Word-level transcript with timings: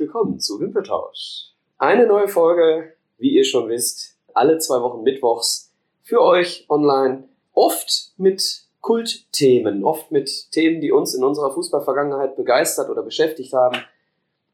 willkommen 0.00 0.40
zu 0.40 0.58
Wimpeltausch. 0.58 1.50
Eine 1.76 2.06
neue 2.06 2.26
Folge, 2.26 2.94
wie 3.18 3.34
ihr 3.34 3.44
schon 3.44 3.68
wisst, 3.68 4.16
alle 4.32 4.56
zwei 4.56 4.80
Wochen 4.80 5.02
mittwochs 5.02 5.74
für 6.02 6.22
euch 6.22 6.64
online. 6.70 7.28
Oft 7.52 8.14
mit 8.16 8.62
Kultthemen, 8.80 9.84
oft 9.84 10.10
mit 10.10 10.50
Themen, 10.52 10.80
die 10.80 10.90
uns 10.90 11.14
in 11.14 11.22
unserer 11.22 11.52
Fußballvergangenheit 11.52 12.34
begeistert 12.34 12.88
oder 12.88 13.02
beschäftigt 13.02 13.52
haben. 13.52 13.76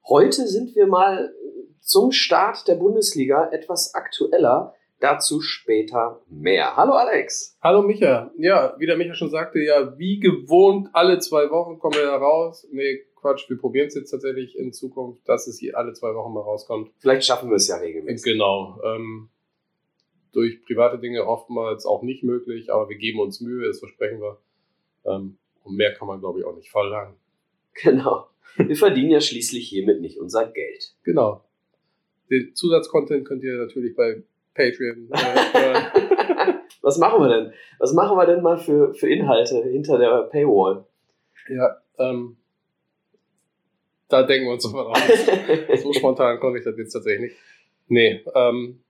Heute 0.08 0.48
sind 0.48 0.74
wir 0.74 0.88
mal 0.88 1.32
zum 1.80 2.10
Start 2.10 2.66
der 2.66 2.74
Bundesliga 2.74 3.48
etwas 3.52 3.94
aktueller. 3.94 4.74
Dazu 4.98 5.40
später 5.42 6.22
mehr. 6.28 6.74
Hallo 6.74 6.94
Alex. 6.94 7.56
Hallo 7.62 7.82
Micha. 7.82 8.32
Ja, 8.38 8.74
wie 8.78 8.86
der 8.86 8.96
Micha 8.96 9.14
schon 9.14 9.30
sagte, 9.30 9.60
ja, 9.60 9.96
wie 9.96 10.18
gewohnt, 10.18 10.88
alle 10.92 11.18
zwei 11.18 11.50
Wochen 11.50 11.78
kommen 11.78 11.94
wir 11.94 12.06
da 12.06 12.16
raus. 12.16 12.66
Nee, 12.72 13.04
Quatsch, 13.26 13.50
wir 13.50 13.58
probieren 13.58 13.88
es 13.88 13.94
jetzt 13.94 14.10
tatsächlich 14.10 14.56
in 14.56 14.72
Zukunft, 14.72 15.28
dass 15.28 15.48
es 15.48 15.58
hier 15.58 15.76
alle 15.76 15.92
zwei 15.94 16.14
Wochen 16.14 16.32
mal 16.32 16.42
rauskommt. 16.42 16.92
Vielleicht 16.98 17.24
schaffen 17.24 17.50
wir 17.50 17.56
es 17.56 17.66
ja 17.66 17.76
regelmäßig. 17.76 18.32
Genau. 18.32 18.80
Ähm, 18.84 19.28
durch 20.32 20.64
private 20.64 21.00
Dinge 21.00 21.26
oftmals 21.26 21.86
auch 21.86 22.02
nicht 22.02 22.22
möglich, 22.22 22.72
aber 22.72 22.88
wir 22.88 22.96
geben 22.96 23.18
uns 23.18 23.40
Mühe, 23.40 23.66
das 23.66 23.80
versprechen 23.80 24.20
wir. 24.20 24.38
Ähm, 25.04 25.38
und 25.64 25.76
mehr 25.76 25.92
kann 25.94 26.06
man, 26.06 26.20
glaube 26.20 26.38
ich, 26.38 26.44
auch 26.44 26.54
nicht 26.54 26.70
verlangen. 26.70 27.14
Genau. 27.82 28.28
Wir 28.56 28.74
verdienen 28.74 29.10
ja 29.10 29.20
schließlich 29.20 29.68
hiermit 29.68 30.00
nicht 30.00 30.18
unser 30.18 30.46
Geld. 30.46 30.94
Genau. 31.02 31.44
Den 32.30 32.54
Zusatzcontent 32.54 33.26
könnt 33.26 33.42
ihr 33.42 33.52
natürlich 33.58 33.94
bei 33.94 34.22
Patreon. 34.54 35.10
Äh, 35.10 36.54
Was 36.80 36.96
machen 36.96 37.20
wir 37.22 37.28
denn? 37.28 37.52
Was 37.78 37.92
machen 37.92 38.16
wir 38.16 38.24
denn 38.24 38.40
mal 38.40 38.56
für, 38.56 38.94
für 38.94 39.10
Inhalte 39.10 39.62
hinter 39.64 39.98
der 39.98 40.22
Paywall? 40.22 40.86
ja, 41.48 41.76
ähm, 41.98 42.36
da 44.08 44.22
denken 44.22 44.46
wir 44.46 44.52
uns 44.54 44.62
sofort 44.62 44.88
aus. 44.96 45.02
so 45.82 45.92
spontan 45.92 46.38
konnte 46.40 46.58
ich 46.58 46.64
das 46.64 46.76
jetzt 46.78 46.92
tatsächlich 46.92 47.30
nicht. 47.32 47.36
Nee, 47.88 48.24
ähm, 48.34 48.80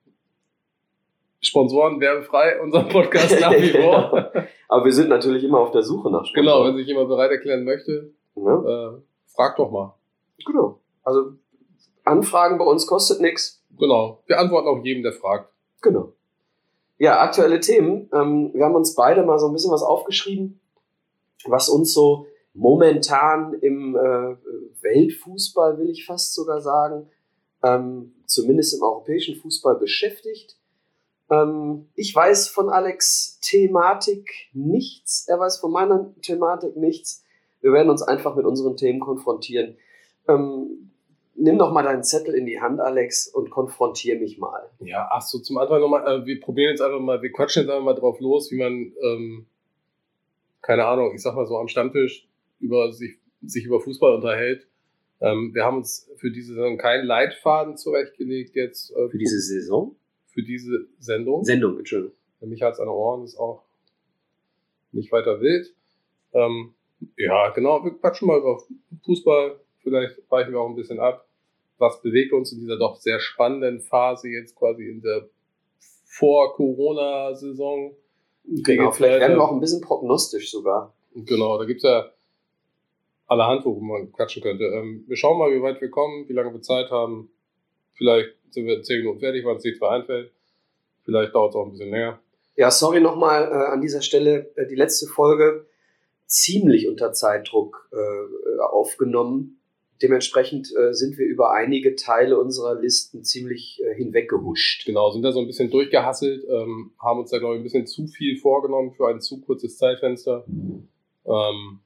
Sponsoren 1.41 2.01
werbefrei, 2.01 2.61
unser 2.61 2.85
Podcast 2.85 3.39
nach 3.41 3.53
wie 3.53 3.69
vor. 3.83 4.33
Aber 4.69 4.85
wir 4.85 4.93
sind 4.93 5.09
natürlich 5.09 5.45
immer 5.45 5.61
auf 5.61 5.71
der 5.71 5.83
Suche 5.83 6.11
nach 6.11 6.25
genau, 6.33 6.51
Sponsoren. 6.53 6.69
wenn 6.69 6.77
sich 6.79 6.87
jemand 6.89 7.09
bereit 7.09 7.31
erklären 7.31 7.65
möchte, 7.65 8.13
Ne? 8.35 8.99
äh, 8.99 9.01
frag 9.35 9.57
doch 9.57 9.71
mal. 9.71 9.95
Genau. 10.45 10.79
Also 11.03 11.33
Anfragen 12.05 12.59
bei 12.59 12.65
uns 12.65 12.87
kostet 12.87 13.21
nichts. 13.21 13.65
Genau. 13.79 14.23
Wir 14.27 14.39
antworten 14.39 14.69
auch 14.69 14.85
jedem, 14.85 15.03
der 15.03 15.13
fragt. 15.13 15.51
Genau. 15.81 16.13
Ja, 16.99 17.21
aktuelle 17.21 17.61
Themen. 17.61 18.11
Ähm, 18.13 18.51
wir 18.53 18.65
haben 18.65 18.75
uns 18.75 18.95
beide 18.95 19.23
mal 19.25 19.39
so 19.39 19.47
ein 19.47 19.53
bisschen 19.53 19.73
was 19.73 19.83
aufgeschrieben, 19.83 20.61
was 21.47 21.69
uns 21.69 21.93
so 21.95 22.27
momentan 22.57 23.55
im 23.55 23.97
äh, 23.97 24.37
Weltfußball, 24.83 25.79
will 25.79 25.91
ich 25.91 26.07
fast 26.07 26.35
sogar 26.35 26.61
sagen, 26.61 27.09
ähm, 27.63 28.15
zumindest 28.25 28.75
im 28.75 28.83
europäischen 28.83 29.37
Fußball 29.37 29.77
beschäftigt. 29.77 30.57
Ähm, 31.31 31.89
ich 31.95 32.15
weiß 32.15 32.49
von 32.49 32.71
Alex 32.71 33.39
Thematik 33.41 34.31
nichts. 34.53 35.27
Er 35.29 35.39
weiß 35.39 35.59
von 35.59 35.71
meiner 35.71 36.15
Thematik 36.23 36.77
nichts. 36.77 37.25
Wir 37.61 37.73
werden 37.73 37.91
uns 37.91 38.03
einfach 38.03 38.37
mit 38.37 38.47
unseren 38.47 38.77
Themen 38.77 39.01
konfrontieren. 39.01 39.77
Ähm, 40.29 40.91
nimm 41.35 41.59
doch 41.59 41.73
mal 41.73 41.83
deinen 41.83 42.05
Zettel 42.05 42.35
in 42.35 42.47
die 42.47 42.61
Hand, 42.61 42.81
Alex, 42.81 43.29
und 43.29 43.51
konfrontier 43.51 44.19
mich 44.19 44.39
mal. 44.39 44.71
Ja, 44.81 45.09
ach 45.11 45.23
so, 45.23 45.39
zum 45.41 45.59
Anfang 45.59 45.81
nochmal, 45.81 46.07
äh, 46.07 46.27
wir 46.27 46.41
probieren 46.41 46.71
jetzt 46.71 46.81
einfach 46.81 47.01
mal, 47.01 47.21
wir 47.21 47.33
quatschen 47.33 47.63
jetzt 47.63 47.71
einfach 47.71 47.85
mal 47.85 47.95
drauf 47.95 48.21
los, 48.21 48.51
wie 48.51 48.59
man, 48.59 48.93
ähm, 49.03 49.47
keine 50.63 50.87
Ahnung, 50.87 51.15
ich 51.15 51.23
sag 51.23 51.35
mal 51.35 51.47
so 51.47 51.59
am 51.59 51.69
Stammtisch 51.69 52.27
über 52.59 52.93
sich, 52.93 53.19
sich 53.43 53.65
über 53.65 53.81
Fußball 53.81 54.15
unterhält. 54.15 54.67
Ähm, 55.21 55.55
wir 55.55 55.65
haben 55.65 55.79
uns 55.79 56.11
für 56.17 56.31
diese 56.31 56.55
Saison 56.55 56.77
keinen 56.79 57.07
Leitfaden 57.07 57.77
zurechtgelegt 57.77 58.55
jetzt 58.55 58.91
äh, 58.91 59.09
Für 59.09 59.19
diese 59.19 59.41
Saison? 59.41 59.97
für 60.37 60.43
diese 60.43 60.87
Sendung. 60.99 61.45
Sendung, 61.45 61.79
Entschuldigung. 61.79 62.15
Für 62.39 62.47
mich 62.47 62.61
hat 62.61 62.75
es 62.75 62.79
an 62.79 62.87
den 62.87 62.93
Ohren, 62.93 63.25
ist 63.25 63.39
auch 63.39 63.63
nicht 64.93 65.11
weiter 65.11 65.41
wild. 65.41 65.75
Ähm, 66.35 66.75
ja, 67.17 67.49
genau, 67.51 67.83
wir 67.83 67.93
quatschen 67.93 68.29
mal 68.29 68.39
über 68.39 68.63
Fußball. 69.07 69.59
Vielleicht 69.79 70.31
weichen 70.31 70.53
wir 70.53 70.61
auch 70.61 70.69
ein 70.69 70.77
bisschen 70.77 71.01
ab. 71.01 71.27
Was 71.79 72.03
bewegt 72.03 72.35
uns 72.35 72.53
in 72.53 72.61
dieser 72.61 72.79
doch 72.79 72.97
sehr 72.97 73.19
spannenden 73.19 73.81
Phase 73.81 74.29
jetzt 74.29 74.55
quasi 74.57 74.87
in 74.87 75.01
der 75.01 75.27
Vor-Corona-Saison? 76.05 77.97
Genau, 78.45 78.91
vielleicht 78.93 79.21
werden 79.21 79.37
wir 79.37 79.43
auch 79.43 79.53
ein 79.53 79.61
bisschen 79.61 79.81
prognostisch 79.81 80.51
sogar. 80.51 80.95
Genau, 81.15 81.59
da 81.59 81.65
gibt's 81.65 81.83
ja 81.83 82.11
allerhand, 83.27 83.65
wo 83.65 83.79
man 83.81 84.13
quatschen 84.13 84.43
könnte. 84.43 84.65
Ähm, 84.65 85.05
wir 85.07 85.17
schauen 85.17 85.39
mal, 85.39 85.53
wie 85.53 85.63
weit 85.63 85.81
wir 85.81 85.91
kommen, 85.91 86.29
wie 86.29 86.33
lange 86.33 86.53
wir 86.53 86.63
Zeit 86.63 86.91
haben. 86.91 87.31
Vielleicht 87.95 88.31
sind 88.51 88.67
wir 88.67 88.77
in 88.77 88.85
10 88.85 89.01
Minuten 89.01 89.21
fertig, 89.21 89.45
wenn 89.45 89.57
es 89.57 89.65
nichts 89.65 89.81
mehr 89.81 89.91
einfällt. 89.91 90.31
Vielleicht 91.05 91.35
dauert 91.35 91.51
es 91.51 91.57
auch 91.57 91.67
ein 91.67 91.73
bisschen 91.73 91.91
länger. 91.91 92.21
Ja, 92.57 92.71
sorry 92.71 93.01
nochmal 93.01 93.45
äh, 93.45 93.73
an 93.73 93.81
dieser 93.81 94.03
Stelle. 94.03 94.51
Äh, 94.57 94.67
die 94.67 94.75
letzte 94.75 95.07
Folge 95.07 95.67
ziemlich 96.27 96.89
unter 96.89 97.13
Zeitdruck 97.13 97.89
äh, 97.93 98.61
aufgenommen. 98.63 99.61
Dementsprechend 100.03 100.71
äh, 100.77 100.93
sind 100.93 101.17
wir 101.17 101.27
über 101.27 101.53
einige 101.53 101.95
Teile 101.95 102.39
unserer 102.39 102.75
Listen 102.75 103.25
ziemlich 103.25 103.81
äh, 103.83 103.95
hinweggehuscht. 103.95 104.85
Genau, 104.85 105.11
sind 105.11 105.23
da 105.23 105.33
so 105.33 105.41
ein 105.41 105.47
bisschen 105.47 105.71
durchgehasselt, 105.71 106.45
ähm, 106.49 106.93
haben 106.99 107.21
uns 107.21 107.31
da, 107.31 107.39
glaube 107.39 107.55
ich, 107.55 107.61
ein 107.61 107.65
bisschen 107.65 107.87
zu 107.87 108.07
viel 108.07 108.37
vorgenommen 108.37 108.93
für 108.93 109.09
ein 109.09 109.21
zu 109.21 109.41
kurzes 109.41 109.79
Zeitfenster. 109.79 110.45
Ähm, 111.25 111.81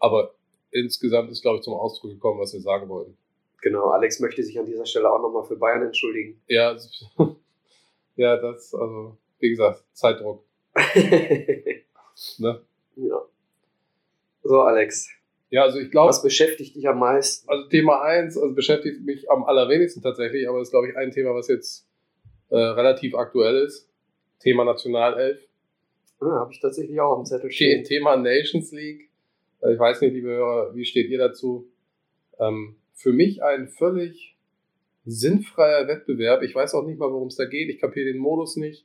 aber 0.00 0.34
insgesamt 0.70 1.30
ist, 1.30 1.42
glaube 1.42 1.58
ich, 1.58 1.62
zum 1.62 1.74
Ausdruck 1.74 2.10
gekommen, 2.12 2.40
was 2.40 2.52
wir 2.52 2.60
sagen 2.60 2.88
wollten. 2.88 3.16
Genau, 3.60 3.90
Alex 3.90 4.20
möchte 4.20 4.42
sich 4.42 4.58
an 4.58 4.66
dieser 4.66 4.86
Stelle 4.86 5.10
auch 5.10 5.20
nochmal 5.20 5.44
für 5.44 5.56
Bayern 5.56 5.82
entschuldigen. 5.82 6.40
Ja, 6.46 6.76
ja, 8.16 8.36
das, 8.36 8.74
also, 8.74 9.16
wie 9.40 9.50
gesagt, 9.50 9.82
Zeitdruck. 9.92 10.44
Ne? 12.38 12.60
ja. 12.96 13.22
So, 14.42 14.60
Alex, 14.62 15.08
Ja, 15.50 15.62
also 15.62 15.78
ich 15.78 15.90
glaube, 15.92 16.08
was 16.08 16.20
beschäftigt 16.22 16.74
dich 16.74 16.88
am 16.88 16.98
meisten? 16.98 17.48
also 17.48 17.68
Thema 17.68 18.02
eins 18.02 18.36
also 18.36 18.54
beschäftigt 18.54 19.04
mich 19.04 19.30
am 19.30 19.44
allerwenigsten 19.44 20.02
tatsächlich, 20.02 20.48
aber 20.48 20.60
ist, 20.60 20.70
glaube 20.70 20.88
ich, 20.88 20.96
ein 20.96 21.12
Thema, 21.12 21.32
was 21.34 21.46
jetzt 21.46 21.86
äh, 22.50 22.56
relativ 22.56 23.14
aktuell 23.14 23.56
ist. 23.64 23.88
Thema 24.40 24.64
Nationalelf. 24.64 25.40
Ah, 26.20 26.40
Habe 26.40 26.52
ich 26.52 26.60
tatsächlich 26.60 27.00
auch 27.00 27.14
dem 27.16 27.24
Zettel 27.24 27.50
stehen. 27.52 27.84
Thema 27.84 28.16
Nations 28.16 28.72
League. 28.72 29.07
Äh, 29.62 29.74
Ich 29.74 29.78
weiß 29.78 30.00
nicht, 30.00 30.12
liebe 30.12 30.28
Hörer, 30.28 30.74
wie 30.74 30.84
steht 30.84 31.10
ihr 31.10 31.18
dazu? 31.18 31.68
Ähm, 32.38 32.76
für 32.94 33.12
mich 33.12 33.42
ein 33.42 33.68
völlig 33.68 34.36
sinnfreier 35.06 35.88
Wettbewerb. 35.88 36.42
Ich 36.42 36.54
weiß 36.54 36.74
auch 36.74 36.86
nicht 36.86 36.98
mal, 36.98 37.10
worum 37.10 37.28
es 37.28 37.36
da 37.36 37.44
geht. 37.44 37.68
Ich 37.68 37.80
kapiere 37.80 38.12
den 38.12 38.18
Modus 38.18 38.56
nicht. 38.56 38.84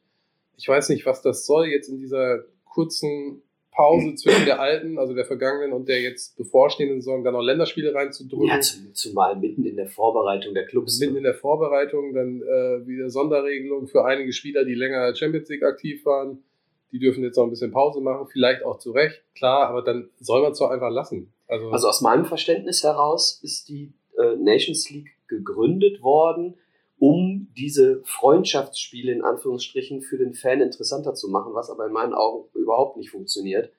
Ich 0.58 0.68
weiß 0.68 0.90
nicht, 0.90 1.06
was 1.06 1.22
das 1.22 1.46
soll 1.46 1.68
jetzt 1.68 1.90
in 1.90 1.98
dieser 1.98 2.44
kurzen 2.66 3.42
Pause 3.72 4.14
zwischen 4.16 4.46
der 4.46 4.60
alten, 4.60 5.00
also 5.00 5.16
der 5.16 5.26
vergangenen 5.26 5.74
und 5.74 5.88
der 5.90 6.00
jetzt 6.00 6.38
bevorstehenden 6.38 7.02
Saison, 7.02 7.24
da 7.24 7.32
noch 7.32 7.42
Länderspiele 7.42 7.94
reinzudrücken. 7.94 8.48
Ja, 8.48 8.60
zum, 8.62 8.94
zumal 8.94 9.36
mitten 9.36 9.66
in 9.66 9.76
der 9.76 9.88
Vorbereitung 9.88 10.54
der 10.54 10.66
Clubs. 10.68 11.00
Mitten 11.00 11.18
in 11.18 11.24
der 11.24 11.34
Vorbereitung 11.34 12.14
dann 12.14 12.42
äh, 12.42 12.88
wieder 12.88 13.10
Sonderregelung 13.10 13.88
für 13.88 14.06
einige 14.06 14.32
Spieler, 14.32 14.64
die 14.64 14.76
länger 14.76 15.16
Champions 15.16 15.50
League 15.50 15.64
aktiv 15.64 16.06
waren. 16.06 16.44
Die 16.94 17.00
dürfen 17.00 17.24
jetzt 17.24 17.36
noch 17.36 17.44
ein 17.44 17.50
bisschen 17.50 17.72
Pause 17.72 18.00
machen, 18.00 18.28
vielleicht 18.32 18.64
auch 18.64 18.80
zu 18.80 18.92
Recht, 18.92 19.24
klar, 19.36 19.68
aber 19.68 19.82
dann 19.82 20.10
soll 20.20 20.42
man 20.42 20.54
es 20.54 20.60
doch 20.60 20.70
einfach 20.70 20.92
lassen. 20.92 21.34
Also, 21.48 21.70
Also 21.72 21.90
aus 21.90 22.02
meinem 22.02 22.26
Verständnis 22.26 22.84
heraus 22.84 23.40
ist 23.44 23.68
die 23.68 23.94
äh, 24.18 24.36
Nations 24.38 24.90
League 24.90 25.10
gegründet 25.28 26.02
worden, 26.02 26.56
um 27.00 27.50
diese 27.58 28.02
Freundschaftsspiele 28.06 29.12
in 29.12 29.24
Anführungsstrichen 29.24 30.02
für 30.02 30.18
den 30.18 30.34
Fan 30.34 30.62
interessanter 30.62 31.16
zu 31.16 31.30
machen, 31.30 31.54
was 31.54 31.70
aber 31.70 31.88
in 31.88 31.92
meinen 31.92 32.14
Augen 32.14 32.48
überhaupt 32.54 32.96
nicht 32.98 33.10
funktioniert. 33.10 33.74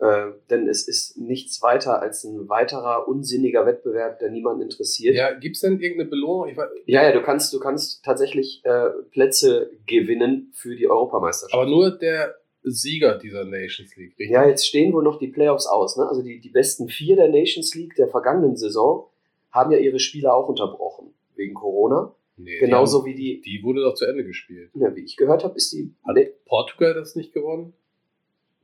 Äh, 0.00 0.30
denn 0.48 0.68
es 0.68 0.86
ist 0.86 1.18
nichts 1.18 1.60
weiter 1.60 2.00
als 2.00 2.22
ein 2.22 2.48
weiterer 2.48 3.08
unsinniger 3.08 3.66
Wettbewerb, 3.66 4.20
der 4.20 4.30
niemanden 4.30 4.62
interessiert. 4.62 5.16
ja, 5.16 5.32
gibt 5.32 5.56
es 5.56 5.62
denn 5.62 5.80
irgendeine 5.80 6.08
Belohnung? 6.08 6.54
Ja, 6.86 7.02
ja, 7.02 7.10
du 7.12 7.20
kannst, 7.22 7.52
du 7.52 7.58
kannst 7.58 8.04
tatsächlich 8.04 8.60
äh, 8.64 8.90
Plätze 9.10 9.70
gewinnen 9.86 10.52
für 10.54 10.76
die 10.76 10.88
Europameisterschaft. 10.88 11.52
aber 11.60 11.68
nur 11.68 11.90
der 11.90 12.36
Sieger 12.62 13.18
dieser 13.18 13.44
Nations 13.44 13.96
League, 13.96 14.10
richtig? 14.18 14.30
Ja, 14.30 14.46
jetzt 14.46 14.66
stehen 14.68 14.92
wohl 14.92 15.02
noch 15.02 15.18
die 15.18 15.28
Playoffs 15.28 15.66
aus. 15.66 15.96
Ne? 15.96 16.06
Also 16.06 16.22
die, 16.22 16.38
die 16.38 16.50
besten 16.50 16.88
vier 16.88 17.16
der 17.16 17.28
Nations 17.28 17.74
League 17.74 17.96
der 17.96 18.06
vergangenen 18.08 18.56
Saison 18.56 19.08
haben 19.50 19.72
ja 19.72 19.78
ihre 19.78 19.98
Spiele 19.98 20.32
auch 20.32 20.48
unterbrochen 20.48 21.12
wegen 21.34 21.54
Corona. 21.54 22.14
Nee, 22.36 22.58
Genauso 22.60 23.02
die, 23.02 23.10
wie 23.10 23.14
die, 23.16 23.34
haben- 23.34 23.42
die 23.42 23.62
wurde 23.64 23.82
doch 23.82 23.94
zu 23.94 24.04
Ende 24.04 24.22
gespielt. 24.24 24.70
ja, 24.74 24.94
wie 24.94 25.00
ich 25.00 25.16
gehört 25.16 25.42
habe, 25.42 25.56
ist 25.56 25.72
die. 25.72 25.92
Hat 26.06 26.14
Ne, 26.14 26.30
Portugal 26.46 26.94
das 26.94 27.16
nicht 27.16 27.32
gewonnen? 27.32 27.72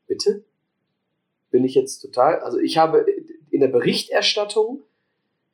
bitte? 0.07 0.45
Bin 1.55 1.65
ich 1.65 1.77
jetzt 1.77 2.01
total. 2.01 2.41
Also 2.41 2.59
ich 2.59 2.79
habe 2.79 3.07
in 3.53 3.61
der 3.61 3.69
Berichterstattung, 3.69 4.83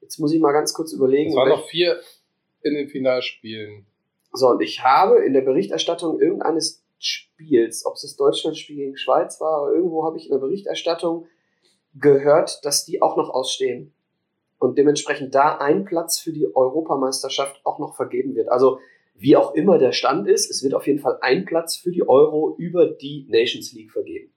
jetzt 0.01 0.19
muss 0.19 0.33
ich 0.33 0.41
mal 0.41 0.53
ganz 0.53 0.73
kurz 0.73 0.95
überlegen. 0.95 1.29
Es 1.29 1.37
waren 1.37 1.51
noch 1.51 1.69
vier 1.69 2.01
in 2.63 2.73
den 2.73 2.89
Finalspielen. 2.89 3.85
So, 4.33 4.49
und 4.49 4.63
ich 4.63 4.83
habe 4.83 5.19
in 5.23 5.35
der 5.35 5.43
Berichterstattung 5.43 6.19
irgendeines 6.19 6.83
Spiels, 6.99 7.85
ob 7.85 7.97
es 7.97 8.03
das 8.03 8.17
Deutschlandspiel 8.17 8.77
gegen 8.77 8.97
Schweiz 8.97 9.43
war, 9.43 9.65
oder 9.65 9.75
irgendwo 9.75 10.05
habe 10.05 10.17
ich 10.17 10.25
in 10.25 10.33
der 10.33 10.39
Berichterstattung 10.39 11.27
gehört, 11.95 12.65
dass 12.65 12.87
die 12.87 13.03
auch 13.03 13.19
noch 13.19 13.29
ausstehen. 13.29 13.93
und 14.61 14.77
dementsprechend 14.79 15.35
da 15.35 15.57
ein 15.57 15.85
Platz 15.85 16.21
für 16.21 16.33
die 16.33 16.55
Europameisterschaft 16.55 17.61
auch 17.65 17.79
noch 17.79 17.97
vergeben 17.97 18.37
wird. 18.37 18.49
Also 18.51 18.79
wie 19.17 19.37
auch 19.37 19.55
immer 19.55 19.79
der 19.79 19.93
Stand 19.93 20.29
ist, 20.29 20.51
es 20.51 20.63
wird 20.63 20.75
auf 20.75 20.87
jeden 20.87 21.01
Fall 21.01 21.19
ein 21.23 21.45
Platz 21.45 21.77
für 21.77 21.91
die 21.91 22.09
Euro 22.09 22.55
über 22.59 22.87
die 22.87 23.27
Nations 23.29 23.73
League 23.73 23.91
vergeben. 23.91 24.30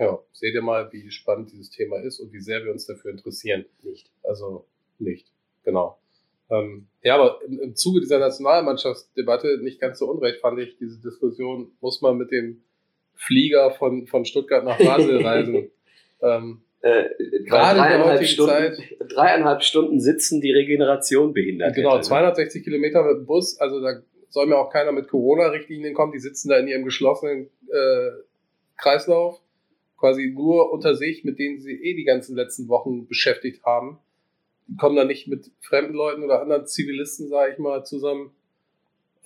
Ja, 0.00 0.18
seht 0.32 0.54
ihr 0.54 0.62
mal, 0.62 0.90
wie 0.92 1.10
spannend 1.10 1.52
dieses 1.52 1.68
Thema 1.68 2.00
ist 2.00 2.20
und 2.20 2.32
wie 2.32 2.40
sehr 2.40 2.64
wir 2.64 2.72
uns 2.72 2.86
dafür 2.86 3.10
interessieren. 3.10 3.66
Nicht. 3.82 4.10
Also 4.22 4.66
nicht, 4.98 5.30
genau. 5.62 5.98
Ähm, 6.50 6.88
ja, 7.02 7.16
aber 7.16 7.40
im, 7.46 7.60
im 7.60 7.76
Zuge 7.76 8.00
dieser 8.00 8.18
Nationalmannschaftsdebatte 8.18 9.58
nicht 9.62 9.78
ganz 9.78 9.98
so 9.98 10.10
unrecht 10.10 10.40
fand 10.40 10.58
ich 10.58 10.76
diese 10.78 11.00
Diskussion, 11.00 11.72
muss 11.80 12.00
man 12.00 12.16
mit 12.16 12.30
dem 12.30 12.62
Flieger 13.14 13.72
von, 13.72 14.06
von 14.06 14.24
Stuttgart 14.24 14.64
nach 14.64 14.78
Basel 14.78 15.22
reisen. 15.24 15.70
ähm, 16.22 16.62
äh, 16.80 17.04
gerade 17.44 17.78
dreieinhalb 17.78 18.24
Stunden, 18.24 18.50
Zeit, 18.50 18.96
dreieinhalb 19.10 19.62
Stunden 19.62 20.00
sitzen 20.00 20.40
die 20.40 20.50
Regeneration 20.50 21.34
behindert. 21.34 21.74
Genau, 21.74 21.96
hätte, 21.96 22.08
260 22.08 22.60
ne? 22.60 22.64
Kilometer 22.64 23.04
mit 23.04 23.18
dem 23.18 23.26
Bus, 23.26 23.60
also 23.60 23.80
da 23.80 24.00
soll 24.30 24.46
mir 24.46 24.56
auch 24.56 24.70
keiner 24.70 24.92
mit 24.92 25.08
Corona-Richtlinien 25.08 25.92
kommen, 25.92 26.12
die 26.12 26.20
sitzen 26.20 26.48
da 26.48 26.58
in 26.58 26.68
ihrem 26.68 26.84
geschlossenen 26.84 27.50
äh, 27.70 28.10
Kreislauf, 28.78 29.40
quasi 30.00 30.32
nur 30.34 30.72
unter 30.72 30.96
sich, 30.96 31.24
mit 31.24 31.38
denen 31.38 31.60
sie 31.60 31.72
eh 31.72 31.94
die 31.94 32.04
ganzen 32.04 32.34
letzten 32.34 32.68
Wochen 32.68 33.06
beschäftigt 33.06 33.64
haben. 33.64 33.98
Die 34.66 34.76
kommen 34.76 34.96
da 34.96 35.04
nicht 35.04 35.28
mit 35.28 35.50
fremden 35.60 35.94
Leuten 35.94 36.22
oder 36.22 36.40
anderen 36.40 36.66
Zivilisten, 36.66 37.28
sage 37.28 37.52
ich 37.52 37.58
mal, 37.58 37.84
zusammen. 37.84 38.32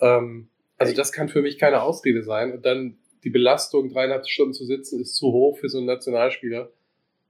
Ähm, 0.01 0.49
also 0.77 0.93
das 0.93 1.13
kann 1.13 1.29
für 1.29 1.41
mich 1.41 1.57
keine 1.57 1.81
Ausrede 1.81 2.23
sein. 2.23 2.51
Und 2.51 2.65
dann 2.65 2.97
die 3.23 3.29
Belastung, 3.29 3.89
dreieinhalb 3.89 4.27
Stunden 4.27 4.53
zu 4.53 4.65
sitzen, 4.65 5.01
ist 5.01 5.15
zu 5.15 5.31
hoch 5.31 5.57
für 5.57 5.69
so 5.69 5.77
einen 5.77 5.87
Nationalspieler. 5.87 6.69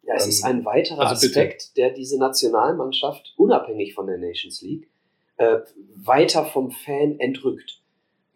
Ja, 0.03 0.15
es 0.15 0.23
ähm, 0.23 0.29
ist 0.29 0.43
ein 0.43 0.65
weiterer 0.65 1.07
also 1.07 1.27
Aspekt, 1.27 1.71
bitte. 1.73 1.73
der 1.75 1.89
diese 1.91 2.17
Nationalmannschaft, 2.17 3.33
unabhängig 3.37 3.93
von 3.93 4.07
der 4.07 4.17
Nations 4.17 4.61
League, 4.61 4.89
äh, 5.37 5.59
weiter 5.95 6.45
vom 6.45 6.71
Fan 6.71 7.19
entrückt. 7.19 7.81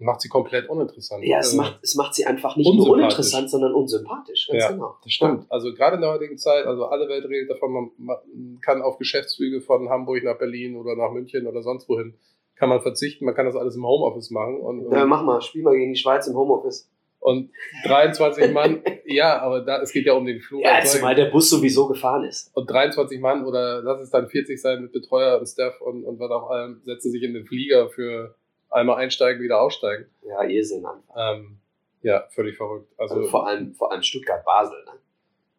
Macht 0.02 0.22
sie 0.22 0.30
komplett 0.30 0.70
uninteressant. 0.70 1.26
Ja, 1.26 1.40
es, 1.40 1.54
äh, 1.54 1.58
macht, 1.58 1.80
es 1.82 1.96
macht 1.96 2.16
sie 2.16 2.26
einfach 2.26 2.56
nicht 2.56 2.74
nur 2.74 2.90
uninteressant, 2.92 3.50
sondern 3.50 3.74
unsympathisch. 3.74 4.48
Ganz 4.48 4.64
ja, 4.64 4.72
genau. 4.72 4.96
Das 5.04 5.12
stimmt. 5.12 5.46
Also 5.50 5.74
gerade 5.74 5.98
in 5.98 6.02
der 6.02 6.12
heutigen 6.12 6.38
Zeit, 6.38 6.66
also 6.66 6.86
alle 6.86 7.10
Welt 7.10 7.26
redet 7.26 7.50
davon, 7.50 7.92
man, 7.98 8.18
kann 8.62 8.82
auf 8.82 8.98
Geschäftsflüge 8.98 9.60
von 9.60 9.90
Hamburg 9.90 10.24
nach 10.24 10.38
Berlin 10.38 10.78
oder 10.78 10.96
nach 10.96 11.12
München 11.12 11.48
oder 11.48 11.62
sonst 11.62 11.90
wohin, 11.90 12.14
kann 12.56 12.70
man 12.70 12.80
verzichten, 12.82 13.26
man 13.26 13.36
kann 13.36 13.46
das 13.46 13.58
alles 13.58 13.76
im 13.76 13.86
Homeoffice 13.86 14.32
machen. 14.32 14.62
Und, 14.62 14.86
und 14.86 14.94
ja, 14.94 15.06
mach 15.06 15.24
mal, 15.24 15.42
spiel 15.42 15.64
mal 15.64 15.76
gegen 15.76 15.94
die 15.94 16.00
Schweiz 16.00 16.28
im 16.28 16.36
Homeoffice. 16.36 16.90
Und 17.20 17.52
23 17.86 18.52
Mann, 18.54 18.82
ja, 19.06 19.42
aber 19.42 19.62
da, 19.62 19.82
es 19.82 19.92
geht 19.92 20.06
ja 20.06 20.14
um 20.14 20.26
den 20.26 20.40
Flug. 20.40 20.64
Ja, 20.64 20.82
zumal 20.82 21.16
der 21.16 21.26
Bus 21.26 21.50
sowieso 21.50 21.88
gefahren 21.88 22.24
ist. 22.24 22.52
Und 22.56 22.70
23 22.70 23.20
Mann 23.20 23.46
oder 23.46 23.82
lass 23.82 24.00
es 24.00 24.12
dann 24.12 24.30
40 24.30 24.62
sein 24.62 24.82
mit 24.82 24.94
Betreuer 24.94 25.40
und 25.40 25.46
Staff 25.46 25.82
und, 25.82 26.06
und 26.06 26.20
was 26.20 26.32
auch 26.32 26.50
allem, 26.50 26.82
setzen 26.86 27.12
sich 27.12 27.24
in 27.24 27.34
den 27.34 27.46
Flieger 27.46 27.90
für 27.90 28.36
einmal 28.70 28.98
einsteigen, 28.98 29.42
wieder 29.42 29.62
aussteigen. 29.62 30.06
Ja, 30.24 30.44
Irrsinn. 30.44 30.86
Ähm, 31.16 31.58
ja, 32.02 32.28
völlig 32.30 32.58
verrückt. 32.58 32.92
Also, 32.98 33.16
also 33.16 33.28
vor 33.30 33.48
allem, 33.48 33.74
vor 33.74 33.92
allem 33.92 34.02
Stuttgart-Basel, 34.02 34.84
ne? 34.86 34.94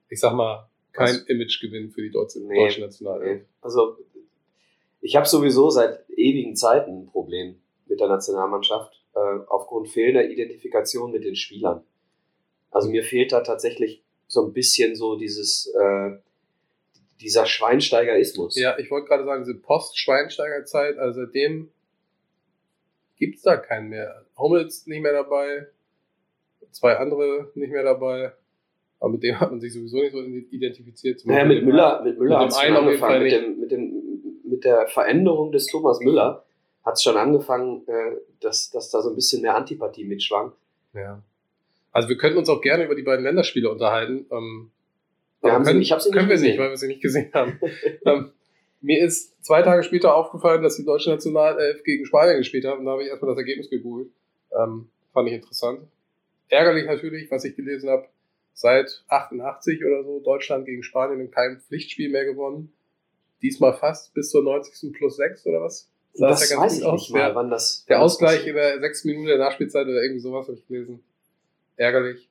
Ich 0.09 0.21
sag 0.21 0.35
mal, 0.35 0.69
kein 0.93 1.15
Was? 1.15 1.23
Imagegewinn 1.23 1.91
für 1.91 2.03
die 2.03 2.11
deutsche, 2.11 2.41
nee, 2.41 2.55
deutsche 2.55 2.81
Nationalelf. 2.81 3.41
Nee. 3.41 3.47
Also, 3.61 3.99
ich 5.01 5.17
habe 5.17 5.27
sowieso 5.27 5.71
seit 5.71 6.09
ewigen 6.11 6.57
Zeiten 6.57 7.03
ein 7.03 7.07
Problem 7.07 7.61
mit 7.87 8.01
der 8.01 8.09
Nationalmannschaft 8.09 9.01
äh, 9.15 9.19
aufgrund 9.49 9.89
fehlender 9.89 10.29
Identifikation 10.29 11.11
mit 11.11 11.25
den 11.25 11.37
Spielern. 11.37 11.83
Also 12.71 12.89
mir 12.89 13.03
fehlt 13.03 13.33
da 13.33 13.41
tatsächlich 13.41 14.03
so 14.29 14.45
ein 14.47 14.53
bisschen 14.53 14.95
so 14.95 15.17
dieses, 15.17 15.67
äh, 15.75 16.11
dieser 17.21 17.47
Schweinsteigerismus. 17.47 18.57
Ja, 18.57 18.79
ich 18.79 18.91
wollte 18.91 19.09
gerade 19.09 19.25
sagen, 19.25 19.45
diese 19.45 19.59
Post-Schweinsteiger-Zeit, 19.59 20.99
also 20.99 21.25
seitdem 21.25 21.71
gibt's 23.21 23.43
da 23.43 23.57
keinen 23.57 23.91
mehr. 23.91 24.25
Hummels 24.37 24.87
nicht 24.87 25.03
mehr 25.03 25.13
dabei, 25.13 25.69
zwei 26.73 26.97
andere 26.97 27.51
nicht 27.55 27.71
mehr 27.71 27.85
dabei. 27.85 28.33
Aber 28.99 29.13
mit 29.13 29.23
dem 29.23 29.39
hat 29.39 29.51
man 29.51 29.61
sich 29.61 29.73
sowieso 29.73 29.99
nicht 29.99 30.13
so 30.13 30.21
identifiziert. 30.21 31.25
Naja, 31.25 31.45
mit, 31.45 31.65
Müller, 31.65 32.03
mit 32.03 32.19
Müller 32.19 32.41
hat 32.41 32.49
es 32.51 32.59
angefangen, 32.59 33.23
mit, 33.23 33.33
dem, 33.33 33.61
mit, 33.61 33.71
dem, 33.71 34.03
mit 34.45 34.65
der 34.65 34.89
Veränderung 34.89 35.53
des 35.53 35.67
Thomas 35.67 36.01
Müller 36.01 36.45
hat 36.85 36.95
es 36.95 37.03
schon 37.03 37.17
angefangen, 37.17 37.87
äh, 37.87 38.17
dass, 38.41 38.71
dass 38.71 38.91
da 38.91 39.01
so 39.01 39.11
ein 39.11 39.15
bisschen 39.15 39.43
mehr 39.43 39.55
Antipathie 39.55 40.05
mitschwang. 40.05 40.53
Ja. 40.95 41.23
Also 41.93 42.09
wir 42.09 42.17
könnten 42.17 42.39
uns 42.39 42.49
auch 42.49 42.61
gerne 42.61 42.85
über 42.85 42.95
die 42.95 43.03
beiden 43.03 43.25
Länderspiele 43.25 43.71
unterhalten. 43.71 44.27
Ähm, 44.31 44.71
ja, 45.43 45.53
können, 45.53 45.65
sie, 45.65 45.73
sie 45.73 45.79
nicht 45.79 46.13
können 46.13 46.29
gesehen. 46.29 46.43
wir 46.43 46.51
nicht, 46.51 46.59
weil 46.59 46.71
wir 46.71 46.77
sie 46.77 46.89
nicht 46.89 47.03
gesehen 47.03 47.31
haben. 47.33 47.61
ähm, 48.07 48.33
mir 48.81 49.05
ist 49.05 49.43
zwei 49.45 49.63
Tage 49.63 49.83
später 49.83 50.15
aufgefallen, 50.15 50.63
dass 50.63 50.77
die 50.77 50.85
deutsche 50.85 51.11
Nationalelf 51.11 51.83
gegen 51.85 52.07
Spanien 52.07 52.39
gespielt 52.39 52.65
haben. 52.65 52.81
Und 52.81 52.87
da 52.87 52.93
habe 52.93 53.03
ich 53.03 53.09
erstmal 53.09 53.33
das 53.33 53.39
Ergebnis 53.39 53.71
gegoogelt. 53.71 54.11
Ähm, 54.59 54.89
fand 55.13 55.29
ich 55.29 55.35
interessant. 55.35 55.81
Ärgerlich 56.49 56.87
natürlich, 56.87 57.31
was 57.31 57.45
ich 57.45 57.55
gelesen 57.55 57.91
habe, 57.91 58.09
seit 58.55 59.05
88 59.09 59.85
oder 59.85 60.03
so 60.05 60.21
Deutschland 60.21 60.67
gegen 60.67 60.83
Spanien 60.83 61.21
in 61.21 61.31
keinem 61.31 61.61
Pflichtspiel 61.61 62.11
mehr 62.11 62.25
gewonnen. 62.25 62.73
Diesmal 63.43 63.75
fast 63.75 64.13
bis 64.15 64.31
zur 64.31 64.43
90. 64.43 64.93
plus 64.93 65.17
6 65.17 65.47
oder 65.47 65.63
was? 65.63 65.91
Sah 66.13 66.29
das 66.29 66.51
ja 66.51 66.59
weiß 66.59 66.79
ich 66.79 66.85
aus. 66.85 67.01
nicht 67.03 67.13
mal, 67.13 67.35
wann 67.35 67.51
das. 67.51 67.85
Der 67.87 68.03
Ausgleich 68.03 68.47
in 68.47 68.57
der 68.57 68.81
sechs 68.81 69.05
Minuten 69.05 69.27
der 69.27 69.39
Nachspielzeit 69.39 69.87
oder 69.87 70.03
irgendwie 70.03 70.21
sowas 70.21 70.49
habe 70.49 70.59
ich 70.59 70.67
gelesen. 70.67 71.03
Ärgerlich. 71.77 72.29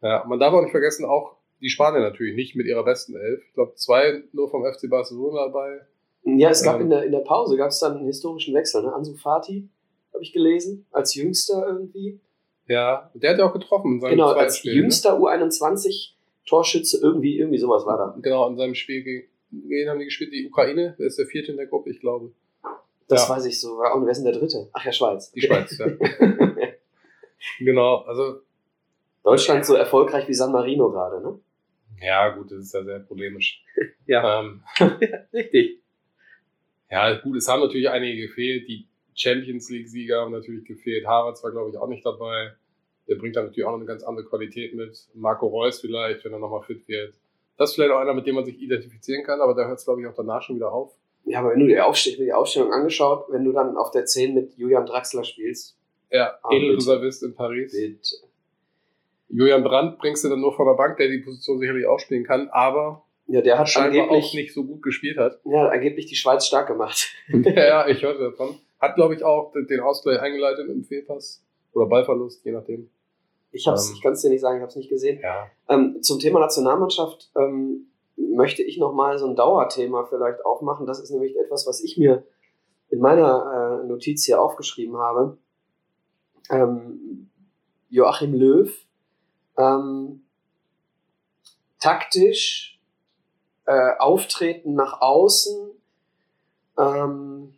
Ja, 0.00 0.24
man 0.26 0.38
darf 0.38 0.54
auch 0.54 0.62
nicht 0.62 0.70
vergessen, 0.70 1.04
auch 1.04 1.36
die 1.64 1.70
Spanier 1.70 2.00
natürlich 2.00 2.36
nicht 2.36 2.54
mit 2.54 2.66
ihrer 2.66 2.84
besten 2.84 3.16
Elf. 3.16 3.42
Ich 3.48 3.54
glaube, 3.54 3.74
zwei 3.74 4.22
nur 4.32 4.50
vom 4.50 4.64
FC 4.70 4.88
Barcelona 4.90 5.46
dabei. 5.46 5.80
Ja, 6.24 6.50
es 6.50 6.62
gab 6.62 6.76
ähm, 6.76 6.82
in, 6.82 6.90
der, 6.90 7.04
in 7.04 7.12
der 7.12 7.20
Pause 7.20 7.56
gab 7.56 7.70
es 7.70 7.80
dann 7.80 7.96
einen 7.96 8.06
historischen 8.06 8.54
Wechsel. 8.54 8.82
Ne? 8.82 8.92
Ansu 8.92 9.14
Fati, 9.14 9.66
habe 10.12 10.22
ich 10.22 10.34
gelesen, 10.34 10.86
als 10.92 11.14
Jüngster 11.14 11.66
irgendwie. 11.66 12.20
Ja, 12.68 13.10
der 13.14 13.30
hat 13.30 13.38
ja 13.38 13.46
auch 13.46 13.52
getroffen 13.54 13.94
in 13.94 14.00
seinem 14.00 14.10
Genau, 14.10 14.28
als 14.32 14.58
Spiel, 14.58 14.74
ne? 14.74 14.80
Jüngster 14.80 15.18
ne? 15.18 15.24
U21 15.24 16.12
Torschütze, 16.46 17.00
irgendwie, 17.02 17.38
irgendwie 17.38 17.58
sowas 17.58 17.86
war 17.86 17.96
da. 17.96 18.18
Genau, 18.20 18.46
in 18.48 18.58
seinem 18.58 18.74
Spiel 18.74 19.02
gegen, 19.02 19.26
gegen 19.50 19.88
haben 19.88 19.98
die 19.98 20.04
gespielt, 20.04 20.32
die 20.34 20.46
Ukraine, 20.46 20.94
der 20.98 21.06
ist 21.06 21.18
der 21.18 21.26
vierte 21.26 21.50
in 21.50 21.56
der 21.56 21.66
Gruppe, 21.66 21.90
ich 21.90 22.00
glaube. 22.00 22.32
Das 23.08 23.26
ja. 23.26 23.34
weiß 23.34 23.46
ich 23.46 23.58
so. 23.58 23.80
Und 23.94 24.04
wer 24.04 24.10
ist 24.10 24.18
denn 24.18 24.30
der 24.30 24.38
dritte? 24.38 24.68
Ach 24.74 24.84
ja, 24.84 24.92
Schweiz. 24.92 25.32
Die 25.32 25.40
Schweiz, 25.40 25.78
ja. 25.78 25.86
genau, 27.58 27.96
also. 28.02 28.40
Deutschland 29.22 29.64
so 29.64 29.74
erfolgreich 29.74 30.28
wie 30.28 30.34
San 30.34 30.52
Marino 30.52 30.90
gerade, 30.90 31.22
ne? 31.22 31.38
Ja, 32.04 32.28
gut, 32.30 32.50
das 32.50 32.58
ist 32.58 32.74
ja 32.74 32.84
sehr 32.84 32.98
polemisch. 33.00 33.62
ja. 34.06 34.40
Ähm, 34.40 34.62
Richtig. 35.32 35.80
Ja, 36.90 37.14
gut, 37.18 37.36
es 37.36 37.48
haben 37.48 37.60
natürlich 37.60 37.88
einige 37.88 38.28
gefehlt. 38.28 38.68
Die 38.68 38.86
Champions 39.14 39.70
League-Sieger 39.70 40.20
haben 40.20 40.32
natürlich 40.32 40.64
gefehlt. 40.64 41.06
Harvard 41.06 41.42
war, 41.42 41.50
glaube 41.50 41.70
ich, 41.70 41.78
auch 41.78 41.88
nicht 41.88 42.04
dabei. 42.04 42.52
Der 43.08 43.16
bringt 43.16 43.36
dann 43.36 43.46
natürlich 43.46 43.64
auch 43.64 43.72
noch 43.72 43.78
eine 43.78 43.86
ganz 43.86 44.02
andere 44.02 44.26
Qualität 44.26 44.74
mit. 44.74 44.96
Marco 45.14 45.46
Reus 45.46 45.80
vielleicht, 45.80 46.24
wenn 46.24 46.32
er 46.32 46.38
nochmal 46.38 46.62
fit 46.62 46.86
wird. 46.88 47.14
Das 47.56 47.70
ist 47.70 47.74
vielleicht 47.76 47.92
auch 47.92 47.98
einer, 47.98 48.14
mit 48.14 48.26
dem 48.26 48.34
man 48.34 48.44
sich 48.44 48.60
identifizieren 48.60 49.24
kann, 49.24 49.40
aber 49.40 49.54
da 49.54 49.66
hört 49.66 49.78
es, 49.78 49.84
glaube 49.84 50.00
ich, 50.00 50.06
auch 50.06 50.14
danach 50.14 50.42
schon 50.42 50.56
wieder 50.56 50.72
auf. 50.72 50.94
Ja, 51.24 51.40
aber 51.40 51.52
wenn 51.52 51.60
du 51.60 51.66
die, 51.66 51.80
Aufstell 51.80 52.16
die 52.16 52.32
Aufstellung 52.32 52.72
angeschaut, 52.72 53.26
wenn 53.30 53.44
du 53.44 53.52
dann 53.52 53.76
auf 53.76 53.90
der 53.90 54.04
10 54.04 54.34
mit 54.34 54.56
Julian 54.56 54.84
Draxler 54.84 55.24
spielst. 55.24 55.76
Ja, 56.10 56.38
ah, 56.42 56.52
Edelreservist 56.52 57.22
in 57.22 57.34
Paris. 57.34 57.72
Bitte. 57.72 58.16
Julian 59.28 59.64
Brandt 59.64 59.98
bringst 59.98 60.24
du 60.24 60.28
dann 60.28 60.40
nur 60.40 60.54
von 60.54 60.66
der 60.66 60.74
Bank, 60.74 60.96
der 60.98 61.08
die 61.08 61.18
Position 61.18 61.58
sicherlich 61.58 61.86
auch 61.86 61.98
spielen 61.98 62.24
kann, 62.24 62.48
aber 62.50 63.04
ja, 63.26 63.40
der 63.40 63.58
hat 63.58 63.68
scheinbar 63.68 64.10
auch 64.10 64.34
nicht 64.34 64.52
so 64.52 64.64
gut 64.64 64.82
gespielt 64.82 65.16
hat. 65.16 65.40
Ja, 65.44 65.68
angeblich 65.68 66.06
die 66.06 66.16
Schweiz 66.16 66.46
stark 66.46 66.68
gemacht. 66.68 67.08
ja, 67.28 67.86
ich 67.88 68.02
hörte 68.02 68.22
davon. 68.22 68.56
Hat, 68.78 68.96
glaube 68.96 69.14
ich, 69.14 69.24
auch 69.24 69.52
den 69.52 69.80
Ausgleich 69.80 70.20
eingeleitet 70.20 70.68
im 70.68 70.84
Fehlpass 70.84 71.42
oder 71.72 71.86
Ballverlust, 71.86 72.44
je 72.44 72.52
nachdem. 72.52 72.90
Ich, 73.50 73.66
hab's, 73.66 73.88
ähm, 73.88 73.94
ich 73.94 74.02
kann 74.02 74.12
es 74.12 74.20
dir 74.20 74.30
nicht 74.30 74.40
sagen, 74.40 74.56
ich 74.56 74.62
habe 74.62 74.70
es 74.70 74.76
nicht 74.76 74.90
gesehen. 74.90 75.20
Ja. 75.22 75.46
Ähm, 75.68 76.02
zum 76.02 76.18
Thema 76.18 76.40
Nationalmannschaft 76.40 77.30
ähm, 77.36 77.86
möchte 78.16 78.62
ich 78.62 78.78
nochmal 78.78 79.16
so 79.18 79.26
ein 79.26 79.36
Dauerthema 79.36 80.04
vielleicht 80.04 80.44
aufmachen. 80.44 80.86
Das 80.86 81.00
ist 81.00 81.10
nämlich 81.10 81.36
etwas, 81.38 81.66
was 81.66 81.82
ich 81.82 81.96
mir 81.96 82.24
in 82.90 83.00
meiner 83.00 83.80
äh, 83.82 83.86
Notiz 83.86 84.24
hier 84.24 84.40
aufgeschrieben 84.40 84.98
habe. 84.98 85.38
Ähm, 86.50 87.30
Joachim 87.88 88.34
Löw, 88.34 88.83
ähm, 89.56 90.24
taktisch, 91.80 92.80
äh, 93.66 93.96
Auftreten 93.98 94.74
nach 94.74 95.00
außen, 95.00 95.70
ähm, 96.78 97.54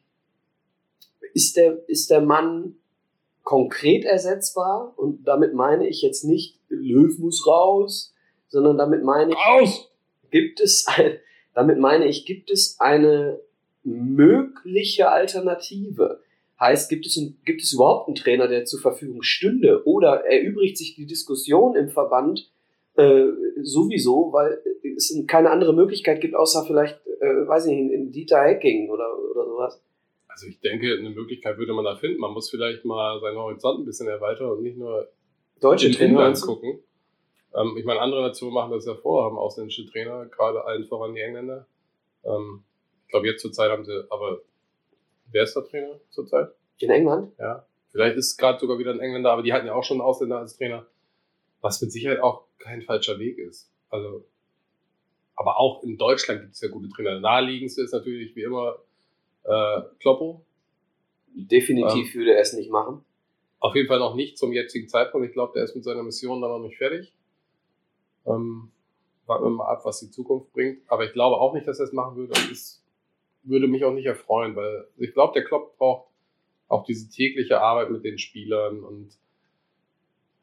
ist, 1.34 1.56
der, 1.56 1.88
ist 1.88 2.10
der 2.10 2.20
Mann 2.20 2.76
konkret 3.42 4.04
ersetzbar? 4.04 4.94
Und 4.96 5.24
damit 5.24 5.54
meine 5.54 5.86
ich 5.86 6.02
jetzt 6.02 6.24
nicht, 6.24 6.58
Löw 6.68 7.18
muss 7.18 7.46
raus, 7.46 8.14
sondern 8.48 8.78
damit 8.78 9.04
meine 9.04 9.32
ich. 9.32 9.38
Raus! 9.38 9.90
gibt 10.30 10.60
es, 10.60 10.86
ein, 10.86 11.18
damit 11.54 11.78
meine 11.78 12.06
ich, 12.06 12.26
gibt 12.26 12.50
es 12.50 12.78
eine 12.78 13.40
mögliche 13.84 15.10
Alternative? 15.10 16.20
Heißt, 16.58 16.88
gibt 16.88 17.06
es, 17.06 17.20
gibt 17.44 17.62
es 17.62 17.72
überhaupt 17.72 18.08
einen 18.08 18.14
Trainer, 18.14 18.48
der 18.48 18.64
zur 18.64 18.80
Verfügung 18.80 19.22
stünde? 19.22 19.82
Oder 19.84 20.24
erübrigt 20.24 20.78
sich 20.78 20.94
die 20.94 21.06
Diskussion 21.06 21.76
im 21.76 21.90
Verband 21.90 22.50
äh, 22.94 23.24
sowieso, 23.62 24.32
weil 24.32 24.62
es 24.96 25.14
keine 25.26 25.50
andere 25.50 25.74
Möglichkeit 25.74 26.20
gibt, 26.20 26.34
außer 26.34 26.64
vielleicht 26.66 26.98
äh, 27.20 27.48
weiß 27.48 27.66
nicht, 27.66 27.92
in 27.92 28.12
Dieter 28.12 28.42
Hecking 28.42 28.90
oder, 28.90 29.06
oder 29.30 29.44
sowas. 29.44 29.82
Also 30.28 30.46
ich 30.48 30.60
denke, 30.60 30.96
eine 30.98 31.10
Möglichkeit 31.10 31.56
würde 31.58 31.72
man 31.72 31.84
da 31.84 31.96
finden. 31.96 32.20
Man 32.20 32.32
muss 32.32 32.50
vielleicht 32.50 32.84
mal 32.84 33.20
seinen 33.20 33.38
Horizont 33.38 33.80
ein 33.80 33.84
bisschen 33.86 34.08
erweitern 34.08 34.50
und 34.50 34.62
nicht 34.62 34.76
nur 34.76 35.08
Deutsche 35.60 35.86
in 35.86 35.92
Trainer. 35.92 36.10
Inland 36.10 36.40
gucken. 36.42 36.80
Ähm, 37.54 37.74
ich 37.78 37.84
meine, 37.84 38.00
andere 38.00 38.22
Nationen 38.22 38.54
machen 38.54 38.72
das 38.72 38.86
ja 38.86 38.94
vor, 38.94 39.24
haben 39.24 39.38
ausländische 39.38 39.86
Trainer, 39.86 40.26
gerade 40.26 40.64
allen 40.64 40.84
voran 40.84 41.14
die 41.14 41.20
Engländer. 41.20 41.66
Ähm, 42.24 42.64
ich 43.04 43.08
glaube, 43.08 43.26
jetzt 43.26 43.40
zur 43.40 43.52
Zeit 43.52 43.70
haben 43.70 43.84
sie, 43.84 44.04
aber 44.10 44.42
wer 45.30 45.42
ist 45.42 45.54
der 45.54 45.64
Trainer 45.64 46.00
zurzeit? 46.10 46.48
In 46.78 46.90
England? 46.90 47.32
Ja. 47.38 47.66
Vielleicht 47.90 48.16
ist 48.16 48.36
gerade 48.36 48.58
sogar 48.58 48.78
wieder 48.78 48.90
ein 48.90 49.00
Engländer, 49.00 49.32
aber 49.32 49.42
die 49.42 49.52
hatten 49.52 49.66
ja 49.66 49.74
auch 49.74 49.84
schon 49.84 49.96
einen 49.96 50.06
Ausländer 50.06 50.38
als 50.38 50.56
Trainer. 50.56 50.86
Was 51.60 51.80
mit 51.80 51.92
Sicherheit 51.92 52.20
auch 52.20 52.44
kein 52.58 52.82
falscher 52.82 53.18
Weg 53.18 53.38
ist. 53.38 53.70
Also, 53.88 54.24
aber 55.34 55.58
auch 55.58 55.82
in 55.82 55.96
Deutschland 55.96 56.42
gibt 56.42 56.54
es 56.54 56.60
ja 56.60 56.68
gute 56.68 56.88
Trainer. 56.88 57.18
Naheliegendste 57.20 57.82
ist 57.82 57.92
natürlich 57.92 58.36
wie 58.36 58.42
immer 58.42 58.76
äh, 59.44 59.82
Kloppo. 60.00 60.44
Definitiv 61.34 62.14
würde 62.14 62.34
er 62.34 62.40
es 62.40 62.52
nicht 62.52 62.70
machen. 62.70 63.04
Auf 63.58 63.74
jeden 63.74 63.88
Fall 63.88 63.98
noch 63.98 64.14
nicht 64.14 64.36
zum 64.38 64.52
jetzigen 64.52 64.88
Zeitpunkt. 64.88 65.26
Ich 65.26 65.32
glaube, 65.32 65.52
der 65.54 65.64
ist 65.64 65.74
mit 65.74 65.84
seiner 65.84 66.02
Mission 66.02 66.40
dann 66.40 66.50
noch 66.50 66.58
nicht 66.58 66.76
fertig. 66.76 67.12
Ähm, 68.26 68.70
warten 69.26 69.44
wir 69.44 69.50
mal 69.50 69.68
ab, 69.68 69.84
was 69.84 70.00
die 70.00 70.10
Zukunft 70.10 70.52
bringt. 70.52 70.82
Aber 70.88 71.04
ich 71.04 71.12
glaube 71.12 71.36
auch 71.36 71.54
nicht, 71.54 71.66
dass 71.66 71.78
er 71.78 71.86
es 71.86 71.92
machen 71.92 72.16
würde. 72.16 72.32
Und 72.38 72.52
es 72.52 72.82
würde 73.48 73.68
mich 73.68 73.84
auch 73.84 73.92
nicht 73.92 74.06
erfreuen, 74.06 74.56
weil 74.56 74.86
ich 74.96 75.12
glaube, 75.12 75.32
der 75.34 75.44
Klopp 75.44 75.76
braucht 75.78 76.08
auch 76.68 76.84
diese 76.84 77.08
tägliche 77.08 77.60
Arbeit 77.60 77.90
mit 77.90 78.04
den 78.04 78.18
Spielern 78.18 78.82
und 78.82 79.10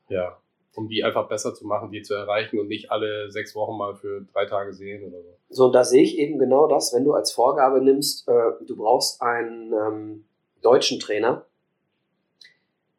ja, 0.10 0.38
um 0.76 0.88
die 0.88 1.04
einfach 1.04 1.28
besser 1.28 1.54
zu 1.54 1.68
machen, 1.68 1.92
die 1.92 2.02
zu 2.02 2.14
erreichen 2.14 2.60
und 2.60 2.68
nicht 2.68 2.92
alle 2.92 3.30
sechs 3.32 3.56
Wochen 3.56 3.78
mal 3.78 3.96
für 3.96 4.26
drei 4.34 4.46
Tage 4.46 4.74
sehen 4.74 5.04
oder 5.04 5.22
so. 5.22 5.38
So, 5.50 5.66
und 5.66 5.74
da 5.74 5.84
sehe 5.84 6.02
ich 6.02 6.18
eben 6.18 6.40
genau 6.40 6.68
das, 6.68 6.94
wenn 6.94 7.04
du 7.04 7.14
als 7.14 7.32
Vorgabe 7.32 7.82
nimmst, 7.82 8.28
äh, 8.28 8.52
du 8.66 8.76
brauchst 8.76 9.22
einen 9.22 9.74
ähm, 9.74 10.26
deutschen 10.62 11.00
Trainer, 11.00 11.46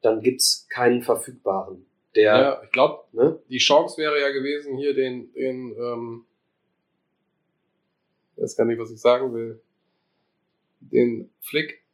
dann 0.03 0.21
gibt's 0.21 0.67
keinen 0.69 1.03
verfügbaren. 1.03 1.87
Der, 2.15 2.23
Ja, 2.23 2.63
ich 2.63 2.71
glaube, 2.71 3.05
ne? 3.13 3.41
die 3.49 3.59
Chance 3.59 3.99
wäre 3.99 4.21
ja 4.21 4.31
gewesen, 4.31 4.77
hier 4.77 4.95
den, 4.95 5.33
den 5.33 5.75
ähm, 5.77 6.27
ich 8.37 8.43
weiß 8.43 8.57
gar 8.57 8.65
nicht, 8.65 8.79
was 8.79 8.91
ich 8.91 9.01
sagen 9.01 9.33
will, 9.35 9.61
den 10.91 11.31
Flick 11.41 11.85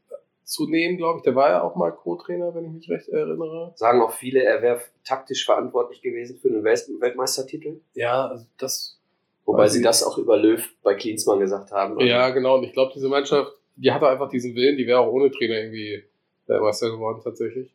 zu 0.50 0.68
nehmen, 0.68 0.96
glaube 0.96 1.18
ich. 1.18 1.22
Der 1.22 1.34
war 1.34 1.50
ja 1.50 1.62
auch 1.62 1.76
mal 1.76 1.90
Co-Trainer, 1.90 2.54
wenn 2.54 2.64
ich 2.64 2.72
mich 2.72 2.90
recht 2.90 3.08
erinnere. 3.08 3.72
sagen 3.76 4.02
auch 4.02 4.12
viele, 4.12 4.42
er 4.42 4.62
wäre 4.62 4.80
taktisch 5.04 5.44
verantwortlich 5.44 6.02
gewesen 6.02 6.38
für 6.38 6.50
den 6.50 6.64
Welt 6.64 6.88
Weltmeistertitel. 6.98 7.80
Ja, 7.94 8.26
also 8.26 8.44
das. 8.58 8.98
Wobei 9.44 9.66
sie 9.66 9.82
das 9.82 10.04
auch 10.04 10.18
über 10.18 10.36
Löw 10.36 10.62
bei 10.82 10.94
Klinsmann 10.94 11.40
gesagt 11.40 11.72
haben. 11.72 11.98
Ja, 12.00 12.30
genau. 12.30 12.58
Und 12.58 12.64
ich 12.64 12.72
glaube, 12.72 12.92
diese 12.94 13.08
Mannschaft, 13.08 13.52
die 13.74 13.90
hatte 13.90 14.06
einfach 14.06 14.28
diesen 14.28 14.54
Willen, 14.54 14.76
die 14.76 14.86
wäre 14.86 15.00
auch 15.00 15.12
ohne 15.12 15.30
Trainer 15.30 15.60
irgendwie 15.60 16.04
Weltmeister 16.46 16.90
geworden, 16.90 17.20
tatsächlich. 17.24 17.72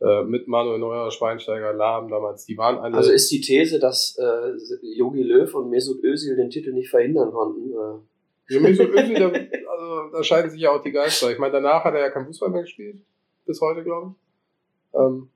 Äh, 0.00 0.24
mit 0.24 0.48
Manuel 0.48 0.78
Neuer, 0.78 1.10
Schweinsteiger, 1.10 1.72
Lahm 1.72 2.10
damals. 2.10 2.44
Die 2.44 2.58
waren 2.58 2.78
alle. 2.78 2.96
Also 2.96 3.12
ist 3.12 3.30
die 3.30 3.40
These, 3.40 3.78
dass 3.78 4.18
äh, 4.18 4.96
Jogi 4.96 5.22
Löw 5.22 5.54
und 5.54 5.70
Mesut 5.70 6.02
Özil 6.02 6.36
den 6.36 6.50
Titel 6.50 6.72
nicht 6.72 6.90
verhindern 6.90 7.30
konnten. 7.30 7.70
Äh, 7.70 8.00
Ja, 8.48 8.60
Mesut 8.60 8.90
Özil, 8.90 9.18
da, 9.18 9.28
also, 9.28 10.10
da 10.12 10.22
scheiden 10.22 10.50
sich 10.50 10.60
ja 10.60 10.70
auch 10.70 10.82
die 10.82 10.92
Geister. 10.92 11.30
Ich 11.30 11.38
meine, 11.38 11.52
danach 11.52 11.84
hat 11.84 11.94
er 11.94 12.00
ja 12.00 12.10
kein 12.10 12.26
Fußball 12.26 12.50
mehr 12.50 12.62
gespielt. 12.62 13.00
Bis 13.46 13.60
heute, 13.60 13.82
glaube 13.82 14.14
ich. 14.14 14.98
Ähm, 15.00 15.30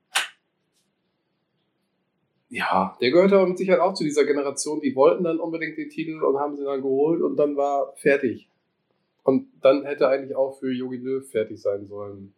ja, 2.49 2.97
der 2.99 3.11
gehört 3.11 3.31
aber 3.31 3.45
mit 3.45 3.57
Sicherheit 3.57 3.81
auch 3.81 3.93
zu 3.93 4.03
dieser 4.03 4.25
Generation, 4.25 4.79
die 4.81 4.95
wollten 4.95 5.23
dann 5.23 5.39
unbedingt 5.39 5.77
den 5.77 5.89
Titel 5.89 6.23
und 6.23 6.39
haben 6.39 6.55
sie 6.55 6.63
dann 6.63 6.81
geholt 6.81 7.21
und 7.21 7.37
dann 7.37 7.55
war 7.55 7.93
fertig. 7.95 8.49
Und 9.23 9.51
dann 9.61 9.85
hätte 9.85 10.07
eigentlich 10.07 10.35
auch 10.35 10.57
für 10.57 10.71
Jogi 10.71 10.97
Löw 10.97 11.27
fertig 11.29 11.61
sein 11.61 11.87
sollen. 11.87 12.33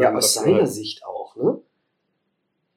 Ja, 0.00 0.14
aus 0.14 0.34
seiner 0.34 0.66
Sicht 0.66 1.04
auch, 1.04 1.36
ne? 1.36 1.60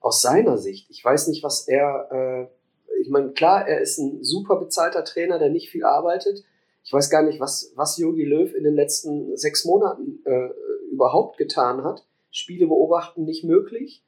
Aus 0.01 0.21
seiner 0.21 0.57
Sicht. 0.57 0.89
Ich 0.89 1.03
weiß 1.03 1.27
nicht, 1.27 1.43
was 1.43 1.67
er. 1.67 2.09
Äh, 2.11 3.01
ich 3.01 3.09
meine, 3.09 3.31
klar, 3.31 3.67
er 3.67 3.81
ist 3.81 3.97
ein 3.97 4.23
super 4.23 4.57
bezahlter 4.57 5.03
Trainer, 5.03 5.39
der 5.39 5.49
nicht 5.49 5.69
viel 5.69 5.83
arbeitet. 5.83 6.43
Ich 6.85 6.93
weiß 6.93 7.09
gar 7.09 7.23
nicht, 7.23 7.39
was, 7.39 7.73
was 7.75 7.97
Jogi 7.97 8.23
Löw 8.23 8.53
in 8.53 8.63
den 8.63 8.75
letzten 8.75 9.35
sechs 9.35 9.65
Monaten 9.65 10.23
äh, 10.23 10.49
überhaupt 10.91 11.37
getan 11.37 11.83
hat. 11.83 12.05
Spiele 12.29 12.67
beobachten 12.67 13.25
nicht 13.25 13.43
möglich. 13.43 14.03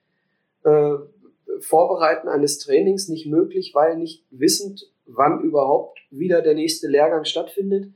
Äh, 0.63 0.93
Vorbereiten 1.60 2.27
eines 2.27 2.60
Trainings 2.60 3.07
nicht 3.07 3.25
möglich, 3.25 3.74
weil 3.74 3.98
nicht 3.98 4.25
wissend, 4.29 4.91
wann 5.07 5.41
überhaupt 5.41 6.00
wieder 6.12 6.43
der 6.43 6.53
nächste 6.53 6.88
Lehrgang 6.88 7.25
stattfindet. 7.25 7.91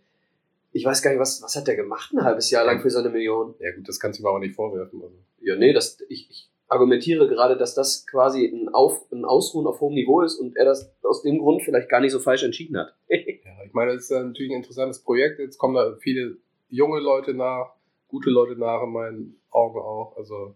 Ich 0.72 0.84
weiß 0.84 1.04
gar 1.04 1.12
nicht, 1.12 1.20
was, 1.20 1.44
was 1.44 1.56
hat 1.56 1.68
der 1.68 1.76
gemacht 1.76 2.12
ein 2.14 2.24
halbes 2.24 2.50
Jahr 2.50 2.66
lang 2.66 2.82
für 2.82 2.90
seine 2.90 3.10
Million? 3.10 3.54
Ja, 3.60 3.76
gut, 3.76 3.88
das 3.88 4.00
kannst 4.00 4.18
du 4.18 4.24
mir 4.24 4.30
aber 4.30 4.40
nicht 4.40 4.56
vorwerfen. 4.56 5.00
Also. 5.04 5.16
Ja, 5.42 5.58
nee, 5.58 5.74
das, 5.74 6.00
ich, 6.10 6.28
ich 6.32 6.51
argumentiere 6.72 7.28
gerade, 7.28 7.58
dass 7.58 7.76
das 7.76 8.08
quasi 8.08 8.46
ein, 8.46 8.70
Auf, 8.70 9.06
ein 9.12 9.26
Ausruhen 9.26 9.68
auf 9.68 9.82
hohem 9.82 9.94
Niveau 9.94 10.22
ist 10.22 10.40
und 10.40 10.56
er 10.56 10.66
das 10.66 10.90
aus 11.04 11.22
dem 11.22 11.38
Grund 11.40 11.62
vielleicht 11.64 11.90
gar 11.90 12.00
nicht 12.00 12.12
so 12.14 12.20
falsch 12.20 12.44
entschieden 12.44 12.78
hat. 12.78 12.94
Ja, 13.10 13.66
ich 13.68 13.74
meine, 13.74 13.94
das 13.94 14.04
ist 14.04 14.12
natürlich 14.12 14.52
ein 14.52 14.58
interessantes 14.58 15.00
Projekt. 15.04 15.40
Jetzt 15.40 15.58
kommen 15.58 15.76
da 15.76 15.96
viele 16.00 16.38
junge 16.70 17.00
Leute 17.00 17.34
nach, 17.34 17.74
gute 18.08 18.30
Leute 18.30 18.56
nach 18.60 18.84
in 18.84 18.92
meinen 18.92 19.40
Augen 19.52 19.80
auch. 19.80 20.16
Also, 20.18 20.56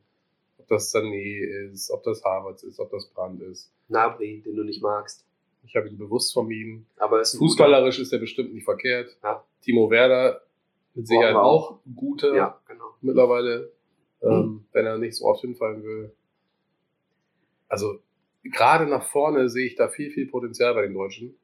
ob 0.58 0.68
das 0.70 0.94
Sané 0.94 1.70
ist, 1.72 1.92
ob 1.92 2.04
das 2.04 2.24
Harvards 2.24 2.64
ist, 2.64 2.80
ob 2.80 2.90
das 2.92 3.08
Brand 3.10 3.42
ist. 3.42 3.72
Nabri, 3.90 4.42
den 4.46 4.56
du 4.56 4.64
nicht 4.64 4.82
magst. 4.82 5.26
Ich 5.66 5.76
habe 5.76 5.88
ihn 5.90 5.98
bewusst 5.98 6.34
vermieden. 6.34 6.86
Aber 6.98 7.22
ist 7.22 7.38
Fußballerisch 7.38 8.00
ist 8.00 8.14
er 8.14 8.20
bestimmt 8.20 8.54
nicht 8.54 8.64
verkehrt. 8.66 9.16
Ja. 9.24 9.44
Timo 9.62 9.90
Werder 9.90 10.42
mit 10.94 11.08
Sicherheit 11.08 11.36
auch 11.36 11.72
auch. 11.72 11.80
guter 11.96 12.30
guter- 12.30 12.36
Ja, 12.36 12.62
genau. 12.68 12.86
mittlerweile, 13.02 13.72
ähm, 14.22 14.66
wenn 14.72 14.86
er 14.86 14.98
nicht 14.98 15.16
so 15.16 15.26
oft 15.26 15.42
hinfallen 15.42 15.84
will. 15.84 16.12
Also 17.68 18.00
gerade 18.44 18.86
nach 18.86 19.04
vorne 19.04 19.50
sehe 19.50 19.68
ich 19.68 19.76
da 19.76 19.88
viel, 19.88 20.12
viel 20.12 20.28
Potenzial 20.28 20.74
bei 20.74 20.84
den 20.84 20.94
Deutschen. 20.94 21.36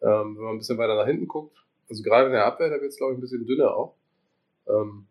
Ähm, 0.00 0.36
wenn 0.36 0.44
man 0.44 0.54
ein 0.54 0.58
bisschen 0.58 0.78
weiter 0.78 0.94
nach 0.94 1.06
hinten 1.06 1.26
guckt, 1.26 1.56
also 1.88 2.02
gerade 2.02 2.26
in 2.26 2.32
der 2.32 2.46
Abwehr, 2.46 2.68
da 2.68 2.80
wird 2.80 2.90
es 2.90 2.96
glaube 2.96 3.12
ich 3.12 3.18
ein 3.18 3.22
bisschen 3.22 3.46
dünner 3.46 3.74
auch. 3.74 3.94
Ähm, 4.68 5.06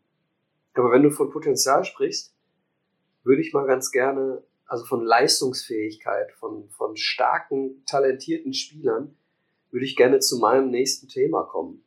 Aber 0.74 0.92
wenn 0.92 1.04
du 1.04 1.10
von 1.12 1.32
Potenzial 1.32 1.84
sprichst, 1.84 2.34
würde 3.24 3.42
ich 3.42 3.54
mal 3.54 3.66
ganz 3.66 3.92
gerne, 3.92 4.44
also 4.68 4.86
von 4.86 5.04
Leistungsfähigkeit, 5.04 6.32
von, 6.34 6.70
von 6.70 6.96
starken, 6.98 7.84
talentierten 7.86 8.54
Spielern, 8.54 9.16
würde 9.72 9.86
ich 9.86 9.96
gerne 9.96 10.20
zu 10.20 10.38
meinem 10.40 10.70
nächsten 10.70 11.08
Thema 11.08 11.44
kommen. 11.44 11.84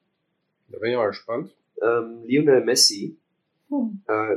da 0.68 0.78
bin 0.78 0.90
ich 0.90 0.96
mal 0.96 1.06
gespannt. 1.08 1.54
ähm, 1.80 2.24
Lionel 2.24 2.64
Messi 2.64 3.16
äh, 4.08 4.36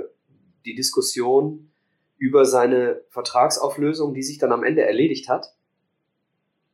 die 0.66 0.76
Diskussion 0.76 1.72
über 2.18 2.46
seine 2.46 3.02
Vertragsauflösung, 3.10 4.14
die 4.14 4.22
sich 4.22 4.38
dann 4.38 4.52
am 4.52 4.64
Ende 4.64 4.84
erledigt 4.84 5.28
hat. 5.28 5.56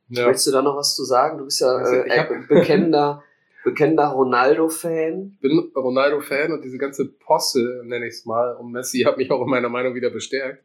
Ja. 0.08 0.26
Möchtest 0.26 0.46
du 0.46 0.52
da 0.52 0.62
noch 0.62 0.76
was 0.76 0.94
zu 0.94 1.04
sagen? 1.04 1.38
Du 1.38 1.44
bist 1.44 1.60
ja 1.60 1.68
Also, 1.68 1.94
äh, 1.94 2.06
äh, 2.06 2.46
bekennender, 2.48 3.22
bekennender 3.64 4.08
Ronaldo-Fan. 4.08 5.32
Ich 5.34 5.40
bin 5.40 5.72
Ronaldo-Fan 5.74 6.52
und 6.52 6.64
diese 6.64 6.78
ganze 6.78 7.06
Posse, 7.06 7.82
nenne 7.84 8.06
ich 8.06 8.14
es 8.14 8.26
mal, 8.26 8.56
um 8.56 8.72
Messi 8.72 9.00
hat 9.00 9.16
mich 9.16 9.30
auch 9.30 9.42
in 9.42 9.48
meiner 9.48 9.68
Meinung 9.68 9.94
wieder 9.94 10.10
bestärkt. 10.10 10.64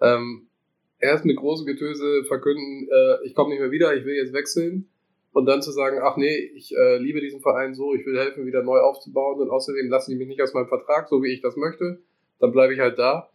Ähm, 0.00 0.48
erst 0.98 1.24
mit 1.24 1.36
großem 1.36 1.66
Getöse 1.66 2.24
verkünden, 2.24 2.88
äh, 2.90 3.26
ich 3.26 3.34
komme 3.34 3.50
nicht 3.50 3.60
mehr 3.60 3.70
wieder, 3.70 3.94
ich 3.94 4.04
will 4.04 4.14
jetzt 4.14 4.32
wechseln. 4.32 4.88
Und 5.32 5.44
dann 5.44 5.60
zu 5.60 5.70
sagen, 5.70 5.98
ach 6.02 6.16
nee, 6.16 6.34
ich 6.54 6.74
äh, 6.74 6.96
liebe 6.96 7.20
diesen 7.20 7.42
Verein 7.42 7.74
so, 7.74 7.94
ich 7.94 8.06
will 8.06 8.18
helfen, 8.18 8.46
wieder 8.46 8.62
neu 8.62 8.78
aufzubauen 8.78 9.38
und 9.38 9.50
außerdem 9.50 9.90
lassen 9.90 10.12
die 10.12 10.16
mich 10.16 10.28
nicht 10.28 10.40
aus 10.40 10.54
meinem 10.54 10.68
Vertrag, 10.68 11.08
so 11.10 11.22
wie 11.22 11.30
ich 11.30 11.42
das 11.42 11.56
möchte. 11.56 11.98
Dann 12.38 12.52
bleibe 12.52 12.74
ich 12.74 12.80
halt 12.80 12.98
da. 12.98 13.30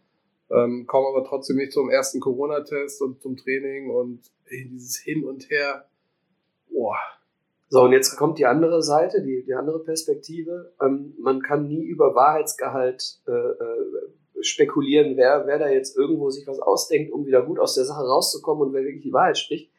Ähm, 0.50 0.86
komme 0.86 1.08
aber 1.08 1.24
trotzdem 1.24 1.56
nicht 1.56 1.72
zum 1.72 1.88
ersten 1.88 2.20
Corona-Test 2.20 3.00
und 3.02 3.22
zum 3.22 3.36
Training 3.36 3.90
und 3.90 4.20
dieses 4.50 4.98
Hin 4.98 5.24
und 5.24 5.48
Her. 5.50 5.86
Boah. 6.70 6.96
So, 7.68 7.84
und 7.84 7.92
jetzt 7.92 8.16
kommt 8.16 8.38
die 8.38 8.44
andere 8.44 8.82
Seite, 8.82 9.22
die, 9.22 9.44
die 9.44 9.54
andere 9.54 9.82
Perspektive. 9.82 10.72
Ähm, 10.82 11.14
man 11.18 11.40
kann 11.40 11.68
nie 11.68 11.82
über 11.82 12.14
Wahrheitsgehalt 12.14 13.20
äh, 13.26 13.32
äh, 13.32 14.42
spekulieren, 14.42 15.16
wer, 15.16 15.46
wer 15.46 15.58
da 15.58 15.70
jetzt 15.70 15.96
irgendwo 15.96 16.28
sich 16.28 16.46
was 16.46 16.58
ausdenkt, 16.58 17.12
um 17.12 17.24
wieder 17.24 17.42
gut 17.42 17.58
aus 17.58 17.74
der 17.74 17.84
Sache 17.84 18.04
rauszukommen 18.04 18.68
und 18.68 18.74
wer 18.74 18.82
wirklich 18.82 19.02
die 19.02 19.12
Wahrheit 19.12 19.38
spricht. 19.38 19.70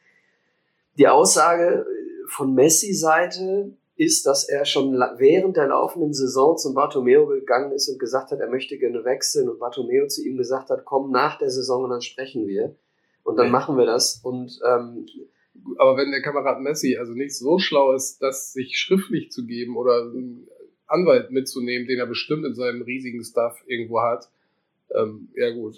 Die 0.98 1.08
Aussage 1.08 1.86
von 2.28 2.56
Messi-Seite 2.56 3.74
ist, 3.96 4.26
dass 4.26 4.50
er 4.50 4.66
schon 4.66 4.94
während 5.18 5.56
der 5.56 5.68
laufenden 5.68 6.14
Saison 6.14 6.58
zum 6.58 6.74
Bartomeo 6.74 7.28
gegangen 7.28 7.72
ist 7.72 7.90
und 7.90 8.00
gesagt 8.00 8.32
hat, 8.32 8.40
er 8.40 8.50
möchte 8.50 8.78
gerne 8.78 9.04
wechseln 9.06 9.50
und 9.50 9.60
Bartomeo 9.60 10.08
zu 10.08 10.26
ihm 10.26 10.38
gesagt 10.38 10.70
hat, 10.70 10.84
komm 10.86 11.12
nach 11.12 11.38
der 11.38 11.52
Saison 11.52 11.84
und 11.84 11.92
dann 11.92 12.02
sprechen 12.02 12.48
wir. 12.48 12.76
Und 13.24 13.38
dann 13.38 13.48
Ja. 13.48 13.52
machen 13.52 13.78
wir 13.78 13.86
das. 13.86 14.20
Und 14.24 14.60
ähm, 14.66 15.06
Aber 15.78 15.98
wenn 15.98 16.12
der 16.12 16.22
Kamerad 16.24 16.60
Messi 16.62 16.98
also 16.98 17.14
nicht 17.14 17.38
so 17.38 17.60
schlau 17.60 17.94
ist, 17.94 18.22
das 18.22 18.54
sich 18.54 18.78
schriftlich 18.78 19.30
zu 19.32 19.46
geben 19.46 19.78
oder 19.78 20.02
einen 20.02 20.48
Anwalt 20.88 21.30
mitzunehmen, 21.32 21.88
den 21.88 22.00
er 22.00 22.08
bestimmt 22.08 22.46
in 22.46 22.56
seinem 22.56 22.82
riesigen 22.82 23.24
Stuff 23.24 23.64
irgendwo 23.68 24.02
hat, 24.02 24.30
ähm, 24.96 25.30
ja 25.36 25.52
gut. 25.52 25.76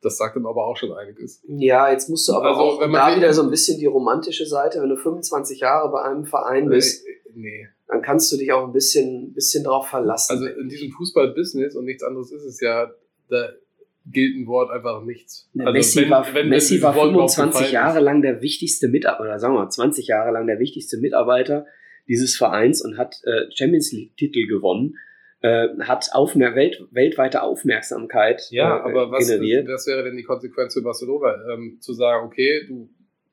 Das 0.00 0.16
sagt 0.16 0.36
ihm 0.36 0.46
aber 0.46 0.64
auch 0.66 0.76
schon 0.76 0.92
einiges. 0.92 1.42
Ja, 1.48 1.90
jetzt 1.90 2.08
musst 2.08 2.28
du 2.28 2.32
aber 2.34 2.48
Also, 2.50 2.60
auch 2.60 2.80
da 2.92 3.16
wieder 3.16 3.32
so 3.32 3.42
ein 3.42 3.50
bisschen 3.50 3.78
die 3.78 3.86
romantische 3.86 4.46
Seite, 4.46 4.80
wenn 4.80 4.88
du 4.90 4.96
25 4.96 5.60
Jahre 5.60 5.90
bei 5.90 6.02
einem 6.02 6.24
Verein 6.24 6.68
bist. 6.68 7.04
Nee. 7.34 7.68
dann 7.86 8.02
kannst 8.02 8.30
du 8.32 8.36
dich 8.36 8.52
auch 8.52 8.66
ein 8.66 8.72
bisschen, 8.72 9.32
bisschen 9.32 9.62
drauf 9.64 9.88
verlassen. 9.88 10.32
Also 10.32 10.46
in 10.46 10.68
diesem 10.68 10.90
Fußball-Business 10.90 11.74
und 11.76 11.84
nichts 11.84 12.02
anderes 12.02 12.30
ist 12.32 12.42
es 12.44 12.60
ja, 12.60 12.90
da 13.30 13.48
gilt 14.10 14.36
ein 14.36 14.46
Wort 14.46 14.70
einfach 14.70 15.02
nichts. 15.04 15.48
Ja, 15.54 15.64
Also 15.66 15.72
Messi 15.74 16.00
wenn- 16.02 16.10
war, 16.10 16.34
wenn- 16.34 16.48
Messi 16.48 16.82
war 16.82 16.94
Wort 16.96 17.10
überhaupt 17.12 17.34
25 17.34 17.70
gefallen 17.70 17.72
Jahre 17.72 18.00
lang 18.00 18.22
der 18.22 18.40
wichtigste 18.42 18.88
Mitarbeiter, 18.88 19.22
oder 19.24 19.38
sagen 19.38 19.54
wir 19.54 19.64
mal 19.64 19.70
20 19.70 20.06
Jahre 20.08 20.32
lang 20.32 20.46
der 20.46 20.58
wichtigste 20.58 20.98
Mitarbeiter 20.98 21.66
dieses 22.08 22.36
Vereins 22.36 22.84
und 22.84 22.98
hat 22.98 23.16
äh, 23.24 23.50
Champions 23.54 23.92
League-Titel 23.92 24.46
gewonnen, 24.48 24.96
äh, 25.40 25.68
hat 25.80 26.08
Aufmer 26.12 26.54
Welt 26.54 26.80
ja, 26.90 27.42
Aufmerksamkeit 27.42 28.48
Ja, 28.50 28.78
äh, 28.78 28.80
aber 28.80 29.10
was, 29.10 29.28
generiert. 29.28 29.68
was 29.68 29.86
wäre 29.86 30.04
denn 30.04 30.16
die 30.16 30.24
Konsequenz 30.24 30.74
für 30.74 30.82
Barcelona? 30.82 31.34
Ähm, 31.52 31.78
zu 31.80 31.92
sagen, 31.92 32.26
okay, 32.26 32.66
du, 32.66 32.90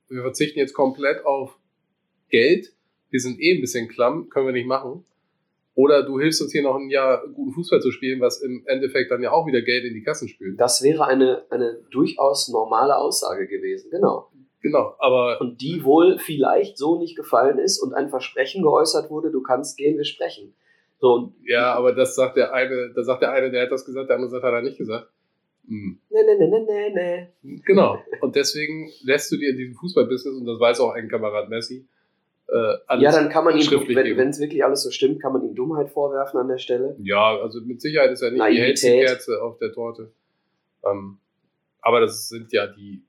wir 0.10 0.22
verzichten 0.22 0.60
jetzt 0.60 0.74
komplett 0.74 1.26
auf 1.26 1.58
Geld, 2.30 2.74
wir 3.10 3.20
sind 3.20 3.40
eh 3.40 3.56
ein 3.56 3.62
bisschen 3.62 3.88
klamm, 3.88 4.30
können 4.30 4.48
wir 4.48 4.54
nicht 4.54 4.68
machen. 4.68 5.06
Oder 5.74 6.04
du 6.04 6.20
hilfst 6.20 6.42
uns 6.42 6.54
hier 6.54 6.64
noch 6.64 6.76
ein 6.76 6.90
Jahr 6.90 7.28
guten 7.28 7.52
Fußball 7.52 7.82
zu 7.82 7.92
spielen, 7.92 8.22
was 8.22 8.42
im 8.42 8.64
Endeffekt 8.66 9.12
dann 9.12 9.22
ja 9.22 9.32
auch 9.32 9.46
wieder 9.46 9.62
Geld 9.62 9.84
in 9.84 9.94
die 9.94 10.04
Kassen 10.04 10.30
spült. 10.30 10.60
Das 10.60 10.82
wäre 10.82 11.06
eine, 11.06 11.46
eine 11.50 11.80
durchaus 11.92 12.48
normale 12.48 12.98
Aussage 12.98 13.48
gewesen, 13.48 13.90
genau. 13.92 14.30
Genau, 14.62 14.96
aber 15.00 15.40
Und 15.42 15.62
die 15.62 15.84
wohl 15.84 16.18
vielleicht 16.18 16.78
so 16.78 16.98
nicht 16.98 17.16
gefallen 17.16 17.60
ist 17.60 17.80
und 17.80 17.94
ein 17.94 18.10
Versprechen 18.10 18.64
geäußert 18.64 19.12
wurde, 19.12 19.32
du 19.32 19.44
kannst 19.44 19.78
gehen, 19.78 19.98
wir 19.98 20.06
sprechen. 20.06 20.56
So, 21.00 21.14
und 21.14 21.36
ja, 21.46 21.74
aber 21.74 21.94
das 21.94 22.16
sagt 22.16 22.38
der 22.38 22.54
eine, 22.54 22.92
da 22.96 23.04
sagt 23.04 23.22
der 23.22 23.32
eine, 23.32 23.52
der 23.52 23.64
hat 23.64 23.72
das 23.72 23.86
gesagt, 23.86 24.10
der 24.10 24.16
andere 24.16 24.32
sagt, 24.32 24.44
hat 24.44 24.54
er 24.54 24.62
nicht 24.62 24.78
gesagt. 24.78 25.10
Hm. 25.68 26.00
ne, 26.10 26.24
ne, 26.24 26.38
ne, 26.38 26.48
ne, 26.48 26.66
ne, 26.66 27.30
ne. 27.42 27.60
Genau. 27.66 27.98
Und 28.22 28.36
deswegen 28.36 28.92
lässt 29.04 29.32
du 29.32 29.38
dir 29.38 29.50
in 29.50 29.58
diesem 29.58 29.76
Fußballbusiness, 29.76 30.38
und 30.40 30.46
das 30.46 30.60
weiß 30.60 30.80
auch 30.80 30.92
ein 30.92 31.10
Kamerad 31.10 31.50
Messi, 31.50 31.88
äh, 32.48 32.78
alles 32.86 33.04
Ja, 33.04 33.12
dann 33.12 33.30
kann 33.30 33.44
man 33.44 33.56
ihm, 33.56 33.62
schriftlich 33.62 33.98
wenn 33.98 34.06
geben. 34.06 34.20
wenn 34.20 34.30
es 34.30 34.40
wirklich 34.40 34.64
alles 34.64 34.84
so 34.84 34.92
stimmt, 34.92 35.22
kann 35.22 35.34
man 35.34 35.44
ihm 35.44 35.56
Dummheit 35.56 35.90
vorwerfen 35.90 36.40
an 36.40 36.48
der 36.48 36.60
Stelle. 36.60 36.96
Ja, 37.00 37.38
also 37.40 37.60
mit 37.62 37.82
Sicherheit 37.82 38.12
ist 38.12 38.22
er 38.22 38.30
nicht 38.32 38.36
die 38.36 38.40
Naivität. 38.40 38.68
hellste 38.68 38.92
Kerze 39.00 39.42
auf 39.42 39.58
der 39.58 39.74
Torte. 39.74 40.12
Ähm, 40.86 41.18
aber 41.82 42.02
das 42.02 42.30
sind 42.30 42.52
ja 42.54 42.68
die 42.68 43.04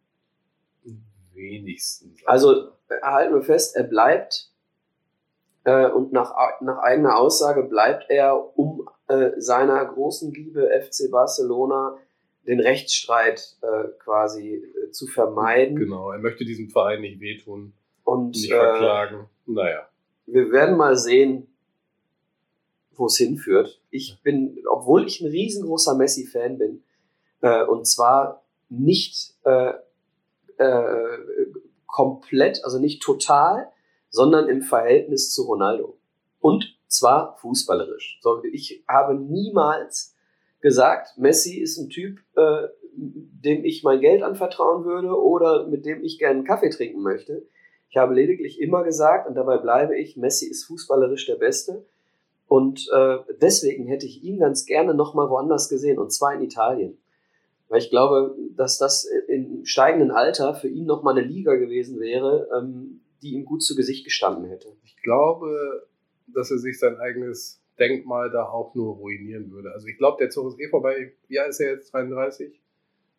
wenigsten. 1.34 2.14
Also 2.24 2.70
halten 3.02 3.34
wir 3.34 3.42
fest, 3.42 3.76
er 3.76 3.84
bleibt 3.84 4.50
äh, 5.66 5.90
und 5.90 6.12
nach, 6.12 6.32
nach 6.60 6.78
eigener 6.78 7.18
Aussage 7.18 7.64
bleibt 7.64 8.06
er, 8.08 8.56
um 8.56 8.88
äh, 9.08 9.32
seiner 9.36 9.84
großen 9.84 10.32
Liebe 10.32 10.70
FC 10.80 11.10
Barcelona 11.10 11.98
den 12.46 12.60
Rechtsstreit 12.60 13.56
äh, 13.62 13.88
quasi 13.98 14.54
äh, 14.54 14.90
zu 14.92 15.08
vermeiden. 15.08 15.76
genau, 15.76 16.12
er 16.12 16.20
möchte 16.20 16.44
diesem 16.44 16.70
Verein 16.70 17.00
nicht 17.00 17.20
wehtun, 17.20 17.72
Und 18.04 18.36
nicht 18.36 18.52
äh, 18.52 18.54
verklagen. 18.54 19.26
Naja. 19.46 19.88
wir 20.26 20.52
werden 20.52 20.76
mal 20.76 20.96
sehen, 20.96 21.48
wo 22.92 23.06
es 23.06 23.16
hinführt. 23.16 23.80
Ich 23.90 24.20
bin, 24.22 24.58
obwohl 24.70 25.04
ich 25.06 25.20
ein 25.20 25.28
riesengroßer 25.28 25.96
Messi-Fan 25.96 26.58
bin, 26.58 26.84
äh, 27.42 27.64
und 27.64 27.86
zwar 27.86 28.42
nicht 28.68 29.34
komplett, 31.86 32.64
also 32.64 32.78
nicht 32.78 33.02
total, 33.02 33.70
sondern 34.16 34.48
im 34.48 34.62
Verhältnis 34.62 35.30
zu 35.34 35.42
Ronaldo. 35.42 35.98
Und 36.40 36.74
zwar 36.86 37.36
fußballerisch. 37.36 38.18
Ich 38.50 38.82
habe 38.88 39.14
niemals 39.14 40.16
gesagt, 40.62 41.18
Messi 41.18 41.58
ist 41.58 41.76
ein 41.76 41.90
Typ, 41.90 42.20
äh, 42.34 42.68
dem 42.94 43.62
ich 43.66 43.84
mein 43.84 44.00
Geld 44.00 44.22
anvertrauen 44.22 44.86
würde 44.86 45.14
oder 45.14 45.66
mit 45.66 45.84
dem 45.84 46.02
ich 46.02 46.18
gerne 46.18 46.36
einen 46.36 46.46
Kaffee 46.46 46.70
trinken 46.70 47.02
möchte. 47.02 47.42
Ich 47.90 47.98
habe 47.98 48.14
lediglich 48.14 48.58
immer 48.58 48.84
gesagt, 48.84 49.28
und 49.28 49.34
dabei 49.34 49.58
bleibe 49.58 49.98
ich, 49.98 50.16
Messi 50.16 50.46
ist 50.46 50.64
fußballerisch 50.64 51.26
der 51.26 51.36
Beste. 51.36 51.84
Und 52.48 52.88
äh, 52.94 53.18
deswegen 53.42 53.86
hätte 53.86 54.06
ich 54.06 54.24
ihn 54.24 54.38
ganz 54.38 54.64
gerne 54.64 54.94
nochmal 54.94 55.28
woanders 55.28 55.68
gesehen, 55.68 55.98
und 55.98 56.10
zwar 56.10 56.32
in 56.32 56.40
Italien. 56.40 56.96
Weil 57.68 57.80
ich 57.80 57.90
glaube, 57.90 58.34
dass 58.56 58.78
das 58.78 59.06
im 59.28 59.66
steigenden 59.66 60.10
Alter 60.10 60.54
für 60.54 60.68
ihn 60.68 60.86
nochmal 60.86 61.18
eine 61.18 61.26
Liga 61.26 61.56
gewesen 61.56 62.00
wäre, 62.00 62.48
ähm, 62.56 63.00
die 63.26 63.34
ihm 63.34 63.44
gut 63.44 63.62
zu 63.62 63.74
Gesicht 63.74 64.04
gestanden 64.04 64.48
hätte. 64.48 64.68
Ich 64.84 64.96
glaube, 65.02 65.86
dass 66.28 66.50
er 66.50 66.58
sich 66.58 66.78
sein 66.78 66.96
eigenes 66.98 67.60
Denkmal 67.78 68.30
da 68.30 68.48
auch 68.48 68.74
nur 68.74 68.94
ruinieren 68.94 69.50
würde. 69.50 69.72
Also 69.72 69.86
ich 69.86 69.98
glaube, 69.98 70.18
der 70.18 70.30
Zug 70.30 70.48
ist 70.48 70.60
eh 70.60 70.68
vorbei. 70.68 71.12
Alt 71.38 71.48
ist 71.50 71.60
er 71.60 71.72
jetzt? 71.72 71.92
33? 71.92 72.60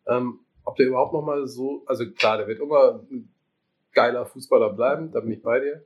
Ähm, 0.06 0.40
ob 0.64 0.76
der 0.76 0.86
überhaupt 0.86 1.12
noch 1.12 1.22
mal 1.22 1.46
so, 1.46 1.82
also 1.86 2.10
klar, 2.10 2.38
der 2.38 2.48
wird 2.48 2.60
immer 2.60 3.04
ein 3.10 3.32
geiler 3.92 4.26
Fußballer 4.26 4.72
bleiben, 4.72 5.12
da 5.12 5.20
bin 5.20 5.32
ich 5.32 5.42
bei 5.42 5.60
dir. 5.60 5.84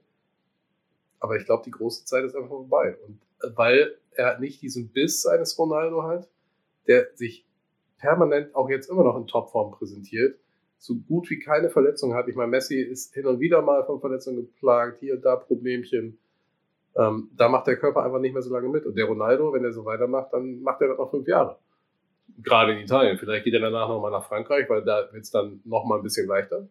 Aber 1.21 1.37
ich 1.37 1.45
glaube, 1.45 1.65
die 1.65 1.71
große 1.71 2.05
Zeit 2.05 2.25
ist 2.25 2.35
einfach 2.35 2.49
vorbei. 2.49 2.97
Und 3.07 3.21
äh, 3.43 3.57
weil 3.57 3.97
er 4.13 4.39
nicht 4.39 4.63
diesen 4.63 4.89
Biss 4.89 5.27
eines 5.27 5.59
Ronaldo 5.59 6.03
hat, 6.05 6.29
der 6.87 7.09
sich 7.15 7.47
permanent 7.99 8.55
auch 8.55 8.69
jetzt 8.69 8.89
immer 8.89 9.05
noch 9.05 9.17
in 9.17 9.27
Topform 9.27 9.73
präsentiert, 9.73 10.39
so 10.83 10.97
gut 10.97 11.31
wie 11.31 11.39
keine 11.39 11.71
Verletzung 11.71 12.13
hat. 12.13 12.27
Ich 12.27 12.35
meine, 12.35 12.51
Messi 12.51 12.81
ist 12.81 13.15
hin 13.15 13.27
und 13.27 13.39
wieder 13.39 13.63
mal 13.63 13.85
von 13.85 14.01
Verletzungen 14.01 14.39
geplagt, 14.39 14.99
hier 14.99 15.15
und 15.15 15.25
da 15.25 15.37
Problemchen. 15.37 16.19
Ähm, 16.97 17.31
da 17.37 17.49
macht 17.49 17.69
der 17.69 17.77
Körper 17.77 18.03
einfach 18.03 18.19
nicht 18.19 18.33
mehr 18.33 18.43
so 18.43 18.53
lange 18.53 18.69
mit. 18.69 18.85
Und 18.85 18.97
der 18.97 19.05
Ronaldo, 19.05 19.53
wenn 19.53 19.63
er 19.63 19.71
so 19.71 19.85
weitermacht, 19.85 20.33
dann 20.33 20.61
macht 20.61 20.81
er 20.81 20.89
das 20.89 20.99
noch 20.99 21.13
fünf 21.13 21.29
Jahre. 21.29 21.57
Gerade 22.43 22.73
in 22.73 22.79
Italien. 22.79 23.17
Vielleicht 23.17 23.45
geht 23.45 23.55
er 23.55 23.61
danach 23.61 23.89
nochmal 23.89 24.11
nach 24.11 24.27
Frankreich, 24.27 24.69
weil 24.69 24.83
da 24.83 25.09
wird 25.13 25.23
es 25.23 25.31
dann 25.31 25.61
nochmal 25.65 25.99
ein 25.99 26.03
bisschen 26.03 26.27
leichter. 26.27 26.67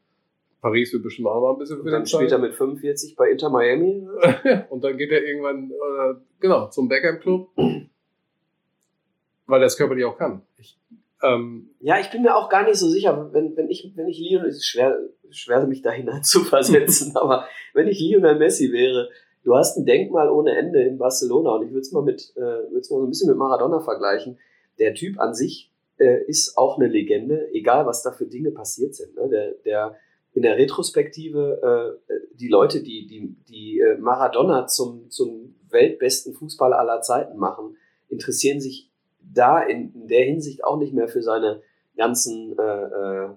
Paris 0.59 0.91
wird 0.91 1.03
bestimmt 1.03 1.29
auch 1.29 1.39
noch 1.39 1.53
ein 1.53 1.59
bisschen 1.59 1.77
für 1.77 1.83
Und 1.83 1.91
dann 1.91 2.05
spielt 2.05 2.33
er 2.33 2.37
mit 2.37 2.53
45 2.53 3.15
bei 3.15 3.31
Inter 3.31 3.49
Miami. 3.49 4.09
und 4.69 4.83
dann 4.83 4.97
geht 4.97 5.11
er 5.11 5.23
irgendwann, 5.23 5.71
äh, 5.71 6.15
genau, 6.41 6.67
zum 6.67 6.89
Beckham 6.89 7.21
Club, 7.21 7.47
weil 7.55 9.61
er 9.61 9.61
das 9.61 9.77
körperlich 9.77 10.03
auch 10.03 10.17
kann. 10.17 10.41
Ich, 10.57 10.77
ähm, 11.23 11.69
Ja, 11.79 11.99
ich 11.99 12.09
bin 12.09 12.21
mir 12.21 12.35
auch 12.35 12.49
gar 12.49 12.65
nicht 12.65 12.77
so 12.77 12.87
sicher, 12.87 13.29
wenn, 13.33 13.55
wenn 13.55 13.69
ich, 13.69 13.91
wenn 13.95 14.07
ich 14.07 14.19
Lionel, 14.19 14.49
es 14.49 14.57
ist 14.57 14.67
schwer, 14.67 14.97
schwer 15.29 15.65
mich 15.67 15.81
da 15.81 15.91
hinein 15.91 16.23
zu 16.23 16.39
versetzen, 16.43 17.15
aber 17.15 17.45
wenn 17.73 17.87
ich 17.87 17.99
Lionel 17.99 18.37
Messi 18.37 18.71
wäre, 18.71 19.09
du 19.43 19.55
hast 19.55 19.77
ein 19.77 19.85
Denkmal 19.85 20.29
ohne 20.29 20.55
Ende 20.55 20.81
in 20.81 20.97
Barcelona 20.97 21.55
und 21.55 21.65
ich 21.65 21.71
würde 21.71 21.81
es 21.81 21.91
mal 21.91 22.03
mit, 22.03 22.33
äh, 22.35 22.41
würde 22.41 22.79
es 22.79 22.89
mal 22.89 22.99
so 22.99 23.05
ein 23.05 23.09
bisschen 23.09 23.29
mit 23.29 23.37
Maradona 23.37 23.79
vergleichen. 23.79 24.39
Der 24.79 24.93
Typ 24.93 25.19
an 25.19 25.33
sich 25.33 25.71
äh, 25.97 26.23
ist 26.25 26.57
auch 26.57 26.77
eine 26.77 26.87
Legende, 26.87 27.49
egal 27.53 27.85
was 27.85 28.03
da 28.03 28.11
für 28.11 28.25
Dinge 28.25 28.51
passiert 28.51 28.95
sind. 28.95 29.15
Ne? 29.15 29.29
Der, 29.29 29.51
der 29.65 29.95
in 30.33 30.43
der 30.43 30.57
Retrospektive 30.57 31.99
äh, 32.07 32.13
die 32.35 32.47
Leute, 32.47 32.81
die, 32.81 33.05
die, 33.05 33.35
die 33.49 33.79
äh, 33.79 33.97
Maradona 33.97 34.65
zum, 34.67 35.09
zum 35.09 35.55
weltbesten 35.69 36.33
Fußballer 36.33 36.79
aller 36.79 37.01
Zeiten 37.01 37.37
machen, 37.37 37.75
interessieren 38.07 38.61
sich 38.61 38.90
da 39.33 39.61
in, 39.61 39.93
in 39.93 40.07
der 40.07 40.25
Hinsicht 40.25 40.63
auch 40.63 40.77
nicht 40.77 40.93
mehr 40.93 41.07
für 41.07 41.21
seine 41.21 41.61
ganzen 41.97 42.57
äh, 42.57 42.83
äh, 42.83 43.29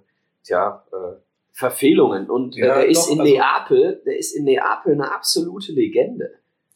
tja, 0.45 0.85
äh, 0.93 1.17
Verfehlungen. 1.53 2.29
Und 2.31 2.57
Ja, 2.57 2.65
äh, 2.77 2.81
der 2.81 2.89
ist 2.89 3.07
doch, 3.07 3.13
in 3.13 3.21
also- 3.21 3.33
Neapel, 3.33 4.03
der 4.05 4.19
ist 4.19 4.33
in 4.33 4.45
Neapel 4.45 4.93
eine 4.95 5.13
absolute 5.13 5.73
Legende. 5.73 6.31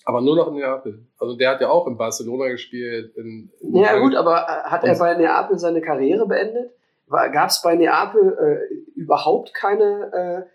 aber 0.05 0.21
nur 0.21 0.37
noch 0.37 0.49
in 0.49 0.55
Neapel. 0.55 1.05
Also 1.19 1.37
der 1.37 1.51
hat 1.51 1.61
ja 1.61 1.69
auch 1.69 1.87
in 1.87 1.97
Barcelona 1.97 2.49
gespielt. 2.49 3.15
In, 3.17 3.51
in 3.61 3.77
Ja 3.77 3.99
gut, 3.99 4.15
aber 4.15 4.43
äh, 4.43 4.71
hat 4.71 4.85
er 4.85 4.99
bei 4.99 5.15
Neapel 5.15 5.59
seine 5.59 5.81
Karriere 5.81 6.27
beendet? 6.27 6.71
Gab 7.11 7.49
es 7.49 7.63
bei 7.63 7.75
Neapel 7.75 8.37
äh, 8.39 8.75
überhaupt 8.99 9.55
keine 9.55 10.47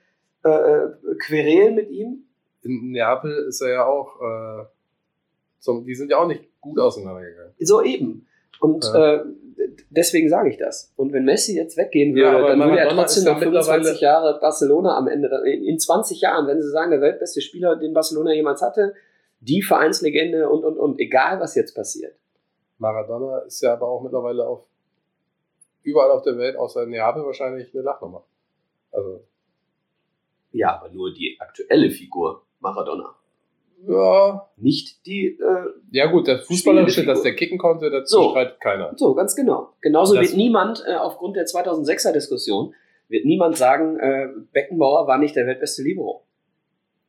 Querelen 1.20 1.76
mit 1.76 1.90
ihm? 1.90 2.26
in 2.64 2.92
Neapel 2.92 3.46
ist 3.48 3.62
er 3.62 3.70
ja 3.74 3.86
auch, 3.86 4.68
zum, 5.60 5.86
die 5.86 5.96
sind 5.96 6.12
ja 6.12 6.18
auch 6.18 6.28
nicht 6.28 6.44
gut 6.62 6.80
auseinandergegangen. 6.80 7.54
So 7.60 7.82
eben. 7.82 8.28
Und 8.64 8.86
Ja. 8.86 9.16
äh, 9.16 9.24
deswegen 9.90 10.30
sage 10.30 10.50
ich 10.50 10.58
das. 10.58 10.94
Und 10.96 11.12
wenn 11.12 11.26
Messi 11.26 11.56
jetzt 11.56 11.76
weggehen 11.78 12.16
Ja, 12.16 12.32
würde, 12.32 12.38
aber 12.38 12.48
dann 12.50 12.60
würde 12.70 12.80
er 12.80 12.90
trotzdem 12.90 13.26
ja 13.26 13.34
noch 13.34 13.40
25 13.40 13.78
mittlerweile- 13.78 14.00
Jahre 14.02 14.40
Barcelona 14.40 14.98
am 14.98 15.08
Ende, 15.08 15.28
in 15.46 15.64
in 15.66 15.80
20 15.80 16.22
Jahren, 16.22 16.48
wenn 16.48 16.62
sie 16.62 16.70
sagen, 16.70 16.92
der 16.92 17.02
weltbeste 17.02 17.42
Spieler, 17.42 17.76
den 17.76 17.94
Barcelona 17.94 18.32
jemals 18.34 18.62
hatte, 18.62 18.94
die 19.42 19.62
Vereinslegende 19.62 20.50
und, 20.50 20.64
und, 20.64 20.78
und, 20.78 21.00
egal 21.00 21.40
was 21.42 21.56
jetzt 21.56 21.74
passiert. 21.76 22.16
Maradona 22.78 23.40
ist 23.40 23.62
ja 23.62 23.74
aber 23.74 23.88
auch 23.90 24.02
mittlerweile 24.02 24.48
auf 24.48 24.66
überall 25.84 26.12
auf 26.12 26.22
der 26.24 26.38
Welt, 26.38 26.56
außer 26.56 26.84
in 26.84 26.92
Neapel 26.92 27.26
wahrscheinlich 27.26 27.74
eine 27.74 27.84
Lachnummer. 27.84 28.24
Also, 28.94 29.22
Ja, 30.54 30.80
aber 30.80 30.90
nur 30.94 31.14
die 31.14 31.36
aktuelle 31.40 31.90
Figur, 31.92 32.44
Maradona. 32.62 33.14
Ja, 33.88 34.50
Nicht 34.58 35.06
die, 35.06 35.38
äh, 35.40 35.66
ja 35.92 36.06
gut, 36.08 36.28
das 36.28 36.46
Fußballerische, 36.46 37.06
dass 37.06 37.22
der 37.22 37.36
kicken 37.36 37.58
konnte, 37.58 37.90
das 37.90 38.10
So. 38.10 38.30
streitet 38.32 38.60
keiner. 38.62 38.94
so, 38.96 39.14
ganz 39.14 39.36
genau. 39.36 39.74
Genauso 39.82 40.16
Das- 40.16 40.28
wird 40.30 40.38
niemand, 40.38 40.84
äh, 40.88 40.96
aufgrund 40.96 41.36
der 41.36 41.46
2006er 41.46 42.12
Diskussion, 42.14 42.74
wird 43.10 43.26
niemand 43.26 43.58
sagen, 43.58 44.00
äh, 44.00 44.28
Beckenbauer 44.54 45.08
war 45.08 45.18
nicht 45.18 45.36
der 45.36 45.46
weltbeste 45.48 45.84
Libero. 45.84 46.26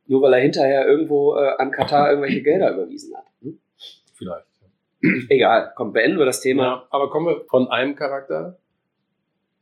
Nur 0.07 0.21
weil 0.23 0.35
er 0.35 0.41
hinterher 0.41 0.87
irgendwo 0.87 1.35
äh, 1.37 1.55
an 1.59 1.71
Katar 1.71 2.11
irgendwelche 2.11 2.43
Gelder 2.43 2.73
überwiesen 2.75 3.17
hat. 3.17 3.25
Hm? 3.41 3.59
Vielleicht. 4.15 4.47
Egal, 5.29 5.73
komm, 5.77 5.93
beenden 5.93 6.19
wir 6.19 6.25
das 6.27 6.41
Thema. 6.41 6.63
Ja, 6.65 6.87
aber 6.91 7.11
kommen 7.11 7.27
wir 7.27 7.45
von 7.49 7.69
einem 7.69 7.95
Charakter 7.95 8.59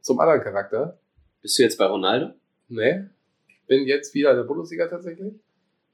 zum 0.00 0.18
anderen 0.20 0.40
Charakter. 0.40 0.98
Bist 1.42 1.58
du 1.58 1.62
jetzt 1.64 1.78
bei 1.78 1.86
Ronaldo? 1.86 2.30
Nee, 2.68 3.04
ich 3.48 3.66
bin 3.66 3.86
jetzt 3.86 4.14
wieder 4.14 4.30
in 4.30 4.36
der 4.36 4.44
Bundesliga 4.44 4.86
tatsächlich. 4.88 5.34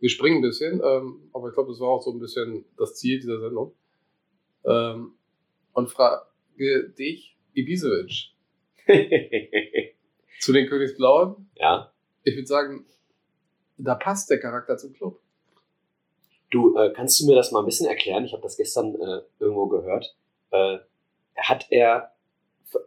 Wir 0.01 0.11
springen 0.11 0.39
ein 0.39 0.43
bisschen, 0.43 0.81
ähm, 0.85 1.31
aber 1.33 1.49
ich 1.49 1.55
glaube, 1.55 1.71
das 1.71 1.81
war 1.81 1.89
auch 1.89 2.03
so 2.03 2.13
ein 2.13 2.21
bisschen 2.21 2.65
das 2.77 2.95
Ziel 2.95 3.19
dieser 3.19 3.41
Sendung. 3.41 3.75
Ähm, 4.65 5.15
und 5.73 5.91
frage 5.91 6.25
dich, 6.99 7.37
Ibisevic, 7.55 8.33
zu 10.41 10.53
den 10.53 10.69
Königsblauen. 10.69 11.49
ja. 11.57 11.93
Ich 12.25 12.35
würde 12.35 12.47
sagen, 12.47 12.85
da 13.79 13.95
passt 13.95 14.29
der 14.29 14.39
Charakter 14.39 14.77
zum 14.77 14.93
Club. 14.93 15.21
Du, 16.51 16.77
äh, 16.77 16.93
kannst 16.95 17.21
du 17.21 17.27
mir 17.27 17.37
das 17.37 17.53
mal 17.53 17.61
ein 17.61 17.67
bisschen 17.67 17.87
erklären? 17.87 18.25
Ich 18.25 18.33
habe 18.33 18.43
das 18.43 18.57
gestern 18.57 18.95
äh, 18.95 19.21
irgendwo 19.39 19.67
gehört. 19.67 20.17
Äh, 20.51 20.79
hat 21.37 21.67
er, 21.71 22.13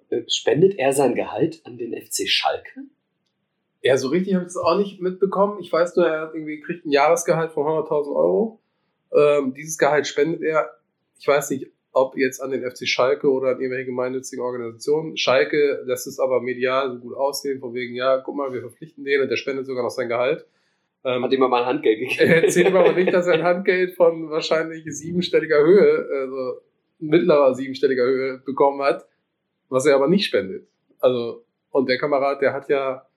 äh, 0.09 0.21
spendet 0.27 0.77
er 0.77 0.93
sein 0.93 1.15
Gehalt 1.15 1.61
an 1.65 1.77
den 1.77 1.93
FC 1.93 2.27
Schalke? 2.27 2.81
Ja, 3.81 3.97
so 3.97 4.09
richtig 4.09 4.35
habe 4.35 4.43
ich 4.43 4.53
das 4.53 4.57
auch 4.57 4.77
nicht 4.77 5.01
mitbekommen. 5.01 5.59
Ich 5.59 5.71
weiß 5.71 5.95
nur, 5.95 6.07
er 6.07 6.21
hat 6.21 6.33
irgendwie 6.33 6.59
kriegt 6.59 6.85
ein 6.85 6.91
Jahresgehalt 6.91 7.51
von 7.51 7.65
100.000 7.65 8.15
Euro. 8.15 8.59
Ähm, 9.13 9.53
dieses 9.53 9.77
Gehalt 9.77 10.07
spendet 10.07 10.41
er. 10.43 10.69
Ich 11.19 11.27
weiß 11.27 11.49
nicht, 11.49 11.67
ob 11.91 12.15
jetzt 12.15 12.41
an 12.41 12.51
den 12.51 12.69
FC 12.69 12.87
Schalke 12.87 13.29
oder 13.29 13.49
an 13.49 13.59
irgendwelche 13.59 13.85
gemeinnützigen 13.85 14.43
Organisationen. 14.43 15.17
Schalke 15.17 15.81
lässt 15.85 16.07
es 16.07 16.19
aber 16.19 16.41
medial 16.41 16.91
so 16.91 16.99
gut 16.99 17.15
aussehen, 17.15 17.59
von 17.59 17.73
wegen, 17.73 17.95
ja, 17.95 18.17
guck 18.19 18.35
mal, 18.35 18.53
wir 18.53 18.61
verpflichten 18.61 19.03
den 19.03 19.21
und 19.21 19.29
der 19.29 19.35
spendet 19.35 19.65
sogar 19.65 19.83
noch 19.83 19.89
sein 19.89 20.07
Gehalt. 20.07 20.45
Ähm, 21.03 21.23
Hat 21.23 21.33
ihm 21.33 21.39
mal 21.39 21.61
ein 21.61 21.65
Handgeld 21.65 21.99
gegeben? 21.99 22.29
er 22.29 22.43
erzählt 22.43 22.69
ihm 22.69 22.75
aber 22.75 22.93
nicht, 22.93 23.11
dass 23.11 23.27
er 23.27 23.33
ein 23.33 23.43
Handgeld 23.43 23.95
von 23.95 24.29
wahrscheinlich 24.29 24.85
siebenstelliger 24.85 25.59
Höhe, 25.59 26.07
also 26.21 26.61
mittlerer 26.99 27.55
siebenstelliger 27.55 28.03
Höhe 28.03 28.37
bekommen 28.45 28.81
hat, 28.83 29.07
was 29.69 29.85
er 29.85 29.95
aber 29.95 30.07
nicht 30.07 30.25
spendet. 30.25 30.67
Also, 30.99 31.43
und 31.71 31.89
der 31.89 31.97
Kamerad, 31.97 32.41
der 32.41 32.53
hat 32.53 32.69
ja 32.69 33.07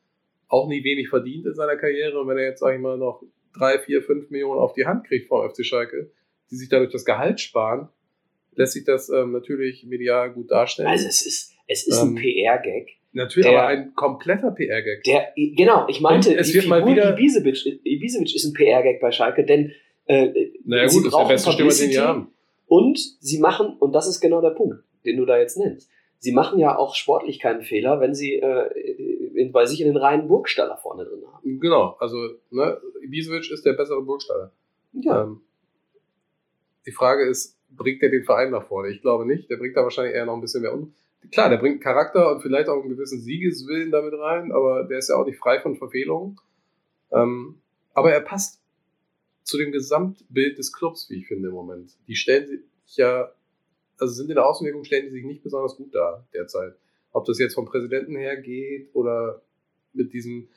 auch 0.55 0.69
nie 0.69 0.83
wenig 0.85 1.09
verdient 1.09 1.47
in 1.47 1.55
seiner 1.55 1.77
Karriere. 1.77 2.21
Und 2.21 2.29
wenn 2.29 2.39
er 2.39 2.45
jetzt, 2.49 2.61
sag 2.61 2.75
ich 2.75 2.81
mal, 2.81 2.97
noch 2.97 3.23
drei, 3.57 3.79
vier, 3.79 4.03
fünf 4.03 4.31
Millionen 4.31 4.61
auf 4.61 4.73
die 4.73 4.87
Hand 4.87 5.05
kriegt 5.07 5.29
vom 5.29 5.49
FC 5.49 5.65
Schalke, 5.65 6.11
die 6.51 6.57
sich 6.57 6.69
dadurch 6.69 6.93
das 6.93 7.05
Gehalt 7.05 7.41
sparen, 7.41 7.89
lässt 8.55 8.73
sich 8.75 8.85
das 8.85 9.09
ähm, 9.09 9.33
natürlich 9.33 9.85
medial 9.85 10.33
gut 10.33 10.51
darstellen. 10.51 10.89
Also 10.89 11.07
es 11.09 11.25
ist, 11.27 11.53
es 11.67 11.87
ist 11.87 12.01
Ähm, 12.03 12.11
ein 12.11 12.15
PR-Gag. 12.17 12.89
natürlich, 13.13 13.49
der- 13.51 13.59
aber 13.59 13.69
ein 13.69 13.95
kompletter 13.95 14.51
PR-Gag. 14.53 15.03
Der, 15.05 15.33
genau, 15.57 15.87
ich 15.89 16.01
meinte, 16.01 16.31
Und 16.31 16.37
es 16.37 16.49
die 16.49 16.55
wird 16.55 16.69
mal 16.69 16.81
Figur 16.81 16.95
wieder- 16.97 17.19
Ibisevic, 17.19 17.81
Ibisevic 17.85 18.35
ist 18.35 18.45
ein 18.45 18.53
PR-Gag 18.53 19.01
bei 19.01 19.11
Schalke, 19.11 19.45
denn 19.45 19.73
äh, 20.07 20.29
Naja 20.65 20.89
sie 20.89 20.97
gut, 20.99 21.07
das 21.07 21.07
ist 21.07 21.11
der 21.11 21.11
brauchen 21.11 21.29
beste 21.29 21.53
Stürmer, 21.53 21.73
den 21.75 21.91
wir 21.91 22.03
haben. 22.07 22.29
Und 22.67 22.99
sie 23.21 23.39
machen, 23.41 23.77
und 23.79 23.93
das 23.93 24.07
ist 24.09 24.21
genau 24.21 24.41
der 24.41 24.51
Punkt, 24.51 24.77
den 25.05 25.17
du 25.17 25.25
da 25.25 25.39
jetzt 25.39 25.57
nennst, 25.59 25.89
sie 26.25 26.33
machen 26.33 26.59
ja 26.59 26.75
auch 26.79 26.95
sportlich 26.95 27.39
keinen 27.39 27.63
Fehler, 27.63 28.01
wenn 28.01 28.15
sie 28.15 28.37
äh, 28.37 28.71
in, 29.35 29.53
bei 29.53 29.67
sich 29.67 29.83
in 29.83 29.89
den 29.89 29.99
Reihen 29.99 30.27
Burgstaller 30.27 30.79
vorne 30.79 31.05
drin 31.05 31.23
haben. 31.31 31.61
Genau, 31.61 31.97
also 32.01 32.17
ne, 32.51 32.81
Ibisevic 33.03 33.51
ist 33.51 33.67
der 33.67 33.75
bessere 33.75 34.01
Burgstaller. 34.01 34.51
Ja. 34.95 35.25
Ähm, 35.25 35.43
die 36.87 36.93
Frage 36.93 37.27
ist, 37.27 37.59
bringt 37.69 38.03
er 38.03 38.09
den 38.09 38.25
Verein 38.25 38.51
nach 38.51 38.67
vorne? 38.67 38.89
Ich 38.89 39.03
glaube 39.03 39.27
nicht. 39.27 39.51
Der 39.51 39.59
bringt 39.59 39.77
da 39.77 39.83
wahrscheinlich 39.83 40.15
eher 40.15 40.25
noch 40.25 40.35
ein 40.35 40.41
bisschen 40.41 40.63
mehr 40.63 40.73
um. 40.73 40.95
Klar, 41.31 41.51
der 41.51 41.59
bringt 41.59 41.83
Charakter 41.83 42.33
und 42.33 42.41
vielleicht 42.41 42.69
auch 42.69 42.81
einen 42.81 42.89
gewissen 42.89 43.21
Siegeswillen 43.21 43.91
damit 43.91 44.15
rein, 44.19 44.51
aber 44.51 44.85
der 44.85 44.99
ist 44.99 45.11
ja 45.11 45.17
auch 45.17 45.27
nicht 45.27 45.39
frei 45.39 45.61
von 45.61 45.77
Verfehlungen. 45.77 46.41
Ähm, 47.13 47.61
aber 47.93 48.13
er 48.13 48.21
passt 48.21 48.63
zu 49.43 49.59
dem 49.59 49.73
Gesamtbild 49.73 50.57
des 50.57 50.73
Clubs, 50.73 51.11
wie 51.11 51.19
ich 51.19 51.27
finde 51.27 51.49
im 51.49 51.55
Moment. 51.55 51.93
Die 52.09 52.17
stellen 52.17 52.47
sich 52.47 52.97
ja, 52.97 53.31
also 53.99 54.13
sind 54.15 54.29
in 54.29 54.37
der 54.37 54.47
Außenwirkung, 54.47 54.85
stellen 54.85 55.07
die 55.07 55.13
sich 55.13 55.25
nicht 55.25 55.43
besonders 55.43 55.77
gut 55.77 55.95
dar 55.95 56.27
derzeit. 56.35 56.75
Ob 57.13 57.25
das 57.25 57.39
jetzt 57.39 57.55
vom 57.55 57.67
Präsidenten 57.67 58.17
her 58.17 58.37
geht 58.37 58.89
oder 58.95 59.43
mit 59.93 60.13
diesen 60.13 60.49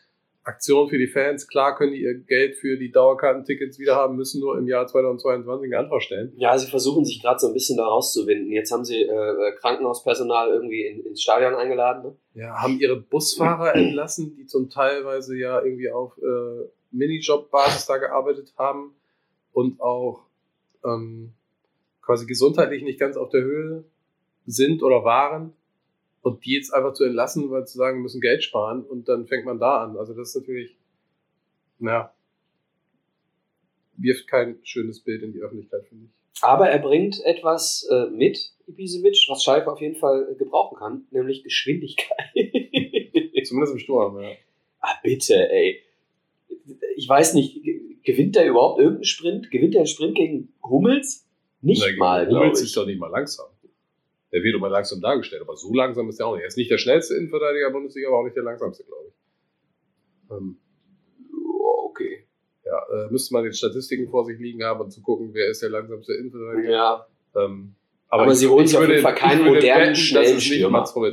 Aktionen 0.48 0.90
für 0.90 0.98
die 0.98 1.08
Fans. 1.08 1.48
Klar 1.48 1.76
können 1.76 1.92
die 1.92 2.02
ihr 2.02 2.16
Geld 2.16 2.56
für 2.56 2.78
die 2.78 2.92
Dauerkartentickets 2.92 3.80
wieder 3.80 3.96
haben, 3.96 4.16
müssen 4.16 4.40
nur 4.40 4.58
im 4.58 4.66
Jahr 4.68 4.88
2022 4.88 5.66
einen 5.66 5.86
Antrag 5.86 6.02
stellen. 6.02 6.34
ja, 6.38 6.58
sie 6.58 6.68
versuchen 6.68 7.04
sich 7.04 7.22
gerade 7.22 7.40
so 7.40 7.48
ein 7.48 7.54
bisschen 7.54 7.78
da 7.78 7.86
rauszuwinden. 7.86 8.52
Jetzt 8.52 8.72
haben 8.72 8.86
sie 8.86 9.02
äh, 9.02 9.52
Krankenhauspersonal 9.60 10.50
irgendwie 10.50 10.86
in, 10.86 11.06
ins 11.06 11.22
Stadion 11.22 11.54
eingeladen. 11.54 12.04
Ne? 12.04 12.16
Ja, 12.34 12.62
haben 12.62 12.80
ihre 12.80 12.96
Busfahrer 12.96 13.76
entlassen, 13.76 14.36
die 14.38 14.46
zum 14.46 14.70
Teilweise 14.70 15.38
ja 15.38 15.62
irgendwie 15.62 15.92
auf 15.92 16.18
äh, 16.18 16.70
Minijob-Basis 16.92 17.86
da 17.86 17.98
gearbeitet 17.98 18.54
haben 18.58 18.96
und 19.52 19.82
auch 19.82 20.24
ähm, 20.86 21.34
quasi 22.08 22.26
gesundheitlich 22.26 22.84
nicht 22.84 23.00
ganz 23.00 23.18
auf 23.18 23.30
der 23.30 23.42
Höhe 23.44 23.84
sind 24.46 24.82
oder 24.82 25.04
waren. 25.04 25.54
Und 26.22 26.46
die 26.46 26.54
jetzt 26.54 26.74
einfach 26.74 26.94
zu 26.94 27.04
entlassen, 27.04 27.52
weil 27.52 27.68
zu 27.68 27.78
sagen, 27.78 28.00
wir 28.00 28.04
müssen 28.04 28.22
Geld 28.22 28.44
sparen 28.44 28.84
und 28.84 29.08
dann 29.08 29.28
fängt 29.28 29.46
man 29.46 29.60
da 29.60 29.84
an. 29.84 29.98
Also 29.98 30.14
das 30.14 30.30
ist 30.30 30.36
natürlich, 30.36 30.76
na, 31.80 32.12
wirft 33.98 34.28
kein 34.28 34.58
schönes 34.64 35.00
Bild 35.02 35.22
in 35.24 35.34
die 35.34 35.40
Öffentlichkeit, 35.42 35.86
finde 35.88 36.06
ich. 36.06 36.44
Aber 36.44 36.70
er 36.70 36.80
bringt 36.80 37.24
etwas 37.26 37.88
äh, 37.92 38.08
mit, 38.10 38.52
Ibisevic, 38.68 39.26
was 39.30 39.44
Schalke 39.44 39.72
auf 39.72 39.80
jeden 39.82 39.96
Fall 39.96 40.30
äh, 40.32 40.36
gebrauchen 40.36 40.78
kann, 40.78 41.08
nämlich 41.12 41.44
Geschwindigkeit. 41.44 42.32
Zumindest 43.46 43.74
im 43.74 43.80
Sturm, 43.80 44.22
ja. 44.22 44.32
ah, 44.82 44.96
bitte, 45.04 45.50
ey. 45.50 45.82
Ich 46.96 47.08
weiß 47.08 47.34
nicht, 47.36 47.64
ge- 47.64 47.96
gewinnt 48.04 48.36
er 48.36 48.46
überhaupt 48.48 48.80
irgendeinen 48.80 49.06
Sprint? 49.06 49.52
Gewinnt 49.52 49.76
er 49.76 49.82
einen 49.82 49.88
Sprint 49.88 50.16
gegen 50.16 50.54
Hummels? 50.64 51.27
Nicht 51.62 51.84
Na, 51.86 51.98
mal, 51.98 52.28
glaube 52.28 52.48
ich. 52.48 52.54
ist 52.54 52.76
doch 52.78 52.86
nicht 52.86 53.00
mal 53.00 53.10
langsam. 53.10 53.48
Der 54.32 54.44
wird 54.44 54.56
immer 54.56 54.70
langsam 54.70 55.00
dargestellt, 55.02 55.42
aber 55.42 55.56
so 55.56 55.74
langsam 55.74 56.10
ist 56.10 56.20
er 56.20 56.28
auch 56.28 56.34
nicht. 56.36 56.42
Er 56.44 56.48
ist 56.48 56.58
nicht 56.58 56.70
der 56.70 56.78
schnellste 56.78 57.16
Innenverteidiger 57.16 57.72
Bundesliga, 57.72 58.10
aber 58.10 58.20
auch 58.20 58.24
nicht 58.24 58.36
der 58.36 58.44
langsamste, 58.44 58.84
glaube 58.84 59.06
ich. 59.08 60.32
Ähm, 60.32 60.58
okay. 61.86 62.26
ja, 62.66 63.06
äh, 63.06 63.10
müsste 63.12 63.34
man 63.34 63.46
jetzt 63.46 63.58
Statistiken 63.58 64.10
vor 64.10 64.26
sich 64.26 64.38
liegen 64.40 64.64
haben 64.64 64.82
und 64.82 64.92
zu 64.92 65.02
gucken, 65.02 65.30
wer 65.34 65.48
ist 65.48 65.62
der 65.62 65.70
langsamste 65.70 66.14
Innenverteidiger. 66.14 66.70
Ja. 66.72 67.08
Ähm, 67.36 67.76
Aber 68.10 68.28
ich- 68.32 68.38
sie 68.40 68.48
holen 68.48 68.66
ich 68.66 68.72
sich 68.72 68.80
auf 68.80 68.88
jeden 68.88 69.02
Fall 69.02 69.16
keinen 69.16 69.46
modernen, 69.46 69.82
wetten, 69.88 69.96
schnellen 69.96 70.42
Stürmer. 70.42 70.86
So, 70.86 71.06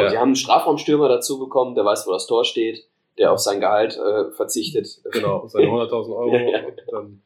Ja. 0.00 0.10
Sie 0.10 0.16
haben 0.18 0.28
einen 0.30 0.36
Strafraumstürmer 0.36 1.08
dazu 1.08 1.38
bekommen, 1.38 1.74
der 1.74 1.84
weiß, 1.84 2.06
wo 2.06 2.12
das 2.12 2.26
Tor 2.26 2.44
steht, 2.44 2.84
der 3.18 3.32
auf 3.32 3.38
sein 3.38 3.60
Gehalt 3.60 3.96
äh, 3.96 4.30
verzichtet. 4.32 4.88
Genau, 5.12 5.46
seine 5.48 5.66
100.000 5.70 6.16
Euro. 6.16 6.34
Ja, 6.34 6.40
ja. 6.60 6.66
Dann, 6.90 7.22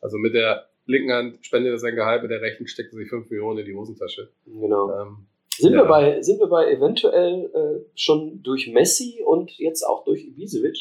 also 0.00 0.16
mit 0.18 0.34
der 0.34 0.68
linken 0.88 1.12
Hand 1.12 1.38
spendet 1.46 1.72
er 1.72 1.78
sein 1.78 1.94
Gehalt, 1.94 2.22
mit 2.22 2.30
der 2.30 2.40
rechten 2.40 2.66
steckt 2.66 2.92
er 2.92 2.98
sich 2.98 3.08
5 3.08 3.30
Millionen 3.30 3.60
in 3.60 3.66
die 3.66 3.74
Hosentasche. 3.74 4.30
Genau. 4.46 4.90
Ähm, 5.00 5.26
Sind, 5.56 5.72
Ja. 5.74 5.82
wir 5.82 5.88
bei, 5.88 6.22
sind 6.22 6.40
wir 6.40 6.46
bei 6.48 6.70
eventuell 6.72 7.50
äh, 7.54 7.84
schon 7.94 8.42
durch 8.42 8.68
Messi 8.72 9.22
und 9.24 9.50
jetzt 9.58 9.82
auch 9.82 10.04
durch 10.04 10.24
Ibisevic, 10.24 10.76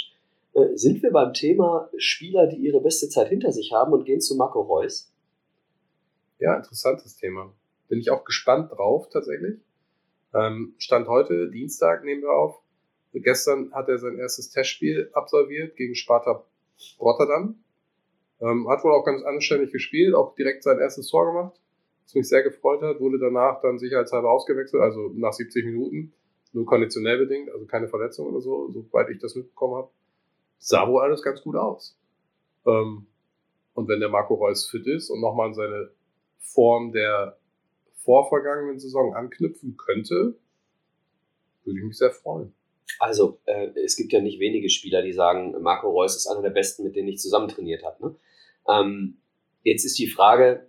äh, 0.54 0.76
sind 0.76 1.04
wir 1.04 1.12
beim 1.12 1.34
Thema 1.34 1.90
Spieler, 1.98 2.48
die 2.48 2.58
ihre 2.58 2.82
beste 2.82 3.10
Zeit 3.10 3.28
hinter 3.30 3.52
sich 3.52 3.72
haben 3.74 3.92
und 3.94 4.06
gehen 4.06 4.22
zu 4.22 4.36
Marco 4.36 4.62
Reus? 4.62 5.12
Ja, 6.40 6.56
interessantes 6.56 7.16
Thema. 7.18 7.52
Bin 7.90 8.00
ich 8.00 8.10
auch 8.12 8.24
gespannt 8.24 8.72
drauf 8.72 9.10
tatsächlich. 9.10 9.60
Ähm, 10.34 10.76
Stand 10.78 11.08
heute, 11.08 11.50
Dienstag, 11.50 12.04
nehmen 12.04 12.22
wir 12.22 12.32
auf. 12.32 12.60
Gestern 13.14 13.74
hat 13.74 13.90
er 13.90 13.98
sein 13.98 14.20
erstes 14.20 14.52
Testspiel 14.52 15.10
absolviert 15.14 15.76
gegen 15.76 15.96
Sparta 15.96 16.44
Rotterdam. 17.00 17.56
Ähm, 18.40 18.70
hat 18.70 18.84
wohl 18.84 18.92
auch 18.92 19.04
ganz 19.04 19.24
anständig 19.24 19.72
gespielt, 19.72 20.14
auch 20.14 20.36
direkt 20.36 20.64
sein 20.64 20.80
erstes 20.80 21.08
Tor 21.08 21.26
gemacht, 21.26 21.60
was 22.04 22.16
mich 22.16 22.28
sehr 22.28 22.44
gefreut 22.44 22.82
hat. 22.82 23.00
Wurde 23.00 23.20
danach 23.20 23.62
dann 23.62 23.80
sicherheitshalber 23.80 24.32
ausgewechselt, 24.32 24.82
also 24.82 25.12
nach 25.16 25.34
70 25.34 25.66
Minuten, 25.66 26.14
nur 26.54 26.66
konditionell 26.66 27.18
bedingt, 27.18 27.50
also 27.52 27.66
keine 27.66 27.88
Verletzung 27.88 28.28
oder 28.28 28.42
so, 28.42 28.70
soweit 28.72 29.10
ich 29.10 29.20
das 29.20 29.36
mitbekommen 29.36 29.76
habe. 29.76 29.90
Sah 30.60 30.88
wohl 30.88 31.02
alles 31.02 31.22
ganz 31.22 31.42
gut 31.42 31.56
aus. 31.56 31.98
Ähm, 32.66 33.08
und 33.74 33.88
wenn 33.88 34.00
der 34.00 34.10
Marco 34.10 34.36
Reus 34.36 34.70
fit 34.70 34.88
ist 34.88 35.10
und 35.10 35.22
nochmal 35.22 35.48
an 35.48 35.54
seine 35.54 35.92
Form 36.40 36.92
der 36.92 37.38
vorvergangenen 38.08 38.80
Saison 38.80 39.14
anknüpfen 39.14 39.78
könnte, 39.78 40.36
würde 41.64 41.80
ich 41.80 41.86
mich 41.86 41.98
sehr 41.98 42.12
freuen. 42.12 42.54
Also, 43.00 43.40
äh, 43.46 43.70
es 43.84 43.96
gibt 43.96 44.14
ja 44.14 44.22
nicht 44.22 44.40
wenige 44.40 44.70
Spieler, 44.70 45.02
die 45.02 45.14
sagen, 45.14 45.56
Marco 45.62 45.90
Reus 45.90 46.16
ist 46.16 46.28
einer 46.28 46.42
der 46.42 46.50
besten, 46.50 46.84
mit 46.84 46.96
denen 46.96 47.10
ich 47.10 47.20
zusammen 47.20 47.48
trainiert 47.48 47.84
habe. 47.84 48.04
Ne? 48.04 48.16
Ähm, 48.70 49.18
jetzt 49.64 49.86
ist 49.86 50.00
die 50.00 50.08
Frage, 50.08 50.68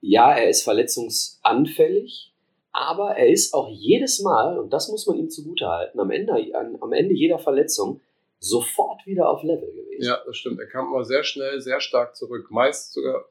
ja, 0.00 0.32
er 0.32 0.48
ist 0.48 0.62
verletzungsanfällig, 0.62 2.32
aber 2.72 3.16
er 3.16 3.28
ist 3.28 3.54
auch 3.54 3.68
jedes 3.70 4.20
Mal, 4.20 4.58
und 4.58 4.72
das 4.72 4.88
muss 4.88 5.06
man 5.06 5.18
ihm 5.18 5.30
zugutehalten, 5.30 5.98
am 5.98 6.10
Ende, 6.10 6.32
an, 6.54 6.76
am 6.80 6.92
Ende 6.92 7.14
jeder 7.14 7.38
Verletzung 7.38 8.00
sofort 8.38 9.06
wieder 9.06 9.30
auf 9.30 9.42
Level 9.42 9.72
gewesen. 9.72 10.04
Ja, 10.04 10.18
das 10.26 10.36
stimmt. 10.36 10.60
Er 10.60 10.66
kam 10.66 10.86
immer 10.86 11.04
sehr 11.04 11.24
schnell, 11.24 11.60
sehr 11.60 11.80
stark 11.80 12.16
zurück. 12.16 12.50
Meist 12.50 12.92
sogar 12.92 13.24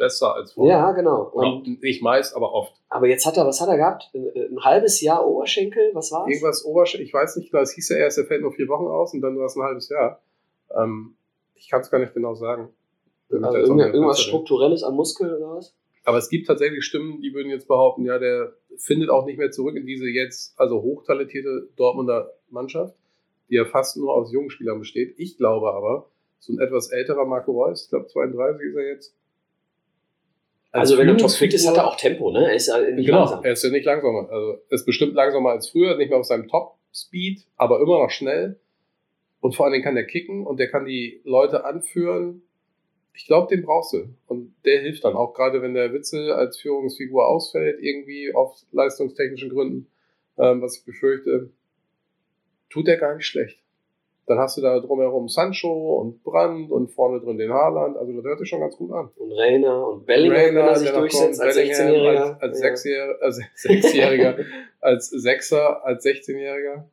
besser 0.00 0.34
als 0.34 0.52
vorher. 0.54 0.78
Ja, 0.78 0.92
genau. 0.92 1.30
Oder 1.32 1.52
Und, 1.52 1.82
nicht 1.82 2.02
meist, 2.02 2.34
aber 2.34 2.52
oft. 2.52 2.72
aber 2.88 3.06
jetzt 3.06 3.26
hat 3.26 3.36
er, 3.36 3.46
was 3.46 3.60
hat 3.60 3.68
er 3.68 3.76
gehabt? 3.76 4.10
Ein, 4.14 4.32
ein 4.34 4.64
halbes 4.64 5.00
Jahr 5.00 5.24
Oberschenkel, 5.26 5.90
was 5.92 6.10
war's? 6.10 6.28
Irgendwas 6.28 6.64
Oberschenkel, 6.64 7.06
ich 7.06 7.12
weiß 7.12 7.36
nicht 7.36 7.52
genau, 7.52 7.62
es 7.62 7.72
hieß 7.72 7.90
ja 7.90 7.98
erst, 7.98 8.18
er 8.18 8.24
fällt 8.24 8.40
nur 8.40 8.52
vier 8.52 8.66
Wochen 8.68 8.86
aus 8.86 9.12
und 9.14 9.20
dann 9.20 9.38
war 9.38 9.46
es 9.46 9.56
ein 9.56 9.62
halbes 9.62 9.90
Jahr. 9.90 10.20
Ähm, 10.74 11.14
ich 11.54 11.68
kann 11.68 11.82
es 11.82 11.90
gar 11.90 11.98
nicht 11.98 12.14
genau 12.14 12.34
sagen. 12.34 12.70
Also 13.30 13.58
irgendwas. 13.58 14.20
Strukturelles 14.20 14.82
am 14.82 14.96
Muskel 14.96 15.36
oder 15.36 15.56
was? 15.56 15.76
Aber 16.04 16.16
es 16.16 16.30
gibt 16.30 16.46
tatsächlich 16.46 16.84
Stimmen, 16.84 17.20
die 17.20 17.34
würden 17.34 17.50
jetzt 17.50 17.68
behaupten, 17.68 18.04
ja, 18.06 18.18
der 18.18 18.54
findet 18.78 19.10
auch 19.10 19.26
nicht 19.26 19.38
mehr 19.38 19.50
zurück 19.50 19.76
in 19.76 19.86
diese 19.86 20.06
jetzt, 20.06 20.58
also 20.58 20.82
hochtalentierte 20.82 21.68
Dortmunder 21.76 22.32
Mannschaft, 22.48 22.96
die 23.50 23.56
ja 23.56 23.66
fast 23.66 23.98
nur 23.98 24.14
aus 24.14 24.32
jungen 24.32 24.50
Spielern 24.50 24.78
besteht. 24.78 25.14
Ich 25.18 25.36
glaube 25.36 25.72
aber, 25.72 26.06
so 26.38 26.54
ein 26.54 26.58
etwas 26.58 26.90
älterer 26.90 27.26
Marco 27.26 27.52
Reus, 27.52 27.84
ich 27.84 27.90
glaube 27.90 28.06
32 28.06 28.66
ist 28.66 28.76
er 28.76 28.88
jetzt. 28.88 29.14
Also 30.72 30.98
wenn 30.98 31.08
er 31.08 31.16
topfit 31.16 31.52
ist, 31.52 31.66
hat 31.66 31.76
er 31.76 31.86
auch 31.86 31.96
Tempo, 31.96 32.30
ne? 32.30 32.48
Er 32.48 32.54
ist 32.54 32.68
ja 32.68 32.78
nicht 32.78 33.06
genau, 33.06 33.20
langsam. 33.20 33.44
er 33.44 33.52
ist 33.52 33.64
ja 33.64 33.70
nicht 33.70 33.84
langsamer. 33.84 34.30
Also 34.30 34.58
ist 34.68 34.86
bestimmt 34.86 35.14
langsamer 35.14 35.50
als 35.50 35.68
früher, 35.68 35.96
nicht 35.96 36.10
mehr 36.10 36.18
auf 36.18 36.26
seinem 36.26 36.46
Top-Speed, 36.48 37.44
aber 37.56 37.80
immer 37.80 37.98
noch 37.98 38.10
schnell. 38.10 38.60
Und 39.40 39.56
vor 39.56 39.64
allen 39.64 39.72
Dingen 39.72 39.84
kann 39.84 39.94
der 39.96 40.06
kicken 40.06 40.46
und 40.46 40.58
der 40.60 40.70
kann 40.70 40.84
die 40.84 41.20
Leute 41.24 41.64
anführen. 41.64 42.42
Ich 43.14 43.26
glaube, 43.26 43.54
den 43.54 43.64
brauchst 43.64 43.92
du. 43.94 44.14
Und 44.26 44.54
der 44.64 44.80
hilft 44.80 45.04
dann 45.04 45.14
auch, 45.14 45.34
gerade 45.34 45.60
wenn 45.60 45.74
der 45.74 45.92
Witzel 45.92 46.32
als 46.32 46.58
Führungsfigur 46.60 47.26
ausfällt, 47.26 47.80
irgendwie 47.80 48.32
auf 48.32 48.56
leistungstechnischen 48.70 49.50
Gründen, 49.50 49.88
ähm, 50.38 50.62
was 50.62 50.78
ich 50.78 50.84
befürchte, 50.84 51.50
tut 52.68 52.86
der 52.86 52.98
gar 52.98 53.16
nicht 53.16 53.26
schlecht. 53.26 53.58
Dann 54.30 54.38
hast 54.38 54.56
du 54.56 54.60
da 54.60 54.78
drumherum 54.78 55.26
Sancho 55.28 55.98
und 56.00 56.22
Brand 56.22 56.70
und 56.70 56.92
vorne 56.92 57.18
drin 57.20 57.36
den 57.36 57.50
Haaland. 57.52 57.96
Also 57.96 58.12
das 58.12 58.22
hört 58.24 58.38
sich 58.38 58.48
schon 58.48 58.60
ganz 58.60 58.76
gut 58.76 58.92
an. 58.92 59.08
Und 59.16 59.32
Rainer 59.32 59.88
und 59.88 60.06
Bellingham, 60.06 60.54
wenn 60.54 60.56
er 60.56 60.76
sich 60.76 60.88
durchsetzt 60.92 61.40
kommt, 61.40 61.48
als 61.48 61.56
Bellingham 61.56 61.88
16-Jähriger. 61.88 62.38
Als, 62.40 62.42
als 62.42 62.60
Ja. 62.60 62.68
Sechsjähriger, 62.68 63.22
als 63.22 63.40
Sechsjähriger, 63.56 64.36
als 64.80 65.08
Sechser, 65.10 65.84
als 65.84 66.04
16-Jähriger. 66.04 66.84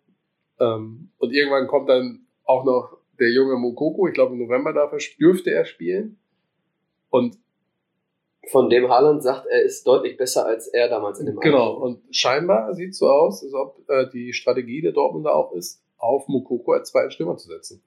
Ähm, 0.60 1.12
und 1.20 1.32
irgendwann 1.32 1.68
kommt 1.68 1.90
dann 1.90 2.26
auch 2.44 2.66
noch 2.66 2.98
der 3.20 3.30
junge 3.30 3.56
Mokoko. 3.58 4.08
Ich 4.08 4.16
glaube, 4.16 4.34
im 4.34 4.40
November 4.40 4.74
darf 4.74 4.92
er, 4.92 5.00
dürfte 5.20 5.52
er 5.52 5.66
spielen. 5.66 6.18
Und 7.12 7.38
Von 8.50 8.72
dem 8.72 8.90
Haaland 8.90 9.22
sagt, 9.22 9.46
er 9.46 9.62
ist 9.62 9.86
deutlich 9.86 10.18
besser 10.18 10.48
als 10.48 10.68
er 10.70 10.90
damals 10.90 11.20
in 11.20 11.28
dem 11.28 11.40
genau, 11.40 11.74
Alter. 11.74 11.82
und 11.82 12.02
scheinbar 12.10 12.74
sieht 12.74 12.94
es 12.94 12.98
so 12.98 13.08
aus, 13.08 13.44
als 13.44 13.54
ob 13.54 13.88
äh, 13.90 14.10
die 14.12 14.34
Strategie 14.34 14.82
der 14.82 14.94
Dortmunder 14.94 15.36
auch 15.36 15.52
ist, 15.54 15.84
auf 15.98 16.28
Mokoko 16.28 16.74
als 16.74 16.92
zweiten 16.92 17.12
Stürmer 17.12 17.38
zu 17.38 17.48
setzen. 17.48 17.84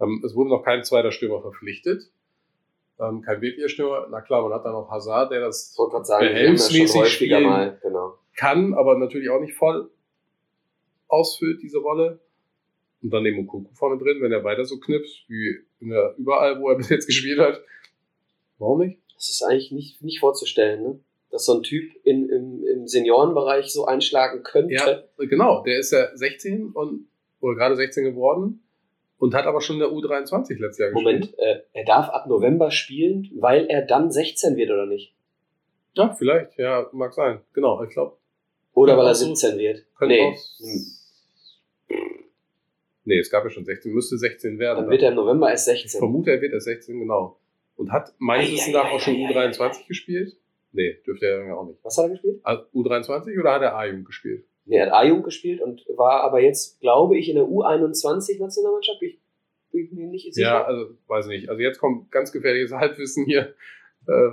Ähm, 0.00 0.22
es 0.24 0.34
wurde 0.34 0.50
noch 0.50 0.62
kein 0.62 0.84
zweiter 0.84 1.12
Stürmer 1.12 1.40
verpflichtet. 1.40 2.10
Ähm, 3.00 3.22
kein 3.22 3.40
wirklicher 3.40 3.68
Stürmer. 3.68 4.06
Na 4.10 4.20
klar, 4.20 4.42
man 4.42 4.52
hat 4.52 4.64
dann 4.64 4.72
noch 4.72 4.90
Hazard, 4.90 5.32
der 5.32 5.40
das 5.40 5.74
Behelfsmäßig 6.18 7.08
spielen. 7.08 7.42
mal, 7.44 7.78
genau. 7.82 8.18
kann, 8.36 8.74
aber 8.74 8.98
natürlich 8.98 9.30
auch 9.30 9.40
nicht 9.40 9.54
voll 9.54 9.90
ausfüllt, 11.08 11.62
diese 11.62 11.78
Rolle. 11.78 12.20
Und 13.02 13.10
dann 13.10 13.24
den 13.24 13.36
Mokoko 13.36 13.70
vorne 13.74 14.02
drin, 14.02 14.18
wenn 14.20 14.32
er 14.32 14.44
weiter 14.44 14.64
so 14.64 14.78
knipst, 14.78 15.28
wie 15.28 15.58
der, 15.80 16.14
überall, 16.18 16.60
wo 16.60 16.68
er 16.68 16.76
bis 16.78 16.88
jetzt 16.88 17.06
gespielt 17.06 17.38
hat. 17.38 17.60
Warum 18.58 18.78
nicht? 18.78 19.00
Das 19.14 19.28
ist 19.28 19.42
eigentlich 19.42 19.72
nicht, 19.72 20.02
nicht 20.02 20.20
vorzustellen, 20.20 20.82
ne? 20.82 21.00
Dass 21.30 21.46
so 21.46 21.56
ein 21.56 21.62
Typ 21.62 21.90
in, 22.04 22.28
im, 22.28 22.64
im 22.66 22.86
Seniorenbereich 22.86 23.72
so 23.72 23.86
einschlagen 23.86 24.42
könnte. 24.42 24.74
Ja, 24.74 25.02
genau. 25.26 25.62
Der 25.62 25.78
ist 25.78 25.90
ja 25.90 26.14
16 26.14 26.72
und, 26.72 27.08
oder 27.42 27.56
gerade 27.56 27.76
16 27.76 28.04
geworden 28.04 28.62
und 29.18 29.34
hat 29.34 29.44
aber 29.46 29.60
schon 29.60 29.76
in 29.76 29.80
der 29.80 29.90
U23 29.90 30.58
letztes 30.58 30.78
Jahr 30.78 30.90
gespielt. 30.90 30.94
Moment, 30.94 31.38
äh, 31.38 31.60
er 31.74 31.84
darf 31.84 32.08
ab 32.08 32.26
November 32.28 32.70
spielen, 32.70 33.30
weil 33.34 33.66
er 33.66 33.82
dann 33.82 34.10
16 34.10 34.56
wird, 34.56 34.70
oder 34.70 34.86
nicht? 34.86 35.14
Ja, 35.94 36.14
vielleicht. 36.14 36.56
Ja, 36.58 36.88
mag 36.92 37.12
sein. 37.12 37.40
Genau, 37.52 37.82
ich 37.82 37.90
glaube. 37.90 38.16
Oder 38.72 38.96
weil 38.96 39.04
er 39.06 39.10
auch 39.10 39.14
so. 39.14 39.26
17 39.34 39.58
wird. 39.58 39.84
Könnte 39.94 40.14
Nee, 40.14 40.22
auch. 40.22 40.38
Nee, 43.04 43.18
es 43.18 43.30
gab 43.30 43.44
ja 43.44 43.50
schon 43.50 43.64
16. 43.64 43.92
Müsste 43.92 44.16
16 44.16 44.58
werden. 44.58 44.82
dann 44.82 44.90
wird 44.90 45.02
er 45.02 45.10
im 45.10 45.16
November 45.16 45.50
erst 45.50 45.68
Ich 45.68 45.82
16. 45.82 45.98
vermute, 45.98 46.30
er 46.30 46.40
wird 46.40 46.52
erst 46.52 46.66
16, 46.66 46.98
genau. 47.00 47.36
Und 47.76 47.90
hat 47.90 48.14
meines 48.18 48.48
Ei, 48.48 48.52
Wissens 48.52 48.74
nach 48.74 48.90
auch 48.92 49.00
schon 49.00 49.14
ei, 49.16 49.26
ei, 49.26 49.48
U23 49.50 49.88
gespielt. 49.88 50.36
Nee, 50.72 50.98
dürfte 51.04 51.26
er 51.26 51.46
ja 51.46 51.54
auch 51.54 51.66
nicht. 51.66 51.78
Was 51.82 51.98
hat 51.98 52.04
er 52.06 52.10
gespielt? 52.10 52.40
Also 52.44 52.62
U23 52.74 53.38
oder 53.40 53.52
hat 53.54 53.62
er 53.62 53.76
A-Jugend 53.76 54.06
gespielt? 54.06 54.44
Nee, 54.64 54.76
er 54.76 54.86
hat 54.86 54.92
A-Jugend 54.92 55.24
gespielt 55.24 55.60
und 55.60 55.84
war 55.96 56.22
aber 56.22 56.40
jetzt, 56.40 56.80
glaube 56.80 57.18
ich, 57.18 57.28
in 57.28 57.36
der 57.36 57.44
U21-Nationalmannschaft. 57.44 59.02
Ich 59.02 59.18
bin 59.70 59.88
mir 59.94 60.06
nicht 60.08 60.32
sicher. 60.32 60.46
Ja, 60.46 60.64
also 60.64 60.90
weiß 61.08 61.26
nicht. 61.26 61.48
Also 61.48 61.60
jetzt 61.60 61.78
kommt 61.78 62.10
ganz 62.10 62.30
gefährliches 62.32 62.72
Halbwissen 62.72 63.24
hier. 63.24 63.54
Äh, 64.06 64.30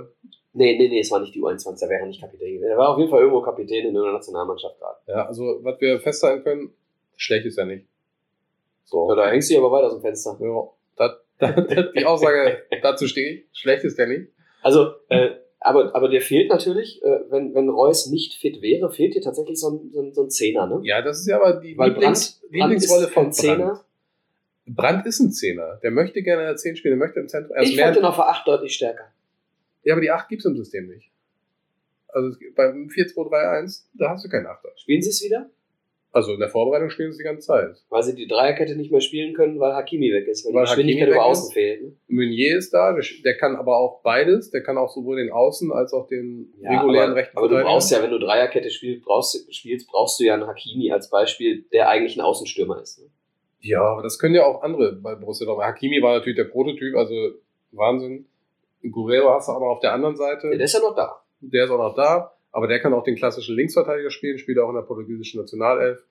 Nee, 0.52 0.76
nee, 0.76 0.88
nee, 0.88 0.98
es 0.98 1.10
war 1.12 1.20
nicht 1.20 1.34
die 1.34 1.40
U21, 1.40 1.80
da 1.80 1.88
wäre 1.88 2.00
er 2.00 2.06
nicht 2.06 2.20
Kapitän 2.20 2.48
gewesen. 2.54 2.70
Er 2.70 2.76
war 2.76 2.88
auf 2.88 2.98
jeden 2.98 3.08
Fall 3.08 3.20
irgendwo 3.20 3.40
Kapitän 3.40 3.86
in 3.86 3.94
der 3.94 4.02
Nationalmannschaft 4.02 4.78
gerade. 4.80 4.98
ja, 5.06 5.26
also 5.26 5.60
was 5.62 5.80
wir 5.80 6.00
festhalten 6.00 6.42
können, 6.42 6.74
schlecht 7.16 7.46
ist 7.46 7.56
er 7.56 7.66
nicht. 7.66 7.86
So. 8.84 9.08
Ja, 9.10 9.14
da 9.14 9.30
hängst 9.30 9.48
du 9.48 9.54
dich 9.54 9.62
aber 9.62 9.70
weit 9.70 9.84
aus 9.84 9.92
dem 9.92 10.02
Fenster. 10.02 10.36
Ja, 10.40 10.68
das, 10.96 11.18
das, 11.68 11.92
die 11.96 12.04
Aussage, 12.04 12.64
dazu 12.82 13.06
stehe 13.06 13.30
ich. 13.30 13.44
Schlecht 13.52 13.84
ist 13.84 13.96
er 13.98 14.08
nicht. 14.08 14.32
Also, 14.62 14.94
äh, 15.08 15.36
aber, 15.60 15.94
aber 15.94 16.08
dir 16.08 16.20
fehlt 16.22 16.50
natürlich, 16.50 17.02
äh, 17.02 17.20
wenn, 17.30 17.54
wenn 17.54 17.68
Reus 17.68 18.06
nicht 18.06 18.34
fit 18.34 18.62
wäre, 18.62 18.90
fehlt 18.90 19.14
dir 19.14 19.20
tatsächlich 19.20 19.58
so 19.60 19.70
ein, 19.70 19.90
so 19.92 20.00
ein, 20.02 20.12
so 20.14 20.22
ein 20.24 20.30
Zehner, 20.30 20.66
ne? 20.66 20.80
Ja, 20.84 21.02
das 21.02 21.20
ist 21.20 21.26
ja 21.28 21.36
aber 21.36 21.60
die 21.60 21.76
Weil 21.76 21.90
Lieblings, 21.90 22.40
Brandt 22.40 22.52
Lieblingsrolle 22.52 23.08
von 23.08 23.32
Zehner. 23.32 23.56
Brandt. 23.56 23.84
Brandt 24.66 25.06
ist 25.06 25.20
ein 25.20 25.32
Zehner. 25.32 25.78
Der 25.82 25.90
möchte 25.90 26.22
gerne 26.22 26.54
10 26.54 26.76
spielen, 26.76 26.98
der 26.98 27.06
möchte 27.06 27.20
im 27.20 27.28
Zentrum. 27.28 27.54
Er 27.56 27.62
ist 27.62 27.70
Ich 27.70 27.76
mehr, 27.76 27.86
fand 27.86 27.96
den 27.96 28.04
auf 28.04 28.16
der 28.16 28.28
8 28.28 28.46
deutlich 28.48 28.74
stärker. 28.74 29.12
ja, 29.84 29.94
aber 29.94 30.00
die 30.00 30.10
8 30.10 30.28
gibt 30.28 30.40
es 30.40 30.46
im 30.46 30.56
System 30.56 30.88
nicht. 30.88 31.10
Also 32.08 32.36
beim 32.56 32.88
4-2-3-1, 32.88 33.84
da 33.94 34.10
hast 34.10 34.24
du 34.24 34.28
keinen 34.28 34.46
Achter. 34.46 34.70
Spielen 34.76 35.02
sie 35.02 35.10
es 35.10 35.22
wieder? 35.22 35.48
Also 36.12 36.32
in 36.32 36.40
der 36.40 36.48
Vorbereitung 36.48 36.90
spielen 36.90 37.12
sie 37.12 37.18
die 37.18 37.24
ganze 37.24 37.46
Zeit. 37.46 37.76
Weil 37.88 38.02
sie 38.02 38.16
die 38.16 38.26
Dreierkette 38.26 38.74
nicht 38.74 38.90
mehr 38.90 39.00
spielen 39.00 39.32
können, 39.32 39.60
weil 39.60 39.74
Hakimi 39.74 40.12
weg 40.12 40.26
ist, 40.26 40.44
weil, 40.44 40.54
Weil 40.54 40.64
die 40.64 40.70
Geschwindigkeit 40.70 41.08
über 41.08 41.24
außen 41.24 41.52
fehlt. 41.52 41.82
Ne? 41.82 41.96
Meunier 42.08 42.58
ist 42.58 42.74
da, 42.74 42.96
der, 43.24 43.36
kann 43.36 43.54
aber 43.54 43.78
auch 43.78 44.02
beides. 44.02 44.50
Der 44.50 44.62
kann 44.62 44.76
auch 44.76 44.90
sowohl 44.90 45.18
den 45.18 45.30
Außen 45.30 45.70
als 45.72 45.92
auch 45.92 46.08
den 46.08 46.52
Ja, 46.60 46.80
regulären 46.80 47.10
aber, 47.10 47.20
rechten 47.20 47.38
aber 47.38 47.48
du 47.48 47.62
brauchst 47.62 47.92
ja, 47.92 48.02
wenn 48.02 48.10
du 48.10 48.18
Dreierkette 48.18 48.70
spielst, 48.70 49.04
brauchst, 49.04 49.54
spielst, 49.54 49.88
brauchst 49.88 50.18
du 50.18 50.24
ja 50.24 50.34
einen 50.34 50.48
Hakimi 50.48 50.90
als 50.90 51.10
Beispiel, 51.10 51.64
der 51.72 51.88
eigentlich 51.88 52.16
ein 52.16 52.22
Außenstürmer 52.22 52.80
ist. 52.82 52.98
Ne? 52.98 53.06
Ja, 53.60 53.82
aber 53.82 54.02
das 54.02 54.18
können 54.18 54.34
ja 54.34 54.44
auch 54.44 54.62
andere 54.62 54.96
bei 54.96 55.14
Borussia 55.14 55.46
Dortmund. 55.46 55.68
Hakimi 55.68 56.02
war 56.02 56.14
natürlich 56.14 56.36
der 56.36 56.44
Prototyp, 56.44 56.96
also 56.96 57.14
Wahnsinn. 57.70 58.26
Guerrero 58.82 59.30
hast 59.34 59.48
du 59.48 59.52
auch 59.52 59.60
noch 59.60 59.76
auf 59.76 59.80
der 59.80 59.92
anderen 59.92 60.16
Seite. 60.16 60.48
Ja, 60.48 60.56
der 60.56 60.64
ist 60.64 60.74
ja 60.74 60.80
noch 60.80 60.96
da. 60.96 61.22
Der 61.40 61.64
ist 61.64 61.70
auch 61.70 61.78
noch 61.78 61.94
da, 61.94 62.32
aber 62.52 62.66
der 62.66 62.80
kann 62.80 62.92
auch 62.92 63.04
den 63.04 63.16
klassischen 63.16 63.56
Linksverteidiger 63.56 64.10
spielen, 64.10 64.38
spielt 64.38 64.58
auch 64.58 64.68
in 64.68 64.74
der 64.74 64.82
portugiesischen 64.82 65.40
Nationalelf. 65.40 66.04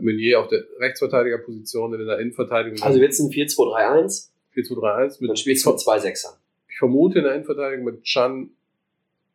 Meunier 0.00 0.40
auf 0.40 0.48
der 0.48 0.64
Rechtsverteidigerposition, 0.78 1.92
in 1.94 2.06
der 2.06 2.18
Innenverteidigung. 2.18 2.80
Also 2.82 2.98
wird's 3.00 3.20
ein 3.20 3.28
4-2-3-1, 3.28 4.30
4-2-3-1 4.54 5.20
mit 5.20 5.28
dann 5.28 5.36
spielst 5.36 5.66
du 5.66 5.70
mit 5.70 5.80
zwei 5.80 5.98
Sechsern. 5.98 6.34
ich 6.68 6.78
vermute 6.78 7.18
in 7.18 7.24
der 7.24 7.34
Innenverteidigung 7.34 7.84
mit 7.84 8.02
Chan 8.02 8.50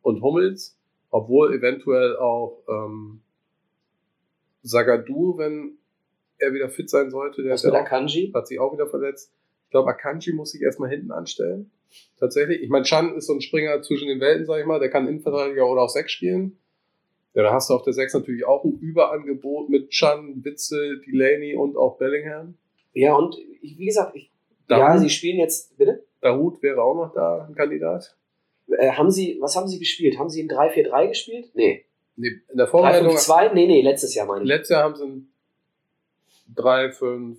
und 0.02 0.22
Hummels, 0.22 0.76
obwohl 1.10 1.54
eventuell 1.54 2.16
auch 2.16 2.62
ähm, 2.68 3.20
Sagadu, 4.62 5.38
wenn 5.38 5.78
er 6.38 6.52
wieder 6.52 6.68
fit 6.68 6.90
sein 6.90 7.10
sollte, 7.10 7.42
der 7.42 7.52
Was 7.52 7.64
ist 7.64 7.72
ja 7.72 7.80
auch, 7.80 8.34
hat 8.34 8.48
sich 8.48 8.58
auch 8.58 8.72
wieder 8.72 8.86
verletzt. 8.86 9.32
Ich 9.68 9.70
glaube, 9.70 9.90
Akanji 9.90 10.32
muss 10.32 10.52
sich 10.52 10.62
erstmal 10.62 10.88
hinten 10.88 11.12
anstellen. 11.12 11.70
Tatsächlich. 12.18 12.62
Ich 12.62 12.70
meine, 12.70 12.86
Chan 12.86 13.14
ist 13.16 13.26
so 13.26 13.34
ein 13.34 13.42
Springer 13.42 13.82
zwischen 13.82 14.08
den 14.08 14.18
Welten, 14.18 14.46
sag 14.46 14.60
ich 14.60 14.66
mal. 14.66 14.80
Der 14.80 14.88
kann 14.88 15.06
Innenverteidiger 15.06 15.68
oder 15.68 15.82
auch 15.82 15.90
Sechs 15.90 16.10
spielen. 16.10 16.56
Ja, 17.34 17.42
da 17.42 17.52
hast 17.52 17.68
du 17.68 17.74
auf 17.74 17.82
der 17.82 17.92
Sechs 17.92 18.14
natürlich 18.14 18.46
auch 18.46 18.64
ein 18.64 18.78
Überangebot 18.78 19.68
mit 19.68 19.90
Chan, 19.90 20.42
Witzel, 20.42 21.02
Delaney 21.02 21.54
und 21.54 21.76
auch 21.76 21.98
Bellingham. 21.98 22.54
Ja, 22.94 23.14
und 23.14 23.36
ich, 23.60 23.78
wie 23.78 23.84
gesagt, 23.84 24.16
ich, 24.16 24.30
Dahoud, 24.68 24.94
ja, 24.94 24.98
sie 24.98 25.10
spielen 25.10 25.36
jetzt, 25.36 25.76
bitte? 25.76 26.02
Dahoud 26.22 26.62
wäre 26.62 26.82
auch 26.82 26.94
noch 26.94 27.12
da, 27.12 27.46
ein 27.46 27.54
Kandidat. 27.54 28.16
Äh, 28.70 28.92
haben 28.92 29.10
sie, 29.10 29.36
was 29.38 29.54
haben 29.54 29.68
sie 29.68 29.78
gespielt? 29.78 30.18
Haben 30.18 30.30
sie 30.30 30.42
ein 30.42 30.48
3-4-3 30.48 31.08
gespielt? 31.08 31.50
Nee. 31.52 31.84
Nee, 32.16 32.40
in 32.50 32.56
der 32.56 32.66
Vorbereitung 32.66 33.14
3-5-2? 33.14 33.52
Nee, 33.52 33.66
nee, 33.66 33.82
letztes 33.82 34.14
Jahr 34.14 34.26
meine 34.26 34.44
ich. 34.44 34.48
Letztes 34.48 34.70
Jahr 34.70 34.84
haben 34.84 34.96
sie 34.96 35.04
ein 35.04 35.28
3, 36.54 36.90
5 36.90 37.38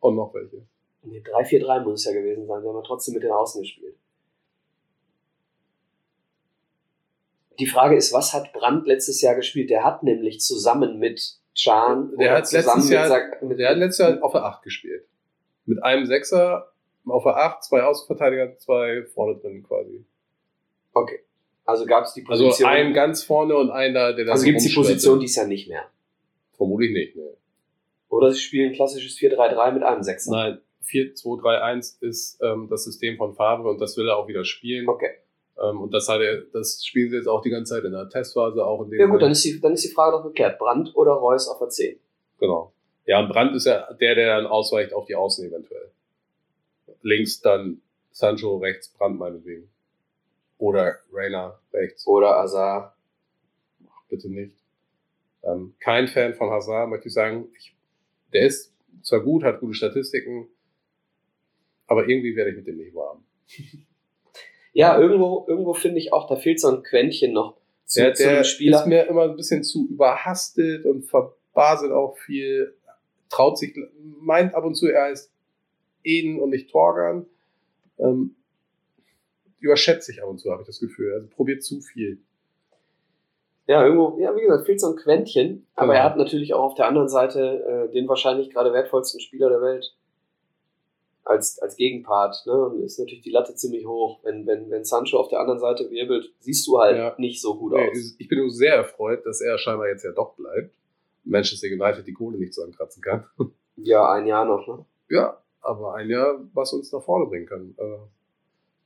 und 0.00 0.14
noch 0.14 0.34
welche. 0.34 0.66
Nee, 1.04 1.20
3-4-3 1.20 1.80
muss 1.80 2.00
es 2.00 2.04
ja 2.06 2.12
gewesen 2.12 2.46
sein. 2.46 2.62
Sie 2.62 2.68
haben 2.68 2.76
ja 2.76 2.82
trotzdem 2.82 3.14
mit 3.14 3.22
den 3.22 3.32
Außen 3.32 3.60
gespielt. 3.60 3.96
Die 7.58 7.66
Frage 7.66 7.96
ist, 7.96 8.12
was 8.12 8.32
hat 8.32 8.52
Brandt 8.52 8.86
letztes 8.86 9.20
Jahr 9.20 9.34
gespielt? 9.34 9.70
Der 9.70 9.84
hat 9.84 10.02
nämlich 10.02 10.40
zusammen 10.40 10.98
mit 10.98 11.38
Can 11.60 12.16
Der 12.18 12.36
hat 12.36 12.46
zusammen 12.48 12.76
letztes 12.78 12.90
Jahr- 12.90 13.08
Sa- 13.08 13.44
mit, 13.46 13.58
Der 13.58 13.70
hat 13.70 13.76
letztes 13.76 13.98
Jahr 14.06 14.22
auf 14.24 14.32
der 14.32 14.44
8 14.44 14.62
gespielt. 14.62 15.04
Mit 15.66 15.82
einem 15.82 16.06
Sechser 16.06 16.72
auf 17.06 17.24
der 17.24 17.36
8, 17.36 17.62
zwei 17.64 17.82
Außenverteidiger, 17.82 18.56
zwei 18.58 19.04
vorne 19.14 19.38
drin 19.38 19.62
quasi. 19.62 20.04
Okay. 20.94 21.20
Also 21.64 21.84
gab 21.86 22.04
es 22.04 22.14
die 22.14 22.24
Also 22.28 22.44
Position. 22.46 22.70
ein 22.70 22.92
ganz 22.94 23.22
vorne 23.22 23.56
und 23.56 23.70
einer, 23.70 24.12
der 24.14 24.24
das 24.24 24.32
also 24.34 24.44
gibt 24.46 24.58
es 24.58 24.64
die. 24.68 24.74
Position 24.74 25.20
dies 25.20 25.36
Jahr 25.36 25.46
nicht 25.46 25.68
mehr. 25.68 25.84
Vermutlich 26.56 26.92
nicht, 26.92 27.16
ne. 27.16 27.36
Oder 28.08 28.32
sie 28.32 28.40
spielen 28.40 28.72
klassisches 28.72 29.16
4-3-3 29.18 29.72
mit 29.72 29.82
einem 29.82 30.02
Sechser. 30.02 30.30
Nein, 30.32 30.60
4, 30.82 31.14
2, 31.14 31.42
3, 31.42 31.60
1 31.60 31.98
ist 32.00 32.40
ähm, 32.42 32.68
das 32.68 32.84
System 32.84 33.16
von 33.16 33.34
Favre 33.34 33.68
und 33.68 33.80
das 33.80 33.96
will 33.96 34.08
er 34.08 34.16
auch 34.16 34.28
wieder 34.28 34.44
spielen. 34.44 34.88
Okay. 34.88 35.10
Ähm, 35.62 35.80
und 35.80 35.92
das 35.92 36.08
hat 36.08 36.20
er, 36.20 36.42
das 36.52 36.84
spielen 36.84 37.10
sie 37.10 37.16
jetzt 37.16 37.28
auch 37.28 37.42
die 37.42 37.50
ganze 37.50 37.74
Zeit 37.74 37.84
in 37.84 37.92
der 37.92 38.08
Testphase, 38.08 38.64
auch 38.64 38.82
in 38.82 38.90
dem 38.90 39.00
Ja 39.00 39.06
gut, 39.06 39.22
dann 39.22 39.32
ist, 39.32 39.44
die, 39.44 39.60
dann 39.60 39.72
ist 39.72 39.84
die 39.84 39.92
Frage 39.92 40.16
doch 40.16 40.24
geklärt. 40.24 40.58
Brandt 40.58 40.94
oder 40.94 41.12
Reus 41.12 41.48
auf 41.48 41.58
der 41.58 41.68
10? 41.68 41.98
Genau. 42.38 42.72
Ja, 43.06 43.20
und 43.20 43.28
Brandt 43.28 43.54
ist 43.54 43.66
ja 43.66 43.92
der, 43.94 44.14
der 44.14 44.36
dann 44.36 44.46
ausweicht 44.46 44.92
auf 44.92 45.06
die 45.06 45.14
Außen 45.14 45.48
eventuell. 45.48 45.90
Links 47.02 47.40
dann 47.40 47.80
Sancho, 48.10 48.58
rechts 48.58 48.88
Brandt 48.88 49.18
meinetwegen. 49.18 49.68
Oder 50.58 50.96
Reina 51.12 51.58
rechts. 51.72 52.06
Oder 52.06 52.36
Azar? 52.36 52.96
Bitte 54.08 54.28
nicht. 54.28 54.56
Ähm, 55.42 55.74
kein 55.80 56.06
Fan 56.06 56.34
von 56.34 56.50
Hazard, 56.50 56.88
möchte 56.88 57.08
ich 57.08 57.14
sagen. 57.14 57.48
Ich, 57.56 57.74
der 58.32 58.46
ist 58.46 58.72
zwar 59.02 59.20
gut, 59.20 59.42
hat 59.42 59.60
gute 59.60 59.74
Statistiken, 59.74 60.48
Aber 61.92 62.08
irgendwie 62.08 62.34
werde 62.34 62.50
ich 62.52 62.56
mit 62.56 62.66
dem 62.66 62.78
nicht 62.78 62.94
warm. 62.94 63.22
Ja, 64.74 64.98
irgendwo, 64.98 65.44
irgendwo 65.48 65.74
finde 65.74 65.98
ich 65.98 66.14
auch, 66.14 66.26
da 66.26 66.36
fehlt 66.36 66.58
so 66.58 66.68
ein 66.68 66.82
Quäntchen 66.82 67.34
noch 67.34 67.58
zu, 67.84 68.00
Der, 68.00 68.14
zu 68.14 68.22
der 68.22 68.32
einem 68.36 68.44
Spieler. 68.44 68.78
ist 68.80 68.86
mir 68.86 69.02
immer 69.06 69.24
ein 69.24 69.36
bisschen 69.36 69.62
zu 69.62 69.86
überhastet 69.86 70.86
und 70.86 71.02
verbaselt 71.04 71.92
auch 71.92 72.16
viel, 72.16 72.74
traut 73.28 73.58
sich, 73.58 73.76
meint 74.18 74.54
ab 74.54 74.64
und 74.64 74.74
zu, 74.74 74.86
er 74.88 75.04
heißt 75.10 75.30
Eden 76.04 76.40
und 76.40 76.48
nicht 76.48 76.70
Torgan. 76.70 77.26
Ähm, 77.98 78.34
überschätzt 79.60 80.06
sich 80.06 80.22
ab 80.22 80.30
und 80.30 80.38
zu, 80.38 80.50
habe 80.50 80.62
ich 80.62 80.66
das 80.68 80.80
Gefühl. 80.80 81.12
Also 81.12 81.26
probiert 81.28 81.62
zu 81.62 81.82
viel. 81.82 82.22
Ja, 83.66 83.84
irgendwo, 83.84 84.18
ja, 84.18 84.34
wie 84.34 84.40
gesagt, 84.40 84.64
fehlt 84.64 84.80
so 84.80 84.88
ein 84.88 84.96
Quäntchen. 84.96 85.66
Aber 85.74 85.88
Genau. 85.92 85.98
er 85.98 86.04
hat 86.04 86.16
natürlich 86.16 86.54
auch 86.54 86.62
auf 86.64 86.74
der 86.76 86.86
anderen 86.88 87.10
Seite 87.10 87.88
äh, 87.90 87.92
den 87.92 88.08
wahrscheinlich 88.08 88.48
gerade 88.48 88.72
wertvollsten 88.72 89.20
Spieler 89.20 89.50
der 89.50 89.60
Welt 89.60 89.94
als, 91.24 91.58
als 91.60 91.76
Gegenpart. 91.76 92.42
Ne? 92.46 92.52
Und 92.52 92.82
ist 92.82 92.98
natürlich 92.98 93.22
die 93.22 93.30
Latte 93.30 93.54
ziemlich 93.54 93.86
hoch. 93.86 94.20
Wenn, 94.24 94.46
wenn, 94.46 94.70
wenn 94.70 94.84
Sancho 94.84 95.18
auf 95.18 95.28
der 95.28 95.40
anderen 95.40 95.60
Seite 95.60 95.90
wirbelt, 95.90 96.32
siehst 96.40 96.66
du 96.66 96.78
halt 96.78 96.96
Ja. 96.96 97.14
nicht 97.18 97.40
so 97.40 97.56
gut 97.56 97.72
Nee, 97.72 97.88
aus. 97.90 98.14
ich 98.18 98.28
bin 98.28 98.38
nur 98.38 98.50
sehr 98.50 98.74
erfreut, 98.74 99.24
dass 99.26 99.40
er 99.40 99.56
scheinbar 99.58 99.88
jetzt 99.88 100.04
ja 100.04 100.12
doch 100.12 100.34
bleibt. 100.34 100.74
Manchester 101.24 101.68
United 101.68 102.06
die 102.06 102.12
Kohle 102.12 102.38
nicht 102.38 102.52
zusammenkratzen 102.54 103.02
kann. 103.02 103.26
Ja, 103.76 104.12
ein 104.12 104.26
Jahr 104.26 104.44
noch. 104.44 104.66
Ne? 104.68 104.84
Ja, 105.08 105.38
aber 105.62 105.94
ein 105.94 106.10
Jahr, 106.10 106.40
was 106.52 106.74
uns 106.74 106.92
nach 106.92 107.02
vorne 107.02 107.24
bringen 107.26 107.46
kann. 107.46 107.74
Äh, 107.78 107.96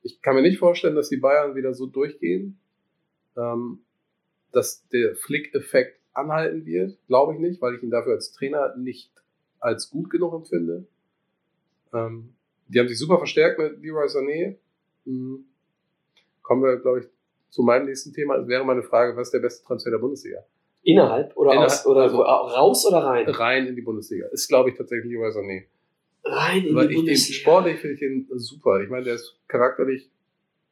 Ich 0.02 0.22
kann 0.22 0.36
mir 0.36 0.42
nicht 0.42 0.58
vorstellen, 0.58 0.94
dass 0.94 1.08
die 1.08 1.16
Bayern 1.16 1.56
wieder 1.56 1.74
so 1.74 1.86
durchgehen, 1.86 2.60
ähm, 3.36 3.80
dass 4.52 4.86
der 4.90 5.16
Flick-Effekt 5.16 5.98
anhalten 6.12 6.64
wird. 6.66 6.96
Glaube 7.08 7.34
ich 7.34 7.40
nicht, 7.40 7.60
weil 7.60 7.74
ich 7.74 7.82
ihn 7.82 7.90
dafür 7.90 8.12
als 8.12 8.32
Trainer 8.32 8.76
nicht 8.76 9.10
als 9.58 9.90
gut 9.90 10.08
genug 10.10 10.34
empfinde. 10.34 10.86
Ähm, 11.96 12.34
die 12.68 12.78
haben 12.80 12.88
sich 12.88 12.98
super 12.98 13.18
verstärkt 13.18 13.58
mit 13.58 13.80
Leroy 13.82 14.06
Sané. 14.06 14.56
Mhm. 15.04 15.44
Kommen 16.42 16.62
wir, 16.62 16.76
glaube 16.78 17.00
ich, 17.00 17.06
zu 17.50 17.62
meinem 17.62 17.86
nächsten 17.86 18.12
Thema. 18.12 18.36
Es 18.36 18.46
wäre 18.48 18.64
meine 18.64 18.82
Frage, 18.82 19.16
was 19.16 19.28
ist 19.28 19.32
der 19.34 19.40
beste 19.40 19.64
Transfer 19.64 19.90
der 19.90 19.98
Bundesliga? 19.98 20.38
Innerhalb 20.82 21.36
oder, 21.36 21.52
Innerhalb, 21.52 21.70
aus, 21.72 21.86
oder 21.86 22.02
also- 22.02 22.16
so, 22.18 22.22
raus 22.22 22.86
oder 22.86 22.98
rein? 22.98 23.28
Rein 23.28 23.66
in 23.66 23.74
die 23.76 23.82
Bundesliga. 23.82 24.26
Ist, 24.28 24.48
glaube 24.48 24.70
ich, 24.70 24.76
tatsächlich 24.76 25.10
Leroy 25.12 25.30
Sané. 25.30 25.64
Rein 26.24 26.64
in 26.64 26.74
Weil 26.74 26.88
die 26.88 26.94
ich 26.94 26.98
den 27.00 27.06
Bundesliga. 27.06 27.40
sportlich 27.40 27.78
finde 27.80 27.94
ich 27.94 28.00
den 28.00 28.28
super. 28.38 28.80
Ich 28.82 28.88
meine, 28.90 29.04
der 29.04 29.14
ist 29.14 29.36
charakterlich 29.48 30.10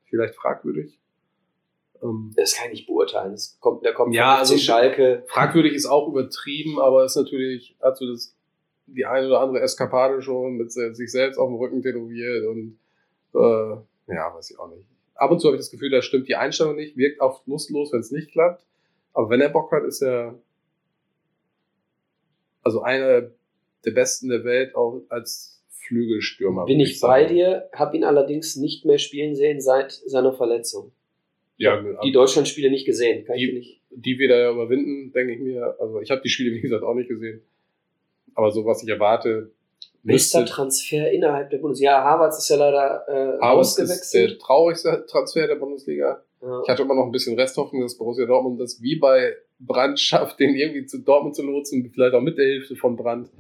vielleicht 0.09 0.35
fragwürdig. 0.35 0.99
Ähm, 2.03 2.33
Das 2.37 2.55
kann 2.55 2.67
ich 2.69 2.73
nicht 2.81 2.87
beurteilen. 2.87 3.33
Das 3.33 3.57
kommt, 3.61 3.85
der 3.85 3.93
kommt 3.95 4.15
Ja, 4.15 4.37
also- 4.39 4.57
Schalke. 4.59 5.25
fragwürdig 5.29 5.75
ist 5.75 5.87
auch 5.87 6.09
übertrieben, 6.09 6.79
aber 6.81 7.05
ist 7.05 7.17
natürlich, 7.17 7.77
hat 7.81 7.97
so 7.97 8.07
das, 8.11 8.37
die 8.87 9.05
eine 9.07 9.27
oder 9.27 9.41
andere 9.41 9.63
Eskapade 9.63 10.21
schon 10.23 10.57
mit 10.57 10.73
sich 10.73 11.11
selbst 11.11 11.39
auf 11.39 11.49
dem 11.49 11.57
Rücken 11.57 11.83
tätowiert 11.83 12.47
und 12.47 12.79
äh, 13.35 13.77
ja, 14.15 14.35
weiß 14.35 14.51
ich 14.51 14.59
auch 14.59 14.69
nicht. 14.71 14.85
Ab 15.15 15.31
und 15.31 15.41
zu 15.41 15.47
habe 15.49 15.57
ich 15.57 15.61
das 15.61 15.71
Gefühl, 15.71 15.91
da 15.91 16.03
stimmt 16.03 16.29
die 16.29 16.35
Einstellung 16.37 16.77
nicht, 16.77 16.97
wirkt 16.97 17.21
oft 17.21 17.47
lustlos, 17.47 17.93
wenn 17.93 18.01
es 18.01 18.11
nicht 18.11 18.33
klappt. 18.33 18.65
Aber 19.13 19.31
wenn 19.31 19.41
er 19.41 19.49
Bock 19.49 19.71
hat, 19.73 19.85
ist 19.85 20.03
er 20.03 20.39
also 22.63 22.83
einer 22.83 23.31
der 23.85 23.91
besten 23.91 24.29
der 24.29 24.45
Welt 24.45 24.75
auch 24.75 25.03
als 25.09 25.63
Flügelstürmer. 25.71 26.65
Bin 26.65 26.79
würde 26.79 26.91
ich 26.91 27.01
bei 27.01 27.25
dir, 27.27 27.69
habe 27.75 27.97
ihn 27.97 28.05
allerdings 28.05 28.57
nicht 28.57 28.85
mehr 28.87 28.99
spielen 28.99 29.35
sehen 29.35 29.61
seit 29.61 29.93
seiner 29.93 30.33
Verletzung. 30.33 30.93
Ja, 31.57 31.81
Die 32.03 32.11
Deutschlandspiele 32.13 32.71
nicht 32.71 32.87
gesehen. 32.87 33.25
Kann 33.25 33.37
ich 33.37 33.43
Die- 33.43 33.47
dir 33.53 33.59
nicht. 33.59 33.81
die 33.91 34.19
wir 34.19 34.29
da 34.29 34.37
ja 34.37 34.51
überwinden, 34.51 35.13
denke 35.13 35.35
ich 35.35 35.41
mir. 35.41 35.77
Also 35.79 36.01
ich 36.01 36.11
habe 36.11 36.21
die 36.23 36.29
Spiele, 36.31 36.53
wie 36.55 36.61
gesagt, 36.63 36.83
auch 36.83 36.95
nicht 36.95 37.09
gesehen. 37.09 37.43
Aber 38.35 38.51
so, 38.51 38.65
was 38.65 38.83
ich 38.83 38.89
erwarte, 38.89 39.51
Bester 40.05 40.45
Transfer 40.45 41.11
innerhalb 41.11 41.51
der 41.51 41.59
Bundesliga. 41.59 41.93
Ja, 41.93 42.05
Havertz 42.05 42.39
ist 42.39 42.51
ja 42.51 42.57
leider 42.57 43.05
äh, 43.09 43.41
Haus 43.41 43.79
ist 43.79 44.13
der 44.13 44.39
traurigste 44.39 45.07
Transfer 45.09 45.47
der 45.47 45.55
Bundesliga. 45.55 46.23
Ja. 46.43 46.61
Ich 46.63 46.69
hatte 46.69 46.83
immer 46.83 46.95
noch 46.95 47.07
ein 47.07 47.11
bisschen 47.11 47.39
Resthoffnung, 47.39 47.81
dass 47.81 47.97
Borussia 47.97 48.27
Dortmund 48.27 48.61
das 48.61 48.83
wie 48.83 48.97
bei 48.97 49.35
Brandt 49.59 49.99
schafft, 49.99 50.39
den 50.41 50.55
irgendwie 50.55 50.85
zu 50.85 50.99
Dortmund 50.99 51.35
zu 51.35 51.43
lotsen, 51.43 51.91
vielleicht 51.93 52.15
auch 52.15 52.21
mit 52.21 52.37
der 52.37 52.45
Hilfe 52.45 52.77
von 52.77 52.97
Brandt. 52.97 53.31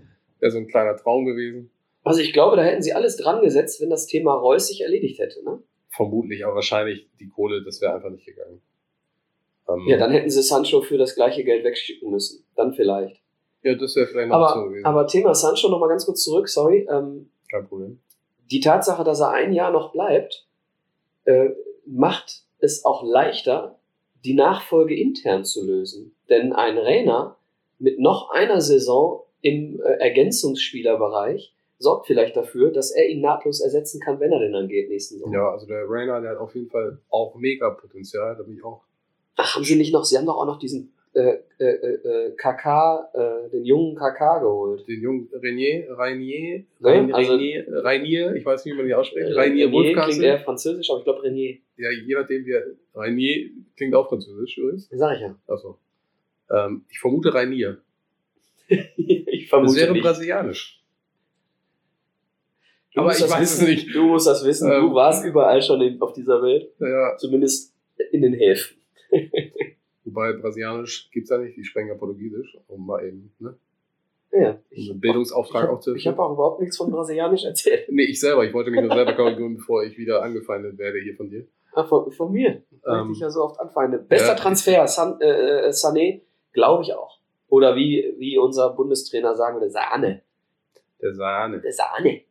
Wäre 0.40 0.50
so 0.50 0.58
ein 0.58 0.66
kleiner 0.66 0.96
Traum 0.96 1.26
gewesen. 1.26 1.70
Also 2.02 2.20
ich 2.20 2.32
glaube, 2.32 2.56
da 2.56 2.62
hätten 2.62 2.82
sie 2.82 2.92
alles 2.92 3.16
dran 3.16 3.42
gesetzt, 3.42 3.80
wenn 3.80 3.90
das 3.90 4.06
Thema 4.06 4.34
Reus 4.34 4.68
sich 4.68 4.82
erledigt 4.82 5.18
hätte. 5.18 5.42
Ne? 5.44 5.62
Vermutlich, 5.90 6.44
aber 6.44 6.56
wahrscheinlich 6.56 7.08
die 7.20 7.28
Kohle, 7.28 7.62
das 7.62 7.80
wäre 7.80 7.94
einfach 7.94 8.10
nicht 8.10 8.26
gegangen. 8.26 8.60
Ähm, 9.68 9.82
Ja, 9.86 9.96
dann 9.96 10.10
hätten 10.10 10.30
sie 10.30 10.42
Sancho 10.42 10.82
für 10.82 10.98
das 10.98 11.14
gleiche 11.14 11.44
Geld 11.44 11.64
wegschicken 11.64 12.10
müssen. 12.10 12.44
Dann 12.56 12.74
vielleicht. 12.74 13.23
Ja, 13.64 13.74
das 13.74 13.96
wäre 13.96 14.06
vielleicht 14.06 14.28
noch 14.28 14.36
eine 14.36 14.44
Option 14.44 14.60
Aber, 14.62 14.68
gewesen. 14.70 14.86
aber 14.86 15.06
Thema 15.08 15.34
Sancho 15.34 15.68
nochmal 15.68 15.88
ganz 15.88 16.06
kurz 16.06 16.22
zurück, 16.22 16.48
sorry. 16.48 16.86
Ähm, 16.90 17.30
Kein 17.50 17.66
Problem. 17.66 17.98
die 18.50 18.60
Tatsache, 18.60 19.02
dass 19.04 19.20
er 19.20 19.30
ein 19.30 19.52
Jahr 19.52 19.72
noch 19.72 19.92
bleibt, 19.92 20.46
äh, 21.24 21.50
macht 21.86 22.42
es 22.58 22.84
auch 22.84 23.02
leichter, 23.02 23.78
die 24.24 24.34
Nachfolge 24.34 24.94
intern 24.98 25.44
zu 25.44 25.64
lösen. 25.66 26.14
Denn 26.30 26.52
ein 26.52 26.78
Rainer 26.78 27.36
mit 27.78 27.98
noch 27.98 28.30
einer 28.30 28.60
Saison 28.60 29.24
im 29.42 29.80
äh, 29.82 29.98
Ergänzungsspielerbereich 30.00 31.54
sorgt 31.78 32.06
vielleicht 32.06 32.36
dafür, 32.36 32.70
dass 32.70 32.90
er 32.90 33.08
ihn 33.08 33.20
nahtlos 33.20 33.60
ersetzen 33.60 34.00
kann, 34.00 34.20
wenn 34.20 34.32
er 34.32 34.38
denn 34.38 34.52
dann 34.52 34.68
geht 34.68 34.88
nächsten 34.88 35.18
Sommer. 35.18 35.34
Ja, 35.34 35.50
also 35.50 35.66
der 35.66 35.84
Rainer, 35.88 36.20
der 36.20 36.30
hat 36.30 36.38
auf 36.38 36.54
jeden 36.54 36.70
Fall 36.70 36.98
auch 37.10 37.34
mega 37.34 37.68
Potenzial. 37.70 38.36
Da 38.36 38.42
bin 38.42 38.56
ich 38.56 38.64
auch 38.64 38.82
Ach, 39.36 39.56
haben 39.56 39.64
sie 39.64 39.76
nicht 39.76 39.92
noch, 39.92 40.04
sie 40.04 40.16
haben 40.16 40.26
doch 40.26 40.36
auch 40.36 40.46
noch 40.46 40.58
diesen 40.60 40.93
äh, 41.14 41.38
äh, 41.58 41.64
äh, 41.64 42.30
KK, 42.36 43.10
äh, 43.14 43.50
den 43.50 43.64
jungen 43.64 43.94
KK 43.94 44.38
geholt. 44.40 44.86
den 44.88 45.00
jungen 45.00 45.28
Renier, 45.32 45.86
Rainier, 45.96 46.58
Ne? 46.58 46.66
Rainier, 46.88 47.14
Also- 47.14 47.32
Rainier, 47.32 47.66
Rainier, 47.68 48.34
ich 48.34 48.44
weiß 48.44 48.64
nicht, 48.64 48.74
wie 48.74 48.78
man 48.78 48.86
die 48.86 48.94
ausspricht, 48.94 49.28
Äh, 49.28 49.32
Rainier 49.34 49.68
klingt 49.68 49.86
eher 49.86 49.94
Wolfkassel. 49.96 50.38
französisch, 50.40 50.90
aber 50.90 50.98
ich 50.98 51.04
glaube 51.04 51.22
Renier. 51.22 51.56
Ja, 51.76 51.90
je 51.90 52.14
nachdem, 52.14 52.44
wie 52.46 52.52
er, 52.52 52.64
Rainier 52.94 53.50
klingt 53.76 53.94
auch 53.94 54.08
französisch 54.08 54.58
übrigens. 54.58 54.88
Sag 54.90 55.14
ich 55.16 55.20
ja. 55.22 55.34
Achso. 55.46 55.78
Ähm, 56.50 56.84
ich 56.90 56.98
vermute 56.98 57.32
Rainier. 57.32 57.78
ich 58.96 59.24
Das 59.42 59.48
vermute 59.50 59.76
wäre 59.76 59.92
nicht. 59.92 60.02
brasilianisch. 60.02 60.80
Du 62.94 63.00
aber 63.00 63.10
ich 63.12 63.18
das 63.18 63.30
weiß 63.30 63.54
es 63.60 63.66
nicht. 63.66 63.94
Du 63.94 64.04
musst 64.04 64.26
das 64.26 64.44
wissen. 64.44 64.70
Ähm, 64.70 64.82
du 64.82 64.94
warst 64.94 65.24
überall 65.24 65.60
schon 65.62 65.80
in, 65.80 66.00
auf 66.00 66.12
dieser 66.12 66.40
Welt. 66.42 66.70
Ja, 66.78 67.16
Zumindest 67.18 67.72
in 68.12 68.22
den 68.22 68.34
Häfen. 68.34 68.76
wobei 70.14 70.32
brasilianisch 70.32 71.10
gibt's 71.10 71.30
ja 71.30 71.38
nicht, 71.38 71.56
die 71.56 71.64
sprechen 71.64 71.88
ja 71.88 71.94
Portugiesisch, 71.94 72.56
um 72.68 72.86
mal 72.86 73.04
eben, 73.04 73.32
ne? 73.38 73.56
Ja, 74.32 74.50
Um 74.50 74.58
ich, 74.70 74.90
einen 74.90 75.00
Bildungsauftrag 75.00 75.68
auch 75.68 75.78
zu 75.78 75.94
ich 75.94 76.08
habe 76.08 76.20
auch 76.20 76.32
überhaupt 76.32 76.60
nichts 76.60 76.76
von 76.76 76.90
Brasilianisch 76.90 77.44
erzählt. 77.44 77.86
Nee, 77.90 78.04
ich 78.04 78.18
selber, 78.18 78.44
ich 78.44 78.52
wollte 78.52 78.70
mich 78.70 78.80
nur 78.80 78.92
selber 78.92 79.14
korrigieren, 79.14 79.54
bevor 79.58 79.84
ich 79.84 79.96
wieder 79.96 80.22
angefeindet 80.22 80.76
werde 80.78 80.98
hier 81.00 81.14
von 81.14 81.30
dir. 81.30 81.46
Ah, 81.72 81.84
von, 81.84 82.10
von 82.10 82.32
mir. 82.32 82.62
Ähm, 82.86 83.12
ich 83.12 83.20
ja 83.20 83.30
so 83.30 83.42
oft 83.42 83.60
anfeinde. 83.60 83.98
Bester 83.98 84.28
ja. 84.28 84.34
Transfer, 84.34 84.86
San, 84.86 85.20
äh, 85.20 85.66
äh, 85.66 85.68
Sané, 85.70 86.22
glaube 86.52 86.82
ich 86.82 86.94
auch. 86.94 87.18
Oder 87.48 87.76
wie, 87.76 88.14
wie 88.18 88.38
unser 88.38 88.70
Bundestrainer 88.70 89.36
sagen 89.36 89.56
würde, 89.56 89.70
Sahne. 89.70 90.22
der 91.00 91.14
Sahne. 91.14 91.60
Der 91.60 91.72
Sahne. 91.72 92.22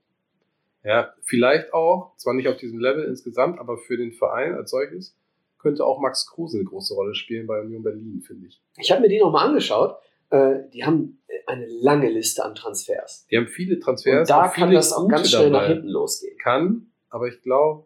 Ja, 0.83 1.13
vielleicht 1.21 1.73
auch, 1.73 2.15
zwar 2.17 2.33
nicht 2.33 2.49
auf 2.49 2.57
diesem 2.57 2.79
Level 2.79 3.05
insgesamt, 3.05 3.59
aber 3.59 3.77
für 3.77 3.95
den 3.95 4.11
Verein 4.11 4.55
als 4.55 4.71
solches 4.71 5.15
könnte 5.63 5.85
auch 5.85 5.99
Max 5.99 6.27
Kruse 6.27 6.57
eine 6.59 6.65
große 6.65 6.93
Rolle 6.93 7.15
spielen 7.15 7.47
bei 7.47 7.59
Union 7.61 7.81
Berlin, 7.81 8.21
finde 8.21 8.47
ich. 8.47 8.61
Ich 8.77 8.91
habe 8.91 9.01
mir 9.01 9.07
die 9.09 9.19
nochmal 9.19 9.47
angeschaut. 9.47 9.97
Äh, 10.29 10.69
die 10.73 10.85
haben 10.85 11.19
eine 11.47 11.65
lange 11.67 12.09
Liste 12.09 12.43
an 12.43 12.53
Transfers. 12.53 13.25
Die 13.31 13.37
haben 13.37 13.47
viele 13.47 13.79
Transfers. 13.79 14.29
Und 14.29 14.29
da 14.29 14.47
kann 14.49 14.71
das 14.71 14.93
auch 14.93 15.07
ganz 15.07 15.31
schnell 15.31 15.49
nach 15.49 15.61
dabei. 15.61 15.73
hinten 15.73 15.87
losgehen. 15.87 16.37
Kann, 16.37 16.91
aber 17.09 17.27
ich 17.27 17.41
glaube, 17.41 17.85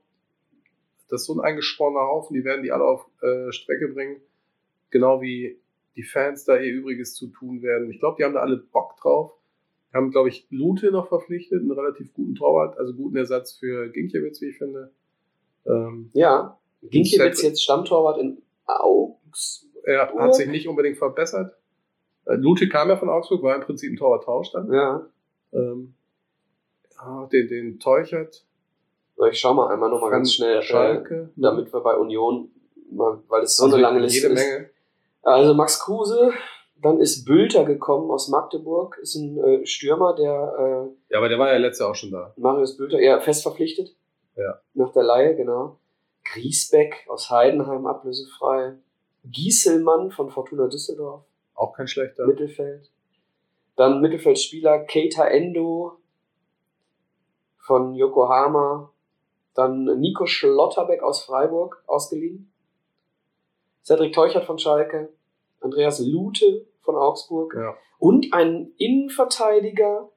das 1.07 1.21
ist 1.21 1.27
so 1.27 1.35
ein 1.35 1.39
eingesporener 1.39 2.01
Haufen, 2.01 2.33
die 2.33 2.43
werden 2.43 2.63
die 2.63 2.71
alle 2.71 2.83
auf 2.83 3.05
äh, 3.21 3.51
Strecke 3.51 3.87
bringen. 3.89 4.17
Genau 4.89 5.21
wie 5.21 5.59
die 5.95 6.03
Fans 6.03 6.45
da 6.45 6.57
ihr 6.57 6.73
Übriges 6.73 7.13
zu 7.15 7.27
tun 7.27 7.61
werden. 7.61 7.89
Ich 7.91 7.99
glaube, 7.99 8.17
die 8.19 8.23
haben 8.23 8.33
da 8.33 8.41
alle 8.41 8.57
Bock 8.57 8.97
drauf. 8.97 9.33
Haben, 9.93 10.11
glaube 10.11 10.29
ich, 10.29 10.45
Lute 10.49 10.91
noch 10.91 11.07
verpflichtet, 11.07 11.61
einen 11.61 11.71
relativ 11.71 12.13
guten 12.13 12.35
Torwart, 12.35 12.77
also 12.77 12.93
guten 12.93 13.15
Ersatz 13.15 13.53
für 13.53 13.89
Ginkiewicz, 13.89 14.41
wie 14.41 14.49
ich 14.49 14.57
finde. 14.57 14.91
Ähm, 15.65 16.11
Ja. 16.13 16.59
Ginkiewicz 16.81 17.37
Set- 17.39 17.49
jetzt 17.49 17.63
Stammtorwart 17.63 18.17
in 18.19 18.41
Augsburg. 18.65 19.67
Er 19.85 20.11
hat 20.19 20.35
sich 20.35 20.47
nicht 20.49 20.67
unbedingt 20.67 20.97
verbessert. 20.97 21.55
Äh, 22.25 22.35
Lute 22.35 22.67
kam 22.67 22.89
ja 22.89 22.97
von 22.97 23.09
Augsburg, 23.09 23.41
war 23.43 23.55
im 23.55 23.61
Prinzip 23.61 23.91
ein 23.91 23.95
Torwart-Tausch 23.97 24.51
dann. 24.51 24.71
Ja. 24.71 25.05
Ähm, 25.53 25.93
ja, 26.95 27.29
den, 27.31 27.47
den 27.47 27.79
Teuchert 27.79 28.43
Ich 29.31 29.39
schau 29.39 29.53
mal 29.53 29.71
einmal 29.71 29.89
nochmal 29.89 30.11
ganz 30.11 30.33
schnell, 30.33 30.57
äh, 30.57 30.61
Schalke. 30.61 31.29
damit 31.37 31.71
wir 31.71 31.79
bei 31.79 31.95
Union, 31.95 32.49
weil 32.91 33.43
es 33.43 33.55
so 33.55 33.63
Also 33.65 33.75
eine 33.77 33.81
lange 33.83 33.99
Liste 33.99 34.27
ist. 34.27 34.33
Menge. 34.33 34.69
Also 35.21 35.53
Max 35.53 35.79
Kruse, 35.79 36.31
dann 36.81 36.99
ist 36.99 37.23
Bülter 37.25 37.63
gekommen 37.65 38.11
aus 38.11 38.27
Magdeburg, 38.27 38.97
ist 39.01 39.15
ein 39.15 39.37
äh, 39.37 39.65
Stürmer, 39.65 40.13
der 40.15 40.89
Ja, 41.09 41.17
aber 41.19 41.29
der 41.29 41.39
war 41.39 41.51
ja 41.51 41.57
letztes 41.57 41.79
Jahr 41.79 41.91
auch 41.91 41.95
schon 41.95 42.11
da. 42.11 42.33
äh, 42.35 42.39
Marius 42.41 42.75
Bülter, 42.77 42.99
eher 42.99 43.21
fest 43.21 43.43
verpflichtet. 43.43 43.95
Ja. 44.35 44.59
Nach 44.73 44.91
der 44.91 45.03
Laie, 45.03 45.35
genau. 45.35 45.79
Griesbeck 46.33 47.05
aus 47.07 47.29
Heidenheim, 47.29 47.85
ablösefrei. 47.85 48.73
Gieselmann 49.25 50.11
von 50.11 50.29
Fortuna 50.29 50.67
Düsseldorf, 50.67 51.23
Auch 51.53 51.73
kein 51.73 51.87
schlechter. 51.87 52.25
Mittelfeld. 52.25 52.89
Dann 53.75 54.01
Mittelfeldspieler 54.01 54.85
Keita 54.85 55.25
Endo 55.25 55.97
von 57.59 57.93
Yokohama. 57.93 58.91
Dann 59.53 59.85
Nico 59.99 60.25
Schlotterbeck 60.25 61.03
aus 61.03 61.23
Freiburg 61.23 61.83
ausgeliehen. 61.87 62.51
Cedric 63.83 64.13
Teuchert 64.13 64.45
von 64.45 64.59
Schalke. 64.59 65.09
Andreas 65.59 65.99
Lute 65.99 66.67
von 66.81 66.95
Augsburg. 66.95 67.53
Ja. 67.55 67.75
Und 67.99 68.33
ein 68.33 68.71
Innenverteidiger, 68.77 70.09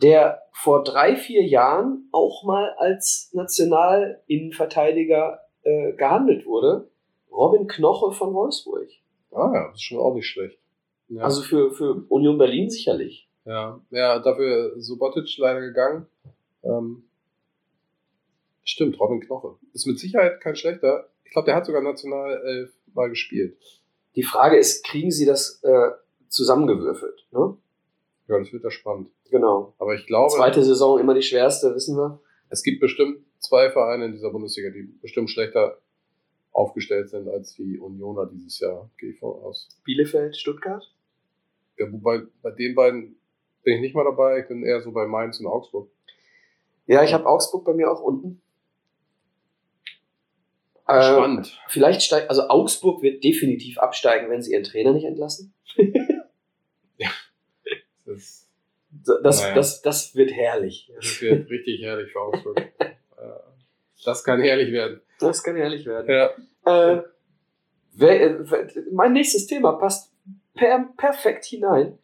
der 0.00 0.42
vor 0.52 0.82
drei, 0.82 1.16
vier 1.16 1.44
Jahren 1.44 2.08
auch 2.12 2.44
mal 2.44 2.74
als 2.78 3.30
Nationalinnenverteidiger 3.32 5.40
äh, 5.68 5.92
gehandelt 5.92 6.46
wurde. 6.46 6.88
Robin 7.30 7.66
Knoche 7.66 8.12
von 8.12 8.32
Wolfsburg. 8.32 8.88
Ah 9.30 9.50
ja, 9.52 9.66
das 9.68 9.76
ist 9.76 9.82
schon 9.82 9.98
auch 9.98 10.14
nicht 10.14 10.26
schlecht. 10.26 10.58
Ja. 11.08 11.22
Also 11.22 11.42
für, 11.42 11.70
für 11.72 12.04
Union 12.08 12.38
Berlin 12.38 12.70
sicherlich. 12.70 13.28
Ja, 13.44 13.80
ja 13.90 14.18
dafür 14.18 14.80
Subotic 14.80 15.36
leider 15.38 15.60
gegangen. 15.60 16.06
Ähm, 16.62 17.04
stimmt, 18.64 18.98
Robin 18.98 19.20
Knoche. 19.20 19.56
Ist 19.72 19.86
mit 19.86 19.98
Sicherheit 19.98 20.40
kein 20.40 20.56
schlechter. 20.56 21.08
Ich 21.24 21.32
glaube, 21.32 21.46
der 21.46 21.56
hat 21.56 21.66
sogar 21.66 21.82
national 21.82 22.70
mal 22.94 23.08
gespielt. 23.08 23.56
Die 24.16 24.22
Frage 24.22 24.56
ist, 24.56 24.84
kriegen 24.84 25.10
sie 25.10 25.26
das 25.26 25.62
äh, 25.62 25.90
zusammengewürfelt? 26.28 27.26
Ne? 27.30 27.56
Ja, 28.28 28.38
das 28.38 28.52
wird 28.52 28.64
ja 28.64 28.70
spannend. 28.70 29.10
Genau. 29.30 29.74
Aber 29.78 29.94
ich 29.94 30.06
glaube. 30.06 30.34
Zweite 30.34 30.62
Saison 30.64 30.98
immer 30.98 31.14
die 31.14 31.22
schwerste, 31.22 31.74
wissen 31.74 31.96
wir. 31.96 32.20
Es 32.50 32.62
gibt 32.62 32.80
bestimmt 32.80 33.20
zwei 33.38 33.70
Vereine 33.70 34.06
in 34.06 34.12
dieser 34.12 34.30
Bundesliga, 34.30 34.70
die 34.70 34.82
bestimmt 35.00 35.30
schlechter 35.30 35.78
aufgestellt 36.52 37.08
sind 37.10 37.28
als 37.28 37.54
die 37.54 37.78
Unioner 37.78 38.26
dieses 38.26 38.58
Jahr, 38.58 38.90
gehe 38.98 39.10
ich 39.10 39.18
von 39.18 39.30
aus. 39.42 39.68
Bielefeld, 39.84 40.36
Stuttgart? 40.36 40.92
Ja, 41.76 41.90
wobei 41.92 42.22
bei 42.42 42.50
den 42.50 42.74
beiden 42.74 43.16
bin 43.62 43.74
ich 43.76 43.80
nicht 43.80 43.94
mal 43.94 44.04
dabei, 44.04 44.40
ich 44.40 44.48
bin 44.48 44.64
eher 44.64 44.80
so 44.80 44.92
bei 44.92 45.06
Mainz 45.06 45.38
und 45.40 45.46
Augsburg. 45.46 45.90
Ja, 46.86 47.04
ich 47.04 47.12
habe 47.12 47.26
Augsburg 47.26 47.64
bei 47.64 47.74
mir 47.74 47.90
auch 47.90 48.00
unten. 48.00 48.40
Spannend. 50.84 51.60
vielleicht 51.68 52.02
steigt, 52.02 52.30
also 52.30 52.48
Augsburg 52.48 53.02
wird 53.02 53.22
definitiv 53.22 53.76
absteigen, 53.78 54.30
wenn 54.30 54.40
sie 54.40 54.52
ihren 54.52 54.64
Trainer 54.64 54.92
nicht 54.92 55.04
entlassen. 55.04 55.52
Das, 58.06 58.48
Das, 59.22 59.42
Naja. 59.42 59.54
das, 59.54 59.82
das 59.82 60.14
wird 60.14 60.32
herrlich. 60.32 60.90
das 60.96 61.20
wird 61.20 61.50
richtig 61.50 61.82
herrlich 61.82 62.10
für 62.10 62.20
Augsburg. 62.20 62.72
Äh, 63.20 63.40
das 64.04 64.22
kann 64.24 64.40
herrlich 64.40 64.72
werden. 64.72 65.00
Das 65.20 65.42
kann 65.42 65.56
herrlich 65.56 65.84
werden. 65.86 66.08
Ja. 66.08 66.30
Äh, 66.96 67.02
wer, 67.92 68.20
äh, 68.22 68.50
wer- 68.50 68.68
mein 68.92 69.12
nächstes 69.12 69.46
Thema 69.46 69.72
passt 69.72 70.12
per, 70.54 70.88
perfekt 70.96 71.44
hinein. 71.46 71.98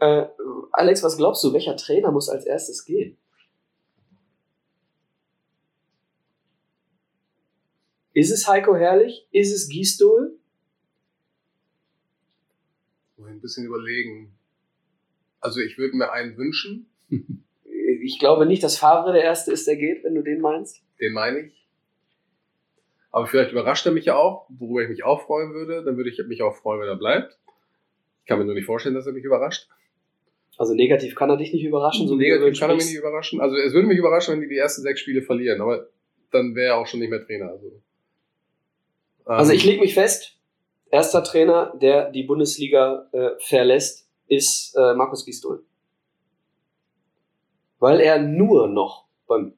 Äh, 0.00 0.26
Alex, 0.72 1.02
was 1.02 1.16
glaubst 1.16 1.42
du, 1.44 1.52
welcher 1.52 1.76
Trainer 1.76 2.10
muss 2.10 2.28
als 2.28 2.44
erstes 2.44 2.84
gehen? 2.84 3.16
Ist 8.14 8.30
es 8.30 8.46
Heiko 8.46 8.76
Herrlich? 8.76 9.26
Ist 9.32 9.52
es 9.52 9.68
ich 13.26 13.36
ein 13.36 13.40
bisschen 13.40 13.64
überlegen. 13.64 14.36
Also 15.40 15.60
ich 15.60 15.78
würde 15.78 15.96
mir 15.96 16.12
einen 16.12 16.36
wünschen, 16.36 16.90
Ich 18.04 18.18
glaube 18.18 18.46
nicht, 18.46 18.62
dass 18.62 18.76
Favre 18.76 19.12
der 19.12 19.22
Erste 19.22 19.52
ist, 19.52 19.66
der 19.66 19.76
geht, 19.76 20.04
wenn 20.04 20.14
du 20.14 20.22
den 20.22 20.40
meinst. 20.40 20.82
den 21.00 21.12
meine 21.12 21.40
ich. 21.40 21.52
Aber 23.10 23.26
vielleicht 23.26 23.52
überrascht 23.52 23.84
er 23.84 23.92
mich 23.92 24.06
ja 24.06 24.16
auch, 24.16 24.46
worüber 24.48 24.82
ich 24.82 24.88
mich 24.88 25.04
auch 25.04 25.20
freuen 25.26 25.52
würde. 25.52 25.84
Dann 25.84 25.96
würde 25.96 26.08
ich 26.08 26.18
mich 26.26 26.42
auch 26.42 26.56
freuen, 26.56 26.80
wenn 26.80 26.88
er 26.88 26.96
bleibt. 26.96 27.38
Ich 28.22 28.28
kann 28.28 28.38
mir 28.38 28.46
nur 28.46 28.54
nicht 28.54 28.64
vorstellen, 28.64 28.94
dass 28.94 29.06
er 29.06 29.12
mich 29.12 29.24
überrascht. 29.24 29.68
Also 30.56 30.74
negativ 30.74 31.14
kann 31.14 31.28
er 31.28 31.36
dich 31.36 31.52
nicht 31.52 31.64
überraschen. 31.64 32.08
So 32.08 32.14
Negativ 32.14 32.58
kann 32.58 32.70
er 32.70 32.76
mich 32.76 32.86
nicht 32.86 32.98
überraschen. 32.98 33.40
Also 33.40 33.56
es 33.56 33.72
würde 33.74 33.86
mich 33.86 33.98
überraschen, 33.98 34.34
wenn 34.34 34.40
die 34.40 34.48
die 34.48 34.56
ersten 34.56 34.82
sechs 34.82 35.00
Spiele 35.00 35.22
verlieren. 35.22 35.60
Aber 35.60 35.88
dann 36.30 36.54
wäre 36.54 36.74
er 36.74 36.78
auch 36.78 36.86
schon 36.86 37.00
nicht 37.00 37.10
mehr 37.10 37.24
Trainer. 37.24 37.50
Also, 37.50 37.72
Also 39.24 39.52
Ähm, 39.52 39.56
ich 39.56 39.64
lege 39.64 39.80
mich 39.80 39.94
fest, 39.94 40.38
erster 40.90 41.22
Trainer, 41.22 41.74
der 41.80 42.10
die 42.10 42.22
Bundesliga 42.22 43.08
äh, 43.12 43.30
verlässt, 43.40 44.08
ist 44.28 44.74
äh, 44.76 44.94
Markus 44.94 45.24
Gisdol. 45.26 45.64
Weil 47.82 47.98
er 47.98 48.20
nur 48.22 48.68
noch 48.68 49.06
beim 49.26 49.54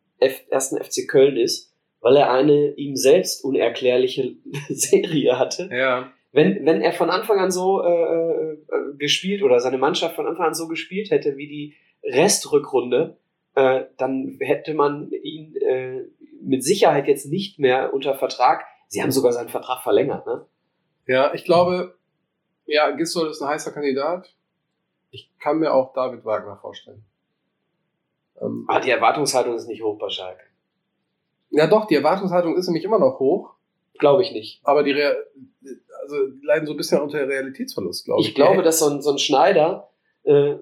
ersten 0.48 0.82
FC 0.82 1.06
Köln 1.06 1.36
ist, 1.36 1.74
weil 2.00 2.16
er 2.16 2.32
eine 2.32 2.72
ihm 2.76 2.96
selbst 2.96 3.44
unerklärliche 3.44 4.36
Serie 4.70 5.38
hatte. 5.38 5.68
Ja, 5.70 6.10
Wenn, 6.32 6.64
wenn 6.64 6.80
er 6.80 6.94
von 6.94 7.10
Anfang 7.10 7.38
an 7.38 7.50
so 7.50 7.82
äh, 7.84 8.52
äh, 8.52 8.56
gespielt 8.96 9.42
oder 9.42 9.60
seine 9.60 9.76
Mannschaft 9.76 10.16
von 10.16 10.26
Anfang 10.26 10.46
an 10.46 10.54
so 10.54 10.68
gespielt 10.68 11.10
hätte 11.10 11.36
wie 11.36 11.48
die 11.48 11.74
Restrückrunde, 12.02 13.18
äh, 13.56 13.84
dann 13.98 14.38
hätte 14.40 14.72
man 14.72 15.10
ihn 15.10 15.54
äh, 15.56 16.04
mit 16.40 16.64
Sicherheit 16.64 17.06
jetzt 17.06 17.26
nicht 17.26 17.58
mehr 17.58 17.92
unter 17.92 18.14
Vertrag. 18.14 18.64
Sie 18.88 19.02
haben 19.02 19.12
sogar 19.12 19.32
seinen 19.32 19.50
Vertrag 19.50 19.82
verlängert, 19.82 20.26
ne? 20.26 20.46
ja, 21.06 21.34
ich 21.34 21.44
glaube, 21.44 21.94
ja, 22.64 22.90
Gisdol 22.92 23.28
ist 23.28 23.42
ein 23.42 23.48
heißer 23.48 23.72
Kandidat. 23.72 24.34
Ich 25.10 25.30
kann 25.38 25.58
mir 25.58 25.74
auch 25.74 25.92
David 25.92 26.24
Wagner 26.24 26.56
vorstellen. 26.56 27.04
Ähm, 28.40 28.64
Ah, 28.68 28.80
die 28.80 28.90
Erwartungshaltung 28.90 29.54
ist 29.54 29.66
nicht 29.68 29.82
hoch 29.82 29.98
bei 29.98 30.08
Schalke. 30.10 30.42
ja, 31.50 31.66
doch, 31.66 31.86
die 31.86 31.94
Erwartungshaltung 31.94 32.56
ist 32.56 32.66
nämlich 32.66 32.84
immer 32.84 32.98
noch 32.98 33.18
hoch. 33.20 33.54
Glaube 33.98 34.22
ich 34.22 34.32
nicht. 34.32 34.60
Aber 34.64 34.82
die, 34.82 34.90
Rea 34.92 35.14
also 36.02 36.16
leiden 36.42 36.66
so 36.66 36.74
ein 36.74 36.76
bisschen 36.76 37.00
unter 37.00 37.26
Realitätsverlust, 37.26 38.04
glaube 38.04 38.20
ich. 38.22 38.28
Ich 38.28 38.34
glaube, 38.34 38.62
dass 38.62 38.80
so 38.80 38.88
ein, 38.90 39.00
so 39.00 39.12
ein 39.12 39.18
Schneider 39.18 39.88
äh, 40.24 40.56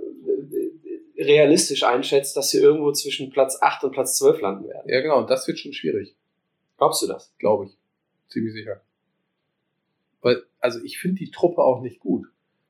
realistisch 1.18 1.82
einschätzt, 1.84 2.36
dass 2.36 2.50
sie 2.50 2.58
irgendwo 2.58 2.92
zwischen 2.92 3.30
Platz 3.30 3.58
8 3.60 3.84
und 3.84 3.92
Platz 3.92 4.18
12 4.18 4.40
landen 4.40 4.68
werden. 4.68 4.88
Ja, 4.88 5.00
genau, 5.00 5.18
und 5.18 5.30
das 5.30 5.46
wird 5.48 5.58
schon 5.58 5.72
schwierig, 5.72 6.14
Glaubst 6.78 7.02
du 7.02 7.06
das? 7.06 7.32
glaube 7.38 7.66
ich. 7.66 7.76
Ziemlich 8.28 8.54
sicher. 8.54 8.80
Weil, 10.20 10.42
also 10.60 10.80
ich 10.84 10.98
finde 10.98 11.18
die 11.18 11.30
Truppe 11.30 11.62
auch 11.62 11.80
nicht 11.80 12.00
gut. 12.00 12.26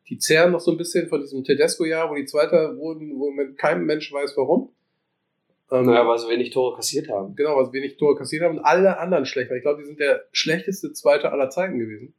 Die 0.08 0.18
zehren 0.18 0.52
noch 0.52 0.60
so 0.60 0.70
ein 0.70 0.76
bisschen 0.76 1.08
von 1.08 1.20
diesem 1.20 1.44
Tedesco-Jahr, 1.44 2.10
wo 2.10 2.14
die 2.14 2.24
Zweiter 2.26 2.76
wurden, 2.76 3.18
wo 3.18 3.32
kein 3.56 3.84
Mensch 3.84 4.12
weiß 4.12 4.36
warum. 4.36 4.70
Ähm, 5.72 5.86
Naja, 5.86 6.06
weil 6.06 6.18
sie 6.18 6.28
wenig 6.28 6.50
Tore 6.50 6.76
kassiert 6.76 7.08
haben. 7.08 7.34
Genau, 7.34 7.56
was 7.56 7.72
wenig 7.72 7.96
Tore 7.96 8.14
kassiert 8.14 8.42
haben 8.42 8.58
und 8.58 8.64
alle 8.64 8.98
anderen 8.98 9.24
schlecht. 9.24 9.50
Weil 9.50 9.56
ich 9.56 9.62
glaube, 9.62 9.80
die 9.80 9.86
sind 9.86 9.98
der 9.98 10.26
schlechteste 10.30 10.92
Zweite 10.92 11.32
aller 11.32 11.48
Zeiten 11.48 11.78
gewesen. 11.78 12.12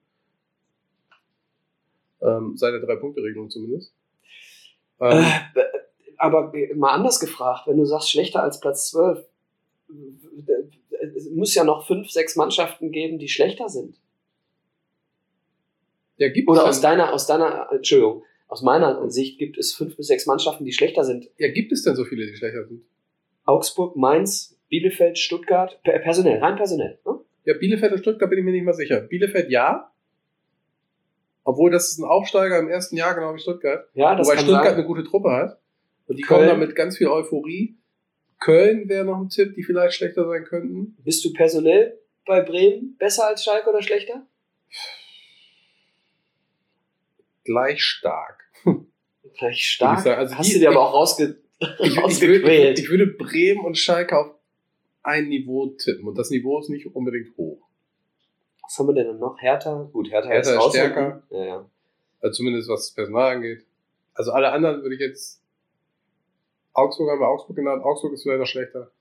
Ähm, 2.21 2.57
seit 2.57 2.73
der 2.73 2.81
Drei-Punkte-Regelung 2.81 3.49
zumindest. 3.51 3.93
Ähm, 4.99 5.23
Äh, 5.55 5.63
aber 6.17 6.51
mal 6.75 6.93
anders 6.93 7.19
gefragt, 7.19 7.67
wenn 7.67 7.77
du 7.77 7.85
sagst, 7.85 8.09
schlechter 8.09 8.41
als 8.41 8.59
Platz 8.59 8.89
12, 8.91 9.25
es 11.15 11.29
muss 11.31 11.53
ja 11.53 11.63
noch 11.65 11.85
fünf, 11.85 12.09
sechs 12.09 12.35
Mannschaften 12.35 12.91
geben, 12.91 13.19
die 13.19 13.27
schlechter 13.27 13.67
sind. 13.67 13.99
ja, 16.17 16.29
gibt 16.29 16.47
Oder 16.47 16.65
aus 16.65 16.79
deiner, 16.79 17.11
aus 17.11 17.27
deiner, 17.27 17.69
Entschuldigung, 17.71 18.23
aus 18.47 18.61
meiner 18.61 19.09
Sicht 19.09 19.37
gibt 19.37 19.57
es 19.57 19.73
fünf 19.75 19.97
bis 19.97 20.07
sechs 20.07 20.25
Mannschaften, 20.25 20.63
die 20.63 20.71
schlechter 20.71 21.03
sind. 21.03 21.29
ja, 21.37 21.51
gibt 21.51 21.71
es 21.73 21.83
denn 21.83 21.95
so 21.95 22.05
viele, 22.05 22.25
die 22.25 22.35
schlechter 22.37 22.65
sind? 22.67 22.83
Augsburg, 23.45 23.95
Mainz, 23.95 24.57
Bielefeld, 24.69 25.17
Stuttgart, 25.19 25.81
per- 25.83 25.99
personell, 25.99 26.39
rein 26.39 26.55
personell. 26.55 26.99
Ne? 27.05 27.19
Ja, 27.45 27.53
Bielefeld 27.57 27.91
und 27.91 27.99
Stuttgart 27.99 28.29
bin 28.29 28.39
ich 28.39 28.45
mir 28.45 28.51
nicht 28.51 28.63
mal 28.63 28.73
sicher. 28.73 29.01
Bielefeld 29.01 29.49
ja. 29.49 29.91
Obwohl 31.43 31.71
das 31.71 31.91
ist 31.91 31.97
ein 31.99 32.05
Aufsteiger 32.05 32.57
im 32.59 32.69
ersten 32.69 32.95
Jahr, 32.95 33.13
genau 33.15 33.35
wie 33.35 33.39
Stuttgart. 33.39 33.87
Ja, 33.93 34.15
das 34.15 34.25
Wobei 34.27 34.35
kann 34.37 34.45
Stuttgart 34.45 34.65
sein. 34.67 34.73
eine 34.75 34.85
gute 34.85 35.03
Truppe 35.03 35.31
hat. 35.31 35.59
Und 36.07 36.15
die 36.17 36.21
Köln. 36.23 36.47
kommen 36.47 36.49
da 36.49 36.55
mit 36.65 36.75
ganz 36.75 36.97
viel 36.97 37.07
Euphorie. 37.07 37.77
Köln 38.39 38.87
wäre 38.89 39.03
noch 39.05 39.19
ein 39.19 39.29
Tipp, 39.29 39.53
die 39.55 39.63
vielleicht 39.63 39.95
schlechter 39.95 40.25
sein 40.27 40.43
könnten. 40.45 40.95
Bist 41.03 41.23
du 41.25 41.33
personell 41.33 41.99
bei 42.25 42.41
Bremen 42.41 42.95
besser 42.97 43.27
als 43.27 43.43
Schalke 43.43 43.69
oder 43.69 43.81
schlechter? 43.81 44.25
Gleich 47.43 47.81
stark. 47.83 48.41
Gleich 49.37 49.65
stark. 49.65 50.05
Also 50.05 50.35
Hast 50.37 50.47
die- 50.49 50.53
du 50.53 50.59
dir 50.59 50.69
aber 50.69 50.81
auch 50.87 50.93
rausge 50.93 51.41
Ich, 51.79 51.97
ich, 51.97 52.21
würde, 52.21 52.73
ich 52.73 52.89
würde 52.89 53.07
Bremen 53.07 53.65
und 53.65 53.77
Schalke 53.77 54.17
auf 54.17 54.35
ein 55.03 55.27
Niveau 55.29 55.67
tippen. 55.67 56.07
Und 56.07 56.17
das 56.17 56.29
Niveau 56.29 56.59
ist 56.59 56.69
nicht 56.69 56.85
unbedingt 56.95 57.35
hoch. 57.37 57.59
Was 58.61 58.77
haben 58.79 58.87
wir 58.87 58.93
denn 58.93 59.19
noch? 59.19 59.39
Hertha? 59.41 59.89
Gut, 59.91 60.09
Hertha, 60.09 60.29
Hertha 60.29 60.51
ist 60.51 60.57
raus 60.57 60.71
stärker. 60.71 61.23
Ja, 61.29 61.45
ja. 61.45 61.69
Also 62.21 62.37
zumindest 62.37 62.69
was 62.69 62.87
das 62.87 62.95
Personal 62.95 63.35
angeht. 63.35 63.65
Also 64.13 64.31
alle 64.31 64.51
anderen 64.51 64.81
würde 64.81 64.95
ich 64.95 65.01
jetzt. 65.01 65.41
Augsburg 66.73 67.09
haben 67.11 67.19
wir 67.19 67.27
Augsburg 67.27 67.55
genannt. 67.55 67.83
Augsburg 67.83 68.13
ist 68.13 68.23
vielleicht 68.23 68.39
noch 68.39 68.47
schlechter. 68.47 68.91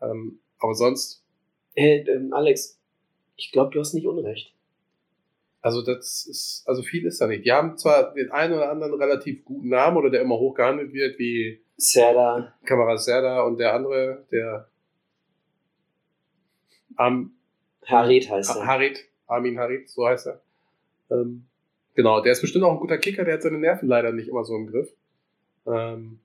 Ähm, 0.00 0.40
aber 0.58 0.74
sonst, 0.74 1.22
Hey, 1.78 2.06
ähm, 2.08 2.32
Alex, 2.32 2.80
ich 3.36 3.52
glaube, 3.52 3.70
du 3.70 3.80
hast 3.80 3.92
nicht 3.92 4.06
Unrecht. 4.06 4.54
also 5.60 5.82
das 5.82 6.26
ist, 6.26 6.64
also 6.66 6.82
viel 6.82 7.04
ist 7.04 7.20
da 7.20 7.26
nicht. 7.26 7.44
Die 7.44 7.52
haben 7.52 7.76
zwar 7.76 8.14
den 8.14 8.30
einen 8.30 8.54
oder 8.54 8.70
anderen 8.70 8.94
relativ 8.94 9.44
guten 9.44 9.68
Namen 9.68 9.98
oder 9.98 10.08
der 10.08 10.22
immer 10.22 10.38
hoch 10.38 10.54
gehandelt 10.54 10.94
wird, 10.94 11.18
wie 11.18 11.60
Serda, 11.76 12.54
Kamera 12.64 12.96
Serda 12.96 13.42
und 13.42 13.58
der 13.58 13.74
andere, 13.74 14.24
der 14.32 14.68
Am, 16.96 17.32
Harit 17.84 18.30
heißt 18.30 18.56
er. 18.56 18.66
Harit, 18.66 19.04
Armin 19.26 19.58
Harit, 19.58 19.88
so 19.88 20.06
heißt 20.06 20.26
er. 20.28 20.40
Ähm, 21.10 21.44
genau, 21.94 22.20
der 22.22 22.32
ist 22.32 22.40
bestimmt 22.40 22.64
auch 22.64 22.72
ein 22.72 22.80
guter 22.80 22.98
Kicker, 22.98 23.24
der 23.24 23.34
hat 23.34 23.42
seine 23.42 23.58
Nerven 23.58 23.88
leider 23.88 24.12
nicht 24.12 24.28
immer 24.28 24.44
so 24.44 24.54
im 24.56 24.66
Griff. 24.66 24.88
Ähm, 25.66 26.20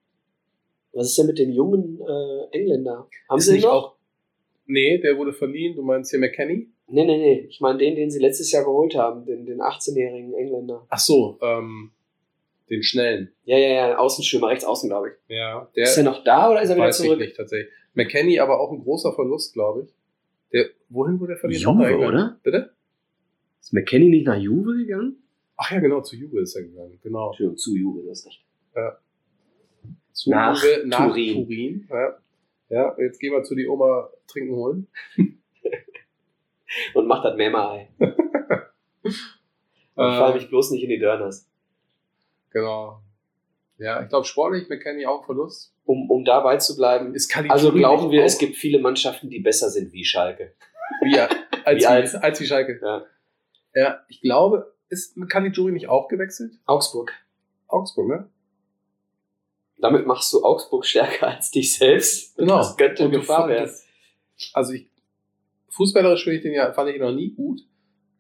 Was 0.94 1.08
ist 1.08 1.18
denn 1.18 1.28
mit 1.28 1.38
dem 1.40 1.52
jungen 1.52 2.00
äh, 2.00 2.58
Engländer? 2.58 3.08
Haben 3.30 3.40
sie 3.40 3.54
nicht 3.54 3.64
noch? 3.66 3.72
auch. 3.72 3.96
Nee, 4.68 5.00
der 5.00 5.18
wurde 5.18 5.34
verliehen. 5.34 5.76
Du 5.76 5.82
meinst 5.82 6.12
hier 6.12 6.20
McKenny? 6.20 6.70
Nee, 6.88 7.06
nee, 7.06 7.18
nee. 7.18 7.40
Ich 7.50 7.60
meine 7.60 7.78
den, 7.80 7.96
den 7.96 8.10
sie 8.10 8.20
letztes 8.20 8.52
Jahr 8.52 8.64
geholt 8.64 8.96
haben, 8.96 9.26
den, 9.26 9.46
den 9.46 9.60
18-jährigen 9.60 10.34
Engländer. 10.34 10.86
Ach 10.90 11.00
so, 11.00 11.38
ähm, 11.42 11.92
den 12.72 12.84
schnellen. 12.84 13.32
Ja, 13.44 13.58
ja, 13.58 13.68
ja, 13.90 13.98
Außenstürmer, 13.98 14.48
rechts 14.48 14.64
außen, 14.64 14.90
glaube 14.90 15.10
ich. 15.10 15.14
Ja, 15.36 15.70
ist 15.74 15.98
der 15.98 16.06
er 16.06 16.12
noch 16.12 16.24
da 16.24 16.50
oder 16.50 16.62
ist 16.62 16.70
er 16.70 16.78
wieder 16.78 16.88
weiß 16.88 17.00
ich 17.02 17.06
zurück? 17.06 17.20
nicht 17.20 17.36
tatsächlich. 17.36 17.72
McKenny 17.94 18.40
aber 18.40 18.60
auch 18.62 18.72
ein 18.72 18.82
großer 18.82 19.14
Verlust, 19.14 19.54
glaube 19.54 19.84
ich. 19.84 19.94
Der, 20.54 20.70
wohin 20.90 21.20
wurde 21.20 21.34
der 21.34 21.40
verliehen? 21.40 21.62
Juve, 21.62 21.98
oder? 21.98 22.40
Bitte? 22.42 22.72
Ist 23.60 23.74
McKenny 23.74 24.10
nicht 24.10 24.26
nach 24.26 24.38
Juve 24.38 24.78
gegangen? 24.78 25.18
Ach 25.58 25.70
ja, 25.72 25.80
genau, 25.80 26.02
zu 26.02 26.16
Juve 26.16 26.40
ist 26.40 26.56
er 26.56 26.64
gegangen. 26.64 26.98
Genau. 27.04 27.28
Entschuldigung, 27.28 27.58
zu 27.58 27.76
Juve, 27.76 28.04
du 28.04 28.10
hast 28.10 28.26
recht. 28.26 28.44
Zu 30.14 30.30
Nach 30.30 30.56
Juve, 30.56 30.88
nach 30.88 31.08
Turin. 31.08 31.34
Turin. 31.46 31.88
Ja. 31.90 32.18
ja, 32.70 32.96
jetzt 33.00 33.20
gehen 33.20 33.34
wir 33.34 33.44
zu 33.44 33.56
die 33.56 33.68
Oma 33.68 34.10
trinken 34.28 34.56
holen. 34.56 34.88
Und 36.94 37.06
macht 37.06 37.26
das 37.26 37.36
Mähmei. 37.36 37.90
Ich 39.04 39.18
fall 39.94 40.34
mich 40.34 40.48
bloß 40.48 40.72
nicht 40.72 40.84
in 40.84 40.90
die 40.90 41.00
Dörners. 41.00 41.51
Genau. 42.52 43.02
Ja, 43.78 44.02
ich 44.04 44.10
glaube, 44.10 44.26
sportlich 44.26 44.70
McKenny 44.70 45.06
auch 45.08 45.26
Verlust. 45.26 45.74
Um, 45.86 46.10
um 46.12 46.24
dabei 46.24 46.58
zu 46.58 46.76
bleiben. 46.76 47.16
Ist 47.16 47.36
Also 47.50 47.72
glauben 47.74 48.12
wir, 48.12 48.22
auch- 48.22 48.26
es 48.26 48.38
gibt 48.38 48.56
viele 48.56 48.78
Mannschaften, 48.80 49.30
die 49.30 49.40
besser 49.40 49.70
sind 49.72 49.92
wie 49.92 50.06
Schalke. 50.06 50.54
Wie, 51.02 51.18
als, 51.66 51.76
Wie 51.78 51.80
wie, 51.82 51.86
als- 51.88 52.16
als, 52.16 52.38
die 52.38 52.46
Schalke. 52.46 52.80
Ja. 52.82 53.06
Ja, 53.74 54.06
ich 54.08 54.22
glaube, 54.22 54.76
ist 54.90 55.18
Caligiuri 55.30 55.72
nicht 55.72 55.88
auch 55.90 56.08
gewechselt? 56.08 56.54
Augsburg. 56.66 57.12
Augsburg, 57.68 58.08
ne? 58.10 58.30
Damit 59.78 60.06
machst 60.06 60.32
du 60.34 60.44
Augsburg 60.44 60.86
stärker 60.86 61.30
als 61.30 61.50
dich 61.50 61.76
selbst. 61.78 62.38
Genau. 62.38 62.58
Das 62.58 62.78
könnte 62.78 63.10
Gefahr 63.10 63.50
werden. 63.50 63.72
Also 64.54 64.74
ich, 64.74 64.88
fußballerisch 65.70 66.24
finde 66.24 66.38
ich 66.38 66.44
den 66.44 66.54
ja, 66.54 66.72
fand 66.74 66.90
ich 66.90 66.98
ihn 66.98 67.02
noch 67.02 67.12
nie 67.14 67.32
gut. 67.34 67.62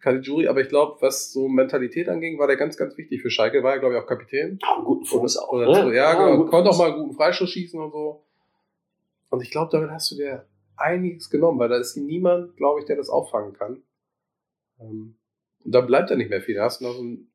Caligiuri, 0.02 0.48
aber 0.48 0.62
ich 0.62 0.70
glaube, 0.70 1.02
was 1.02 1.32
so 1.32 1.48
Mentalität 1.48 2.10
anging, 2.10 2.40
war 2.40 2.48
der 2.48 2.58
ganz, 2.58 2.76
ganz 2.76 2.98
wichtig 2.98 3.22
für 3.22 3.30
Schalke. 3.30 3.64
War 3.64 3.76
ja, 3.76 3.78
glaube 3.80 3.96
ich, 3.96 4.02
auch 4.02 4.08
Kapitän. 4.08 4.60
Ja, 4.62 4.76
einen 4.76 4.86
guten 4.86 5.06
Fuß 5.06 5.38
auch. 5.38 5.52
Oder 5.52 5.68
ne? 5.68 5.76
so, 5.76 5.92
ja, 5.92 6.10
einen 6.10 6.40
genau. 6.40 6.50
Konnte 6.50 6.72
auch 6.72 6.78
mal 6.78 6.92
einen 6.92 7.02
guten 7.02 7.16
Freischuss 7.16 7.52
schießen 7.52 7.80
und 7.80 7.92
so. 7.92 8.26
Und 9.30 9.42
ich 9.42 9.52
glaube, 9.52 9.70
damit 9.72 9.92
hast 9.92 10.12
du 10.12 10.16
dir 10.16 10.48
einiges 10.76 11.30
genommen, 11.30 11.60
weil 11.60 11.70
da 11.70 11.78
ist 11.78 11.96
niemand, 11.96 12.58
glaube 12.58 12.80
ich, 12.80 12.86
der 12.86 12.96
das 12.96 13.10
auffangen 13.10 13.54
kann. 13.54 13.84
Ähm, 14.80 15.16
Und 15.64 15.72
dann 15.76 15.86
bleibt 15.86 16.10
da 16.10 16.16
nicht 16.16 16.30
mehr 16.30 16.42
viel. 16.42 16.56
Da 16.56 16.64
hast 16.64 16.82
du 16.82 16.86
noch 16.86 16.94
so 16.94 17.02
einen 17.02 17.32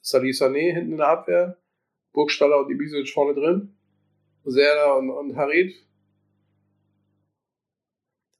Salih 0.00 0.32
Sané 0.32 0.72
hinten 0.72 0.92
in 0.92 0.96
der 0.96 1.08
Abwehr, 1.08 1.58
Burgstaller 2.12 2.64
und 2.64 2.70
Ibisevic 2.70 3.10
vorne 3.10 3.34
drin, 3.34 3.76
Serda 4.44 4.94
und, 4.94 5.10
und 5.10 5.36
Harid. 5.36 5.74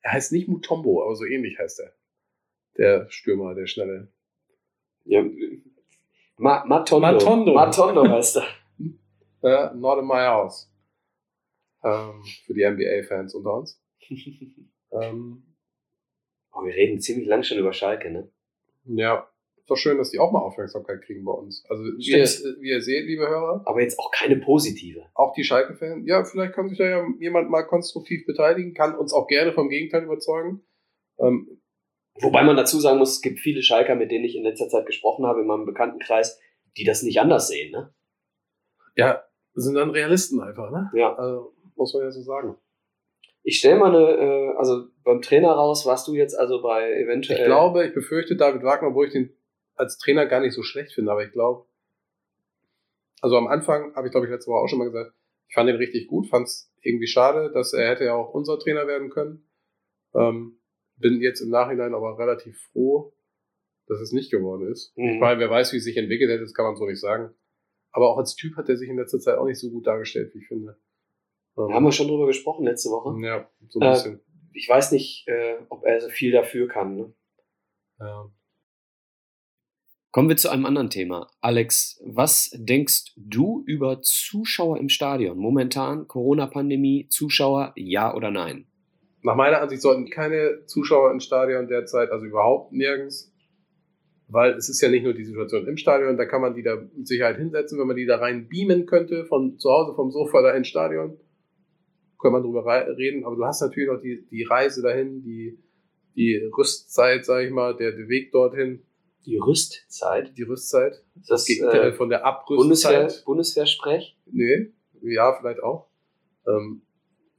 Er 0.00 0.12
heißt 0.12 0.32
nicht 0.32 0.48
Mutombo, 0.48 1.04
aber 1.04 1.14
so 1.14 1.26
ähnlich 1.26 1.58
heißt 1.58 1.80
er. 1.80 1.92
Der 2.77 3.07
Stürmer, 3.11 3.55
der 3.55 3.66
schnelle. 3.66 4.09
Ja. 5.05 5.25
Ma 6.37 6.64
Matondo. 6.64 7.01
Matondo. 7.01 7.55
Matondo 7.55 8.09
heißt 8.09 8.37
er. 8.37 8.47
Ja, 9.43 9.75
not 9.75 9.99
in 9.99 10.07
my 10.07 10.27
house. 10.27 10.71
Ähm, 11.83 12.23
für 12.47 12.55
die 12.55 12.64
NBA-Fans 12.68 13.35
unter 13.35 13.55
uns. 13.55 13.81
Ähm, 14.93 15.45
Oh, 16.53 16.64
wir 16.64 16.75
reden 16.75 17.01
ziemlich 17.01 17.29
lang 17.29 17.43
schon 17.45 17.59
über 17.59 17.73
Schalke, 17.73 18.11
ne? 18.11 18.29
ja, 18.85 19.31
ist 19.57 19.71
doch 19.71 19.77
schön, 19.77 19.99
dass 19.99 20.11
die 20.11 20.18
auch 20.18 20.33
mal 20.33 20.41
Aufmerksamkeit 20.41 21.03
kriegen 21.03 21.25
bei 21.25 21.31
uns. 21.33 21.64
Also, 21.68 21.85
wie 21.85 22.11
ihr, 22.11 22.25
wie 22.61 22.71
ihr 22.71 22.83
seht, 22.83 23.07
liebe 23.07 23.29
Hörer, 23.29 23.62
Aber 23.66 23.81
jetzt 23.81 23.99
auch 24.01 24.11
keine 24.11 24.37
positive. 24.37 25.07
auch 25.14 25.33
die 25.35 25.45
Schalke-Fans, 25.45 26.09
ja, 26.09 26.25
vielleicht 26.25 26.55
kann 26.55 26.68
sich 26.68 26.79
da 26.79 26.85
ja 26.89 27.07
jemand 27.21 27.51
mal 27.51 27.62
konstruktiv 27.62 28.27
beteiligen, 28.27 28.75
kann 28.75 28.97
uns 28.97 29.12
auch 29.12 29.29
gerne 29.29 29.53
vom 29.53 29.68
Gegenteil 29.68 30.03
überzeugen. 30.03 30.62
Ähm, 31.18 31.59
Wobei 32.21 32.43
man 32.43 32.57
dazu 32.57 32.81
sagen 32.81 32.99
muss, 32.99 33.12
es 33.12 33.21
gibt 33.23 33.41
viele 33.41 33.62
Schalker, 33.62 33.95
mit 33.95 34.11
denen 34.11 34.25
ich 34.25 34.37
in 34.37 34.43
letzter 34.43 34.68
Zeit 34.68 34.87
gesprochen 34.87 35.27
habe, 35.27 35.41
in 35.41 35.47
meinem 35.47 35.64
Bekanntenkreis, 35.64 36.41
die 36.77 36.85
das 36.85 37.03
nicht 37.03 37.21
anders 37.21 37.49
sehen, 37.49 37.73
ne? 37.73 37.93
ja, 38.97 39.25
sind 39.55 39.75
dann 39.75 39.91
Realisten 39.91 40.41
einfach, 40.41 40.71
ne? 40.71 40.91
Ja. 40.95 41.14
Also, 41.14 41.55
muss 41.77 41.95
man 41.95 42.03
ja 42.03 42.11
so 42.11 42.23
sagen. 42.23 42.57
Ich 43.43 43.59
stelle 43.59 43.79
mal 43.79 43.95
eine, 43.95 44.16
äh, 44.16 44.57
also 44.57 44.89
beim 45.03 45.23
Trainer 45.23 45.53
raus, 45.53 45.87
warst 45.87 46.07
du 46.07 46.14
jetzt 46.14 46.39
also 46.39 46.61
bei 46.61 46.93
eventuell. 46.93 47.41
Ich 47.41 47.47
glaube, 47.47 47.87
ich 47.87 47.95
befürchte 47.95 48.37
David 48.37 48.62
Wagner, 48.62 48.89
obwohl 48.89 49.07
ich 49.07 49.12
den 49.12 49.35
als 49.77 49.97
Trainer 49.97 50.27
gar 50.27 50.41
nicht 50.41 50.53
so 50.53 50.62
schlecht 50.62 50.93
finde, 50.93 51.11
aber 51.11 51.25
ich 51.25 51.33
glaube, 51.33 51.64
also 53.23 53.37
am 53.37 53.47
Anfang 53.47 53.95
habe 53.95 54.09
ich, 54.09 54.11
glaube 54.11 54.27
ich, 54.27 54.33
letzte 54.33 54.51
Woche 54.51 54.61
auch 54.61 54.68
schon 54.68 54.79
mal 54.79 54.85
gesagt, 54.85 55.14
ich 55.49 55.55
fand 55.55 55.71
ihn 55.71 55.77
richtig 55.77 56.07
gut, 56.07 56.29
fand 56.29 56.47
es 56.47 56.71
irgendwie 56.83 57.07
schade, 57.07 57.51
dass 57.51 57.73
er 57.73 57.89
hätte 57.89 58.05
ja 58.05 58.14
auch 58.14 58.35
unser 58.35 58.59
Trainer 58.59 58.87
werden 58.87 59.09
können. 59.09 59.47
Ähm, 60.14 60.59
bin 61.01 61.20
jetzt 61.20 61.40
im 61.40 61.51
Nachhinein 61.51 61.94
aber 61.94 62.18
relativ 62.18 62.59
froh, 62.72 63.12
dass 63.86 64.01
es 64.01 64.12
nicht 64.12 64.30
geworden 64.30 64.70
ist. 64.70 64.96
Mhm. 64.96 65.14
Ich 65.14 65.20
meine, 65.20 65.40
wer 65.40 65.51
weiß, 65.51 65.72
wie 65.72 65.78
es 65.78 65.84
sich 65.84 65.96
entwickelt 65.96 66.30
hätte, 66.30 66.42
das 66.42 66.55
kann 66.55 66.64
man 66.66 66.76
so 66.76 66.86
nicht 66.86 67.01
sagen. 67.01 67.34
Aber 67.92 68.09
auch 68.11 68.18
als 68.18 68.36
Typ 68.36 68.57
hat 68.57 68.68
er 68.68 68.76
sich 68.76 68.88
in 68.88 68.96
letzter 68.98 69.18
Zeit 69.18 69.36
auch 69.38 69.46
nicht 69.46 69.59
so 69.59 69.70
gut 69.70 69.86
dargestellt, 69.86 70.32
wie 70.34 70.38
ich 70.38 70.46
finde. 70.48 70.76
Ähm, 71.59 71.68
Da 71.68 71.74
haben 71.74 71.84
wir 71.84 71.90
schon 71.92 72.07
drüber 72.09 72.26
gesprochen 72.26 72.64
letzte 72.64 72.90
Woche. 72.90 73.18
ja, 73.26 73.51
so 73.68 73.80
ein 73.80 73.86
Äh, 73.88 73.90
bisschen. 73.92 74.20
Ich 74.53 74.68
weiß 74.68 74.92
nicht, 74.92 75.26
äh, 75.26 75.57
ob 75.68 75.84
er 75.84 76.01
so 76.01 76.09
viel 76.09 76.30
dafür 76.32 76.68
kann. 76.68 76.96
Ne? 76.96 77.12
Ja. 77.98 78.30
Kommen 80.12 80.28
wir 80.28 80.36
zu 80.36 80.48
einem 80.51 80.66
anderen 80.66 80.90
Thema. 80.90 81.30
Alex, 81.40 82.01
was 82.05 82.51
denkst 82.55 83.12
du 83.16 83.62
über 83.66 84.03
Zuschauer 84.03 84.78
im 84.78 84.88
Stadion? 84.88 85.38
Momentan 85.38 86.09
Corona-Pandemie, 86.09 87.07
Zuschauer, 87.11 87.72
ja 87.76 88.12
oder 88.14 88.30
nein? 88.32 88.66
Nach 89.23 89.37
meiner 89.37 89.61
Ansicht 89.61 89.83
sollten 89.83 90.09
keine 90.09 90.64
Zuschauer 90.66 91.11
im 91.11 91.21
Stadion 91.21 91.68
derzeit, 91.68 92.11
also 92.11 92.25
überhaupt 92.27 92.73
nirgends, 92.73 93.33
weil 94.29 94.53
es 94.53 94.68
ist 94.68 94.81
ja 94.81 94.89
nicht 94.89 95.03
nur 95.05 95.12
die 95.12 95.25
Situation 95.25 95.66
im 95.66 95.77
Stadion, 95.77 96.16
da 96.16 96.25
kann 96.25 96.41
man 96.41 96.55
die 96.55 96.62
da 96.62 96.77
mit 96.77 97.07
Sicherheit 97.07 97.37
hinsetzen, 97.37 97.79
wenn 97.79 97.87
man 97.87 97.97
die 97.97 98.07
da 98.07 98.16
rein 98.16 98.49
beamen 98.49 98.87
könnte, 98.87 99.25
von 99.27 99.59
zu 99.59 99.71
Hause 99.71 99.95
vom 99.95 100.11
Sofa 100.11 100.41
da 100.43 100.53
ins 100.53 100.68
Stadion, 100.68 101.18
kann 102.21 102.33
man 102.33 102.43
drüber 102.43 102.64
reden, 102.97 103.25
aber 103.25 103.37
du 103.37 103.45
hast 103.45 103.61
natürlich 103.61 103.91
noch 103.91 104.01
die, 104.01 104.27
die 104.31 104.45
Reise 104.45 104.83
dahin, 104.83 105.23
die, 105.23 105.59
die 106.16 106.37
Rüstzeit, 106.57 107.25
sag 107.25 107.45
ich 107.45 107.51
mal, 107.51 107.77
der, 107.77 107.93
der 107.93 108.09
Weg 108.09 108.33
dorthin, 108.33 108.83
Die 109.27 109.37
Rüstzeit? 109.39 110.37
die 110.37 110.43
Rüstzeit, 110.43 111.03
Das 111.14 111.27
das 111.27 111.45
Gegenteil 111.47 111.89
äh, 111.89 111.93
von 111.93 112.09
der 112.09 112.18
Bundeswehr, 112.47 113.01
Abrüstzeit. 113.01 113.25
Bundeswehrsprech? 113.25 114.16
Nee, 114.27 114.73
ja, 115.03 115.35
vielleicht 115.39 115.62
auch. 115.62 115.89
Ähm, 116.47 116.83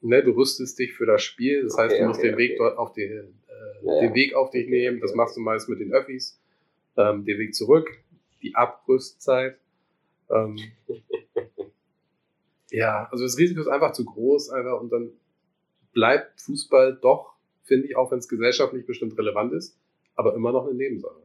ne, 0.01 0.23
du 0.23 0.31
rüstest 0.31 0.77
dich 0.79 0.93
für 0.93 1.05
das 1.05 1.23
Spiel, 1.23 1.63
das 1.63 1.77
heißt, 1.77 1.93
Okay, 1.93 2.01
du 2.01 2.07
musst 2.07 2.19
okay, 2.19 2.29
den 2.29 2.37
Weg 2.37 2.59
okay. 2.59 2.77
auf 2.77 2.93
den, 2.93 3.11
äh, 3.47 3.85
Ja, 3.85 4.01
den. 4.01 4.13
Weg 4.13 4.33
auf 4.33 4.49
dich 4.49 4.67
nehmen. 4.67 4.99
Das 4.99 5.13
machst 5.13 5.37
du 5.37 5.41
meist 5.41 5.69
mit 5.69 5.79
den 5.79 5.93
Öffis. 5.93 6.39
Ähm, 6.97 7.23
den 7.23 7.39
Weg 7.39 7.55
zurück, 7.55 7.89
die 8.41 8.55
Abrüstzeit. 8.55 9.57
Ähm, 10.29 10.57
ja, 12.69 13.07
also 13.11 13.23
das 13.23 13.37
Risiko 13.37 13.61
ist 13.61 13.67
einfach 13.67 13.93
zu 13.93 14.03
groß, 14.03 14.49
einfach 14.49 14.81
und 14.81 14.91
dann 14.91 15.11
bleibt 15.93 16.41
Fußball 16.41 16.97
doch, 17.01 17.35
finde 17.63 17.87
ich, 17.87 17.95
auch 17.95 18.11
wenn 18.11 18.19
es 18.19 18.27
gesellschaftlich 18.27 18.85
bestimmt 18.85 19.17
relevant 19.17 19.53
ist, 19.53 19.77
aber 20.15 20.35
immer 20.35 20.51
noch 20.51 20.65
eine 20.65 20.73
Nebensache. 20.73 21.21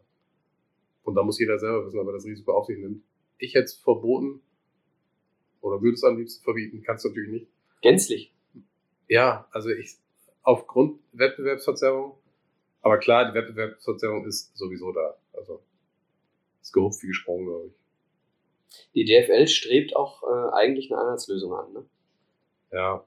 Und 1.02 1.14
da 1.14 1.22
muss 1.22 1.38
jeder 1.38 1.58
selber 1.58 1.86
wissen, 1.86 1.98
ob 1.98 2.06
er 2.08 2.14
das 2.14 2.24
Risiko 2.24 2.52
auf 2.52 2.66
sich 2.66 2.78
nimmt. 2.78 3.02
Ich 3.38 3.54
hätte 3.54 3.64
es 3.64 3.74
verboten 3.74 4.40
oder 5.60 5.80
würde 5.82 5.94
es 5.94 6.04
am 6.04 6.16
liebsten 6.16 6.42
verbieten, 6.44 6.82
kannst 6.84 7.04
du 7.04 7.08
natürlich 7.08 7.30
nicht. 7.30 7.46
Gänzlich. 7.82 8.35
Ja, 9.08 9.46
also 9.52 9.70
ich 9.70 9.96
aufgrund 10.42 11.00
Wettbewerbsverzerrung, 11.12 12.16
aber 12.82 12.98
klar, 12.98 13.26
die 13.30 13.34
Wettbewerbsverzerrung 13.34 14.26
ist 14.26 14.56
sowieso 14.56 14.92
da. 14.92 15.16
Also 15.32 15.60
ist 16.62 16.72
gehupft 16.72 17.02
wie 17.02 17.08
gesprungen, 17.08 17.46
glaube 17.46 17.66
ich. 17.68 17.72
Die 18.94 19.04
DFL 19.04 19.46
strebt 19.46 19.94
auch 19.94 20.22
äh, 20.24 20.52
eigentlich 20.54 20.92
eine 20.92 21.00
Einheitslösung 21.02 21.54
an. 21.54 21.72
Ne? 21.72 21.84
Ja. 22.72 23.04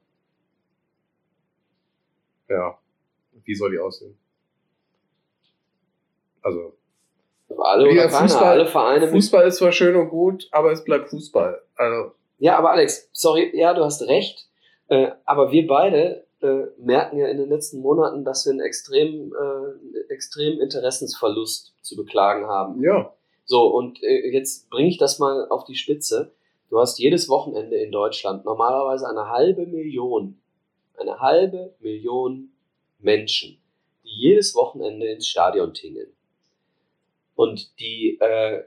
Ja. 2.48 2.78
Wie 3.44 3.54
soll 3.54 3.70
die 3.70 3.78
aussehen? 3.78 4.16
Also, 6.42 6.74
Aber 7.50 7.68
alle 7.68 7.88
oder 7.90 8.08
keiner, 8.08 8.26
Fußball- 8.28 8.42
alle 8.42 8.66
Vereine. 8.66 9.08
Fußball 9.08 9.46
ist 9.46 9.56
zwar 9.56 9.72
schön 9.72 9.94
und 9.96 10.08
gut, 10.08 10.48
aber 10.52 10.72
es 10.72 10.82
bleibt 10.84 11.10
Fußball. 11.10 11.62
Also, 11.76 12.12
Ja, 12.38 12.56
aber 12.58 12.70
Alex, 12.70 13.08
sorry, 13.12 13.50
ja, 13.54 13.74
du 13.74 13.84
hast 13.84 14.02
recht. 14.02 14.48
Äh, 14.90 15.12
aber 15.24 15.52
wir 15.52 15.66
beide 15.66 16.26
äh, 16.42 16.64
merken 16.78 17.18
ja 17.18 17.28
in 17.28 17.38
den 17.38 17.48
letzten 17.48 17.80
Monaten, 17.80 18.24
dass 18.24 18.44
wir 18.44 18.50
einen 18.50 18.60
extremen, 18.60 19.32
äh, 19.32 20.12
extremen 20.12 20.60
Interessensverlust 20.60 21.74
zu 21.80 21.96
beklagen 21.96 22.46
haben. 22.46 22.82
ja. 22.82 23.14
So, 23.44 23.66
und 23.66 24.00
äh, 24.04 24.30
jetzt 24.30 24.70
bringe 24.70 24.88
ich 24.88 24.96
das 24.96 25.18
mal 25.18 25.48
auf 25.48 25.64
die 25.64 25.74
Spitze. 25.74 26.32
Du 26.68 26.78
hast 26.78 27.00
jedes 27.00 27.28
Wochenende 27.28 27.76
in 27.76 27.90
Deutschland 27.90 28.44
normalerweise 28.44 29.08
eine 29.08 29.28
halbe 29.28 29.66
Million, 29.66 30.40
eine 30.96 31.18
halbe 31.18 31.74
Million 31.80 32.52
Menschen, 33.00 33.58
die 34.04 34.28
jedes 34.28 34.54
Wochenende 34.54 35.10
ins 35.10 35.26
Stadion 35.26 35.74
tingeln. 35.74 36.12
Und 37.34 37.76
die 37.80 38.18
äh, 38.20 38.62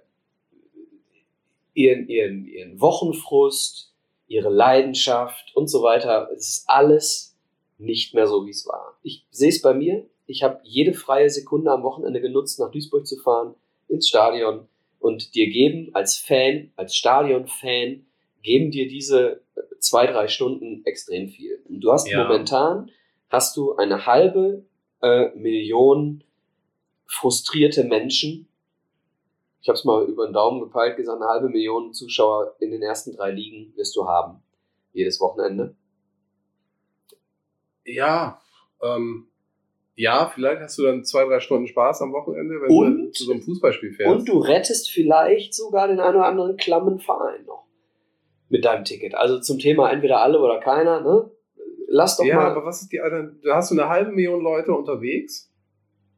ihren, 1.73 2.09
ihren, 2.09 2.45
ihren 2.45 2.81
Wochenfrust, 2.81 3.92
ihre 4.33 4.49
Leidenschaft 4.49 5.55
und 5.55 5.67
so 5.67 5.83
weiter. 5.83 6.29
Es 6.35 6.49
ist 6.49 6.63
alles 6.67 7.37
nicht 7.77 8.13
mehr 8.13 8.27
so, 8.27 8.45
wie 8.45 8.51
es 8.51 8.65
war. 8.67 8.97
Ich 9.03 9.25
sehe 9.31 9.49
es 9.49 9.61
bei 9.61 9.73
mir. 9.73 10.05
Ich 10.25 10.41
habe 10.43 10.59
jede 10.63 10.93
freie 10.93 11.29
Sekunde 11.29 11.71
am 11.71 11.83
Wochenende 11.83 12.21
genutzt, 12.21 12.59
nach 12.59 12.71
Duisburg 12.71 13.05
zu 13.05 13.17
fahren, 13.17 13.55
ins 13.87 14.07
Stadion 14.07 14.67
und 14.99 15.35
dir 15.35 15.47
geben 15.49 15.89
als 15.93 16.17
Fan, 16.17 16.71
als 16.75 16.95
Stadion-Fan, 16.95 18.05
geben 18.41 18.71
dir 18.71 18.87
diese 18.87 19.41
zwei, 19.79 20.07
drei 20.07 20.27
Stunden 20.27 20.85
extrem 20.85 21.27
viel. 21.29 21.59
Und 21.67 21.81
du 21.81 21.91
hast 21.91 22.09
Ja. 22.09 22.23
momentan, 22.23 22.89
hast 23.29 23.55
du 23.57 23.75
eine 23.75 24.05
halbe 24.05 24.63
äh, 25.01 25.29
Million 25.35 26.23
frustrierte 27.05 27.83
Menschen. 27.83 28.47
Ich 29.63 29.69
habe 29.69 29.77
es 29.77 29.85
mal 29.85 30.03
über 30.05 30.27
den 30.27 30.33
Daumen 30.33 30.59
gepeilt, 30.59 30.97
gesagt, 30.97 31.21
eine 31.21 31.29
halbe 31.31 31.47
Million 31.47 31.93
Zuschauer 31.93 32.53
in 32.59 32.69
den 32.71 32.81
ersten 32.81 33.15
drei 33.15 33.31
Ligen 33.31 33.73
wirst 33.77 33.95
du 33.95 34.05
haben. 34.05 34.43
Jedes 34.91 35.21
Wochenende. 35.21 35.75
Ja, 37.85 38.41
ähm, 38.81 39.27
ja, 39.95 40.29
vielleicht 40.33 40.61
hast 40.61 40.77
du 40.77 40.83
dann 40.83 41.05
zwei, 41.05 41.23
drei 41.25 41.39
Stunden 41.39 41.67
Spaß 41.67 42.01
am 42.01 42.11
Wochenende, 42.11 42.55
wenn 42.61 42.67
du 42.67 42.75
Und- 43.05 43.15
zu 43.15 43.23
so 43.23 43.31
einem 43.31 43.41
Fußballspiel 43.41 43.93
fährst. 43.93 44.11
Und 44.13 44.27
du 44.27 44.39
rettest 44.39 44.91
vielleicht 44.91 45.53
sogar 45.53 45.87
den 45.87 46.01
einen 46.01 46.17
oder 46.17 46.25
anderen 46.25 46.57
klammen 46.57 46.99
Verein 46.99 47.45
noch. 47.45 47.63
Mit 48.49 48.65
deinem 48.65 48.83
Ticket. 48.83 49.15
Also 49.15 49.39
zum 49.39 49.59
Thema 49.59 49.91
entweder 49.91 50.19
alle 50.19 50.39
oder 50.39 50.59
keiner, 50.59 50.99
ne? 50.99 51.31
Lass 51.87 52.17
doch 52.17 52.25
ja, 52.25 52.35
mal. 52.35 52.51
aber 52.51 52.65
was 52.65 52.81
ist 52.81 52.91
die 52.91 52.99
Altern- 52.99 53.39
Da 53.43 53.55
hast 53.55 53.71
du 53.71 53.75
eine 53.79 53.87
halbe 53.87 54.11
Million 54.11 54.41
Leute 54.41 54.73
unterwegs 54.73 55.52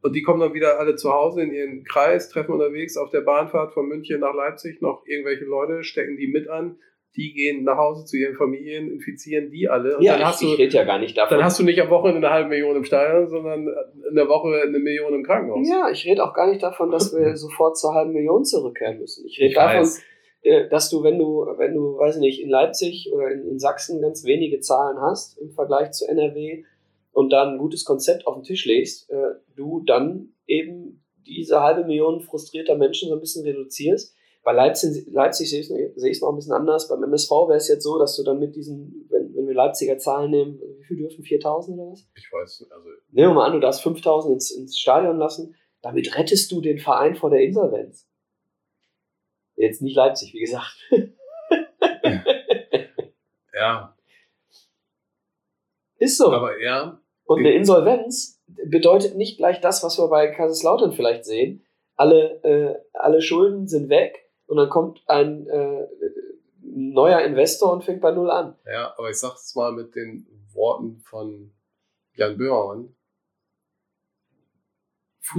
und 0.05 0.13
die 0.15 0.21
kommen 0.21 0.39
dann 0.39 0.53
wieder 0.53 0.79
alle 0.79 0.95
zu 0.95 1.11
Hause 1.11 1.41
in 1.41 1.51
ihren 1.51 1.83
Kreis, 1.83 2.29
treffen 2.29 2.51
unterwegs 2.53 2.95
auf 2.95 3.09
der 3.09 3.21
Bahnfahrt 3.21 3.73
von 3.73 3.87
München 3.87 4.19
nach 4.19 4.35
Leipzig 4.35 4.79
noch 4.81 5.03
irgendwelche 5.07 5.45
Leute, 5.45 5.83
stecken 5.83 6.15
die 6.15 6.27
mit 6.27 6.47
an, 6.47 6.77
die 7.15 7.33
gehen 7.33 7.63
nach 7.63 7.77
Hause 7.77 8.05
zu 8.05 8.15
ihren 8.17 8.35
Familien, 8.35 8.91
infizieren 8.91 9.49
die 9.49 9.67
alle 9.67 9.97
und 9.97 10.03
ja, 10.03 10.11
dann 10.13 10.21
ich, 10.21 10.27
hast 10.27 10.41
du 10.43 10.45
ich 10.53 10.59
rede 10.59 10.75
ja 10.75 10.83
gar 10.83 10.99
nicht 10.99 11.17
davon. 11.17 11.37
dann 11.37 11.45
hast 11.45 11.57
du 11.59 11.63
nicht 11.63 11.81
am 11.81 11.89
Wochenende 11.89 12.27
eine 12.27 12.35
halbe 12.35 12.49
Million 12.49 12.75
im 12.75 12.83
Stadion, 12.83 13.27
sondern 13.27 13.67
in 14.09 14.15
der 14.15 14.27
Woche 14.27 14.61
eine 14.61 14.77
Million 14.79 15.13
im 15.15 15.23
Krankenhaus. 15.23 15.67
ja, 15.67 15.89
ich 15.91 16.05
rede 16.05 16.23
auch 16.23 16.33
gar 16.35 16.47
nicht 16.49 16.61
davon, 16.61 16.91
dass 16.91 17.15
wir 17.15 17.35
sofort 17.35 17.77
zur 17.77 17.95
halben 17.95 18.11
Million 18.13 18.43
zurückkehren 18.45 18.99
müssen. 18.99 19.25
Ich 19.25 19.39
rede 19.39 19.49
Ich 19.49 19.55
davon, 19.55 19.79
weiß. 19.79 20.03
äh, 20.43 20.69
dass 20.69 20.89
du, 20.91 21.03
wenn 21.03 21.17
du, 21.17 21.47
wenn 21.57 21.73
du, 21.73 21.97
weiß 21.97 22.15
ich 22.17 22.21
nicht, 22.21 22.41
in 22.43 22.49
Leipzig 22.49 23.09
oder 23.11 23.31
in, 23.31 23.47
in 23.47 23.59
Sachsen 23.59 24.01
ganz 24.01 24.23
wenige 24.25 24.59
Zahlen 24.59 24.99
hast 25.01 25.39
im 25.39 25.51
Vergleich 25.51 25.91
zu 25.91 26.05
NRW 26.07 26.63
und 27.15 27.29
dann 27.31 27.53
ein 27.53 27.57
gutes 27.57 27.85
Konzept 27.85 28.27
auf 28.27 28.35
den 28.35 28.43
Tisch 28.43 28.65
legst, 28.65 29.09
äh, 29.09 29.35
du 29.55 29.81
dann 29.85 30.33
eben 30.47 31.01
diese 31.25 31.61
halbe 31.61 31.85
Million 31.85 32.19
frustrierter 32.19 32.75
Menschen 32.75 33.07
so 33.07 33.15
ein 33.15 33.21
bisschen 33.21 33.45
reduzierst. 33.45 34.13
Bei 34.43 34.51
Leipzig, 34.51 35.07
Leipzig 35.09 35.49
sehe 35.49 35.61
ich 35.61 35.69
es 35.69 36.21
noch 36.21 36.29
ein 36.29 36.35
bisschen 36.35 36.51
anders. 36.51 36.89
Beim 36.89 37.01
MSV 37.03 37.31
wäre 37.31 37.55
es 37.55 37.69
jetzt 37.69 37.83
so, 37.83 37.97
dass 37.97 38.17
du 38.17 38.23
dann 38.23 38.37
mit 38.37 38.55
diesen, 38.55 39.07
wenn, 39.09 39.33
wenn 39.33 39.47
wir 39.47 39.55
Leipziger 39.55 39.97
Zahlen 39.97 40.29
nehmen, 40.29 40.59
wie 40.59 40.83
viel 40.83 40.97
dürfen? 40.97 41.23
4000 41.23 41.79
oder 41.79 41.91
was? 41.91 42.05
Ich 42.15 42.31
weiß, 42.31 42.67
also 42.69 42.89
Nehmen 43.11 43.29
wir 43.29 43.33
mal 43.33 43.45
an, 43.47 43.53
du 43.53 43.59
darfst 43.61 43.81
5000 43.81 44.33
ins, 44.33 44.51
ins 44.51 44.77
Stadion 44.77 45.17
lassen. 45.17 45.55
Damit 45.81 46.17
rettest 46.17 46.51
du 46.51 46.59
den 46.59 46.79
Verein 46.79 47.15
vor 47.15 47.29
der 47.29 47.39
Insolvenz. 47.39 48.09
Jetzt 49.55 49.81
nicht 49.81 49.95
Leipzig, 49.95 50.33
wie 50.33 50.41
gesagt. 50.41 50.75
ja, 53.53 53.95
Ist 55.97 56.17
so. 56.17 56.29
aber 56.29 56.61
ja, 56.61 57.01
Und 57.25 57.39
eine 57.39 57.53
Insolvenz 57.53 58.41
bedeutet 58.47 59.15
nicht 59.15 59.37
gleich 59.37 59.59
das, 59.59 59.83
was 59.83 59.97
wir 59.97 60.07
bei 60.07 60.27
Kaiserslautern 60.27 60.93
vielleicht 60.93 61.25
sehen. 61.25 61.65
Alle, 61.95 62.43
äh, 62.43 62.75
alle 62.93 63.21
Schulden 63.21 63.67
sind 63.67 63.89
weg 63.89 64.29
und 64.47 64.57
dann 64.57 64.69
kommt 64.69 65.01
ein 65.07 65.47
äh, 65.47 65.87
neuer 66.61 67.21
Investor 67.21 67.71
und 67.73 67.83
fängt 67.83 68.01
bei 68.01 68.11
Null 68.11 68.29
an. 68.29 68.55
ja, 68.65 68.93
aber 68.97 69.09
ich 69.09 69.17
sag's 69.17 69.55
mal 69.55 69.71
mit 69.71 69.95
den 69.95 70.27
Worten 70.53 71.01
von 71.05 71.51
Jan 72.13 72.37
Böhmermann. 72.37 72.95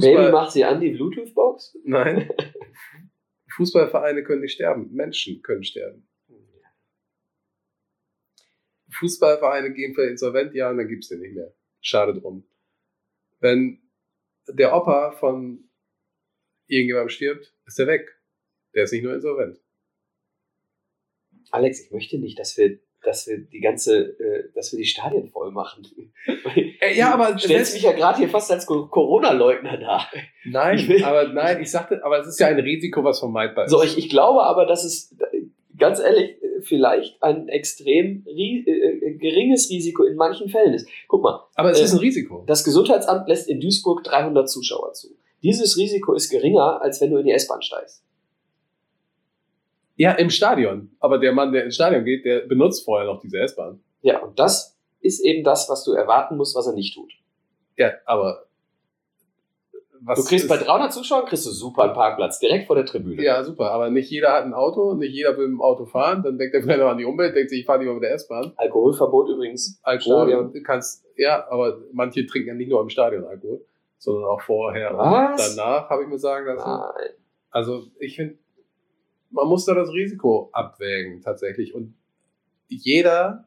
Baby 0.01 0.33
macht 0.33 0.53
sie 0.53 0.65
an, 0.65 0.81
die 0.81 0.91
Bluetooth-Box. 0.91 1.79
Nein. 1.85 2.29
Fußballvereine 3.57 4.25
können 4.25 4.43
nicht 4.43 4.55
sterben. 4.55 4.91
Menschen 4.93 5.41
können 5.43 5.63
sterben. 5.63 6.09
Fußballvereine 8.99 9.73
gehen 9.73 9.95
vielleicht 9.95 10.13
insolvent, 10.13 10.55
ja, 10.55 10.71
und 10.71 10.79
dann 10.79 10.89
gibt's 10.89 11.09
den 11.09 11.21
nicht 11.21 11.35
mehr. 11.35 11.55
Schade 11.87 12.19
drum. 12.21 12.45
Wenn 13.39 13.81
der 14.49 14.75
Opa 14.75 15.13
von 15.13 15.71
irgendjemandem 16.67 17.11
stirbt, 17.11 17.55
ist 17.65 17.79
er 17.79 17.87
weg. 17.87 18.09
Der 18.75 18.85
ist 18.85 18.93
nicht 18.93 19.05
nur 19.05 19.15
insolvent. 19.15 19.61
Alex, 21.53 21.81
ich 21.85 21.93
möchte 21.93 22.19
nicht, 22.19 22.39
dass 22.41 22.57
wir, 22.57 22.79
dass 23.05 23.29
wir 23.29 23.39
die 23.39 23.61
ganze, 23.61 24.19
äh, 24.19 24.51
dass 24.53 24.73
wir 24.73 24.79
die 24.79 24.85
Stadien 24.85 25.29
voll 25.31 25.53
machen. 25.53 25.87
Äh, 26.79 26.95
ja, 26.95 27.13
aber 27.15 27.33
du 27.33 27.39
stellst 27.39 27.73
mich 27.75 27.83
ja 27.85 27.93
gerade 27.93 28.19
hier 28.19 28.29
fast 28.29 28.51
als 28.53 28.67
Co- 28.67 28.87
Corona-Leugner 28.89 29.79
dar. 29.79 30.11
Nein, 30.45 31.03
aber 31.03 31.29
nein, 31.33 31.61
ich 31.63 31.71
sagte, 31.71 32.05
aber 32.05 32.19
es 32.21 32.27
ist 32.27 32.39
ja 32.39 32.49
ein 32.49 32.59
Risiko, 32.61 33.03
was 33.03 33.19
vermeidbar 33.19 33.65
ist. 33.65 33.71
So, 33.71 33.83
ich, 33.83 33.97
ich 33.97 34.11
glaube 34.11 34.43
aber, 34.43 34.67
dass 34.67 34.85
es 34.85 35.17
ganz 35.79 35.99
ehrlich 36.01 36.37
vielleicht 36.67 37.23
ein 37.23 37.49
extrem 37.49 38.25
ri 38.27 38.65
äh, 38.67 39.15
geringes 39.15 39.71
Risiko 39.71 40.05
in 40.05 40.17
manchen 40.17 40.49
Fällen 40.49 40.75
ist. 40.75 40.89
Guck 41.09 41.23
mal, 41.23 41.45
aber 41.55 41.71
es 41.71 41.81
äh, 41.81 41.85
ist 41.85 41.93
ein 41.93 41.99
Risiko. 41.99 42.45
das 42.47 42.65
Gesundheitsamt 42.65 43.29
lässt 43.29 43.49
in 43.49 43.61
Duisburg 43.61 44.05
300 44.05 44.49
Zuschauer 44.49 44.93
zu. 44.93 45.09
Dieses 45.43 45.77
Risiko 45.77 46.15
ist 46.15 46.31
geringer, 46.31 46.81
als 46.83 47.01
wenn 47.01 47.11
du 47.11 47.19
in 47.19 47.27
die 47.27 47.33
S-Bahn 47.33 47.63
steigst. 47.63 48.03
Ja, 49.97 50.13
im 50.13 50.31
Stadion. 50.31 50.91
Aber 51.01 51.19
der 51.19 51.33
Mann, 51.33 51.53
der 51.53 51.65
ins 51.65 51.75
Stadion 51.75 52.05
geht, 52.05 52.25
der 52.25 52.41
benutzt 52.41 52.85
vorher 52.85 53.07
noch 53.07 53.21
diese 53.21 53.39
S-Bahn. 53.39 53.81
Ja, 54.03 54.23
und 54.23 54.39
das 54.39 54.77
ist 55.01 55.21
eben 55.21 55.45
das, 55.45 55.69
was 55.69 55.85
du 55.85 55.93
erwarten 55.93 56.37
musst, 56.37 56.55
was 56.55 56.67
er 56.67 56.75
nicht 56.75 56.95
tut. 56.95 57.13
Ja, 57.77 57.93
aber 58.05 58.46
was 60.07 60.23
Du 60.23 60.29
kriegst 60.29 60.49
bei 60.49 60.57
300 60.57 60.93
Zuschauern 60.93 61.27
kriegst 61.27 61.47
du 61.47 61.51
super 61.51 61.83
einen 61.83 61.93
Parkplatz 61.95 62.39
direkt 62.39 62.67
vor 62.67 62.77
der 62.77 62.87
Tribüne. 62.87 63.23
Ja, 63.23 63.43
super, 63.43 63.73
aber 63.73 63.91
nicht 63.91 64.11
jeder 64.11 64.33
hat 64.33 64.45
ein 64.45 64.55
Auto, 64.55 64.95
nicht 64.95 65.13
jeder 65.13 65.37
will 65.37 65.49
mit 65.49 65.59
dem 65.59 65.63
Auto 65.63 65.85
fahren, 65.85 66.23
dann 66.23 66.39
denkt 66.39 66.55
er 66.55 66.63
vielleicht 66.63 66.81
noch 66.81 66.89
an 66.89 66.99
die 66.99 67.05
Umwelt, 67.05 67.35
denkt 67.35 67.51
sich, 67.51 67.61
ich 67.61 67.67
fahre 67.67 67.81
lieber 67.81 67.95
mit 67.95 68.03
der 68.03 68.15
S-Bahn. 68.15 68.53
Alkoholverbot 68.57 69.29
übrigens. 69.31 69.81
Alkohol, 69.83 70.29
Stadion. 70.29 70.53
du 70.53 70.63
kannst, 70.63 71.05
ja, 71.17 71.47
aber 71.51 71.79
manche 71.93 72.25
trinken 72.27 72.49
ja 72.49 72.55
nicht 72.55 72.71
nur 72.71 72.81
im 72.81 72.89
Stadion 72.89 73.25
Alkohol, 73.25 73.65
sondern 73.99 74.25
auch 74.25 74.41
vorher 74.43 74.93
und 74.93 74.99
Was? 74.99 75.57
danach, 75.57 75.91
habe 75.91 76.03
ich 76.03 76.09
mir 76.09 76.19
sagen 76.19 76.47
lassen. 76.47 76.69
Nein. 76.69 77.11
Also 77.51 77.87
ich 77.99 78.17
finde, 78.17 78.39
man 79.31 79.49
muss 79.49 79.65
da 79.65 79.75
das 79.75 79.91
Risiko 79.91 80.51
abwägen 80.53 81.21
tatsächlich. 81.23 81.75
Und 81.75 81.95
jeder, 82.69 83.46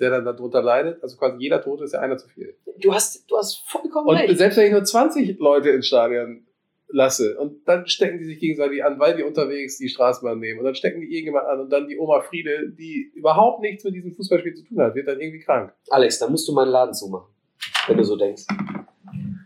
der 0.00 0.10
dann 0.10 0.24
darunter 0.24 0.62
leidet, 0.62 1.02
also 1.02 1.16
quasi 1.16 1.36
jeder 1.38 1.60
Tote 1.62 1.84
ist 1.84 1.92
ja 1.92 2.00
einer 2.00 2.16
zu 2.16 2.28
viel. 2.28 2.56
Du 2.80 2.92
hast, 2.94 3.28
du 3.30 3.36
hast 3.36 3.62
vollkommen 3.68 4.06
Und 4.08 4.16
recht. 4.16 4.38
selbst 4.38 4.56
wenn 4.56 4.66
ich 4.66 4.72
nur 4.72 4.84
20 4.84 5.38
Leute 5.38 5.70
ins 5.70 5.86
Stadion 5.86 6.46
lasse 6.90 7.38
und 7.38 7.66
dann 7.68 7.86
stecken 7.86 8.18
die 8.18 8.24
sich 8.24 8.38
gegenseitig 8.38 8.82
an, 8.84 8.98
weil 8.98 9.16
die 9.16 9.22
unterwegs 9.22 9.76
die 9.78 9.88
Straßenbahn 9.88 10.38
nehmen 10.38 10.58
und 10.60 10.64
dann 10.64 10.74
stecken 10.74 11.00
die 11.00 11.08
irgendjemand 11.08 11.46
an 11.46 11.60
und 11.60 11.70
dann 11.70 11.86
die 11.86 11.98
Oma 11.98 12.20
Friede, 12.22 12.70
die 12.70 13.12
überhaupt 13.14 13.60
nichts 13.60 13.84
mit 13.84 13.94
diesem 13.94 14.14
Fußballspiel 14.14 14.54
zu 14.54 14.64
tun 14.64 14.80
hat, 14.80 14.94
wird 14.94 15.06
dann 15.08 15.20
irgendwie 15.20 15.40
krank. 15.40 15.74
Alex, 15.90 16.18
dann 16.18 16.30
musst 16.30 16.48
du 16.48 16.52
meinen 16.52 16.70
Laden 16.70 16.94
zumachen, 16.94 17.28
wenn 17.88 17.96
du 17.98 18.04
so 18.04 18.16
denkst. 18.16 18.44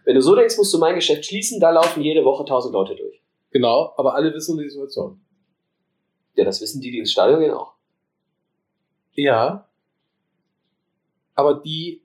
Wenn 0.04 0.14
du 0.14 0.20
so 0.20 0.36
denkst, 0.36 0.56
musst 0.56 0.72
du 0.74 0.78
mein 0.78 0.94
Geschäft 0.94 1.24
schließen, 1.24 1.58
da 1.60 1.70
laufen 1.70 2.02
jede 2.02 2.24
Woche 2.24 2.42
1000 2.42 2.72
Leute 2.72 2.94
durch. 2.94 3.22
Genau, 3.50 3.92
aber 3.96 4.14
alle 4.14 4.32
wissen 4.34 4.52
um 4.56 4.62
die 4.62 4.68
Situation. 4.68 5.20
Ja, 6.34 6.44
das 6.44 6.60
wissen 6.60 6.80
die, 6.80 6.90
die 6.90 6.98
ins 6.98 7.12
Stadion 7.12 7.40
gehen 7.40 7.50
auch. 7.52 7.74
Ja. 9.14 9.68
Aber 11.34 11.54
die 11.54 12.02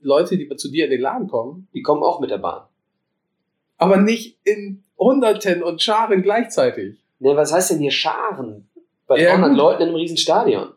Leute, 0.00 0.36
die 0.36 0.48
zu 0.56 0.70
dir 0.70 0.84
in 0.84 0.90
den 0.90 1.00
Laden 1.00 1.28
kommen, 1.28 1.68
Die 1.72 1.82
kommen 1.82 2.02
auch 2.02 2.20
mit 2.20 2.30
der 2.30 2.38
Bahn. 2.38 2.66
aber 3.78 3.96
nicht 3.96 4.38
in 4.44 4.82
Hunderten 4.98 5.62
und 5.62 5.82
Scharen 5.82 6.22
gleichzeitig. 6.22 6.98
Ne, 7.18 7.36
was 7.36 7.52
heißt 7.52 7.70
denn 7.72 7.78
hier 7.80 7.90
Scharen? 7.90 8.68
Bei 9.06 9.18
Ja, 9.18 9.30
300 9.30 9.50
gut. 9.50 9.58
Leuten 9.58 9.82
in 9.82 9.88
einem 9.88 9.96
riesen 9.96 10.16
Stadion. 10.16 10.68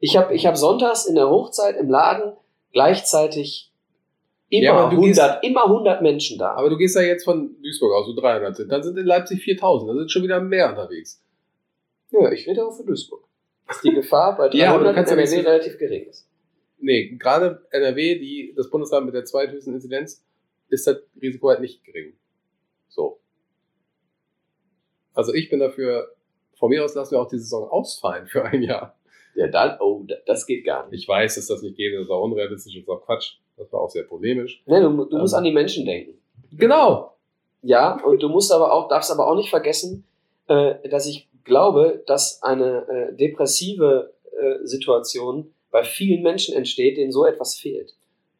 Ich 0.00 0.16
habe 0.16 0.34
ich 0.34 0.46
hab 0.46 0.56
sonntags 0.56 1.06
in 1.06 1.14
der 1.14 1.28
Hochzeit 1.28 1.76
im 1.76 1.88
Laden 1.90 2.32
gleichzeitig 2.72 3.72
immer, 4.48 4.62
Ja, 4.64 4.74
aber 4.74 4.94
du 4.94 5.00
gehst- 5.02 5.20
100, 5.20 5.44
immer 5.44 5.64
100 5.66 6.02
Menschen 6.02 6.38
da. 6.38 6.52
Aber 6.54 6.70
du 6.70 6.76
gehst 6.76 6.94
ja 6.96 7.02
jetzt 7.02 7.24
von 7.24 7.56
Duisburg 7.62 7.92
aus, 7.94 8.06
so 8.06 8.14
300 8.14 8.56
sind. 8.56 8.70
Dann 8.70 8.82
sind 8.82 8.96
in 8.98 9.06
Leipzig 9.06 9.42
4000, 9.42 9.90
dann 9.90 9.98
sind 9.98 10.10
schon 10.12 10.22
wieder 10.22 10.40
mehr 10.40 10.68
unterwegs. 10.70 11.22
ja, 12.12 12.30
ich 12.30 12.46
rede 12.46 12.64
auch 12.66 12.72
für 12.76 12.84
Duisburg. 12.84 13.24
Dass 13.66 13.80
die 13.80 13.90
Gefahr 13.92 14.36
bei 14.36 14.48
300 14.48 14.54
Ja, 14.60 14.74
aber 14.74 14.84
du 14.84 14.94
kannst 14.94 15.12
ja 15.12 15.26
so- 15.26 15.36
relativ 15.40 15.78
gering 15.78 16.04
ist. 16.06 16.25
Nee, 16.78 17.16
gerade 17.16 17.66
NRW, 17.70 18.18
die, 18.18 18.52
das 18.56 18.70
Bundesland 18.70 19.06
mit 19.06 19.14
der 19.14 19.24
zweithöchsten 19.24 19.74
Inzidenz, 19.74 20.24
ist 20.68 20.86
das 20.86 20.98
Risiko 21.20 21.48
halt 21.48 21.60
nicht 21.60 21.82
gering. 21.84 22.12
So. 22.88 23.18
Also 25.14 25.32
ich 25.32 25.48
bin 25.48 25.60
dafür, 25.60 26.14
von 26.54 26.68
mir 26.70 26.84
aus 26.84 26.94
lassen 26.94 27.12
wir 27.12 27.20
auch 27.20 27.28
die 27.28 27.38
Saison 27.38 27.68
ausfallen 27.68 28.26
für 28.26 28.44
ein 28.44 28.62
Jahr. 28.62 28.98
Ja, 29.34 29.48
dann, 29.48 29.78
oh, 29.80 30.02
da- 30.06 30.16
das 30.26 30.46
geht 30.46 30.64
gar 30.64 30.88
nicht. 30.88 31.02
Ich 31.02 31.08
weiß, 31.08 31.34
dass 31.36 31.46
das 31.46 31.62
nicht 31.62 31.76
geht, 31.76 31.94
das 31.94 32.02
ist 32.04 32.10
auch 32.10 32.22
unrealistisch, 32.22 32.74
das 32.74 32.82
ist 32.82 32.88
auch 32.88 33.04
Quatsch. 33.04 33.36
Das 33.56 33.72
war 33.72 33.80
auch 33.80 33.90
sehr 33.90 34.02
polemisch. 34.04 34.62
Ne, 34.66 34.80
du, 34.82 35.04
du 35.06 35.18
musst 35.18 35.32
Ähm. 35.34 35.38
an 35.38 35.44
die 35.44 35.52
Menschen 35.52 35.86
denken. 35.86 36.18
Genau. 36.52 37.16
Ja, 37.62 38.02
und 38.04 38.22
du 38.22 38.28
musst 38.28 38.52
aber 38.52 38.72
auch, 38.72 38.88
darfst 38.88 39.10
aber 39.10 39.26
auch 39.30 39.34
nicht 39.36 39.48
vergessen, 39.50 40.04
äh, 40.48 40.88
dass 40.88 41.06
ich 41.06 41.28
glaube, 41.44 42.02
dass 42.06 42.42
eine 42.42 42.86
äh, 42.88 43.16
depressive 43.16 44.12
Fußballsituation 44.30 45.52
bei 45.70 45.84
vielen 45.84 46.22
Menschen 46.22 46.54
entsteht, 46.54 46.96
denen 46.96 47.12
so 47.12 47.24
etwas 47.24 47.56
fehlt. 47.56 47.94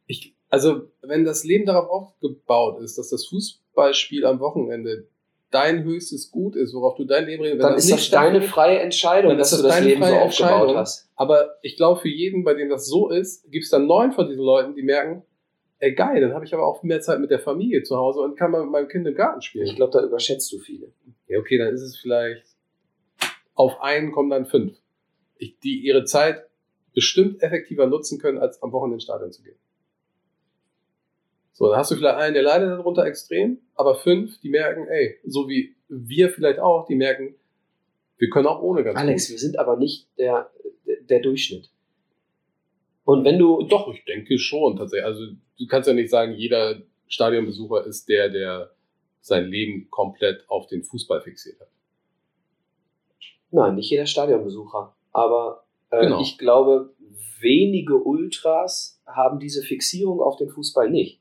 Ich, 0.06 0.34
also, 0.48 0.82
wenn 1.02 1.24
das 1.24 1.44
Leben 1.44 1.66
darauf 1.66 1.88
aufgebaut 1.88 2.80
ist, 2.80 2.98
dass 2.98 3.10
das 3.10 3.26
Fußballspiel 3.26 4.24
am 4.24 4.40
Wochenende 4.40 5.08
dein 5.50 5.84
höchstes 5.84 6.30
Gut 6.30 6.56
ist, 6.56 6.74
worauf 6.74 6.96
du 6.96 7.04
dein 7.04 7.26
Leben 7.26 7.42
redest, 7.42 7.62
dann 7.62 7.74
das 7.74 7.84
ist 7.84 7.92
das 7.92 8.10
deine 8.10 8.42
freie 8.42 8.78
Entscheidung, 8.80 9.38
dass 9.38 9.50
das 9.50 9.62
du 9.62 9.68
das 9.68 9.80
Leben 9.80 10.02
so 10.02 10.14
aufgebaut 10.14 10.76
hast. 10.76 11.08
Aber 11.14 11.56
ich 11.62 11.76
glaube, 11.76 12.00
für 12.00 12.08
jeden, 12.08 12.44
bei 12.44 12.54
dem 12.54 12.68
das 12.68 12.86
so 12.86 13.10
ist, 13.10 13.50
gibt 13.50 13.64
es 13.64 13.70
dann 13.70 13.86
neun 13.86 14.12
von 14.12 14.28
diesen 14.28 14.44
Leuten, 14.44 14.74
die 14.74 14.82
merken, 14.82 15.22
ey 15.78 15.94
geil, 15.94 16.20
dann 16.20 16.34
habe 16.34 16.44
ich 16.44 16.54
aber 16.54 16.66
auch 16.66 16.82
mehr 16.82 17.00
Zeit 17.00 17.20
mit 17.20 17.30
der 17.30 17.38
Familie 17.38 17.82
zu 17.82 17.96
Hause 17.96 18.20
und 18.20 18.36
kann 18.36 18.50
mal 18.50 18.62
mit 18.62 18.70
meinem 18.70 18.88
Kind 18.88 19.06
im 19.06 19.14
Garten 19.14 19.42
spielen. 19.42 19.66
Ich 19.66 19.76
glaube, 19.76 19.92
da 19.92 20.04
überschätzt 20.04 20.52
du 20.52 20.58
viele. 20.58 20.92
Ja, 21.28 21.38
okay, 21.38 21.58
dann 21.58 21.72
ist 21.74 21.82
es 21.82 21.96
vielleicht 21.96 22.44
auf 23.54 23.80
einen 23.80 24.12
kommen 24.12 24.30
dann 24.30 24.46
fünf, 24.46 24.76
die 25.40 25.80
ihre 25.80 26.04
Zeit 26.04 26.45
bestimmt 26.97 27.42
effektiver 27.42 27.86
nutzen 27.86 28.18
können, 28.18 28.38
als 28.38 28.62
am 28.62 28.72
Wochenende 28.72 28.94
ins 28.97 29.05
Stadion 29.05 29.30
zu 29.30 29.42
gehen. 29.42 29.59
So, 31.53 31.68
dann 31.68 31.78
hast 31.78 31.90
du 31.90 31.97
vielleicht 31.97 32.16
einen, 32.16 32.32
der 32.32 32.42
leidet 32.42 32.70
darunter 32.70 33.05
extrem, 33.05 33.59
aber 33.74 33.97
fünf, 33.97 34.40
die 34.40 34.49
merken, 34.49 34.88
ey, 34.88 35.18
so 35.24 35.47
wie 35.47 35.76
wir 35.88 36.30
vielleicht 36.30 36.59
auch, 36.59 36.86
die 36.86 36.94
merken, 36.94 37.34
wir 38.16 38.30
können 38.30 38.47
auch 38.47 38.62
ohne 38.62 38.82
ganz 38.82 38.99
Alex, 38.99 39.26
gut. 39.26 39.34
wir 39.34 39.38
sind 39.38 39.59
aber 39.59 39.76
nicht 39.76 40.09
der, 40.18 40.51
der 41.11 41.20
Durchschnitt. 41.20 41.70
Und 43.05 43.24
wenn 43.24 43.38
du. 43.38 43.62
Doch, 43.62 43.92
ich 43.92 44.05
denke 44.07 44.38
schon 44.38 44.76
tatsächlich. 44.76 45.05
Also 45.05 45.26
du 45.59 45.66
kannst 45.68 45.86
ja 45.86 45.94
nicht 45.94 46.11
sagen, 46.11 46.32
jeder 46.32 46.82
Stadionbesucher 47.09 47.84
ist 47.86 48.09
der, 48.09 48.30
der 48.30 48.72
sein 49.20 49.47
Leben 49.47 49.88
komplett 49.90 50.49
auf 50.49 50.66
den 50.66 50.82
Fußball 50.82 51.20
fixiert 51.20 51.61
hat. 51.61 51.68
Nein, 53.51 53.74
nicht 53.74 53.90
jeder 53.90 54.07
Stadionbesucher. 54.07 54.97
Aber 55.12 55.65
genau. 55.91 56.20
ich 56.20 56.39
glaube, 56.39 56.95
wenige 57.41 57.97
Ultras 57.97 59.01
haben 59.07 59.39
diese 59.39 59.62
Fixierung 59.62 60.20
auf 60.20 60.37
den 60.37 60.49
Fußball 60.49 60.91
nicht. 60.91 61.20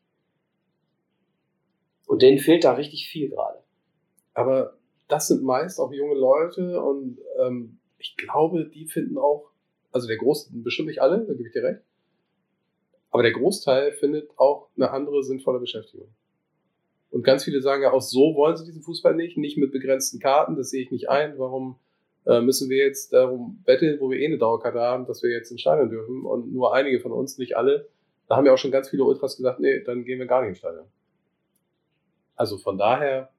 Und 2.07 2.21
denen 2.21 2.37
fehlt 2.37 2.63
da 2.63 2.73
richtig 2.73 3.07
viel 3.07 3.29
gerade. 3.29 3.63
Aber 4.33 4.77
das 5.07 5.27
sind 5.27 5.43
meist 5.43 5.79
auch 5.79 5.91
junge 5.91 6.15
Leute 6.15 6.81
und 6.81 7.19
ähm, 7.43 7.79
ich 7.97 8.15
glaube, 8.17 8.65
die 8.69 8.85
finden 8.85 9.17
auch, 9.17 9.51
also 9.91 10.07
der 10.07 10.17
Großteil, 10.17 10.59
bestimmt 10.61 10.87
nicht 10.87 11.01
alle, 11.01 11.25
da 11.25 11.33
gebe 11.33 11.47
ich 11.47 11.53
dir 11.53 11.63
recht, 11.63 11.81
aber 13.11 13.23
der 13.23 13.31
Großteil 13.31 13.93
findet 13.93 14.29
auch 14.37 14.67
eine 14.75 14.91
andere 14.91 15.23
sinnvolle 15.23 15.59
Beschäftigung. 15.59 16.09
Und 17.11 17.23
ganz 17.23 17.45
viele 17.45 17.61
sagen 17.61 17.83
ja 17.83 17.93
auch, 17.93 18.01
so 18.01 18.35
wollen 18.35 18.57
sie 18.57 18.65
diesen 18.65 18.81
Fußball 18.81 19.15
nicht, 19.15 19.37
nicht 19.37 19.57
mit 19.57 19.71
begrenzten 19.71 20.19
Karten, 20.19 20.57
das 20.57 20.69
sehe 20.69 20.83
ich 20.83 20.91
nicht 20.91 21.07
ein. 21.07 21.37
Warum 21.37 21.79
äh, 22.25 22.41
müssen 22.41 22.69
wir 22.69 22.77
jetzt 22.77 23.13
darum 23.13 23.61
betteln, 23.65 23.99
wo 23.99 24.09
wir 24.09 24.19
eh 24.19 24.25
eine 24.25 24.37
Dauerkarte 24.37 24.79
haben, 24.79 25.05
dass 25.05 25.23
wir 25.23 25.31
jetzt 25.31 25.51
ins 25.51 25.61
Stadion 25.61 25.89
dürfen 25.89 26.25
und 26.25 26.51
nur 26.53 26.73
einige 26.73 26.99
von 26.99 27.11
uns, 27.11 27.37
nicht 27.37 27.55
alle. 27.55 27.87
Da 28.27 28.35
haben 28.35 28.45
ja 28.45 28.53
auch 28.53 28.57
schon 28.57 28.71
ganz 28.71 28.89
viele 28.89 29.03
Ultras 29.03 29.37
gesagt, 29.37 29.59
nee, 29.59 29.83
dann 29.83 30.03
gehen 30.03 30.19
wir 30.19 30.25
gar 30.25 30.41
nicht 30.41 30.49
ins 30.49 30.57
Stadion. 30.59 30.85
Also 32.35 32.57
von 32.57 32.77
daher, 32.77 33.29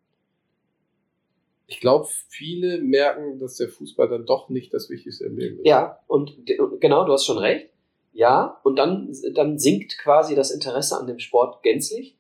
ich 1.67 1.81
glaube, 1.81 2.07
viele 2.29 2.81
merken, 2.81 3.39
dass 3.41 3.57
der 3.57 3.69
Fußball 3.69 4.09
dann 4.09 4.25
doch 4.25 4.49
nicht 4.49 4.73
das 4.73 4.89
Wichtigste 4.89 5.25
im 5.25 5.37
Leben 5.37 5.59
ist. 5.59 5.67
Ja, 5.67 5.99
und 6.07 6.37
genau, 6.81 7.05
du 7.05 7.13
hast 7.13 7.27
schon 7.27 7.39
recht. 7.39 7.71
Ja, 8.13 8.61
und 8.63 8.77
dann, 8.77 9.13
dann 9.35 9.59
sinkt 9.59 9.99
quasi 9.99 10.35
das 10.35 10.51
Interesse 10.51 10.99
an 10.99 11.07
dem 11.07 11.19
Sport 11.19 11.63
gänzlich. 11.63 12.17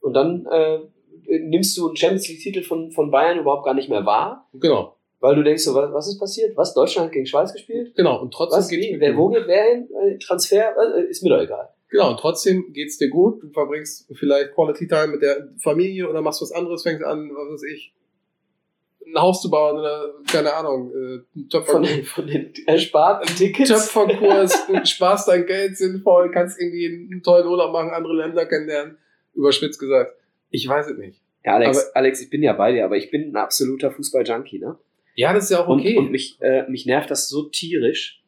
Und 0.00 0.14
dann 0.14 0.46
äh, 0.46 0.78
nimmst 1.26 1.76
du 1.76 1.88
einen 1.88 1.96
Champions 1.96 2.28
League-Titel 2.28 2.62
von, 2.62 2.90
von 2.92 3.10
Bayern 3.10 3.38
überhaupt 3.38 3.64
gar 3.64 3.74
nicht 3.74 3.90
mehr 3.90 4.06
wahr. 4.06 4.48
Genau. 4.54 4.93
Weil 5.24 5.36
du 5.36 5.42
denkst 5.42 5.62
so, 5.62 5.74
was, 5.74 5.90
was 5.90 6.08
ist 6.08 6.18
passiert? 6.18 6.54
Was? 6.54 6.74
Deutschland 6.74 7.06
hat 7.06 7.12
gegen 7.14 7.24
Schweiz 7.24 7.50
gespielt? 7.50 7.94
Genau, 7.96 8.20
und 8.20 8.34
trotzdem 8.34 8.58
was, 8.58 8.68
geht 8.68 9.00
wer, 9.00 9.16
Wo 9.16 9.30
geht 9.30 9.46
wer 9.46 9.64
hin? 9.70 9.88
Äh, 9.90 10.18
Transfer? 10.18 10.74
Äh, 10.76 11.08
ist 11.08 11.22
mir 11.22 11.30
doch 11.30 11.40
egal. 11.40 11.70
Genau, 11.88 12.10
und 12.10 12.20
trotzdem 12.20 12.74
geht's 12.74 12.98
dir 12.98 13.08
gut. 13.08 13.42
Du 13.42 13.48
verbringst 13.48 14.06
vielleicht 14.12 14.52
Quality 14.54 14.86
Time 14.86 15.06
mit 15.06 15.22
der 15.22 15.48
Familie 15.56 16.10
oder 16.10 16.20
machst 16.20 16.42
was 16.42 16.52
anderes, 16.52 16.82
fängst 16.82 17.02
an, 17.02 17.30
was 17.30 17.54
weiß 17.54 17.62
ich, 17.72 17.94
ein 19.06 19.18
Haus 19.18 19.40
zu 19.40 19.48
bauen 19.48 19.78
oder, 19.78 20.12
keine 20.30 20.52
Ahnung, 20.52 20.92
äh, 20.94 21.48
Töpfer 21.48 21.72
von, 21.72 21.82
den, 21.84 22.04
von 22.04 22.26
den 22.26 22.52
ersparten 22.66 23.34
Tickets. 23.34 23.70
Töpferkurs, 23.70 24.66
sparst 24.84 25.26
dein 25.26 25.46
Geld 25.46 25.78
sinnvoll, 25.78 26.32
kannst 26.32 26.60
irgendwie 26.60 26.84
einen 26.84 27.22
tollen 27.22 27.46
Urlaub 27.46 27.72
machen, 27.72 27.92
andere 27.92 28.14
Länder 28.14 28.44
kennenlernen. 28.44 28.98
Überspitzt 29.32 29.80
gesagt. 29.80 30.18
Ich 30.50 30.68
weiß 30.68 30.90
es 30.90 30.98
nicht. 30.98 31.22
Ja, 31.46 31.54
Alex, 31.54 31.78
aber, 31.78 31.96
Alex, 31.96 32.20
ich 32.20 32.28
bin 32.28 32.42
ja 32.42 32.52
bei 32.52 32.72
dir, 32.72 32.84
aber 32.84 32.98
ich 32.98 33.10
bin 33.10 33.30
ein 33.30 33.36
absoluter 33.36 33.90
Fußball-Junkie, 33.90 34.58
ne? 34.58 34.78
Ja, 35.14 35.32
das 35.32 35.44
ist 35.44 35.50
ja 35.50 35.64
auch 35.64 35.68
okay. 35.68 35.96
Und, 35.96 36.06
und 36.06 36.12
mich, 36.12 36.38
äh, 36.40 36.68
mich 36.68 36.86
nervt 36.86 37.10
das 37.10 37.28
so 37.28 37.44
tierisch, 37.44 38.22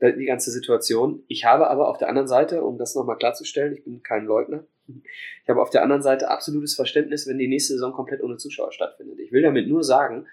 die 0.00 0.24
ganze 0.26 0.50
Situation. 0.50 1.22
Ich 1.28 1.44
habe 1.44 1.70
aber 1.70 1.88
auf 1.88 1.98
der 1.98 2.08
anderen 2.08 2.28
Seite, 2.28 2.62
um 2.62 2.78
das 2.78 2.94
nochmal 2.94 3.16
klarzustellen, 3.16 3.74
ich 3.74 3.84
bin 3.84 4.02
kein 4.02 4.26
Leugner, 4.26 4.64
ich 4.88 5.48
habe 5.48 5.62
auf 5.62 5.70
der 5.70 5.82
anderen 5.82 6.02
Seite 6.02 6.30
absolutes 6.30 6.74
Verständnis, 6.74 7.26
wenn 7.26 7.38
die 7.38 7.48
nächste 7.48 7.74
Saison 7.74 7.92
komplett 7.92 8.22
ohne 8.22 8.36
Zuschauer 8.36 8.72
stattfindet. 8.72 9.18
Ich 9.20 9.32
will 9.32 9.42
damit 9.42 9.68
nur 9.68 9.82
sagen, 9.82 10.26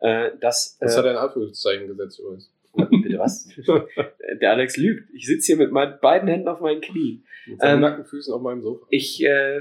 äh, 0.00 0.30
dass. 0.40 0.78
Das 0.78 0.96
äh, 0.96 0.98
hat 0.98 1.06
ein 1.06 1.16
Anführungszeichen 1.16 1.86
gesetzt 1.86 2.18
übrigens. 2.18 2.50
Bitte 2.74 3.18
was? 3.18 3.48
Der 4.40 4.50
Alex 4.50 4.76
lügt. 4.78 5.10
Ich 5.14 5.26
sitze 5.26 5.48
hier 5.48 5.56
mit 5.56 5.72
meinen 5.72 5.98
beiden 6.00 6.28
Händen 6.28 6.48
auf 6.48 6.60
meinen 6.60 6.80
Knien. 6.80 7.24
Mit 7.46 7.60
seinen 7.60 7.74
ähm, 7.74 7.80
nackten 7.80 8.06
Füßen 8.06 8.32
auf 8.32 8.40
meinem 8.40 8.62
Sofa. 8.62 8.86
Ich 8.88 9.22
äh, 9.22 9.60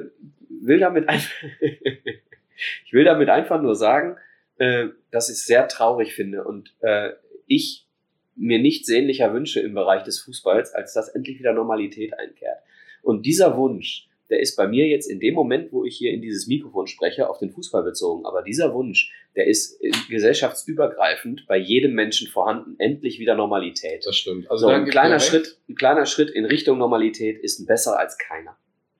will 0.50 0.80
damit 0.80 1.10
einfach. 1.10 1.32
ich 2.86 2.94
will 2.94 3.04
damit 3.04 3.30
einfach 3.30 3.62
nur 3.62 3.76
sagen, 3.76 4.16
äh, 4.62 4.90
dass 5.10 5.32
ich 5.32 5.38
sehr 5.38 5.68
traurig 5.68 6.14
finde 6.14 6.44
und 6.44 6.76
äh, 6.82 7.14
ich 7.48 7.88
mir 8.36 8.60
nichts 8.60 8.86
sehnlicher 8.86 9.34
wünsche 9.34 9.60
im 9.60 9.74
Bereich 9.74 10.04
des 10.04 10.20
Fußballs, 10.20 10.76
als 10.76 10.94
dass 10.94 11.10
endlich 11.10 11.40
wieder 11.40 11.54
Normalität 11.54 12.14
einkehrt. 12.14 12.60
Und 13.02 13.26
dieser 13.26 13.58
Wunsch, 13.58 14.08
der 14.30 14.40
ist 14.40 14.56
bei 14.56 14.68
mir 14.68 14.86
jetzt 14.88 15.10
in 15.10 15.20
dem 15.20 15.34
Moment, 15.34 15.74
wo 15.74 15.84
ich 15.84 15.98
hier 15.98 16.12
in 16.12 16.22
dieses 16.22 16.46
Mikrofon 16.46 16.86
spreche, 16.86 17.28
auf 17.28 17.40
den 17.40 17.50
Fußball 17.50 17.82
bezogen. 17.82 18.24
Aber 18.28 18.44
dieser 18.44 18.72
Wunsch, 18.76 19.12
der 19.36 19.48
ist 19.48 19.82
gesellschaftsübergreifend 20.12 21.48
bei 21.48 21.58
jedem 21.58 21.94
Menschen 21.94 22.28
vorhanden. 22.28 22.76
Endlich 22.78 23.18
wieder 23.18 23.34
Normalität. 23.34 24.06
Das 24.06 24.16
stimmt. 24.16 24.50
Also 24.52 24.68
so, 24.68 24.72
ein 24.72 24.86
kleiner 24.86 25.20
Schritt, 25.20 25.58
ein 25.68 25.76
kleiner 25.76 26.06
Schritt 26.06 26.30
in 26.30 26.46
Richtung 26.46 26.78
Normalität 26.78 27.40
ist 27.40 27.66
besser 27.66 27.98
als 27.98 28.20
keiner. 28.20 28.56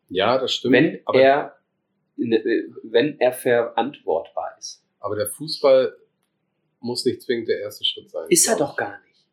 Ja, 0.10 0.40
das 0.40 0.56
stimmt. 0.56 0.74
Wenn 0.74 1.00
er, 1.14 1.56
wenn 2.18 3.20
er 3.20 3.32
verantwortbar 3.32 4.48
ist. 4.48 4.51
Aber 5.02 5.16
der 5.16 5.28
Fußball 5.28 5.98
muss 6.80 7.06
nicht 7.06 7.22
zwingend 7.22 7.50
der 7.50 7.60
erste 7.60 7.84
Schritt 7.84 8.10
sein. 8.10 8.26
Ist 8.30 8.48
er 8.48 8.56
doch 8.56 8.78
gar 8.78 9.00
nicht. 9.06 9.26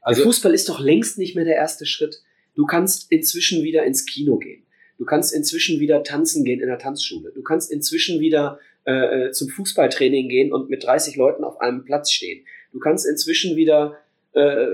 Also, 0.00 0.20
der 0.20 0.26
Fußball 0.26 0.54
ist 0.54 0.68
doch 0.68 0.80
längst 0.80 1.18
nicht 1.18 1.34
mehr 1.34 1.44
der 1.44 1.56
erste 1.56 1.84
Schritt. 1.86 2.22
Du 2.54 2.66
kannst 2.66 3.10
inzwischen 3.10 3.62
wieder 3.64 3.84
ins 3.84 4.06
Kino 4.06 4.38
gehen. 4.38 4.64
Du 4.98 5.04
kannst 5.04 5.32
inzwischen 5.34 5.80
wieder 5.80 6.02
tanzen 6.02 6.44
gehen 6.44 6.60
in 6.60 6.68
der 6.68 6.78
Tanzschule. 6.78 7.32
Du 7.32 7.42
kannst 7.42 7.72
inzwischen 7.72 8.20
wieder 8.20 8.60
äh, 8.84 9.28
äh 9.28 9.32
zum 9.32 9.48
Fußballtraining 9.48 10.28
gehen 10.28 10.52
und 10.52 10.68
mit 10.68 10.84
30 10.84 11.16
Leuten 11.16 11.44
auf 11.44 11.60
einem 11.60 11.84
Platz 11.84 12.10
stehen. 12.10 12.44
Du 12.72 12.78
kannst 12.78 13.06
inzwischen 13.06 13.56
wieder, 13.56 13.98
äh, 14.32 14.66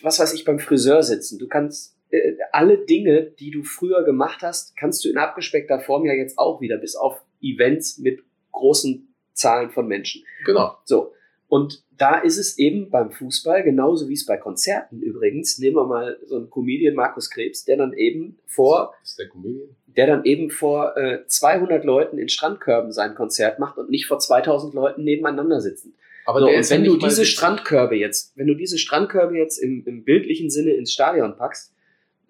was 0.00 0.18
weiß 0.18 0.32
ich, 0.34 0.44
beim 0.44 0.58
Friseur 0.58 1.02
sitzen. 1.02 1.38
Du 1.38 1.48
kannst 1.48 1.96
äh, 2.10 2.34
alle 2.52 2.78
Dinge, 2.78 3.32
die 3.38 3.50
du 3.50 3.62
früher 3.62 4.04
gemacht 4.04 4.42
hast, 4.42 4.76
kannst 4.76 5.04
du 5.04 5.10
in 5.10 5.18
abgespeckter 5.18 5.80
Form 5.80 6.06
ja 6.06 6.14
jetzt 6.14 6.38
auch 6.38 6.60
wieder, 6.60 6.78
bis 6.78 6.96
auf 6.96 7.20
Events 7.42 7.98
mit 7.98 8.22
großen 8.52 9.11
Zahlen 9.34 9.70
von 9.70 9.86
Menschen. 9.86 10.24
Genau. 10.44 10.76
So. 10.84 11.12
Und 11.48 11.82
da 11.98 12.18
ist 12.18 12.38
es 12.38 12.58
eben 12.58 12.90
beim 12.90 13.10
Fußball, 13.10 13.62
genauso 13.62 14.08
wie 14.08 14.14
es 14.14 14.24
bei 14.24 14.36
Konzerten 14.38 15.02
übrigens, 15.02 15.58
nehmen 15.58 15.76
wir 15.76 15.86
mal 15.86 16.18
so 16.24 16.36
einen 16.36 16.50
Comedian 16.50 16.94
Markus 16.94 17.30
Krebs, 17.30 17.64
der 17.64 17.76
dann 17.76 17.92
eben 17.92 18.38
vor, 18.46 18.94
ist 19.02 19.18
der 19.18 19.28
Comedian? 19.28 19.68
Der 19.86 20.06
dann 20.06 20.24
eben 20.24 20.48
vor 20.48 20.96
äh, 20.96 21.26
200 21.26 21.84
Leuten 21.84 22.16
in 22.16 22.30
Strandkörben 22.30 22.90
sein 22.90 23.14
Konzert 23.14 23.58
macht 23.58 23.76
und 23.76 23.90
nicht 23.90 24.06
vor 24.06 24.18
2000 24.18 24.72
Leuten 24.72 25.04
nebeneinander 25.04 25.60
sitzen. 25.60 25.94
Aber 26.24 26.40
so, 26.40 26.46
wenn 26.46 26.84
du 26.84 26.96
diese 26.96 27.24
Strandkörbe 27.24 27.96
jetzt, 27.96 28.32
wenn 28.36 28.46
du 28.46 28.54
diese 28.54 28.78
Strandkörbe 28.78 29.36
jetzt 29.36 29.58
im, 29.58 29.84
im 29.86 30.04
bildlichen 30.04 30.50
Sinne 30.50 30.72
ins 30.72 30.92
Stadion 30.92 31.36
packst, 31.36 31.72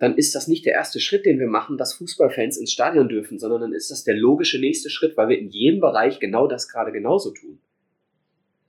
dann 0.03 0.17
ist 0.17 0.35
das 0.35 0.49
nicht 0.49 0.67
der 0.67 0.73
erste 0.73 0.99
Schritt, 0.99 1.27
den 1.27 1.39
wir 1.39 1.47
machen, 1.47 1.79
dass 1.79 1.95
Fußballfans 1.95 2.57
ins 2.57 2.73
Stadion 2.73 3.09
dürfen, 3.09 3.39
sondern 3.39 3.61
dann 3.61 3.73
ist 3.73 3.93
das 3.93 4.03
der 4.03 4.17
logische 4.17 4.59
nächste 4.59 4.91
Schritt, 4.91 5.17
weil 5.17 5.29
wir 5.29 5.39
in 5.39 5.49
jedem 5.49 5.79
Bereich 5.79 6.19
genau 6.19 6.49
das 6.49 6.69
gerade 6.69 6.91
genauso 6.91 7.31
tun. 7.31 7.61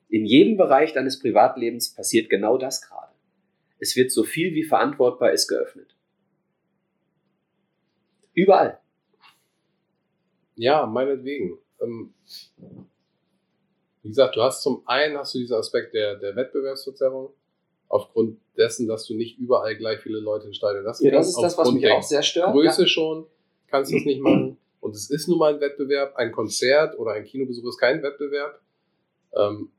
In 0.10 0.26
jedem 0.28 0.58
Bereich 0.58 0.94
deines 0.94 1.20
Privatlebens 1.20 1.96
passiert 1.96 2.30
genau 2.30 2.60
das 2.60 2.84
gerade. 2.84 3.14
Es 3.80 3.96
wird 3.96 4.12
so 4.12 4.24
viel 4.24 4.54
wie 4.54 4.64
verantwortbar 4.64 5.32
ist 5.32 5.48
geöffnet. 5.48 5.96
Überall. 8.36 8.80
Ja, 10.54 10.86
meinetwegen. 10.86 11.58
Ähm, 11.82 12.14
wie 14.04 14.10
gesagt, 14.10 14.36
du 14.36 14.44
hast 14.44 14.62
zum 14.62 14.88
einen 14.88 15.18
hast 15.18 15.34
du 15.34 15.40
diesen 15.40 15.58
Aspekt 15.58 15.96
der, 15.96 16.16
der 16.16 16.36
Wettbewerbsverzerrung, 16.36 17.34
aufgrund 17.94 18.40
dessen, 18.58 18.88
dass 18.88 19.06
du 19.06 19.14
nicht 19.14 19.38
überall 19.38 19.78
gleich 19.78 20.00
viele 20.02 20.20
Leute 20.20 20.48
in 20.48 20.54
Stadion 20.56 20.84
lassen 20.84 21.06
ja, 21.06 21.12
Das 21.12 21.30
ist 21.30 21.40
das, 21.40 21.56
was 21.60 21.72
mich 21.72 21.88
auch 21.92 22.02
sehr 22.02 22.24
stört. 22.24 22.52
Größe 22.52 22.82
ja. 22.82 22.88
schon, 22.88 23.28
kannst 23.68 23.92
du 23.92 23.98
es 23.98 24.06
nicht 24.06 24.20
machen. 24.20 24.58
Und 24.80 24.96
es 24.96 25.12
ist 25.12 25.28
nun 25.28 25.38
mal 25.38 25.54
ein 25.54 25.62
Wettbewerb. 25.62 26.16
Ein 26.16 26.32
Konzert 26.32 26.98
oder 26.98 27.12
ein 27.12 27.24
Kinobesuch 27.24 27.70
ist 27.70 27.78
kein 27.78 28.02
Wettbewerb. 28.02 28.60
Ähm, 29.36 29.70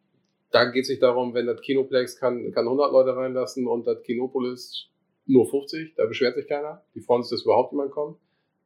da 0.53 0.67
geht 0.67 0.85
es 0.85 0.91
nicht 0.91 1.03
darum, 1.03 1.35
wenn 1.35 1.47
das 1.47 1.61
Kinoplex 1.61 2.17
kann, 2.17 2.53
kann 2.53 2.65
100 2.67 2.93
Leute 2.93 3.17
reinlassen 3.17 3.67
und 3.67 3.85
das 3.85 4.01
Kinopolis 4.05 4.87
nur 5.27 5.51
50, 5.51 5.95
da 5.97 6.07
beschwert 6.07 6.37
sich 6.37 6.47
keiner. 6.47 6.85
Die 6.95 7.01
freuen 7.01 7.25
sich, 7.25 7.31
dass 7.31 7.45
überhaupt 7.45 7.73
jemand 7.73 7.91
kommt. 7.91 8.19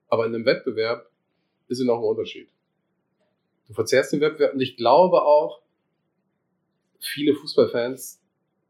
Aber 0.09 0.27
in 0.27 0.35
einem 0.35 0.45
Wettbewerb 0.45 1.11
ist 1.69 1.81
es 1.81 1.87
noch 1.87 1.99
ein 1.99 2.05
Unterschied. 2.05 2.49
Du 3.67 3.73
verzerrst 3.73 4.13
den 4.13 4.21
Wettbewerb 4.21 4.53
und 4.53 4.61
ich 4.61 4.77
glaube 4.77 5.23
auch, 5.23 5.63
viele 7.01 7.35
Fußballfans, 7.35 8.21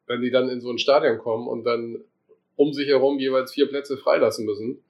wenn 0.09 0.23
die 0.23 0.31
dann 0.31 0.49
in 0.49 0.61
so 0.61 0.71
ein 0.71 0.79
Stadion 0.79 1.19
kommen 1.19 1.47
und 1.47 1.65
dann 1.65 2.03
um 2.57 2.73
sich 2.73 2.89
herum 2.89 3.19
jeweils 3.19 3.53
vier 3.53 3.69
Plätze 3.69 3.97
freilassen 3.97 4.45
müssen, 4.45 4.83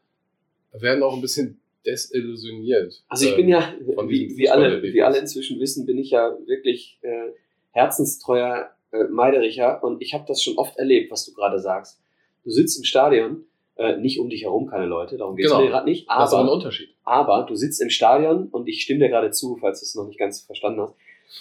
werden 0.73 1.03
auch 1.03 1.15
ein 1.15 1.21
bisschen 1.21 1.61
desillusioniert. 1.85 3.03
Also 3.09 3.29
ich 3.29 3.37
bin 3.37 3.49
ja, 3.49 3.75
wie, 4.07 4.37
wie, 4.37 4.49
alle, 4.49 4.83
wie 4.83 5.03
alle 5.03 5.19
inzwischen 5.19 5.61
wissen, 5.61 5.87
bin 5.87 5.99
ich 5.99 6.11
ja 6.11 6.37
wirklich 6.47 6.99
äh, 7.03 7.33
herzenstreuer 7.73 8.71
äh, 8.93 9.05
Meidericher 9.05 9.83
und 9.83 10.03
ich 10.03 10.15
habe 10.15 10.25
das 10.27 10.43
schon 10.43 10.57
oft 10.57 10.79
erlebt, 10.79 11.11
was 11.11 11.25
du 11.25 11.35
gerade 11.35 11.59
sagst. 11.59 12.01
Du 12.45 12.51
sitzt 12.51 12.79
im 12.79 12.85
Stadion, 12.85 13.45
äh, 13.77 13.97
nicht 13.97 14.19
um 14.19 14.29
dich 14.29 14.45
herum 14.45 14.67
keine 14.67 14.87
Leute, 14.87 15.17
darum 15.17 15.37
geht 15.37 15.47
es 15.47 15.53
genau. 15.53 15.65
mir 15.65 15.71
gerade 15.71 15.85
nicht. 15.85 16.09
Aber, 16.09 16.23
das 16.23 16.33
ist 16.33 16.39
ein 16.39 16.49
Unterschied. 16.49 16.89
Aber 17.05 17.47
du 17.49 17.55
sitzt 17.55 17.81
im 17.81 17.91
Stadion 17.91 18.49
und 18.49 18.69
ich 18.69 18.83
stimme 18.83 19.01
dir 19.01 19.09
gerade 19.09 19.31
zu, 19.31 19.57
falls 19.61 19.81
du 19.81 19.85
es 19.85 19.95
noch 19.95 20.07
nicht 20.07 20.19
ganz 20.19 20.41
verstanden 20.41 20.81
hast, 20.81 20.95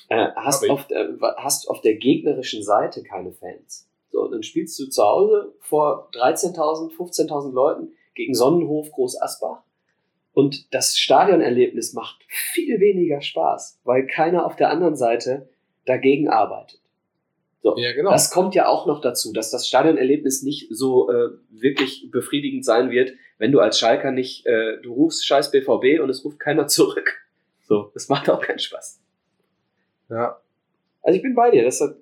äh, 0.10 0.28
hast, 0.36 0.70
auf 0.70 0.88
der, 0.88 1.18
hast 1.38 1.70
auf 1.70 1.82
der 1.82 1.96
gegnerischen 1.96 2.64
Seite 2.64 3.04
keine 3.04 3.32
Fans. 3.32 3.88
So, 4.12 4.28
dann 4.28 4.44
spielst 4.44 4.80
du 4.80 4.88
zu 4.88 5.04
Hause 5.04 5.54
vor 5.60 6.10
13.000, 6.14 6.96
15.000 6.96 7.52
Leuten 7.52 7.90
gegen 8.16 8.34
Sonnenhof 8.34 8.92
Groß 8.92 9.22
Asbach 9.22 9.64
und 10.38 10.72
das 10.72 11.00
Stadionerlebnis 11.00 11.94
macht 11.94 12.18
viel 12.28 12.80
weniger 12.80 13.22
Spaß, 13.22 13.80
weil 13.86 14.06
keiner 14.06 14.46
auf 14.46 14.56
der 14.56 14.70
anderen 14.70 14.96
Seite 14.96 15.50
dagegen 15.88 16.30
arbeitet. 16.30 16.80
So, 17.64 17.76
ja, 17.76 17.92
genau. 17.94 18.12
Das 18.12 18.30
kommt 18.30 18.54
ja 18.54 18.68
auch 18.68 18.86
noch 18.86 19.02
dazu, 19.02 19.34
dass 19.34 19.50
das 19.50 19.68
Stadionerlebnis 19.68 20.44
nicht 20.44 20.68
so 20.70 21.10
äh, 21.10 21.30
wirklich 21.50 22.12
befriedigend 22.12 22.64
sein 22.64 22.92
wird, 22.92 23.14
wenn 23.40 23.52
du 23.52 23.60
als 23.60 23.80
Schalker 23.80 24.12
nicht, 24.12 24.46
äh, 24.46 24.80
du 24.84 24.94
rufst 24.94 25.26
scheiß 25.26 25.50
BVB 25.50 26.00
und 26.04 26.12
es 26.12 26.24
ruft 26.24 26.40
keiner 26.40 26.68
zurück. 26.68 27.18
So, 27.64 27.90
das 27.96 28.08
macht 28.08 28.30
auch 28.30 28.40
keinen 28.40 28.60
Spaß. 28.60 29.02
Ja. 30.10 30.42
Also 31.02 31.18
ich 31.18 31.24
bin 31.24 31.36
bei 31.36 31.52
dir, 31.52 31.64
dass 31.64 31.80
das 31.80 31.96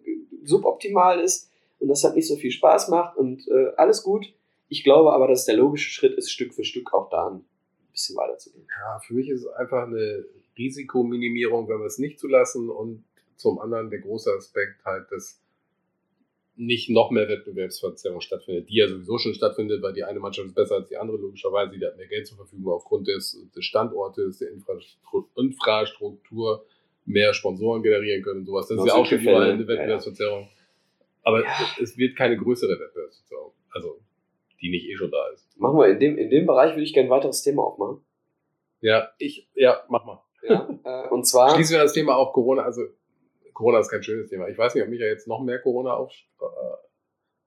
suboptimal 0.43 1.19
ist 1.19 1.51
und 1.79 1.87
das 1.87 2.03
hat 2.03 2.15
nicht 2.15 2.27
so 2.27 2.35
viel 2.35 2.51
Spaß 2.51 2.89
macht 2.89 3.17
und 3.17 3.47
äh, 3.47 3.71
alles 3.77 4.03
gut. 4.03 4.33
Ich 4.67 4.83
glaube 4.83 5.13
aber, 5.13 5.27
dass 5.27 5.45
der 5.45 5.57
logische 5.57 5.89
Schritt 5.89 6.17
ist, 6.17 6.31
Stück 6.31 6.53
für 6.53 6.63
Stück 6.63 6.93
auch 6.93 7.09
da 7.09 7.29
ein 7.29 7.45
bisschen 7.91 8.15
weiterzugehen. 8.15 8.67
Ja, 8.79 8.99
für 8.99 9.13
mich 9.13 9.29
ist 9.29 9.41
es 9.41 9.47
einfach 9.47 9.83
eine 9.83 10.25
Risikominimierung, 10.57 11.67
wenn 11.67 11.79
wir 11.79 11.85
es 11.85 11.97
nicht 11.97 12.19
zulassen 12.19 12.69
und 12.69 13.03
zum 13.35 13.59
anderen 13.59 13.89
der 13.89 13.99
große 13.99 14.31
Aspekt 14.31 14.83
halt, 14.85 15.11
dass 15.11 15.41
nicht 16.57 16.89
noch 16.89 17.11
mehr 17.11 17.27
Wettbewerbsverzerrung 17.27 18.21
stattfindet, 18.21 18.69
die 18.69 18.77
ja 18.77 18.87
sowieso 18.87 19.17
schon 19.17 19.33
stattfindet, 19.33 19.81
weil 19.81 19.91
die 19.91 20.05
eine 20.05 20.19
Mannschaft 20.19 20.47
ist 20.47 20.55
besser 20.55 20.75
als 20.75 20.87
die 20.87 20.97
andere, 20.97 21.17
logischerweise, 21.17 21.77
die 21.77 21.85
hat 21.85 21.97
mehr 21.97 22.07
Geld 22.07 22.27
zur 22.27 22.37
Verfügung 22.37 22.71
aufgrund 22.71 23.09
des, 23.09 23.45
des 23.53 23.65
Standortes, 23.65 24.39
der 24.39 24.51
Infrastruktur, 24.51 26.65
mehr 27.05 27.33
Sponsoren 27.33 27.83
generieren 27.83 28.23
können 28.23 28.39
und 28.39 28.45
sowas. 28.45 28.67
Das 28.67 28.79
ist 28.79 28.87
ja 28.87 28.93
auch 28.93 29.05
schon 29.05 29.19
überall 29.19 29.51
eine 29.51 29.67
Wettbewerbsverzerrung. 29.67 30.47
Aber 31.23 31.43
ja. 31.43 31.51
es 31.81 31.97
wird 31.97 32.15
keine 32.15 32.37
größere 32.37 32.71
Wettbewerbsverzerrung. 32.71 33.51
Also, 33.71 33.99
die 34.61 34.69
nicht 34.69 34.87
eh 34.87 34.95
schon 34.95 35.11
da 35.11 35.27
ist. 35.33 35.47
Machen 35.59 35.77
wir 35.77 35.87
in 35.87 35.99
dem, 35.99 36.17
in 36.17 36.29
dem 36.29 36.45
Bereich 36.45 36.71
würde 36.71 36.83
ich 36.83 36.93
gerne 36.93 37.09
ein 37.09 37.11
weiteres 37.11 37.43
Thema 37.43 37.63
aufmachen. 37.63 38.01
Ja, 38.81 39.09
ich, 39.17 39.47
ja, 39.55 39.83
mach 39.89 40.05
mal. 40.05 40.21
Ja, 40.47 40.69
äh, 40.83 41.09
und 41.09 41.25
zwar. 41.25 41.55
Schließen 41.55 41.75
wir 41.75 41.83
das 41.83 41.93
Thema 41.93 42.15
auf 42.15 42.33
Corona, 42.33 42.63
also 42.63 42.83
Corona 43.53 43.79
ist 43.79 43.89
kein 43.89 44.03
schönes 44.03 44.29
Thema. 44.29 44.47
Ich 44.47 44.57
weiß 44.57 44.75
nicht, 44.75 44.83
ob 44.83 44.89
mich 44.89 44.99
ja 44.99 45.07
jetzt 45.07 45.27
noch 45.27 45.43
mehr 45.43 45.59
Corona 45.59 45.93
auf. 45.93 46.11
Äh, 46.39 46.45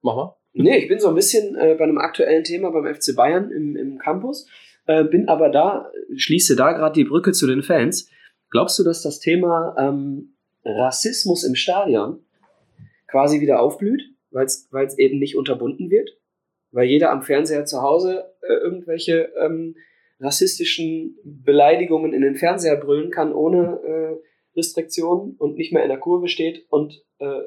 mach 0.03 0.17
mal. 0.17 0.37
Nee, 0.55 0.79
ich 0.79 0.89
bin 0.89 0.99
so 0.99 1.09
ein 1.09 1.15
bisschen 1.15 1.55
äh, 1.55 1.77
bei 1.79 1.85
einem 1.85 1.99
aktuellen 1.99 2.43
Thema 2.43 2.71
beim 2.71 2.93
FC 2.93 3.15
Bayern 3.15 3.51
im, 3.53 3.77
im 3.77 3.99
Campus, 3.99 4.49
äh, 4.87 5.05
bin 5.05 5.29
aber 5.29 5.51
da, 5.51 5.93
schließe 6.17 6.57
da 6.57 6.73
gerade 6.73 6.95
die 6.95 7.05
Brücke 7.05 7.33
zu 7.33 7.47
den 7.47 7.63
Fans. 7.63 8.11
Glaubst 8.51 8.79
du, 8.79 8.85
dass 8.85 9.03
das 9.03 9.21
Thema 9.21 9.75
ähm, 9.79 10.35
Rassismus 10.65 11.45
im 11.45 11.55
Stadion 11.55 12.25
quasi 13.07 13.41
wieder 13.41 13.61
aufblüht, 13.61 14.03
weil 14.31 14.47
es 14.47 14.99
eben 14.99 15.19
nicht 15.19 15.37
unterbunden 15.37 15.91
wird? 15.91 16.11
Weil 16.71 16.87
jeder 16.87 17.11
am 17.11 17.23
Fernseher 17.23 17.65
zu 17.65 17.83
Hause 17.83 18.25
äh, 18.43 18.53
irgendwelche 18.53 19.33
ähm, 19.41 19.77
rassistischen 20.21 21.17
Beleidigungen 21.25 22.13
in 22.13 22.23
den 22.23 22.37
Fernseher 22.37 22.77
brüllen 22.77 23.11
kann, 23.11 23.33
ohne 23.33 23.81
äh, 23.85 24.59
Restriktionen 24.59 25.37
und 25.37 25.57
nicht 25.57 25.73
mehr 25.73 25.83
in 25.83 25.89
der 25.89 26.01
Kurve 26.01 26.29
steht 26.29 26.67
und 26.71 27.03
äh, 27.19 27.43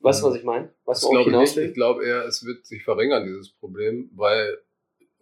weißt 0.00 0.22
du, 0.22 0.26
was 0.26 0.36
ich 0.36 0.44
meine? 0.44 0.72
Was 0.84 1.00
das 1.00 1.10
glaube 1.10 1.30
ich 1.30 1.36
nicht. 1.36 1.56
Ich 1.56 1.74
glaube 1.74 2.04
eher, 2.04 2.24
es 2.26 2.44
wird 2.44 2.64
sich 2.66 2.84
verringern, 2.84 3.24
dieses 3.24 3.52
Problem, 3.52 4.10
weil 4.14 4.58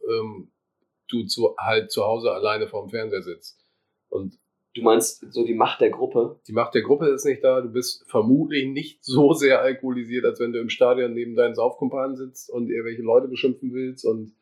ähm, 0.08 0.52
du 1.08 1.24
zu, 1.24 1.54
halt 1.58 1.90
zu 1.90 2.04
Hause 2.04 2.32
alleine 2.32 2.68
vorm 2.68 2.90
Fernseher 2.90 3.22
sitzt. 3.22 3.64
Und 4.08 4.38
Du 4.74 4.80
meinst 4.80 5.30
so 5.32 5.44
die 5.44 5.54
Macht 5.54 5.82
der 5.82 5.90
Gruppe? 5.90 6.40
Die 6.46 6.52
Macht 6.52 6.74
der 6.74 6.82
Gruppe 6.82 7.08
ist 7.08 7.26
nicht 7.26 7.44
da. 7.44 7.60
Du 7.60 7.68
bist 7.68 8.08
vermutlich 8.08 8.66
nicht 8.66 9.04
so 9.04 9.34
sehr 9.34 9.60
alkoholisiert, 9.60 10.24
als 10.24 10.40
wenn 10.40 10.52
du 10.52 10.60
im 10.60 10.70
Stadion 10.70 11.12
neben 11.12 11.34
deinen 11.34 11.54
Saufkumpanen 11.54 12.16
sitzt 12.16 12.48
und 12.48 12.70
irgendwelche 12.70 13.02
Leute 13.02 13.28
beschimpfen 13.28 13.74
willst. 13.74 14.06
Und 14.06 14.34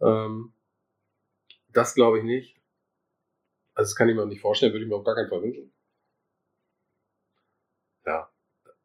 ähm, 0.00 0.52
das 1.72 1.94
glaube 1.94 2.18
ich 2.18 2.24
nicht. 2.24 2.56
Also 3.74 3.90
das 3.90 3.96
kann 3.96 4.08
ich 4.08 4.14
mir 4.14 4.22
auch 4.22 4.28
nicht 4.28 4.40
vorstellen, 4.40 4.72
würde 4.72 4.84
ich 4.84 4.88
mir 4.88 4.96
auf 4.96 5.04
gar 5.04 5.16
keinen 5.16 5.28
Fall 5.28 5.42
wünschen. 5.42 5.72
Ja. 8.06 8.30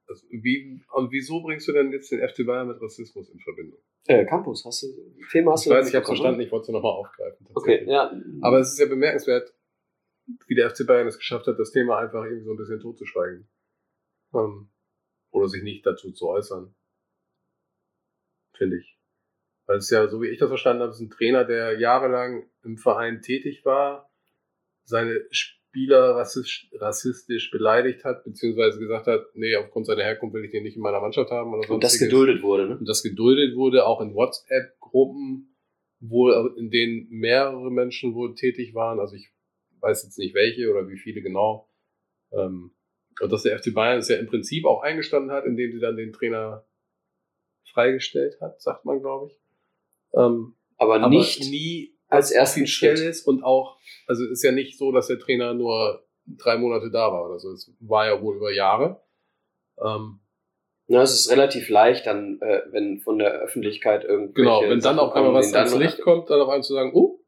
Also 0.08 0.26
wie, 0.32 0.82
und 0.92 1.12
wieso 1.12 1.42
bringst 1.42 1.68
du 1.68 1.74
denn 1.74 1.92
jetzt 1.92 2.12
den 2.12 2.28
FC 2.28 2.46
Bayern 2.46 2.68
mit 2.68 2.82
Rassismus 2.82 3.30
in 3.30 3.40
Verbindung? 3.40 3.80
Äh, 4.08 4.26
Campus, 4.26 4.66
hast 4.66 4.82
du 4.82 4.88
Thema 5.32 5.52
hast 5.52 5.66
ich 5.66 5.72
du 5.72 5.78
weiß, 5.78 5.88
ich 5.88 5.96
habe 5.96 6.06
verstanden, 6.06 6.42
ich 6.42 6.52
wollte 6.52 6.64
es 6.64 6.70
nochmal 6.70 6.92
aufgreifen. 6.92 7.48
Okay, 7.54 7.86
ja. 7.88 8.12
Aber 8.42 8.60
es 8.60 8.74
ist 8.74 8.80
ja 8.80 8.88
bemerkenswert, 8.88 9.54
wie 10.48 10.56
der 10.56 10.70
FC 10.70 10.86
Bayern 10.86 11.08
es 11.08 11.18
geschafft 11.18 11.48
hat, 11.48 11.60
das 11.60 11.72
Thema 11.72 11.98
einfach 11.98 12.24
irgendwie 12.24 12.46
so 12.46 12.52
ein 12.52 12.58
bisschen 12.58 12.80
totzuschweigen. 12.80 13.48
Ähm, 14.34 14.70
oder 15.32 15.48
sich 15.48 15.64
nicht 15.64 15.86
dazu 15.86 16.12
zu 16.12 16.28
äußern. 16.28 16.74
Finde 18.56 18.78
ich. 18.78 18.98
Weil 19.66 19.78
es 19.78 19.90
ja, 19.90 20.08
so 20.08 20.22
wie 20.22 20.28
ich 20.28 20.40
das 20.40 20.50
verstanden 20.50 20.82
habe, 20.82 20.92
ist 20.92 21.00
ein 21.00 21.10
Trainer, 21.10 21.46
der 21.46 21.80
jahrelang 21.80 22.50
im 22.64 22.78
Verein 22.78 23.22
tätig 23.22 23.64
war, 23.64 24.12
seine 24.84 25.26
Spieler 25.32 26.16
rassistisch, 26.16 26.70
rassistisch 26.74 27.52
beleidigt 27.52 28.04
hat, 28.04 28.26
beziehungsweise 28.26 28.80
gesagt 28.80 29.08
hat, 29.08 29.26
nee, 29.36 29.56
aufgrund 29.56 29.86
seiner 29.86 30.04
Herkunft 30.04 30.36
will 30.36 30.44
ich 30.44 30.52
den 30.52 30.64
nicht 30.64 30.76
in 30.76 30.82
meiner 30.82 31.00
Mannschaft 31.00 31.32
haben. 31.32 31.54
Oder 31.54 31.70
Und 31.70 31.84
das 31.84 31.98
geduldet 31.98 32.44
wurde, 32.44 32.68
ne? 32.68 32.78
Und 32.78 32.90
das 32.90 33.04
geduldet 33.04 33.56
wurde, 33.56 33.86
auch 33.86 34.02
in 34.02 34.14
WhatsApp-Gruppen, 34.14 35.56
wohl 36.02 36.54
in 36.58 36.70
denen 36.72 37.08
mehrere 37.10 37.72
Menschen 37.72 38.16
wohl 38.16 38.36
tätig 38.36 38.74
waren. 38.74 39.00
Also 39.00 39.16
ich 39.16 39.32
weiß 39.82 40.04
jetzt 40.04 40.18
nicht 40.18 40.36
welche 40.36 40.70
oder 40.70 40.88
wie 40.88 40.98
viele 40.98 41.22
genau. 41.22 41.70
Ähm, 42.32 42.72
und 43.20 43.32
dass 43.32 43.44
der 43.44 43.58
FC 43.58 43.74
Bayern 43.74 44.00
es 44.00 44.08
ja 44.08 44.18
im 44.18 44.28
Prinzip 44.28 44.66
auch 44.66 44.82
eingestanden 44.82 45.32
hat, 45.32 45.46
indem 45.46 45.72
sie 45.72 45.80
dann 45.80 45.98
den 45.98 46.14
Trainer 46.14 46.66
freigestellt 47.72 48.40
hat, 48.42 48.62
sagt 48.62 48.86
man, 48.86 49.00
glaube 49.00 49.28
ich. 49.28 49.40
Ähm, 50.14 50.56
aber, 50.78 50.96
aber 50.96 51.10
nicht 51.10 51.42
nie 51.42 51.96
als 52.08 52.32
ist 52.32 53.28
und 53.28 53.44
auch, 53.44 53.78
also 54.08 54.26
ist 54.26 54.44
ja 54.44 54.52
nicht 54.52 54.78
so, 54.78 54.92
dass 54.92 55.08
der 55.08 55.20
Trainer 55.20 55.54
nur 55.54 56.06
drei 56.26 56.58
Monate 56.58 56.92
da 56.92 57.12
war 57.12 57.26
oder 57.26 57.40
so. 57.40 57.52
Es 57.52 57.72
war 57.80 58.08
ja 58.08 58.22
wohl 58.22 58.36
über 58.36 58.52
Jahre. 58.52 59.02
Ähm, 59.82 60.20
Na, 60.88 61.02
es 61.02 61.14
ist 61.14 61.32
relativ 61.32 61.70
leicht, 61.70 62.06
dann, 62.06 62.40
äh, 62.42 62.64
wenn 62.72 63.00
von 63.00 63.18
der 63.18 63.32
Öffentlichkeit 63.42 64.04
irgendwie. 64.04 64.42
Genau, 64.42 64.62
wenn 64.62 64.80
dann 64.80 65.00
auf 65.00 65.14
einmal 65.14 65.34
was 65.34 65.54
ans 65.54 65.76
Licht 65.76 66.02
kommt, 66.02 66.30
dann 66.30 66.42
auf 66.42 66.50
einmal 66.50 66.64
zu 66.64 66.74
sagen, 66.74 66.92
oh, 66.94 67.20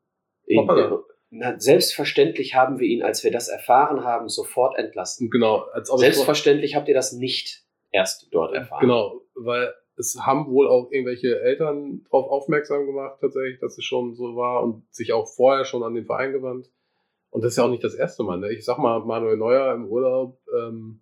hoppala. 0.56 1.04
Na, 1.36 1.60
selbstverständlich 1.60 2.54
haben 2.54 2.78
wir 2.78 2.88
ihn, 2.88 3.02
als 3.02 3.24
wir 3.24 3.32
das 3.32 3.48
erfahren 3.48 4.04
haben, 4.04 4.30
sofort 4.30 4.78
entlassen. 4.78 5.32
Genau. 5.32 5.66
Selbstverständlich 5.82 6.76
habt 6.76 6.88
ihr 6.88 6.94
das 6.94 7.12
nicht 7.12 7.66
erst 7.92 8.28
dort 8.32 8.54
erfahren. 8.54 8.82
Genau, 8.82 9.20
weil 9.34 9.74
es 9.96 10.16
haben 10.22 10.46
wohl 10.52 10.68
auch 10.68 10.92
irgendwelche 10.92 11.42
Eltern 11.42 12.04
darauf 12.04 12.30
aufmerksam 12.30 12.86
gemacht, 12.86 13.18
tatsächlich, 13.20 13.60
dass 13.60 13.76
es 13.80 13.84
schon 13.84 14.14
so 14.14 14.36
war 14.36 14.64
und 14.64 14.86
sich 14.94 15.12
auch 15.12 15.28
vorher 15.28 15.66
schon 15.66 15.82
an 15.82 15.96
den 15.96 16.06
Verein 16.06 16.34
gewandt. 16.34 16.70
Und 17.32 17.44
das 17.44 17.54
ist 17.54 17.58
ja 17.58 17.64
auch 17.64 17.72
nicht 17.72 17.84
das 17.84 17.96
erste 17.96 18.22
Mal. 18.22 18.38
Ne? 18.38 18.54
Ich 18.54 18.64
sag 18.64 18.78
mal, 18.78 19.00
Manuel 19.00 19.38
Neuer 19.38 19.74
im 19.74 19.88
Urlaub 19.88 20.40
ähm, 20.56 21.02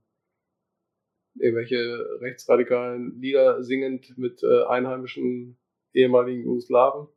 irgendwelche 1.35 2.07
rechtsradikalen 2.21 3.19
Lieder 3.19 3.63
singend 3.63 4.17
mit 4.17 4.41
äh, 4.43 4.63
einheimischen 4.63 5.57
ehemaligen 5.93 6.43
Jugoslawen. 6.43 7.09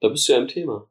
Da 0.00 0.08
bist 0.08 0.28
du 0.28 0.32
ja 0.32 0.38
im 0.40 0.48
Thema. 0.48 0.90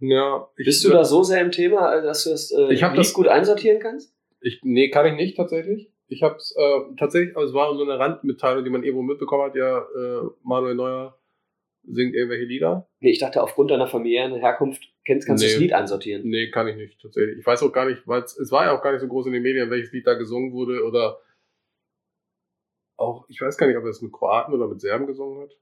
Ja. 0.00 0.48
Bist 0.56 0.84
du 0.84 0.88
da 0.90 1.04
so 1.04 1.22
sehr 1.22 1.40
im 1.42 1.50
Thema, 1.50 2.00
dass 2.00 2.24
du 2.24 2.30
es 2.30 2.50
äh, 2.50 2.72
ich 2.72 2.80
nicht 2.82 2.96
das, 2.96 3.12
gut 3.12 3.28
einsortieren 3.28 3.80
kannst? 3.80 4.14
Ich, 4.40 4.60
nee, 4.62 4.88
kann 4.90 5.06
ich 5.06 5.14
nicht 5.14 5.36
tatsächlich. 5.36 5.92
Ich 6.08 6.22
habe 6.22 6.36
es 6.36 6.54
äh, 6.56 6.96
tatsächlich, 6.98 7.36
also 7.36 7.48
es 7.50 7.54
war 7.54 7.74
so 7.76 7.82
eine 7.82 7.98
Randmitteilung, 7.98 8.64
die 8.64 8.70
man 8.70 8.82
irgendwo 8.82 9.02
mitbekommen 9.02 9.44
hat, 9.44 9.54
ja, 9.54 9.78
äh, 9.78 10.28
Manuel 10.42 10.74
Neuer 10.74 11.16
singt 11.84 12.14
irgendwelche 12.14 12.44
Lieder. 12.44 12.88
Nee, 13.00 13.10
ich 13.12 13.18
dachte, 13.18 13.42
aufgrund 13.42 13.70
deiner 13.70 13.86
familiären 13.86 14.34
Herkunft 14.34 14.82
kennst, 15.04 15.26
kannst 15.26 15.42
du 15.42 15.46
Nee. 15.46 15.52
das 15.52 15.60
Lied 15.60 15.72
einsortieren. 15.72 16.22
Nee, 16.28 16.50
kann 16.50 16.66
ich 16.68 16.76
nicht, 16.76 17.00
tatsächlich. 17.00 17.38
Ich 17.38 17.46
weiß 17.46 17.62
auch 17.62 17.72
gar 17.72 17.86
nicht, 17.86 18.06
weil 18.06 18.22
es, 18.22 18.36
es 18.38 18.50
war 18.50 18.64
ja 18.64 18.76
auch 18.76 18.82
gar 18.82 18.92
nicht 18.92 19.00
so 19.00 19.08
groß 19.08 19.26
in 19.26 19.32
den 19.32 19.42
Medien, 19.42 19.70
welches 19.70 19.92
Lied 19.92 20.06
da 20.06 20.14
gesungen 20.14 20.52
wurde 20.52 20.82
oder 20.84 21.20
auch, 22.96 23.24
ich 23.28 23.40
weiß 23.40 23.56
gar 23.56 23.66
nicht, 23.66 23.76
ob 23.76 23.84
er 23.84 23.90
es 23.90 24.02
mit 24.02 24.12
Kroaten 24.12 24.52
oder 24.52 24.68
mit 24.68 24.80
Serben 24.80 25.06
gesungen 25.06 25.42
hat. 25.42 25.56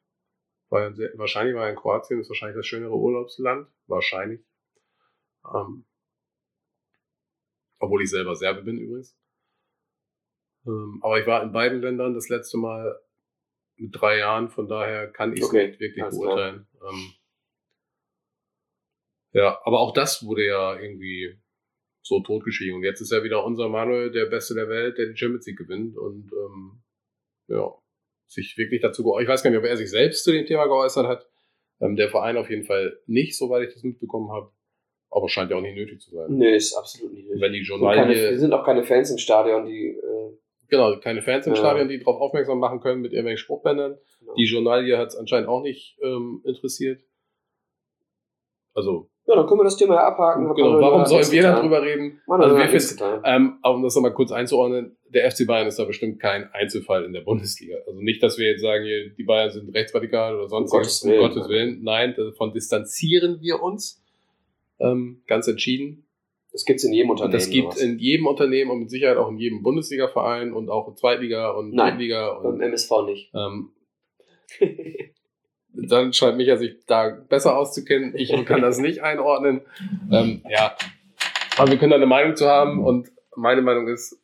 War 0.71 0.93
sehr, 0.95 1.11
wahrscheinlich 1.16 1.55
war 1.55 1.64
er 1.64 1.71
in 1.71 1.77
Kroatien, 1.77 2.21
ist 2.21 2.29
wahrscheinlich 2.29 2.57
das 2.57 2.66
schönere 2.66 2.95
Urlaubsland. 2.95 3.69
Wahrscheinlich. 3.87 4.41
Ähm, 5.55 5.85
obwohl 7.79 8.03
ich 8.03 8.11
selber 8.11 8.35
Serbe 8.35 8.62
bin 8.62 8.79
übrigens. 8.79 9.16
Ähm, 10.66 10.99
aber 11.03 11.21
ich 11.21 11.27
war 11.27 11.43
in 11.43 11.53
beiden 11.53 11.81
Ländern 11.81 12.14
das 12.14 12.29
letzte 12.29 12.59
Mal 12.59 13.01
mit 13.77 13.95
drei 13.95 14.19
Jahren, 14.19 14.49
von 14.49 14.69
daher 14.69 15.11
kann 15.11 15.33
ich 15.33 15.41
es 15.41 15.47
Okay, 15.47 15.69
nicht 15.69 15.81
wirklich 15.81 16.05
beurteilen. 16.05 16.66
Ähm, 16.83 17.12
ja, 19.33 19.61
aber 19.64 19.81
auch 19.81 19.93
das 19.93 20.25
wurde 20.25 20.45
ja 20.45 20.79
irgendwie 20.79 21.39
so 22.03 22.21
totgeschrieben. 22.21 22.77
Und 22.77 22.83
jetzt 22.83 23.01
ist 23.01 23.12
ja 23.12 23.23
wieder 23.23 23.45
unser 23.45 23.69
Manuel 23.69 24.11
der 24.11 24.27
Beste 24.27 24.55
der 24.55 24.69
Welt, 24.69 24.99
der 24.99 25.07
die 25.07 25.16
Champions 25.16 25.47
League 25.47 25.59
gewinnt 25.59 25.97
und 25.97 26.33
ähm, 26.33 26.83
ja, 27.47 27.73
sich 28.29 28.57
wirklich 28.57 28.81
dazu 28.81 29.03
geäußert. 29.03 29.22
Ich 29.22 29.29
weiß 29.29 29.43
gar 29.43 29.51
nicht, 29.51 29.59
ob 29.59 29.64
er 29.64 29.76
sich 29.76 29.91
selbst 29.91 30.22
zu 30.24 30.33
dem 30.33 30.47
Thema 30.47 30.66
geäußert 30.66 31.07
hat. 31.07 31.29
Ähm, 31.81 31.97
der 31.97 32.09
Verein 32.09 32.37
auf 32.37 32.51
jeden 32.51 32.64
Fall 32.64 32.99
nicht, 33.07 33.37
soweit 33.37 33.66
ich 33.68 33.74
das 33.74 33.83
mitbekommen 33.83 34.31
habe. 34.31 34.51
Aber 35.11 35.29
scheint 35.29 35.51
ja 35.51 35.57
auch 35.57 35.62
nicht 35.62 35.74
nötig 35.76 36.01
zu 36.01 36.11
sein. 36.11 36.26
Nee, 36.31 36.57
ist 36.57 36.74
absolut 36.74 37.14
nicht 37.14 37.26
nötig. 37.26 37.41
Wenn 37.41 37.53
die 37.53 37.64
Sind 37.64 37.79
keine, 37.81 37.91
Journalie, 38.12 38.31
wir 38.31 38.39
sind 38.39 38.53
auch 38.53 38.64
keine 38.64 38.85
Fans 38.85 39.11
im 39.11 39.18
Stadion, 39.18 39.64
die. 39.64 39.89
Äh, 39.97 40.37
genau, 40.68 40.99
keine 41.01 41.22
Fans 41.22 41.47
im 41.47 41.55
Ja. 41.55 41.59
Stadion, 41.59 41.89
die 41.89 41.99
darauf 41.99 42.20
aufmerksam 42.20 42.59
machen 42.59 42.81
können 42.81 43.01
mit 43.01 43.12
irgendwelchen 43.12 43.39
Spruchbändern. 43.43 43.97
genau. 44.20 44.35
Die 44.35 44.45
Journalie 44.45 44.99
hat 44.99 45.09
es 45.09 45.16
anscheinend 45.16 45.49
auch 45.49 45.62
nicht 45.62 45.99
ähm, 46.03 46.43
interessiert. 46.45 47.01
Also, 48.74 49.09
ja, 49.29 49.37
dann 49.37 49.47
können 49.47 49.61
wir 49.61 49.64
das 49.64 49.76
Thema 49.76 49.95
ja 49.97 50.07
abhaken. 50.07 50.55
Genau, 50.55 50.81
warum 50.81 51.05
sollen 51.05 51.31
wir 51.31 51.43
getan. 51.43 51.57
darüber 51.57 51.83
reden? 51.83 52.20
Also, 52.26 52.57
wir 52.57 52.66
getan. 52.66 53.20
ähm, 53.24 53.59
um 53.62 53.83
das 53.83 53.95
nochmal 53.95 54.14
kurz 54.14 54.33
einzuordnen, 54.33 54.97
der 55.11 55.31
FC 55.31 55.47
Bayern 55.47 55.66
ist 55.66 55.79
da 55.79 55.85
bestimmt 55.85 56.18
kein 56.18 56.49
Einzelfall 56.55 57.05
in 57.05 57.12
der 57.12 57.20
Bundesliga. 57.20 57.76
Also 57.87 58.01
nicht, 58.01 58.22
dass 58.22 58.39
wir 58.39 58.51
jetzt 58.51 58.62
sagen, 58.62 58.85
hier, 58.85 59.11
die 59.11 59.24
Bayern 59.24 59.51
sind 59.51 59.68
rechtsradikal 59.74 60.35
oder 60.35 60.49
sonst 60.49 60.72
Um 60.72 60.79
Gottes 60.79 61.03
um 61.03 61.11
Willen. 61.11 61.20
Gottes 61.20 61.49
Willen. 61.49 61.83
Nein, 61.83 62.14
davon 62.16 62.53
distanzieren 62.53 63.41
wir 63.43 63.62
uns 63.62 64.03
ähm, 64.81 65.22
ganz 65.26 65.47
entschieden. 65.47 66.07
Das 66.51 66.64
gibt 66.64 66.79
es 66.79 66.85
in 66.85 66.95
jedem 66.95 67.11
Unternehmen. 67.11 67.33
das 67.33 67.51
gibt 67.51 67.76
in 67.76 67.99
jedem 67.99 68.26
Unternehmen 68.26 68.70
und 68.70 68.79
mit 68.81 68.91
Sicherheit 68.91 69.18
auch 69.18 69.29
in 69.29 69.37
jedem 69.37 69.62
Bundesliga-Verein 69.62 70.55
und 70.55 70.70
auch 70.70 70.89
in 70.89 70.97
Zweitliga 70.97 71.51
und 71.51 71.74
Nein. 71.74 71.91
Drittliga. 71.91 72.41
beim 72.43 72.55
Und, 72.55 72.61
MSV 72.62 72.91
nicht. 73.05 73.31
ähm, 73.35 73.72
dann 75.87 76.12
scheint 76.12 76.37
Micha 76.37 76.57
sich 76.57 76.85
da 76.87 77.11
besser 77.11 77.57
auszukennen. 77.57 78.14
Ich 78.16 78.33
kann 78.47 78.62
das 78.62 78.79
nicht 78.79 79.03
einordnen. 79.03 79.62
Ähm, 80.11 80.43
ja, 80.49 80.74
aber 81.57 81.70
wir 81.70 81.79
können 81.79 81.91
da 81.91 81.97
eine 81.97 82.07
Meinung 82.07 82.37
zu 82.37 82.49
haben 82.49 82.85
und 82.85 83.11
meine 83.37 83.62
Meinung 83.62 83.89
ist, 83.89 84.20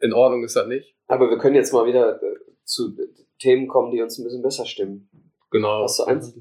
in 0.00 0.12
Ordnung 0.12 0.44
ist 0.44 0.56
das 0.56 0.66
nicht. 0.66 0.94
Aber 1.06 1.30
wir 1.30 1.38
können 1.38 1.54
jetzt 1.54 1.72
mal 1.72 1.86
wieder 1.86 2.22
äh, 2.22 2.36
zu 2.64 2.96
äh, 2.98 3.06
Themen 3.38 3.68
kommen, 3.68 3.90
die 3.90 4.02
uns 4.02 4.18
ein 4.18 4.24
bisschen 4.24 4.42
besser 4.42 4.66
stimmen. 4.66 5.08
Genau. 5.50 5.82
Hast 5.82 5.98
du 5.98 6.04
eins? 6.04 6.36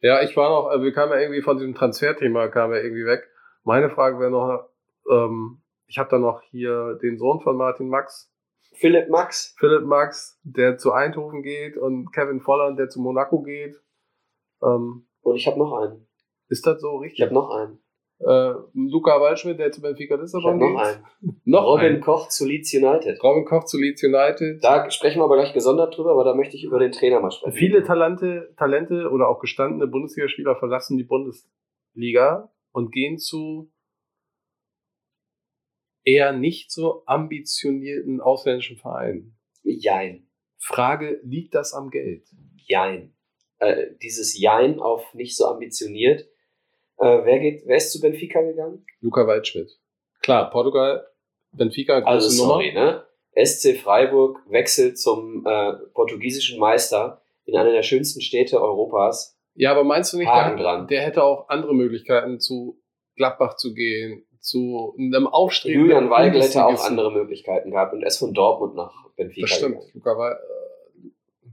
Ja, 0.00 0.22
ich 0.22 0.36
war 0.36 0.50
noch, 0.50 0.68
also 0.68 0.84
wir 0.84 0.92
kamen 0.92 1.12
ja 1.12 1.20
irgendwie 1.20 1.42
von 1.42 1.56
diesem 1.56 1.74
Transferthema, 1.74 2.48
kamen 2.48 2.74
wir 2.74 2.82
irgendwie 2.82 3.06
weg. 3.06 3.28
Meine 3.64 3.90
Frage 3.90 4.20
wäre 4.20 4.30
noch, 4.30 4.68
ähm, 5.10 5.62
ich 5.86 5.98
habe 5.98 6.10
da 6.10 6.18
noch 6.18 6.42
hier 6.50 6.98
den 7.02 7.18
Sohn 7.18 7.40
von 7.40 7.56
Martin 7.56 7.88
Max, 7.88 8.32
Philipp 8.76 9.08
Max. 9.08 9.54
Philipp 9.58 9.84
Max, 9.84 10.38
der 10.44 10.76
zu 10.78 10.92
Eindhoven 10.92 11.42
geht 11.42 11.76
und 11.76 12.12
Kevin 12.12 12.40
Volland, 12.40 12.78
der 12.78 12.88
zu 12.88 13.00
Monaco 13.00 13.42
geht. 13.42 13.74
Ähm, 14.62 15.06
Und 15.22 15.36
ich 15.36 15.46
habe 15.46 15.58
noch 15.58 15.72
einen. 15.78 16.06
ist 16.48 16.66
das 16.66 16.80
so 16.80 16.96
Ich 17.02 17.10
richtig? 17.10 17.22
habe 17.26 17.34
noch 17.34 17.50
einen. 17.50 17.78
Äh, 18.18 18.54
Luca 18.72 19.20
Waldschmidt, 19.20 19.58
der 19.58 19.70
zu 19.72 19.82
Benfica 19.82 20.14
Ich 20.14 20.20
Lissabon 20.22 20.58
noch 20.58 20.68
geht. 20.68 20.86
einen. 20.86 21.04
Noch 21.44 21.64
Robin 21.64 21.84
einen. 21.86 22.00
Koch 22.00 22.28
zu 22.28 22.46
Leeds 22.46 22.72
United. 22.72 23.22
Robin 23.22 23.44
Koch 23.44 23.64
zu 23.64 23.78
Leeds 23.78 24.02
United. 24.02 24.64
Da 24.64 24.90
sprechen 24.90 25.20
wir 25.20 25.24
aber 25.24 25.36
gleich 25.36 25.52
gesondert 25.52 25.96
drüber, 25.96 26.12
aber 26.12 26.24
da 26.24 26.34
möchte 26.34 26.56
ich 26.56 26.64
über 26.64 26.78
den 26.78 26.92
Trainer 26.92 27.20
mal 27.20 27.30
sprechen. 27.30 27.54
Viele 27.56 27.82
Talente, 27.84 28.54
Talente 28.56 29.10
oder 29.10 29.28
auch 29.28 29.38
gestandene 29.40 29.86
Bundesligaspieler 29.86 30.56
verlassen 30.56 30.96
die 30.96 31.04
Bundesliga 31.04 32.50
und 32.72 32.90
gehen 32.90 33.18
zu 33.18 33.70
eher 36.06 36.32
nicht 36.32 36.70
so 36.70 37.02
ambitionierten 37.04 38.22
ausländischen 38.22 38.78
Vereinen. 38.78 39.36
Jein. 39.62 40.28
Frage, 40.56 41.20
liegt 41.22 41.54
das 41.54 41.74
am 41.74 41.90
Geld? 41.90 42.26
Jein. 42.56 43.14
Äh, 43.58 43.88
dieses 44.02 44.38
Jein 44.38 44.80
auf 44.80 45.12
nicht 45.12 45.36
so 45.36 45.46
ambitioniert. 45.46 46.22
Äh, 46.98 47.24
wer, 47.24 47.40
geht, 47.40 47.64
wer 47.66 47.76
ist 47.76 47.92
zu 47.92 48.00
Benfica 48.00 48.40
gegangen? 48.40 48.86
Luca 49.00 49.26
Waldschmidt. 49.26 49.78
Klar, 50.22 50.50
Portugal, 50.50 51.06
Benfica, 51.52 52.00
große 52.00 52.10
Also 52.10 52.42
Nummer. 52.42 52.54
sorry, 52.54 52.72
ne? 52.72 53.04
SC 53.34 53.76
Freiburg 53.76 54.38
wechselt 54.48 54.98
zum 54.98 55.44
äh, 55.46 55.72
portugiesischen 55.92 56.58
Meister 56.58 57.20
in 57.44 57.56
einer 57.56 57.72
der 57.72 57.82
schönsten 57.82 58.22
Städte 58.22 58.60
Europas. 58.60 59.38
Ja, 59.54 59.72
aber 59.72 59.84
meinst 59.84 60.12
du 60.12 60.18
nicht, 60.18 60.30
der, 60.30 60.86
der 60.86 61.02
hätte 61.02 61.22
auch 61.22 61.48
andere 61.48 61.74
Möglichkeiten, 61.74 62.40
zu 62.40 62.80
Gladbach 63.16 63.56
zu 63.56 63.74
gehen, 63.74 64.25
zu 64.46 64.94
einem 64.98 65.26
Aufstreben? 65.26 65.80
Julian 65.82 66.08
Weigel 66.10 66.40
hätte 66.42 66.64
auch 66.64 66.84
andere 66.84 67.10
Möglichkeiten 67.12 67.70
gehabt 67.72 67.92
und 67.92 68.02
er 68.02 68.08
ist 68.08 68.18
von 68.18 68.32
Dortmund 68.32 68.76
nach 68.76 69.08
Benfica 69.16 69.46
Das 69.46 69.56
stimmt. 69.56 69.78
Luca 69.94 70.16
Weigel. 70.16 70.38
Äh, 70.38 71.48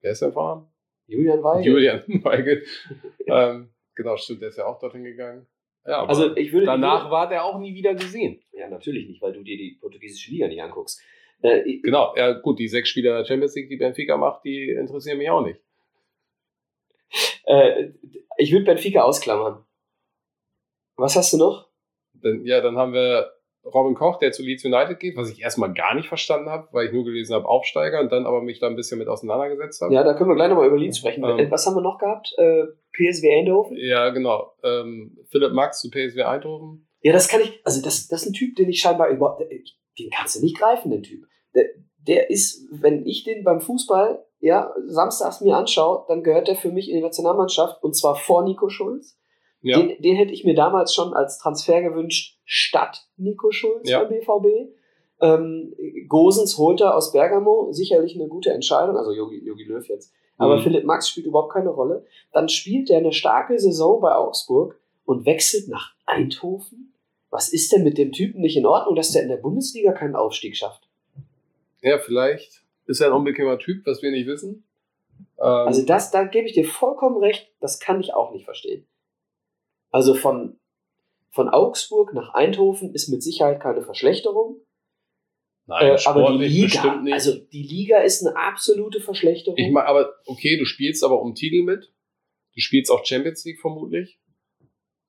wer 0.00 0.12
ist 0.12 0.22
der 0.22 0.32
Vorname? 0.32 0.68
Julian 1.06 1.42
Weigel? 1.42 1.64
Julian 1.72 2.02
Weigel. 2.24 2.64
ähm, 3.26 3.70
genau, 3.94 4.16
stimmt, 4.16 4.42
der 4.42 4.48
ist 4.50 4.58
ja 4.58 4.66
auch 4.66 4.78
dorthin 4.78 5.04
gegangen. 5.04 5.46
Ja, 5.86 5.98
aber 6.00 6.08
Also 6.10 6.36
ich 6.36 6.52
würde 6.52 6.66
danach 6.66 7.10
war 7.10 7.28
der 7.28 7.44
auch 7.44 7.58
nie 7.58 7.74
wieder 7.74 7.94
gesehen. 7.94 8.42
Ja, 8.52 8.68
natürlich 8.68 9.06
nicht, 9.08 9.22
weil 9.22 9.32
du 9.32 9.42
dir 9.42 9.56
die 9.56 9.78
portugiesische 9.80 10.30
Liga 10.32 10.48
nicht 10.48 10.60
anguckst. 10.60 11.00
Äh, 11.42 11.60
ich- 11.62 11.82
Genau, 11.82 12.14
ja 12.16 12.32
gut, 12.32 12.58
die 12.58 12.68
sechs 12.68 12.88
Spieler 12.88 13.18
der 13.18 13.24
Champions 13.24 13.54
League, 13.54 13.68
die 13.70 13.76
Benfica 13.76 14.16
macht, 14.16 14.44
die 14.44 14.70
interessieren 14.70 15.18
mich 15.18 15.30
auch 15.30 15.42
nicht. 15.46 15.60
äh, 17.46 17.90
ich 18.36 18.52
würde 18.52 18.64
Benfica 18.66 19.02
ausklammern. 19.02 19.64
Was 20.96 21.14
hast 21.16 21.32
du 21.32 21.36
noch? 21.38 21.67
Dann, 22.22 22.44
ja, 22.44 22.60
dann 22.60 22.76
haben 22.76 22.92
wir 22.92 23.30
Robin 23.64 23.94
Koch, 23.94 24.18
der 24.18 24.32
zu 24.32 24.42
Leeds 24.42 24.64
United 24.64 24.98
geht, 24.98 25.16
was 25.16 25.30
ich 25.30 25.42
erstmal 25.42 25.72
gar 25.72 25.94
nicht 25.94 26.08
verstanden 26.08 26.48
habe, 26.48 26.68
weil 26.72 26.86
ich 26.86 26.92
nur 26.92 27.04
gelesen 27.04 27.34
habe 27.34 27.46
Aufsteiger 27.46 28.00
und 28.00 28.10
dann 28.10 28.26
aber 28.26 28.42
mich 28.42 28.60
da 28.60 28.66
ein 28.66 28.76
bisschen 28.76 28.98
mit 28.98 29.08
auseinandergesetzt 29.08 29.82
habe. 29.82 29.92
Ja, 29.92 30.02
da 30.02 30.14
können 30.14 30.30
wir 30.30 30.36
gleich 30.36 30.48
nochmal 30.48 30.68
über 30.68 30.78
Leeds 30.78 30.98
sprechen. 30.98 31.24
Ähm. 31.24 31.38
Äh, 31.38 31.50
Was 31.50 31.66
haben 31.66 31.74
wir 31.74 31.82
noch 31.82 31.98
gehabt? 31.98 32.34
Äh, 32.38 32.64
PSV 32.92 33.24
Eindhoven? 33.38 33.76
Ja, 33.76 34.10
genau. 34.10 34.52
Ähm, 34.62 35.18
Philipp 35.30 35.52
Max 35.52 35.80
zu 35.80 35.90
PSW 35.90 36.22
Eindhoven. 36.22 36.88
Ja, 37.00 37.12
das 37.12 37.28
kann 37.28 37.40
ich, 37.40 37.60
also 37.64 37.82
das, 37.82 38.08
das 38.08 38.22
ist 38.22 38.30
ein 38.30 38.32
Typ, 38.32 38.56
den 38.56 38.68
ich 38.68 38.80
scheinbar 38.80 39.08
überhaupt, 39.08 39.40
den 39.40 40.10
kannst 40.10 40.36
du 40.36 40.40
nicht 40.40 40.58
greifen, 40.58 40.90
den 40.90 41.02
Typ. 41.02 41.24
Der, 41.54 41.66
der 42.06 42.30
ist, 42.30 42.66
wenn 42.70 43.06
ich 43.06 43.24
den 43.24 43.44
beim 43.44 43.60
Fußball, 43.60 44.24
ja, 44.40 44.72
samstags 44.86 45.40
mir 45.40 45.56
anschaue, 45.56 46.04
dann 46.08 46.22
gehört 46.22 46.48
der 46.48 46.56
für 46.56 46.70
mich 46.70 46.88
in 46.88 46.96
die 46.96 47.02
Nationalmannschaft 47.02 47.82
und 47.82 47.96
zwar 47.96 48.16
vor 48.16 48.44
Nico 48.44 48.68
Schulz. 48.68 49.18
Ja, 49.62 49.78
Den, 49.78 50.00
den 50.00 50.16
hätte 50.16 50.32
ich 50.32 50.44
mir 50.44 50.54
damals 50.54 50.94
schon 50.94 51.12
als 51.14 51.38
Transfer 51.38 51.82
gewünscht, 51.82 52.38
statt 52.44 53.06
Nico 53.16 53.50
Schulz 53.50 53.88
Ja. 53.88 54.04
beim 54.04 54.10
BVB. 54.20 54.72
Ähm, 55.20 55.74
Gosens 56.06 56.56
holt 56.58 56.80
er 56.80 56.96
aus 56.96 57.12
Bergamo, 57.12 57.72
sicherlich 57.72 58.14
eine 58.14 58.28
gute 58.28 58.50
Entscheidung, 58.52 58.96
also 58.96 59.12
Jogi, 59.12 59.44
Jogi 59.44 59.64
Löw 59.64 59.84
jetzt. 59.88 60.12
Aber 60.36 60.56
Mhm. 60.56 60.60
Philipp 60.60 60.84
Max 60.84 61.08
spielt 61.08 61.26
überhaupt 61.26 61.52
keine 61.52 61.70
Rolle. 61.70 62.06
Dann 62.32 62.48
spielt 62.48 62.88
er 62.90 62.98
eine 62.98 63.12
starke 63.12 63.58
Saison 63.58 64.00
bei 64.00 64.14
Augsburg 64.14 64.78
und 65.04 65.26
wechselt 65.26 65.66
nach 65.68 65.94
Eindhoven. 66.06 66.94
Was 67.30 67.52
ist 67.52 67.72
denn 67.72 67.82
mit 67.82 67.98
dem 67.98 68.12
Typen 68.12 68.40
nicht 68.40 68.56
in 68.56 68.64
Ordnung, 68.64 68.94
dass 68.94 69.10
der 69.10 69.22
in 69.22 69.28
der 69.28 69.36
Bundesliga 69.38 69.92
keinen 69.92 70.14
Aufstieg 70.14 70.56
schafft? 70.56 70.88
ja, 71.82 71.98
vielleicht 71.98 72.62
ist 72.86 73.00
er 73.00 73.08
ein 73.08 73.12
unbequemer 73.12 73.58
Typ, 73.58 73.86
was 73.86 74.02
wir 74.02 74.10
nicht 74.10 74.26
wissen. 74.26 74.64
Ähm, 75.38 75.44
Also 75.44 75.84
das, 75.84 76.10
da 76.10 76.24
gebe 76.24 76.46
ich 76.46 76.52
dir 76.54 76.64
vollkommen 76.64 77.16
recht, 77.18 77.52
das 77.60 77.78
kann 77.80 78.00
ich 78.00 78.14
auch 78.14 78.32
nicht 78.32 78.44
verstehen. 78.44 78.86
Also 79.90 80.14
von, 80.14 80.58
von 81.30 81.48
Augsburg 81.48 82.14
nach 82.14 82.34
Eindhoven 82.34 82.94
ist 82.94 83.08
mit 83.08 83.22
Sicherheit 83.22 83.60
keine 83.60 83.82
Verschlechterung. 83.82 84.60
nein, 85.66 85.96
Äh, 85.96 85.98
aber 86.06 86.38
die 86.38 86.46
Liga, 86.46 87.04
also 87.12 87.34
die 87.34 87.62
Liga 87.62 87.98
ist 87.98 88.26
eine 88.26 88.36
absolute 88.36 89.00
Verschlechterung. 89.00 89.58
Ich 89.58 89.72
meine, 89.72 89.86
aber 89.86 90.14
okay, 90.26 90.58
du 90.58 90.64
spielst 90.64 91.04
aber 91.04 91.20
um 91.20 91.34
Titel 91.34 91.62
mit. 91.62 91.92
Du 92.54 92.60
spielst 92.60 92.90
auch 92.90 93.04
Champions 93.04 93.44
League 93.44 93.60
vermutlich. 93.60 94.18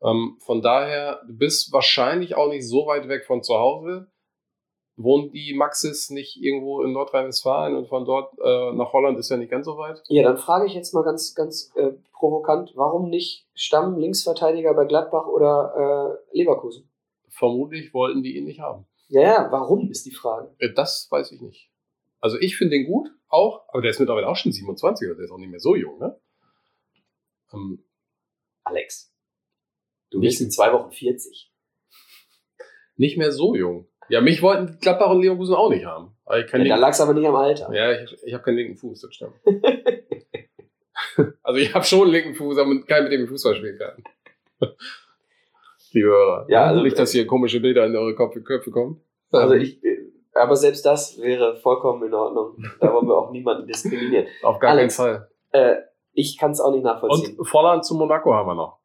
Ähm, 0.01 0.37
von 0.39 0.61
daher, 0.61 1.21
du 1.27 1.37
bist 1.37 1.73
wahrscheinlich 1.73 2.35
auch 2.35 2.49
nicht 2.49 2.67
so 2.67 2.85
weit 2.85 3.09
weg 3.09 3.25
von 3.25 3.43
zu 3.43 3.55
Hause. 3.55 4.11
Wohnen 5.01 5.31
die 5.31 5.53
Maxis 5.53 6.09
nicht 6.09 6.35
irgendwo 6.41 6.81
in 6.83 6.91
Nordrhein-Westfalen 6.91 7.75
und 7.75 7.87
von 7.87 8.03
dort 8.03 8.37
äh, 8.37 8.73
nach 8.73 8.91
Holland 8.91 9.17
ist 9.17 9.29
ja 9.29 9.37
nicht 9.37 9.49
ganz 9.49 9.65
so 9.65 9.77
weit? 9.77 10.03
ja, 10.09 10.23
dann 10.23 10.37
frage 10.37 10.65
ich 10.65 10.73
jetzt 10.73 10.93
mal 10.93 11.03
ganz, 11.03 11.33
ganz 11.35 11.71
äh, 11.75 11.91
provokant, 12.11 12.73
warum 12.75 13.09
nicht 13.09 13.47
Stamm 13.53 13.97
Linksverteidiger 13.97 14.73
bei 14.73 14.83
Gladbach 14.85 15.25
oder 15.27 16.19
äh, 16.33 16.37
Leverkusen? 16.37 16.91
Vermutlich 17.29 17.93
wollten 17.93 18.23
die 18.23 18.35
ihn 18.35 18.43
nicht 18.43 18.59
haben. 18.59 18.85
Ja, 19.07 19.21
ja, 19.21 19.47
warum 19.51 19.89
ist 19.89 20.05
die 20.05 20.11
Frage. 20.11 20.53
Äh, 20.59 20.73
Das 20.73 21.07
weiß 21.09 21.31
ich 21.31 21.39
nicht. 21.41 21.71
Also 22.19 22.37
ich 22.37 22.57
finde 22.57 22.75
den 22.75 22.85
gut, 22.85 23.07
auch, 23.29 23.63
aber 23.69 23.81
der 23.81 23.91
ist 23.91 23.99
mittlerweile 23.99 24.27
auch 24.27 24.35
schon 24.35 24.51
27, 24.51 25.07
oder 25.07 25.15
der 25.15 25.25
ist 25.25 25.31
auch 25.31 25.37
nicht 25.37 25.49
mehr 25.49 25.61
so 25.61 25.75
jung, 25.75 25.97
ne? 25.97 26.19
Ähm, 27.53 27.85
Alex, 28.63 29.13
du 30.09 30.19
bist 30.19 30.41
in 30.41 30.51
zwei 30.51 30.73
Wochen 30.73 30.91
40. 30.91 31.51
nicht 32.97 33.17
mehr 33.17 33.31
so 33.31 33.55
jung. 33.55 33.88
Ja, 34.09 34.21
mich 34.21 34.41
wollten 34.41 34.77
Gladbach 34.79 35.09
und 35.11 35.21
Leverkusen 35.21 35.55
auch 35.55 35.69
nicht 35.69 35.85
haben. 35.85 36.15
Ja, 36.27 36.41
da 36.43 36.75
lag 36.75 36.89
es 36.89 37.01
aber 37.01 37.13
nicht 37.13 37.27
am 37.27 37.35
Alter. 37.35 37.73
ja, 37.73 37.91
ich, 38.01 38.17
ich 38.23 38.33
habe 38.33 38.43
keinen 38.43 38.57
linken 38.57 38.75
Fuß, 38.75 39.01
das 39.01 39.13
stimmt. 39.13 39.33
also 41.43 41.59
ich 41.59 41.73
habe 41.73 41.85
schon 41.85 42.01
einen 42.03 42.11
linken 42.11 42.35
Fuß, 42.35 42.57
aber 42.57 42.81
keinen, 42.81 43.03
mit 43.05 43.13
dem 43.13 43.23
ich 43.23 43.29
Fußball 43.29 43.55
spielen 43.55 43.77
kann. 43.77 44.03
Liebe 45.91 46.07
Hörer. 46.07 46.45
Ja, 46.49 46.65
also- 46.65 46.81
nicht, 46.83 46.97
dass 46.99 47.11
hier 47.11 47.25
komische 47.25 47.59
Bilder 47.59 47.85
in 47.85 47.95
eure 47.95 48.15
Köpfe, 48.15 48.41
Köpfe 48.41 48.71
kommen. 48.71 49.01
Also 49.31 49.53
ich, 49.55 49.79
aber 50.33 50.55
selbst 50.55 50.85
das 50.85 51.19
wäre 51.19 51.55
vollkommen 51.57 52.03
in 52.07 52.13
Ordnung. 52.13 52.57
Da 52.79 52.91
wollen 52.93 53.07
wir 53.07 53.17
auch 53.17 53.31
niemanden 53.31 53.67
diskriminieren. 53.67 54.27
Auf 54.43 54.59
gar 54.59 54.71
Alex. 54.71 54.97
keinen 54.97 55.07
Fall. 55.07 55.29
Äh, 55.51 55.75
ich 56.13 56.37
kann 56.37 56.51
es 56.51 56.59
auch 56.59 56.71
nicht 56.71 56.83
nachvollziehen. 56.83 57.37
Und 57.37 57.45
Volland 57.45 57.85
zu 57.85 57.95
Monaco 57.95 58.33
haben 58.33 58.47
wir 58.47 58.55
noch. 58.55 58.79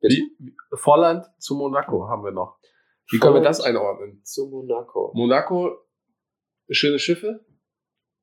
Bitte? 0.00 0.14
Wie? 0.38 0.54
Volland 0.74 1.26
zu 1.38 1.54
Monaco 1.56 2.08
haben 2.08 2.24
wir 2.24 2.32
noch. 2.32 2.58
Wie 3.10 3.18
können 3.18 3.34
wir 3.34 3.42
das 3.42 3.60
einordnen? 3.60 4.22
Zu 4.24 4.46
Monaco. 4.48 5.10
Monaco, 5.14 5.78
schöne 6.68 6.98
Schiffe, 6.98 7.44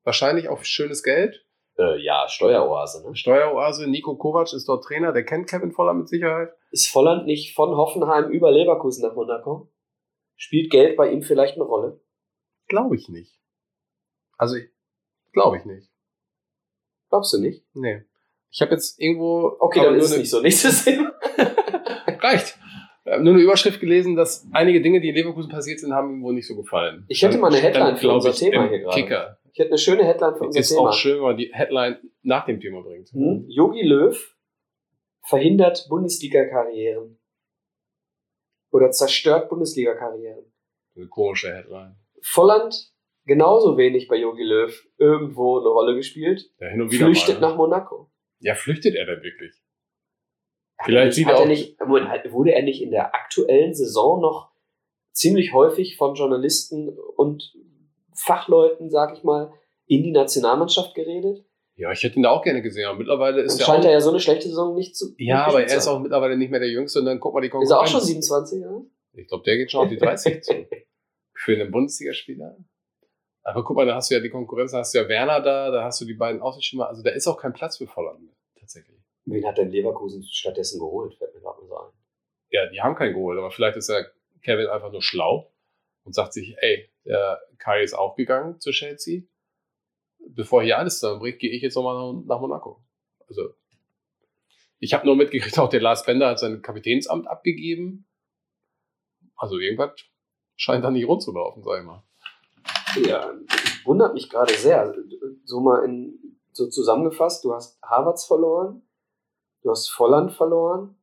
wahrscheinlich 0.04 0.50
auch 0.50 0.64
schönes 0.64 1.04
Geld. 1.04 1.46
Äh, 1.78 2.02
ja, 2.02 2.28
Steueroase. 2.28 3.08
Ne? 3.08 3.16
Steueroase, 3.16 3.88
Nico 3.88 4.16
Kovac 4.16 4.54
ist 4.54 4.68
dort 4.68 4.84
Trainer, 4.84 5.12
der 5.12 5.26
kennt 5.26 5.48
Kevin 5.48 5.72
Volland 5.72 6.00
mit 6.00 6.10
Sicherheit. 6.10 6.54
Ist 6.72 6.90
Volland 6.90 7.26
nicht 7.26 7.54
von 7.54 7.76
Hoffenheim 7.76 8.32
über 8.32 8.52
Leverkusen 8.52 9.08
nach 9.08 9.16
Monaco? 9.16 9.72
Spielt 10.36 10.72
Geld 10.72 10.98
bei 10.98 11.12
ihm 11.12 11.22
vielleicht 11.22 11.56
eine 11.56 11.66
Rolle? 11.66 12.00
Glaube 12.68 12.96
ich 12.96 13.10
nicht. 13.10 13.40
Also, 14.38 14.56
ich, 14.56 14.70
glaube 15.34 15.58
ich 15.58 15.66
nicht. 15.66 15.92
Glaubst 17.10 17.34
du 17.34 17.40
nicht? 17.40 17.66
Nee. 17.74 18.04
Ich 18.50 18.62
habe 18.62 18.72
jetzt 18.72 19.00
irgendwo. 19.00 19.56
Okay, 19.60 19.84
dann 19.84 19.96
ist 19.96 20.12
es 20.12 20.18
nicht 20.18 20.30
so. 20.30 20.42
Nächstes 20.42 20.84
Thema. 20.86 21.12
Reicht. 22.22 22.58
Nur 23.20 23.34
eine 23.34 23.42
Überschrift 23.42 23.80
gelesen, 23.80 24.18
dass 24.18 24.46
einige 24.52 24.82
Dinge, 24.82 25.00
die 25.00 25.10
in 25.10 25.16
Leverkusen 25.16 25.50
passiert 25.50 25.80
sind, 25.80 25.94
haben 25.94 26.16
ihm 26.16 26.24
wohl 26.24 26.34
nicht 26.34 26.48
so 26.48 26.58
gefallen. 26.58 27.06
Ich 27.08 27.22
hätte 27.22 27.38
mal 27.38 27.48
eine 27.48 27.58
Headline 27.62 27.96
für 27.96 28.12
unser 28.12 28.32
ich, 28.32 28.40
Thema 28.40 28.68
hier 28.68 28.80
gerade. 28.80 29.02
Kicker. 29.02 29.38
Ich 29.54 29.60
hätte 29.60 29.70
eine 29.70 29.78
schöne 29.78 30.06
Headline 30.06 30.36
für 30.36 30.44
unser 30.46 30.60
Ist 30.60 30.70
Thema. 30.70 30.90
auch 30.90 30.94
schön, 30.94 31.16
wenn 31.16 31.24
man 31.24 31.38
die 31.38 31.50
Headline 31.54 31.98
nach 32.22 32.46
dem 32.46 32.60
Thema 32.60 32.82
bringt. 32.82 33.10
Hm? 33.10 33.46
Jogi 33.48 33.82
Löw 33.82 34.36
verhindert 35.24 35.88
Bundesliga-Karrieren. 35.90 37.18
Oder 38.72 38.92
zerstört 38.92 39.50
Bundesliga-Karrieren. 39.50 40.44
Eine 40.96 41.08
komische 41.08 41.56
Headline. 41.56 41.96
Volland 42.22 42.92
genauso 43.26 43.78
wenig 43.78 44.10
bei 44.10 44.18
Jogi 44.18 44.44
Löw 44.44 44.88
irgendwo 44.98 45.60
eine 45.60 45.70
Rolle 45.70 45.96
gespielt. 45.96 46.52
Ja, 46.60 46.68
hin 46.68 46.82
und 46.82 46.92
wieder 46.92 47.06
Flüchtet 47.06 47.40
mal, 47.40 47.48
ne? 47.48 47.52
nach 47.52 47.58
Monaco. 47.58 48.12
Ja, 48.40 48.56
flüchtet 48.56 48.96
er 48.96 49.06
denn 49.06 49.24
wirklich? 49.24 49.56
Vielleicht 50.84 51.14
sieht 51.16 51.28
er 51.28 51.34
er 51.36 51.40
auch- 51.42 51.46
nicht, 51.48 51.80
wurde 51.80 52.54
er 52.54 52.62
nicht 52.64 52.82
in 52.82 52.92
der 52.92 53.14
aktuellen 53.16 53.74
Saison 53.74 54.22
noch 54.22 54.52
ziemlich 55.12 55.54
häufig 55.54 55.98
von 55.98 56.16
Journalisten 56.16 56.90
und 57.16 57.54
Fachleuten, 58.16 58.90
sag 58.90 59.18
ich 59.18 59.24
mal, 59.24 59.52
in 59.86 60.04
die 60.04 60.12
Nationalmannschaft 60.12 60.96
geredet? 60.96 61.44
Ja, 61.76 61.92
ich 61.92 62.02
hätte 62.04 62.16
ihn 62.18 62.24
da 62.24 62.32
auch 62.32 62.44
gerne 62.44 62.62
gesehen. 62.62 62.86
Aber 62.88 62.98
mittlerweile 62.98 63.42
ist 63.42 63.54
Dann 63.54 63.60
er 63.62 63.66
scheint 63.66 63.86
er 63.86 63.92
ja 63.92 64.02
so 64.02 64.10
eine 64.10 64.20
schlechte 64.20 64.48
Saison 64.50 64.74
nicht 64.76 64.96
zu. 64.96 65.14
Ja, 65.18 65.46
aber 65.46 65.62
er 65.64 65.78
ist 65.78 65.88
auch 65.88 66.00
mittlerweile 66.00 66.36
nicht 66.38 66.50
mehr 66.50 66.60
der 66.60 66.70
Jüngste 66.70 67.00
und 67.00 67.06
dann 67.06 67.20
guck 67.20 67.34
mal 67.34 67.42
die 67.42 67.48
Ist 67.48 67.52
Konkurrenz. 67.52 67.72
er 67.72 67.80
auch 67.82 67.88
schon 67.88 68.02
27 68.02 68.62
Jahre? 68.62 68.86
Ich 69.14 69.28
glaube, 69.28 69.44
der 69.44 69.58
geht 69.58 69.72
schon 69.72 69.82
auf 69.84 69.90
die 69.90 69.98
30 69.98 70.44
zu. 70.44 70.54
Für 71.34 71.54
einen 71.54 71.72
Bundesligaspieler. 71.72 72.58
Aber 73.44 73.64
guck 73.64 73.78
mal, 73.78 73.86
da 73.86 73.96
hast 73.96 74.10
du 74.10 74.16
ja 74.16 74.20
die 74.22 74.30
Konkurrenz, 74.30 74.72
da 74.72 74.80
hast 74.80 74.94
du 74.94 74.98
ja 74.98 75.08
Werner 75.08 75.40
da, 75.42 75.70
da 75.72 75.84
hast 75.84 76.02
du 76.02 76.06
die 76.06 76.16
beiden 76.16 76.42
Außenstürmer. 76.42 76.88
Also 76.90 77.04
da 77.04 77.12
ist 77.12 77.28
auch 77.28 77.38
kein 77.40 77.54
Platz 77.54 77.78
für 77.78 77.86
Volland 77.88 78.22
mehr, 78.24 78.34
tatsächlich. 78.60 78.98
Wen 79.30 79.46
hat 79.46 79.58
denn 79.58 79.70
Leverkusen 79.70 80.24
stattdessen 80.24 80.80
geholt? 80.80 81.14
Fällt 81.16 81.34
mir 81.36 81.42
gerade 81.42 81.62
mal 81.62 81.68
so 81.68 81.78
ein. 81.78 81.92
Ja, 82.50 82.70
die 82.70 82.82
haben 82.82 82.96
keinen 82.96 83.14
geholt, 83.14 83.38
aber 83.38 83.52
vielleicht 83.52 83.76
ist 83.76 83.90
ja 83.90 84.02
Kevin 84.42 84.68
einfach 84.68 84.90
nur 84.92 85.02
schlau 85.02 85.52
und 86.06 86.16
sagt 86.16 86.32
sich, 86.32 86.56
ey, 86.60 86.90
der 87.04 87.42
Kai 87.58 87.84
ist 87.84 87.94
auch 87.94 88.16
gegangen 88.16 88.62
zu 88.62 88.72
Chelsea. 88.72 89.24
Bevor 90.30 90.64
hier 90.64 90.78
alles 90.78 91.00
zusammenbricht, 91.00 91.40
gehe 91.40 91.52
ich 91.52 91.62
jetzt 91.62 91.76
nochmal 91.76 92.14
nach, 92.14 92.26
nach 92.26 92.40
Monaco. 92.40 92.82
Also, 93.28 93.50
ich 94.80 94.94
habe 94.94 95.06
nur 95.06 95.18
mitgekriegt, 95.18 95.60
auch 95.60 95.70
der 95.70 95.82
Lars 95.82 96.06
Bender 96.06 96.30
hat 96.30 96.40
sein 96.40 96.62
Kapitänsamt 96.62 97.28
abgegeben. 97.28 98.08
Also 99.36 99.58
irgendwas 99.60 99.92
scheint 100.56 100.86
da 100.86 100.90
nicht 100.90 101.08
rund 101.08 101.22
zu 101.22 101.34
laufen, 101.34 101.64
sag 101.64 101.80
ich 101.80 101.86
mal. 101.86 102.04
Ja, 103.06 103.34
wundert 103.84 104.14
mich 104.14 104.30
gerade 104.30 104.54
sehr. 104.54 104.96
So 105.44 105.60
mal 105.60 105.84
in, 105.84 106.40
so 106.54 106.70
zusammengefasst, 106.70 107.44
du 107.44 107.54
hast 107.54 107.82
Harvards 107.84 108.26
verloren, 108.26 108.87
du 109.68 109.72
hast 109.72 109.90
Volland 109.90 110.32
verloren 110.34 110.96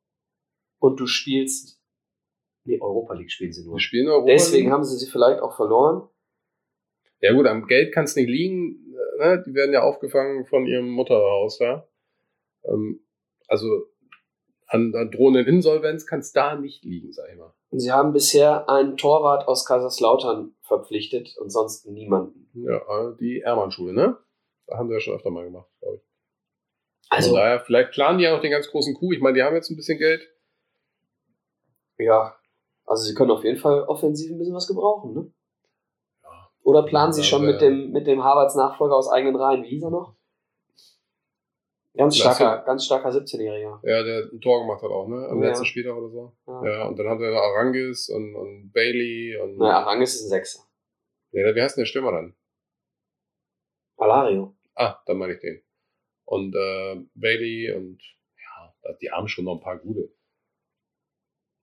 und 0.79 0.99
du 0.99 1.07
spielst. 1.07 1.81
Nee, 2.65 2.81
Europa 2.81 3.15
League 3.15 3.31
spielen 3.31 3.53
sie 3.53 3.65
nur. 3.65 3.75
Wir 3.75 3.81
spielen 3.81 4.09
Europa 4.09 4.27
Deswegen 4.27 4.65
League. 4.65 4.73
haben 4.73 4.85
sie 4.85 4.97
sie 4.97 5.11
vielleicht 5.11 5.41
auch 5.41 5.55
verloren. 5.55 6.09
Ja 7.21 7.33
gut, 7.33 7.47
am 7.47 7.67
Geld 7.67 7.93
kann 7.95 8.05
es 8.05 8.17
nicht 8.17 8.29
liegen. 8.29 8.95
Ne? 9.19 9.43
Die 9.47 9.55
werden 9.55 9.73
ja 9.73 9.83
aufgefangen 9.83 10.47
von 10.47 10.67
ihrem 10.67 10.89
Mutterhaus 10.89 11.59
da. 11.59 11.87
Ähm, 12.65 13.05
also 13.49 13.87
an 14.67 14.93
der 14.93 15.07
drohenden 15.07 15.47
Insolvenz 15.47 16.07
kann 16.07 16.21
es 16.21 16.33
da 16.33 16.57
nicht 16.57 16.85
liegen, 16.85 17.13
sag 17.13 17.31
ich 17.31 17.39
mal. 17.39 17.53
Und 17.71 17.81
sie 17.81 17.93
haben 17.93 18.13
bisher 18.13 18.69
einen 18.69 18.97
Torwart 18.97 19.47
aus 19.47 19.67
Kaiserslautern 19.67 20.55
verpflichtet 20.63 21.37
und 21.39 21.51
sonst 21.51 21.87
niemanden. 21.87 22.51
Ja, 22.55 22.77
äh, 22.77 23.17
die 23.19 23.41
Ermann-Schule, 23.41 23.93
ne? 23.93 24.17
Da 24.67 24.79
haben 24.79 24.89
sie 24.89 24.95
ja 24.95 25.01
schon 25.01 25.15
öfter 25.15 25.31
mal 25.31 25.45
gemacht, 25.45 25.69
glaube 25.81 25.97
ich. 25.97 26.14
Also, 27.11 27.31
Von 27.31 27.39
daher, 27.39 27.61
vielleicht 27.61 27.93
planen 27.93 28.19
die 28.19 28.25
ja 28.25 28.33
noch 28.35 28.41
den 28.41 28.51
ganz 28.51 28.69
großen 28.69 28.95
Coup. 28.95 29.13
Ich 29.13 29.21
meine, 29.21 29.35
die 29.37 29.43
haben 29.43 29.55
jetzt 29.55 29.71
ein 29.71 29.77
bisschen 29.77 29.99
Geld. 29.99 30.29
ja. 31.99 32.35
Also 32.87 33.05
sie 33.05 33.15
können 33.15 33.31
auf 33.31 33.43
jeden 33.45 33.57
Fall 33.59 33.83
offensiv 33.85 34.31
ein 34.31 34.37
bisschen 34.37 34.55
was 34.55 34.67
gebrauchen, 34.67 35.15
ne? 35.15 35.33
Ja. 36.23 36.51
Oder 36.65 36.83
planen 36.83 37.15
sie 37.15 37.23
Ja, 37.23 37.27
schon 37.27 37.47
mit 37.47 37.63
dem, 37.63 37.93
mit 37.93 38.07
dem 38.07 38.23
Harvards 38.23 38.57
Nachfolger 38.57 38.95
aus 38.95 39.09
eigenen 39.09 39.37
Reihen? 39.37 39.63
Wie 39.63 39.69
hieß 39.69 39.85
er 39.85 39.91
noch? 39.91 40.15
Ganz 41.97 42.19
starker, 42.19 42.63
ganz 42.67 42.85
starker 42.85 43.09
17-Jähriger. 43.09 43.81
Ja, 43.85 44.03
der 44.03 44.29
ein 44.31 44.41
Tor 44.43 44.61
gemacht 44.61 44.83
hat 44.83 44.91
auch, 44.91 45.09
ne? 45.09 45.27
Am 45.31 45.41
Ja. 45.43 45.49
letzten 45.49 45.65
Spieltag 45.65 45.95
oder 45.97 46.11
so. 46.11 46.33
Ja. 46.47 46.67
Ja, 46.67 46.85
und 46.89 46.99
dann 46.99 47.09
haben 47.09 47.21
sie 47.21 47.25
da 47.25 47.39
Arangis 47.41 48.11
und, 48.11 48.35
und 48.35 48.71
Bailey 48.73 49.39
und. 49.41 49.57
Naja, 49.57 49.79
Arangis 49.79 50.17
ist 50.17 50.25
ein 50.25 50.29
Sechser. 50.29 50.61
Ja, 51.33 51.55
wie 51.55 51.63
heißt 51.63 51.77
denn 51.79 51.83
der 51.85 51.87
Stürmer 51.87 52.13
dann? 52.13 52.35
Alario. 53.97 54.55
Ah, 54.75 54.99
dann 55.07 55.17
meine 55.17 55.33
ich 55.35 55.41
den. 55.41 55.63
Und 56.25 56.55
äh, 56.55 57.05
Bailey 57.15 57.73
und 57.73 58.03
ja, 58.37 58.95
die 59.01 59.11
haben 59.11 59.29
schon 59.29 59.45
noch 59.45 59.57
ein 59.57 59.61
paar 59.61 59.79
gute. 59.79 60.13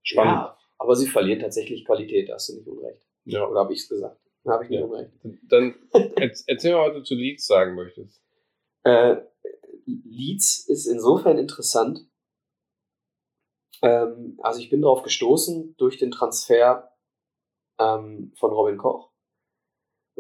Spannend. 0.04 0.34
Ja, 0.34 0.58
aber 0.78 0.96
sie 0.96 1.08
verlieren 1.08 1.40
tatsächlich 1.40 1.86
Qualität, 1.86 2.30
da 2.30 2.34
hast 2.36 2.50
du 2.50 2.56
nicht 2.56 2.68
unrecht. 2.68 3.06
Ja. 3.26 3.48
Oder 3.48 3.62
habe 3.62 3.74
ich 3.74 3.80
es 3.82 3.90
gesagt? 3.90 4.20
Habe 4.48 4.64
ich 4.64 4.70
nicht 4.70 4.80
Ja. 4.80 4.86
unrecht. 4.86 5.12
Dann 5.44 5.76
erz- 6.16 6.44
erzähl 6.48 6.74
mal, 6.74 6.90
was 6.90 6.96
du 6.98 7.04
zu 7.04 7.16
Leeds 7.16 7.46
sagen 7.46 7.76
möchtest. 7.76 8.22
Äh, 8.84 9.18
Leeds 9.86 10.68
ist 10.68 10.88
insofern 10.88 11.38
interessant. 11.38 12.00
Ähm, 13.84 14.40
also 14.42 14.60
ich 14.60 14.70
bin 14.70 14.82
darauf 14.82 15.04
gestoßen 15.04 15.76
durch 15.78 15.98
den 15.98 16.12
Transfer 16.12 16.92
ähm, 17.80 18.34
von 18.40 18.52
Robin 18.52 18.78
Koch 18.78 19.11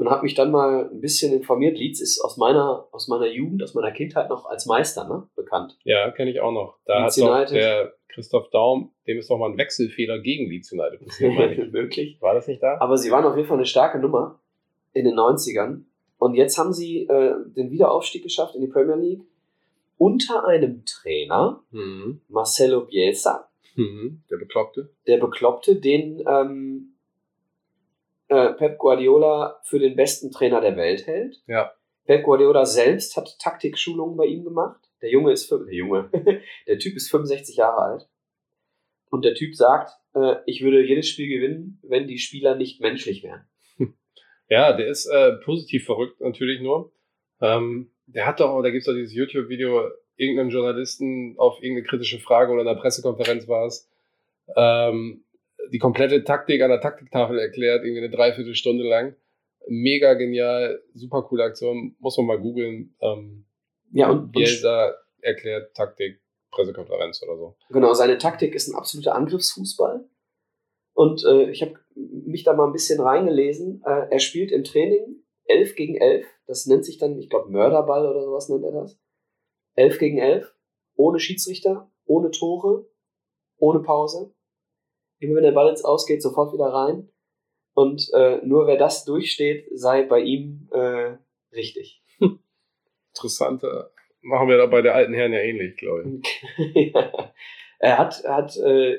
und 0.01 0.09
habe 0.09 0.23
mich 0.23 0.33
dann 0.33 0.49
mal 0.51 0.89
ein 0.91 0.99
bisschen 0.99 1.31
informiert. 1.31 1.77
Leeds 1.77 2.01
ist 2.01 2.19
aus 2.21 2.35
meiner, 2.37 2.87
aus 2.91 3.07
meiner 3.07 3.27
Jugend, 3.27 3.61
aus 3.63 3.73
meiner 3.75 3.91
Kindheit 3.91 4.29
noch 4.29 4.45
als 4.45 4.65
Meister 4.65 5.07
ne, 5.07 5.27
bekannt. 5.35 5.77
Ja, 5.83 6.09
kenne 6.11 6.31
ich 6.31 6.41
auch 6.41 6.51
noch. 6.51 6.77
Da 6.85 7.03
Leeds 7.03 7.21
hat 7.21 7.29
United. 7.31 7.55
der 7.55 7.93
Christoph 8.09 8.49
Daum, 8.49 8.91
dem 9.07 9.19
ist 9.19 9.29
doch 9.29 9.37
mal 9.37 9.51
ein 9.51 9.57
Wechselfehler 9.57 10.19
gegen 10.19 10.49
Leeds 10.49 10.71
United 10.71 11.05
passiert. 11.05 11.31
Wirklich. 11.73 12.19
War 12.19 12.33
das 12.33 12.47
nicht 12.47 12.61
da? 12.63 12.77
Aber 12.79 12.97
sie 12.97 13.11
waren 13.11 13.23
auf 13.25 13.35
jeden 13.37 13.47
Fall 13.47 13.57
eine 13.57 13.65
starke 13.65 13.99
Nummer 13.99 14.39
in 14.93 15.05
den 15.05 15.15
90ern. 15.15 15.83
Und 16.17 16.33
jetzt 16.35 16.57
haben 16.57 16.73
sie 16.73 17.03
äh, 17.07 17.33
den 17.55 17.71
Wiederaufstieg 17.71 18.23
geschafft 18.23 18.55
in 18.55 18.61
die 18.61 18.67
Premier 18.67 18.95
League 18.95 19.21
unter 19.97 20.47
einem 20.47 20.83
Trainer, 20.85 21.61
Mhm. 21.71 22.21
Marcelo 22.27 22.81
Bielsa, 22.81 23.47
Mhm. 23.75 24.23
Der 24.29 24.37
Bekloppte. 24.37 24.89
der 25.07 25.17
Bekloppte, 25.17 25.75
den 25.77 26.21
ähm, 26.27 26.90
äh, 28.31 28.53
Pep 28.53 28.77
Guardiola 28.77 29.59
für 29.63 29.77
den 29.77 29.97
besten 29.97 30.31
Trainer 30.31 30.61
der 30.61 30.77
Welt 30.77 31.05
hält. 31.05 31.43
Ja. 31.47 31.73
Pep 32.05 32.23
Guardiola 32.23 32.65
selbst 32.65 33.17
hat 33.17 33.37
Taktikschulungen 33.39 34.15
bei 34.15 34.25
ihm 34.25 34.45
gemacht. 34.45 34.79
Der 35.01 35.09
Junge 35.09 35.33
ist 35.33 35.51
der 35.51 35.59
Junge, 35.69 36.09
der 36.67 36.79
Typ 36.79 36.95
ist 36.95 37.11
65 37.11 37.57
Jahre 37.57 37.81
alt. 37.81 38.09
Und 39.09 39.25
der 39.25 39.33
Typ 39.33 39.53
sagt, 39.55 39.91
äh, 40.15 40.35
ich 40.45 40.63
würde 40.63 40.81
jedes 40.81 41.09
Spiel 41.09 41.27
gewinnen, 41.27 41.79
wenn 41.83 42.07
die 42.07 42.19
Spieler 42.19 42.55
nicht 42.55 42.79
menschlich 42.81 43.23
wären. 43.23 43.45
Ja, 44.47 44.73
der 44.73 44.87
ist 44.87 45.05
äh, 45.05 45.31
positiv 45.45 45.85
verrückt 45.85 46.19
natürlich 46.19 46.59
nur. 46.59 46.91
Ähm, 47.39 47.89
der 48.05 48.25
hat 48.25 48.41
doch, 48.41 48.61
da 48.61 48.69
gibt's 48.69 48.85
doch 48.85 48.93
dieses 48.93 49.13
YouTube-Video, 49.13 49.89
irgendeinen 50.17 50.49
Journalisten 50.49 51.35
auf 51.37 51.63
irgendeine 51.63 51.87
kritische 51.87 52.19
Frage 52.19 52.51
oder 52.51 52.63
in 52.63 52.67
einer 52.67 52.79
Pressekonferenz 52.79 53.47
war 53.47 53.65
es, 53.65 53.89
ähm, 54.57 55.23
die 55.71 55.79
komplette 55.79 56.23
Taktik 56.23 56.61
an 56.61 56.69
der 56.69 56.81
Taktiktafel 56.81 57.39
erklärt, 57.39 57.83
irgendwie 57.83 58.03
eine 58.03 58.09
Dreiviertelstunde 58.09 58.83
lang. 58.87 59.15
Mega 59.67 60.15
genial, 60.15 60.81
super 60.93 61.23
coole 61.23 61.43
Aktion, 61.43 61.95
muss 61.99 62.17
man 62.17 62.25
mal 62.25 62.39
googeln. 62.39 62.95
Ähm, 62.99 63.45
Ja, 63.91 64.09
und, 64.09 64.31
Bielsa 64.31 64.95
erklärt 65.21 65.75
Taktik, 65.75 66.21
Pressekonferenz 66.51 67.21
oder 67.23 67.37
so. 67.37 67.55
Genau, 67.69 67.93
seine 67.93 68.17
Taktik 68.17 68.55
ist 68.55 68.67
ein 68.67 68.75
absoluter 68.75 69.15
Angriffsfußball. 69.15 70.05
Und 70.93 71.23
äh, 71.25 71.49
ich 71.49 71.61
habe 71.61 71.75
mich 71.95 72.43
da 72.43 72.53
mal 72.53 72.65
ein 72.65 72.73
bisschen 72.73 72.99
reingelesen. 72.99 73.81
Äh, 73.85 74.07
er 74.09 74.19
spielt 74.19 74.51
im 74.51 74.63
Training 74.63 75.23
11 75.45 75.75
gegen 75.75 75.95
11. 75.95 76.25
Das 76.47 76.65
nennt 76.65 76.85
sich 76.85 76.97
dann, 76.97 77.17
ich 77.17 77.29
glaube, 77.29 77.51
Mörderball 77.51 78.07
oder 78.07 78.23
sowas 78.23 78.49
nennt 78.49 78.63
er 78.63 78.71
das. 78.71 78.99
11 79.75 79.99
gegen 79.99 80.17
11. 80.17 80.53
Ohne 80.95 81.19
Schiedsrichter, 81.19 81.89
ohne 82.05 82.31
Tore, 82.31 82.87
ohne 83.57 83.79
Pause. 83.79 84.33
Immer 85.21 85.35
wenn 85.35 85.43
der 85.43 85.51
Ball 85.51 85.69
ins 85.69 85.85
Ausgeht, 85.85 86.21
sofort 86.21 86.51
wieder 86.53 86.65
rein. 86.65 87.09
Und 87.73 88.09
äh, 88.13 88.39
nur 88.43 88.67
wer 88.67 88.77
das 88.77 89.05
durchsteht, 89.05 89.67
sei 89.73 90.03
bei 90.03 90.19
ihm 90.19 90.67
äh, 90.73 91.15
richtig. 91.53 92.03
Interessante. 93.13 93.91
Machen 94.21 94.49
wir 94.49 94.57
da 94.57 94.65
bei 94.65 94.81
der 94.81 94.95
alten 94.95 95.13
Herren 95.13 95.33
ja 95.33 95.39
ähnlich, 95.39 95.77
glaube 95.77 96.21
ich. 96.57 96.93
ja. 96.93 97.33
Er 97.83 97.97
hat, 97.97 98.23
hat 98.25 98.55
äh, 98.57 98.95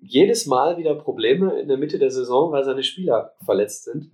jedes 0.00 0.46
Mal 0.46 0.78
wieder 0.78 0.94
Probleme 0.94 1.60
in 1.60 1.66
der 1.66 1.76
Mitte 1.76 1.98
der 1.98 2.12
Saison, 2.12 2.52
weil 2.52 2.62
seine 2.62 2.84
Spieler 2.84 3.34
verletzt 3.44 3.82
sind. 3.82 4.12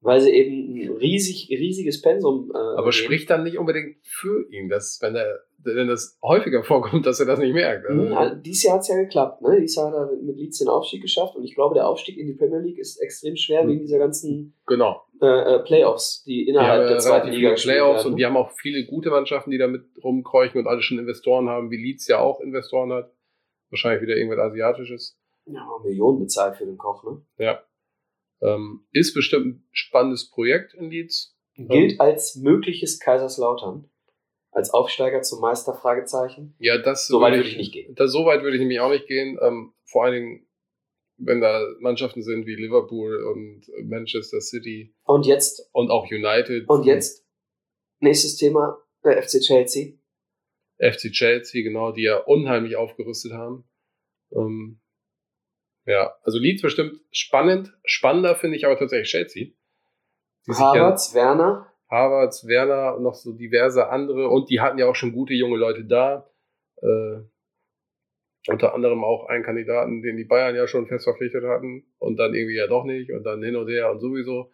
Weil 0.00 0.20
sie 0.20 0.30
eben 0.30 0.74
ein 0.74 0.96
riesig, 0.98 1.48
riesiges 1.48 2.02
Pensum. 2.02 2.52
Äh, 2.54 2.58
Aber 2.58 2.92
spricht 2.92 3.30
dann 3.30 3.44
nicht 3.44 3.56
unbedingt 3.56 3.96
für 4.02 4.46
ihn, 4.52 4.68
dass, 4.68 4.98
wenn, 5.00 5.14
er, 5.16 5.40
wenn 5.64 5.88
das 5.88 6.18
häufiger 6.22 6.62
vorkommt, 6.62 7.04
dass 7.06 7.20
er 7.20 7.26
das 7.26 7.38
nicht 7.40 7.52
merkt. 7.52 7.86
Also, 7.86 8.04
ja, 8.04 8.34
Dieses 8.34 8.62
Jahr 8.62 8.74
hat 8.76 8.82
es 8.82 8.88
ja 8.88 8.96
geklappt. 8.96 9.42
Ne? 9.42 9.60
Dieses 9.60 9.76
Jahr 9.76 9.90
hat 9.90 9.94
er 10.10 10.16
mit 10.22 10.36
Leeds 10.36 10.58
den 10.58 10.68
Aufstieg 10.68 11.02
geschafft 11.02 11.34
und 11.36 11.44
ich 11.44 11.54
glaube, 11.54 11.74
der 11.74 11.86
Aufstieg 11.88 12.16
in 12.16 12.26
die 12.26 12.34
Premier 12.34 12.58
League 12.60 12.78
ist 12.78 12.96
extrem 12.98 13.36
schwer 13.36 13.64
Mhm. 13.64 13.68
wegen 13.70 13.80
dieser 13.80 13.98
ganzen 13.98 14.54
genau. 14.66 15.02
äh, 15.20 15.26
äh, 15.26 15.58
Playoffs, 15.64 16.22
die 16.24 16.44
Die 16.44 16.48
innerhalb 16.48 16.82
haben 16.82 16.88
der 16.88 16.98
zweiten 16.98 17.28
Liga 17.28 17.56
viele 17.56 17.72
Playoffs 17.74 18.04
werden. 18.04 18.12
und 18.12 18.16
die 18.18 18.24
haben 18.26 18.36
auch 18.36 18.50
viele 18.52 18.86
gute 18.86 19.10
Mannschaften, 19.10 19.50
die 19.50 19.58
da 19.58 19.66
mit 19.66 19.84
rumkreuchen 20.02 20.60
und 20.60 20.66
alle 20.68 20.80
schon 20.82 20.98
Investoren 20.98 21.48
haben, 21.48 21.70
wie 21.70 21.76
Leeds 21.76 22.06
ja 22.08 22.18
auch 22.20 22.40
Investoren 22.40 22.92
hat. 22.92 23.12
Wahrscheinlich 23.70 24.00
wieder 24.02 24.16
irgendwas 24.16 24.38
Asiatisches. 24.38 25.18
ja, 25.46 25.66
Millionen 25.84 26.20
bezahlt 26.20 26.56
für 26.56 26.64
den 26.66 26.78
Koch. 26.78 27.04
Ne? 27.04 27.22
Ja. 27.38 27.62
Ähm, 28.40 28.86
ist 28.92 29.14
bestimmt 29.14 29.46
ein 29.46 29.68
spannendes 29.72 30.30
Projekt 30.30 30.72
in 30.74 30.90
Leeds. 30.90 31.36
Gilt 31.56 32.00
als 32.00 32.36
mögliches 32.36 33.00
Kaiserslautern. 33.00 33.90
Als 34.50 34.70
Aufsteiger 34.70 35.22
zum 35.22 35.40
Meister? 35.40 35.74
Fragezeichen. 35.74 36.54
Ja, 36.58 36.78
das 36.78 37.06
So 37.06 37.20
weit 37.20 37.34
würde 37.34 37.48
ich 37.48 37.56
nicht 37.56 37.72
gehen. 37.72 37.94
Da, 37.94 38.08
so 38.08 38.24
weit 38.24 38.42
würde 38.42 38.56
ich 38.56 38.60
nämlich 38.60 38.80
auch 38.80 38.90
nicht 38.90 39.06
gehen. 39.06 39.38
Ähm, 39.42 39.74
vor 39.84 40.04
allen 40.04 40.14
Dingen, 40.14 40.46
wenn 41.18 41.40
da 41.40 41.60
Mannschaften 41.80 42.22
sind 42.22 42.46
wie 42.46 42.54
Liverpool 42.54 43.22
und 43.24 43.66
Manchester 43.88 44.40
City 44.40 44.94
Und 45.04 45.26
jetzt, 45.26 45.68
und 45.72 45.90
auch 45.90 46.10
United. 46.10 46.68
und 46.68 46.84
jetzt, 46.86 47.26
nächstes 48.00 48.36
Thema, 48.36 48.78
der 49.04 49.22
FC 49.22 49.40
Chelsea. 49.40 49.94
FC 50.78 51.10
Chelsea, 51.12 51.62
genau, 51.62 51.92
die 51.92 52.02
ja 52.02 52.18
unheimlich 52.18 52.76
aufgerüstet 52.76 53.32
haben. 53.32 53.64
Ähm, 54.32 54.80
ja, 55.86 56.14
also 56.22 56.38
Leeds 56.38 56.62
bestimmt 56.62 57.00
spannend. 57.10 57.76
Spannender 57.84 58.36
finde 58.36 58.56
ich 58.56 58.64
aber 58.66 58.78
tatsächlich 58.78 59.10
Chelsea. 59.10 59.48
Sich 60.42 60.56
ja- 60.58 60.66
Havertz, 60.72 61.14
Werner. 61.14 61.67
Havertz, 61.90 62.46
Werner 62.46 62.96
und 62.96 63.02
noch 63.02 63.14
so 63.14 63.32
diverse 63.32 63.88
andere. 63.88 64.28
Und 64.28 64.50
die 64.50 64.60
hatten 64.60 64.78
ja 64.78 64.86
auch 64.86 64.94
schon 64.94 65.12
gute 65.12 65.34
junge 65.34 65.56
Leute 65.56 65.84
da. 65.84 66.28
Äh, 66.82 67.20
unter 68.48 68.74
anderem 68.74 69.04
auch 69.04 69.26
einen 69.26 69.44
Kandidaten, 69.44 70.00
den 70.02 70.16
die 70.16 70.24
Bayern 70.24 70.54
ja 70.54 70.66
schon 70.66 70.86
fest 70.86 71.04
verpflichtet 71.04 71.44
hatten. 71.44 71.84
Und 71.98 72.16
dann 72.18 72.34
irgendwie 72.34 72.56
ja 72.56 72.66
doch 72.66 72.84
nicht. 72.84 73.10
Und 73.12 73.24
dann 73.24 73.42
hin 73.42 73.56
und 73.56 73.68
her 73.68 73.90
und 73.90 74.00
sowieso. 74.00 74.50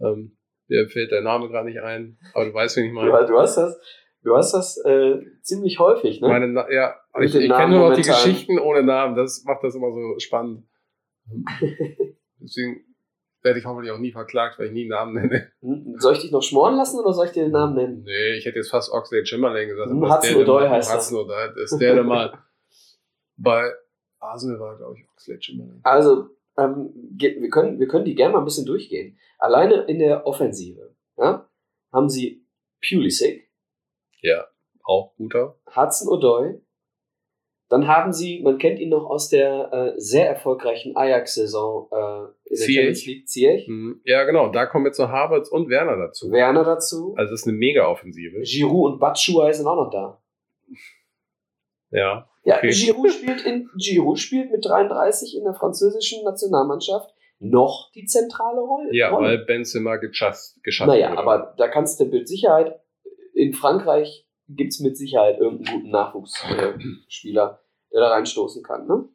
Ähm, 0.00 0.36
mir 0.68 0.88
fällt 0.88 1.10
der 1.10 1.22
Name 1.22 1.48
gerade 1.48 1.66
nicht 1.68 1.80
ein. 1.80 2.18
Aber 2.32 2.44
du 2.46 2.54
weißt, 2.54 2.76
wen 2.76 2.86
ich 2.86 2.92
meine. 2.92 3.10
Du, 3.10 3.26
du 3.26 3.38
hast 3.38 3.56
das, 3.56 3.78
du 4.22 4.36
hast 4.36 4.52
das 4.52 4.76
äh, 4.84 5.18
ziemlich 5.42 5.78
häufig, 5.78 6.20
ne? 6.20 6.28
Meine, 6.28 6.48
Na- 6.48 6.70
ja, 6.70 6.94
Mit 7.16 7.28
ich, 7.28 7.34
ich 7.36 7.50
kenne 7.50 7.76
nur 7.76 7.88
noch 7.90 7.96
die. 7.96 8.02
Geschichten 8.02 8.58
ohne 8.58 8.82
Namen. 8.82 9.14
Das 9.16 9.44
macht 9.44 9.62
das 9.62 9.74
immer 9.74 9.92
so 9.92 10.18
spannend. 10.18 10.66
Deswegen 12.40 12.84
werde 13.44 13.58
ich 13.58 13.64
hoffentlich 13.66 13.92
auch 13.92 13.98
nie 13.98 14.10
verklagt, 14.12 14.58
weil 14.58 14.66
ich 14.66 14.72
nie 14.72 14.88
Namen 14.88 15.14
nenne. 15.14 15.52
Hm, 15.60 15.94
Soll 15.98 16.14
ich 16.14 16.20
dich 16.20 16.32
noch 16.32 16.42
schmoren 16.42 16.76
lassen 16.76 16.98
oder 16.98 17.12
soll 17.12 17.26
ich 17.26 17.32
dir 17.32 17.44
den 17.44 17.52
Namen 17.52 17.74
nennen? 17.74 18.02
Nee, 18.04 18.34
ich 18.38 18.46
hätte 18.46 18.58
jetzt 18.58 18.70
fast 18.70 18.90
Oxlade 18.90 19.26
Chamberlain 19.26 19.68
gesagt. 19.68 19.90
Hm, 19.90 20.02
Hudson-Odoi 20.10 20.62
denn- 20.62 20.70
heißt 20.70 20.90
er. 20.90 20.96
Hudson-Odoi, 20.96 21.62
ist 21.62 21.78
der 21.78 21.94
der 21.94 22.04
mal 22.04 22.38
bei 23.36 23.70
Arsenal 24.18 24.58
war, 24.60 24.76
glaube 24.76 24.96
ich, 24.98 25.08
Oxlade 25.10 25.42
Chamberlain. 25.42 25.80
Also, 25.82 26.30
ähm, 26.56 26.90
wir, 27.16 27.50
können, 27.50 27.78
wir 27.78 27.88
können 27.88 28.04
die 28.04 28.14
gerne 28.14 28.32
mal 28.32 28.38
ein 28.38 28.44
bisschen 28.44 28.64
durchgehen. 28.66 29.18
Alleine 29.38 29.82
in 29.84 29.98
der 29.98 30.26
Offensive 30.26 30.94
ja, 31.18 31.48
haben 31.92 32.08
sie 32.08 32.46
Pulisic, 32.86 33.50
Ja, 34.22 34.46
auch 34.84 35.14
guter. 35.16 35.58
Hudson 35.74 36.08
Odoi. 36.08 36.60
Dann 37.74 37.88
haben 37.88 38.12
sie, 38.12 38.40
man 38.40 38.58
kennt 38.58 38.78
ihn 38.78 38.90
noch 38.90 39.04
aus 39.10 39.28
der 39.30 39.72
äh, 39.72 39.92
sehr 40.00 40.28
erfolgreichen 40.28 40.96
Ajax-Saison 40.96 41.88
äh, 41.90 41.96
in 41.96 42.30
der 42.50 42.56
Ziyech. 42.56 42.74
Champions 42.76 43.06
League, 43.06 43.28
Ziyech. 43.28 43.66
Mhm. 43.68 44.00
Ja, 44.04 44.22
genau. 44.22 44.48
Da 44.52 44.66
kommen 44.66 44.86
jetzt 44.86 44.98
noch 45.00 45.08
Havertz 45.08 45.48
und 45.48 45.68
Werner 45.68 45.96
dazu. 45.96 46.30
Werner 46.30 46.62
dazu. 46.62 47.14
Also, 47.16 47.32
das 47.32 47.40
ist 47.40 47.48
eine 47.48 47.56
Mega-Offensive. 47.56 48.42
Giroud 48.42 48.92
und 48.92 48.98
Batshuayi 49.00 49.52
sind 49.52 49.66
auch 49.66 49.74
noch 49.74 49.90
da. 49.90 50.22
Ja. 51.90 52.28
Ja, 52.44 52.56
Okay. 52.58 52.70
Giroud, 52.70 53.10
spielt 53.10 53.44
in, 53.44 53.68
Giroud 53.76 54.18
spielt 54.20 54.52
mit 54.52 54.64
33 54.64 55.36
in 55.36 55.42
der 55.44 55.54
französischen 55.54 56.22
Nationalmannschaft 56.24 57.12
noch 57.40 57.90
die 57.92 58.04
zentrale 58.06 58.60
Rolle. 58.60 58.88
Ja, 58.94 59.08
Rolle. 59.10 59.26
weil 59.28 59.38
Benzema 59.46 59.96
geschafft, 59.96 60.62
geschafft 60.62 60.88
Naja, 60.88 61.10
wurde. 61.10 61.18
aber 61.18 61.54
da 61.58 61.66
kannst 61.68 61.98
du 61.98 62.04
mit 62.04 62.28
Sicherheit, 62.28 62.80
in 63.34 63.52
Frankreich 63.52 64.26
gibt's 64.48 64.78
mit 64.80 64.96
Sicherheit 64.96 65.38
irgendeinen 65.40 65.78
guten 65.78 65.90
Nachwuchsspieler, 65.90 67.60
der 67.94 68.00
da 68.00 68.08
reinstoßen 68.08 68.62
kann. 68.62 68.86
Ne? 68.86 69.08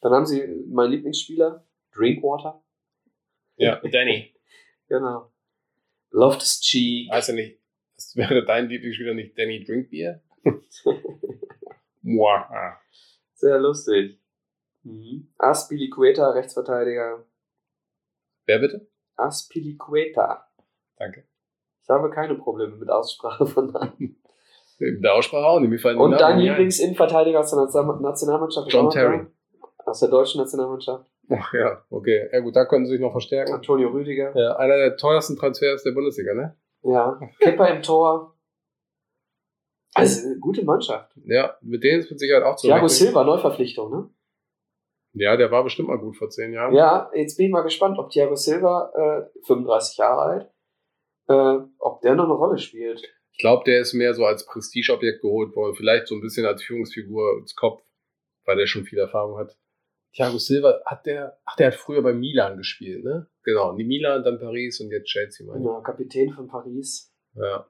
Dann 0.00 0.12
haben 0.12 0.26
sie 0.26 0.42
meinen 0.68 0.90
Lieblingsspieler, 0.90 1.64
Drinkwater. 1.92 2.64
Ja, 3.56 3.76
Danny. 3.76 4.34
Genau. 4.88 5.30
Loftus 6.10 6.60
Cheek. 6.60 7.10
Weiß 7.10 7.28
ja 7.28 7.34
nicht, 7.34 7.60
das 7.94 8.16
wäre 8.16 8.44
dein 8.44 8.68
Lieblingsspieler 8.68 9.12
nicht 9.12 9.38
Danny 9.38 9.62
Drinkbeer? 9.62 10.22
Sehr 13.34 13.58
lustig. 13.58 14.18
Mhm. 14.82 15.32
Aspilicueta, 15.36 16.30
Rechtsverteidiger. 16.30 17.26
Wer 18.46 18.58
bitte? 18.58 18.90
Aspilicueta. 19.16 20.50
Danke. 20.96 21.28
Ich 21.82 21.88
habe 21.90 22.08
keine 22.10 22.36
Probleme 22.36 22.76
mit 22.76 22.88
Aussprache 22.88 23.46
von 23.46 23.70
Namen. 23.70 24.16
Mit 24.80 25.04
der 25.04 25.14
Aussprache 25.14 25.44
auch 25.46 25.60
nicht. 25.60 25.84
Und 25.84 26.12
dein. 26.12 26.38
Lieblingsinnenverteidiger 26.38 27.40
aus 27.40 27.50
der 27.50 27.60
Nation- 27.60 28.00
Nationalmannschaft? 28.02 28.72
John 28.72 28.90
Terry. 28.90 29.26
Aus 29.84 30.00
der 30.00 30.08
deutschen 30.08 30.40
Nationalmannschaft? 30.40 31.06
Ach 31.30 31.52
ja, 31.54 31.82
okay. 31.90 32.28
Ja 32.32 32.40
gut, 32.40 32.56
da 32.56 32.64
können 32.64 32.86
sie 32.86 32.92
sich 32.92 33.00
noch 33.00 33.12
verstärken. 33.12 33.52
Antonio 33.52 33.88
Rüdiger. 33.90 34.32
Ja, 34.36 34.56
einer 34.56 34.76
der 34.76 34.96
teuersten 34.96 35.36
Transfers 35.36 35.82
der 35.84 35.92
Bundesliga, 35.92 36.34
ne? 36.34 36.56
Ja. 36.82 37.20
Kepper 37.38 37.68
im 37.68 37.82
Tor. 37.82 38.34
Also, 39.94 40.26
eine 40.28 40.38
gute 40.38 40.64
Mannschaft. 40.64 41.12
Ja, 41.24 41.56
mit 41.60 41.82
denen 41.84 42.00
ist 42.00 42.10
mit 42.10 42.18
Sicherheit 42.20 42.44
auch 42.44 42.56
zu 42.56 42.66
Thiago. 42.68 42.88
Silva, 42.88 43.24
Neuverpflichtung, 43.24 43.90
ne? 43.90 44.08
Ja, 45.12 45.36
der 45.36 45.50
war 45.50 45.64
bestimmt 45.64 45.88
mal 45.88 45.98
gut 45.98 46.16
vor 46.16 46.30
zehn 46.30 46.52
Jahren. 46.52 46.72
Ja, 46.74 47.10
jetzt 47.14 47.36
bin 47.36 47.46
ich 47.46 47.52
mal 47.52 47.62
gespannt, 47.62 47.98
ob 47.98 48.10
Thiago 48.10 48.36
Silva, 48.36 48.92
äh, 48.94 49.44
35 49.46 49.98
Jahre 49.98 50.20
alt, 50.22 50.50
äh, 51.28 51.64
ob 51.78 52.00
der 52.02 52.14
noch 52.14 52.24
eine 52.24 52.34
Rolle 52.34 52.58
spielt. 52.58 53.02
Ich 53.40 53.42
glaube, 53.42 53.64
der 53.64 53.80
ist 53.80 53.94
mehr 53.94 54.12
so 54.12 54.26
als 54.26 54.44
Prestigeobjekt 54.44 55.22
geholt 55.22 55.56
worden. 55.56 55.74
Vielleicht 55.74 56.08
so 56.08 56.14
ein 56.14 56.20
bisschen 56.20 56.44
als 56.44 56.62
Führungsfigur 56.62 57.38
ins 57.38 57.54
Kopf, 57.54 57.82
weil 58.44 58.58
der 58.58 58.66
schon 58.66 58.84
viel 58.84 58.98
Erfahrung 58.98 59.38
hat. 59.38 59.56
Thiago 60.12 60.36
Silva, 60.36 60.82
hat 60.84 61.06
der, 61.06 61.40
ach, 61.46 61.56
der 61.56 61.68
hat 61.68 61.74
früher 61.74 62.02
bei 62.02 62.12
Milan 62.12 62.58
gespielt, 62.58 63.02
ne? 63.02 63.30
Genau, 63.42 63.74
die 63.74 63.84
Milan, 63.84 64.24
dann 64.24 64.38
Paris 64.38 64.78
und 64.80 64.90
jetzt 64.90 65.06
Chelsea, 65.06 65.46
meine. 65.46 65.64
Ja, 65.64 65.80
Kapitän 65.80 66.34
von 66.34 66.48
Paris. 66.48 67.14
Ja. 67.32 67.66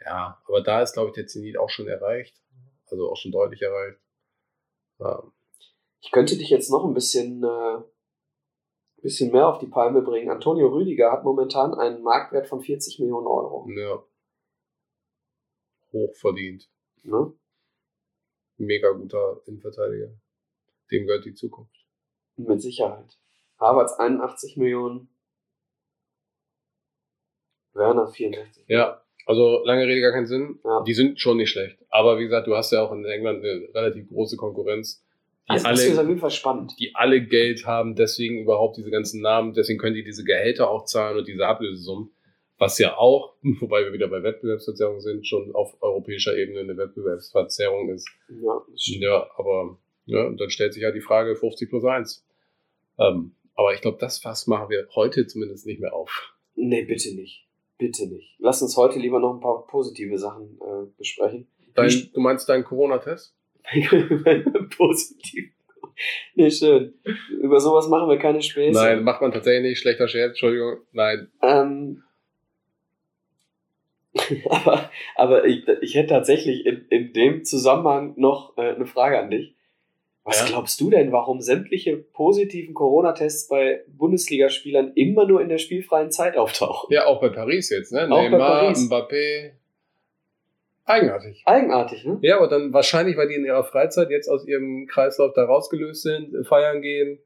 Ja, 0.00 0.42
aber 0.46 0.62
da 0.62 0.80
ist, 0.80 0.94
glaube 0.94 1.10
ich, 1.10 1.14
der 1.14 1.26
Zenit 1.26 1.58
auch 1.58 1.68
schon 1.68 1.86
erreicht. 1.86 2.34
Also 2.86 3.10
auch 3.10 3.16
schon 3.18 3.32
deutlich 3.32 3.60
erreicht. 3.60 4.00
Ja. 5.00 5.22
Ich 6.00 6.12
könnte 6.12 6.38
dich 6.38 6.48
jetzt 6.48 6.70
noch 6.70 6.86
ein 6.86 6.94
bisschen, 6.94 7.44
äh, 7.44 7.82
bisschen 9.02 9.32
mehr 9.32 9.48
auf 9.48 9.58
die 9.58 9.66
Palme 9.66 10.02
bringen. 10.02 10.30
Antonio 10.30 10.68
Rüdiger 10.68 11.12
hat 11.12 11.24
momentan 11.24 11.74
einen 11.74 12.02
Marktwert 12.02 12.48
von 12.48 12.60
40 12.60 12.98
Millionen 13.00 13.26
Euro. 13.26 13.68
ja. 13.68 14.02
Hochverdient. 15.92 16.68
Ne? 17.04 17.32
Mega 18.58 18.90
guter 18.90 19.40
Innenverteidiger. 19.46 20.08
Dem 20.90 21.06
gehört 21.06 21.24
die 21.24 21.34
Zukunft. 21.34 21.74
Mit 22.36 22.60
Sicherheit. 22.60 23.18
Havertz 23.58 23.92
81 23.92 24.56
Millionen. 24.56 25.08
Werner 27.72 28.08
64. 28.08 28.64
Ja, 28.68 29.02
also 29.26 29.62
lange 29.64 29.86
Rede 29.86 30.00
gar 30.00 30.12
keinen 30.12 30.26
Sinn. 30.26 30.58
Ja. 30.64 30.82
Die 30.82 30.94
sind 30.94 31.20
schon 31.20 31.36
nicht 31.36 31.50
schlecht. 31.50 31.78
Aber 31.88 32.18
wie 32.18 32.24
gesagt, 32.24 32.46
du 32.46 32.56
hast 32.56 32.72
ja 32.72 32.82
auch 32.82 32.92
in 32.92 33.04
England 33.04 33.44
eine 33.44 33.68
relativ 33.74 34.08
große 34.08 34.36
Konkurrenz. 34.36 35.05
Die 35.48 35.52
Also 35.52 35.66
alle 35.66 35.76
das 35.76 35.84
ist 35.86 35.98
auf 35.98 36.08
jeden 36.08 36.20
Fall 36.20 36.30
spannend. 36.30 36.74
die 36.78 36.94
alle 36.94 37.24
Geld 37.24 37.66
haben, 37.66 37.94
deswegen 37.94 38.40
überhaupt 38.40 38.76
diese 38.76 38.90
ganzen 38.90 39.20
Namen, 39.20 39.52
deswegen 39.54 39.78
können 39.78 39.94
die 39.94 40.04
diese 40.04 40.24
Gehälter 40.24 40.70
auch 40.70 40.84
zahlen 40.84 41.18
und 41.18 41.28
diese 41.28 41.46
Ablösesummen, 41.46 42.10
was 42.58 42.78
ja 42.78 42.96
auch, 42.96 43.34
wobei 43.60 43.84
wir 43.84 43.92
wieder 43.92 44.08
bei 44.08 44.22
Wettbewerbsverzerrung 44.22 45.00
sind, 45.00 45.26
schon 45.26 45.54
auf 45.54 45.76
europäischer 45.80 46.36
Ebene 46.36 46.60
eine 46.60 46.76
Wettbewerbsverzerrung 46.76 47.90
ist. 47.90 48.08
Ja. 48.28 48.60
Ja, 48.74 49.30
aber 49.36 49.78
ja, 50.06 50.26
und 50.26 50.40
dann 50.40 50.50
stellt 50.50 50.74
sich 50.74 50.82
ja 50.82 50.90
die 50.92 51.00
Frage 51.00 51.36
50 51.36 51.68
plus 51.68 51.84
1. 51.84 52.24
Ähm, 52.98 53.32
aber 53.54 53.74
ich 53.74 53.80
glaube, 53.80 53.98
das 54.00 54.18
Fass 54.18 54.46
machen 54.46 54.68
wir 54.70 54.86
heute 54.94 55.26
zumindest 55.26 55.66
nicht 55.66 55.80
mehr 55.80 55.94
auf. 55.94 56.34
Nee, 56.54 56.84
bitte 56.84 57.14
nicht. 57.14 57.46
Bitte 57.78 58.06
nicht. 58.06 58.36
Lass 58.38 58.62
uns 58.62 58.76
heute 58.76 58.98
lieber 58.98 59.20
noch 59.20 59.34
ein 59.34 59.40
paar 59.40 59.66
positive 59.66 60.18
Sachen 60.18 60.58
äh, 60.60 60.86
besprechen. 60.96 61.46
Dein, 61.74 61.90
du 62.14 62.20
meinst 62.20 62.48
deinen 62.48 62.64
Corona-Test? 62.64 63.34
Positiv. 64.76 65.50
Nee, 66.34 66.50
schön. 66.50 66.94
Über 67.40 67.58
sowas 67.60 67.88
machen 67.88 68.08
wir 68.08 68.18
keine 68.18 68.42
Späße. 68.42 68.78
Nein, 68.78 69.02
macht 69.02 69.22
man 69.22 69.32
tatsächlich 69.32 69.62
nicht. 69.70 69.78
Schlechter 69.78 70.08
Scherz, 70.08 70.30
Entschuldigung. 70.30 70.78
Nein. 70.92 71.30
Ähm, 71.42 72.02
aber 74.48 74.90
aber 75.14 75.44
ich, 75.46 75.66
ich 75.80 75.94
hätte 75.94 76.08
tatsächlich 76.08 76.66
in, 76.66 76.86
in 76.90 77.12
dem 77.12 77.44
Zusammenhang 77.44 78.14
noch 78.16 78.56
äh, 78.56 78.74
eine 78.74 78.86
Frage 78.86 79.18
an 79.18 79.30
dich. 79.30 79.54
Was 80.24 80.40
Ja? 80.40 80.46
glaubst 80.46 80.80
du 80.80 80.90
denn, 80.90 81.12
warum 81.12 81.40
sämtliche 81.40 81.96
positiven 81.96 82.74
Corona-Tests 82.74 83.46
bei 83.48 83.84
Bundesligaspielern 83.86 84.92
immer 84.96 85.24
nur 85.24 85.40
in 85.40 85.48
der 85.48 85.58
spielfreien 85.58 86.10
Zeit 86.10 86.36
auftauchen? 86.36 86.92
Ja, 86.92 87.06
auch 87.06 87.20
bei 87.20 87.28
Paris 87.28 87.70
jetzt, 87.70 87.92
ne? 87.92 88.06
Auch 88.10 88.22
bei 88.24 88.30
Neymar, 88.30 88.60
Paris. 88.60 88.90
Mbappé. 88.90 89.52
Eigenartig. 90.86 91.42
Eigenartig, 91.46 92.04
ne? 92.04 92.18
Ja, 92.22 92.36
aber 92.36 92.48
dann 92.48 92.72
wahrscheinlich, 92.72 93.16
weil 93.16 93.28
die 93.28 93.34
in 93.34 93.44
ihrer 93.44 93.64
Freizeit 93.64 94.08
jetzt 94.10 94.28
aus 94.28 94.46
ihrem 94.46 94.86
Kreislauf 94.86 95.32
da 95.34 95.44
rausgelöst 95.44 96.02
sind, 96.02 96.46
feiern 96.46 96.80
gehen. 96.80 97.18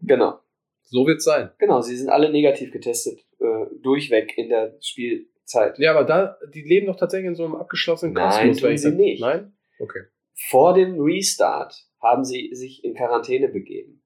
Genau. 0.00 0.38
So 0.82 1.06
wird's 1.06 1.24
sein. 1.24 1.50
Genau, 1.58 1.80
sie 1.80 1.96
sind 1.96 2.10
alle 2.10 2.30
negativ 2.30 2.70
getestet, 2.70 3.20
äh, 3.40 3.66
durchweg 3.82 4.36
in 4.36 4.50
der 4.50 4.76
Spielzeit. 4.80 5.78
Ja, 5.78 5.92
aber 5.92 6.04
da, 6.04 6.36
die 6.52 6.62
leben 6.62 6.86
doch 6.86 6.96
tatsächlich 6.96 7.28
in 7.28 7.34
so 7.34 7.44
einem 7.44 7.54
abgeschlossenen 7.54 8.12
Nein, 8.12 8.48
Kosmos. 8.48 8.58
tun 8.58 8.68
wenn 8.68 8.74
ich 8.74 8.82
sie 8.82 8.92
nicht. 8.92 9.20
Nein? 9.22 9.56
Okay. 9.78 10.02
Vor 10.50 10.74
dem 10.74 11.00
Restart 11.00 11.74
haben 12.02 12.24
sie 12.24 12.50
sich 12.52 12.84
in 12.84 12.94
Quarantäne 12.94 13.48
begeben. 13.48 14.02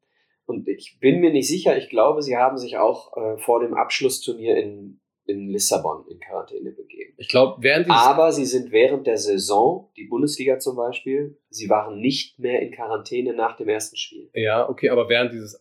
Und 0.47 0.69
ich 0.69 0.99
bin 1.01 1.21
mir 1.21 1.31
nicht 1.33 1.49
sicher, 1.49 1.77
ich 1.77 1.91
glaube, 1.91 2.23
sie 2.23 2.37
haben 2.37 2.57
sich 2.57 2.79
auch 2.79 3.17
äh, 3.17 3.39
vor 3.39 3.61
dem 3.61 3.75
Abschlussturnier 3.75 4.57
in, 4.57 5.01
in 5.27 5.49
Lissabon 5.49 6.07
in 6.09 6.21
Quarantäne 6.21 6.71
begeben. 6.71 7.08
Ich 7.21 7.29
glaube, 7.29 7.61
während 7.63 7.87
dieses 7.87 8.01
Aber 8.01 8.31
sie 8.31 8.45
sind 8.47 8.71
während 8.71 9.07
der 9.09 9.17
Saison, 9.19 9.91
die 9.97 10.05
Bundesliga 10.05 10.61
zum 10.61 10.77
Beispiel, 10.77 11.37
sie 11.51 11.69
waren 11.69 11.99
nicht 12.01 12.39
mehr 12.39 12.63
in 12.63 12.71
Quarantäne 12.73 13.35
nach 13.35 13.57
dem 13.57 13.69
ersten 13.69 13.97
Spiel. 13.97 14.31
Ja, 14.35 14.69
okay, 14.69 14.89
aber 14.91 15.09
während 15.09 15.33
dieses 15.33 15.61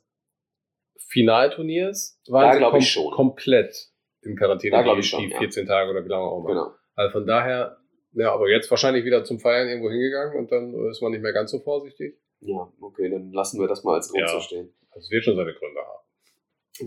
Finalturniers 1.09 2.19
waren 2.27 2.47
Da 2.47 2.53
sie 2.53 2.57
glaub 2.59 2.75
ich 2.75 2.89
schon. 2.91 3.11
komplett 3.11 3.89
in 4.21 4.35
Quarantäne, 4.35 4.77
Da 4.77 4.84
glaub 4.84 4.95
die, 4.95 4.99
ich 5.01 5.09
schon, 5.09 5.21
die 5.23 5.29
ja. 5.31 5.39
14 5.39 5.65
Tage 5.65 5.89
oder 5.91 6.05
wie 6.05 6.09
lange 6.09 6.23
auch 6.25 6.39
immer. 6.39 6.47
Genau. 6.49 6.71
Also 6.95 7.11
von 7.13 7.25
daher, 7.27 7.77
ja, 8.13 8.31
aber 8.34 8.49
jetzt 8.49 8.69
wahrscheinlich 8.69 9.03
wieder 9.05 9.23
zum 9.23 9.39
Feiern 9.39 9.67
irgendwo 9.67 9.89
hingegangen 9.89 10.38
und 10.38 10.51
dann 10.51 10.73
ist 10.89 11.01
man 11.01 11.11
nicht 11.11 11.21
mehr 11.21 11.34
ganz 11.34 11.51
so 11.51 11.59
vorsichtig. 11.59 12.19
Ja, 12.41 12.71
okay, 12.81 13.09
dann 13.09 13.31
lassen 13.31 13.59
wir 13.59 13.67
das 13.67 13.84
mal 13.84 13.95
als 13.95 14.09
Grund 14.09 14.21
Ja. 14.21 14.27
so 14.27 14.39
stehen. 14.41 14.71
Das 14.93 15.09
wird 15.09 15.23
schon 15.23 15.35
seine 15.35 15.53
Gründe 15.53 15.79
haben. 15.79 16.05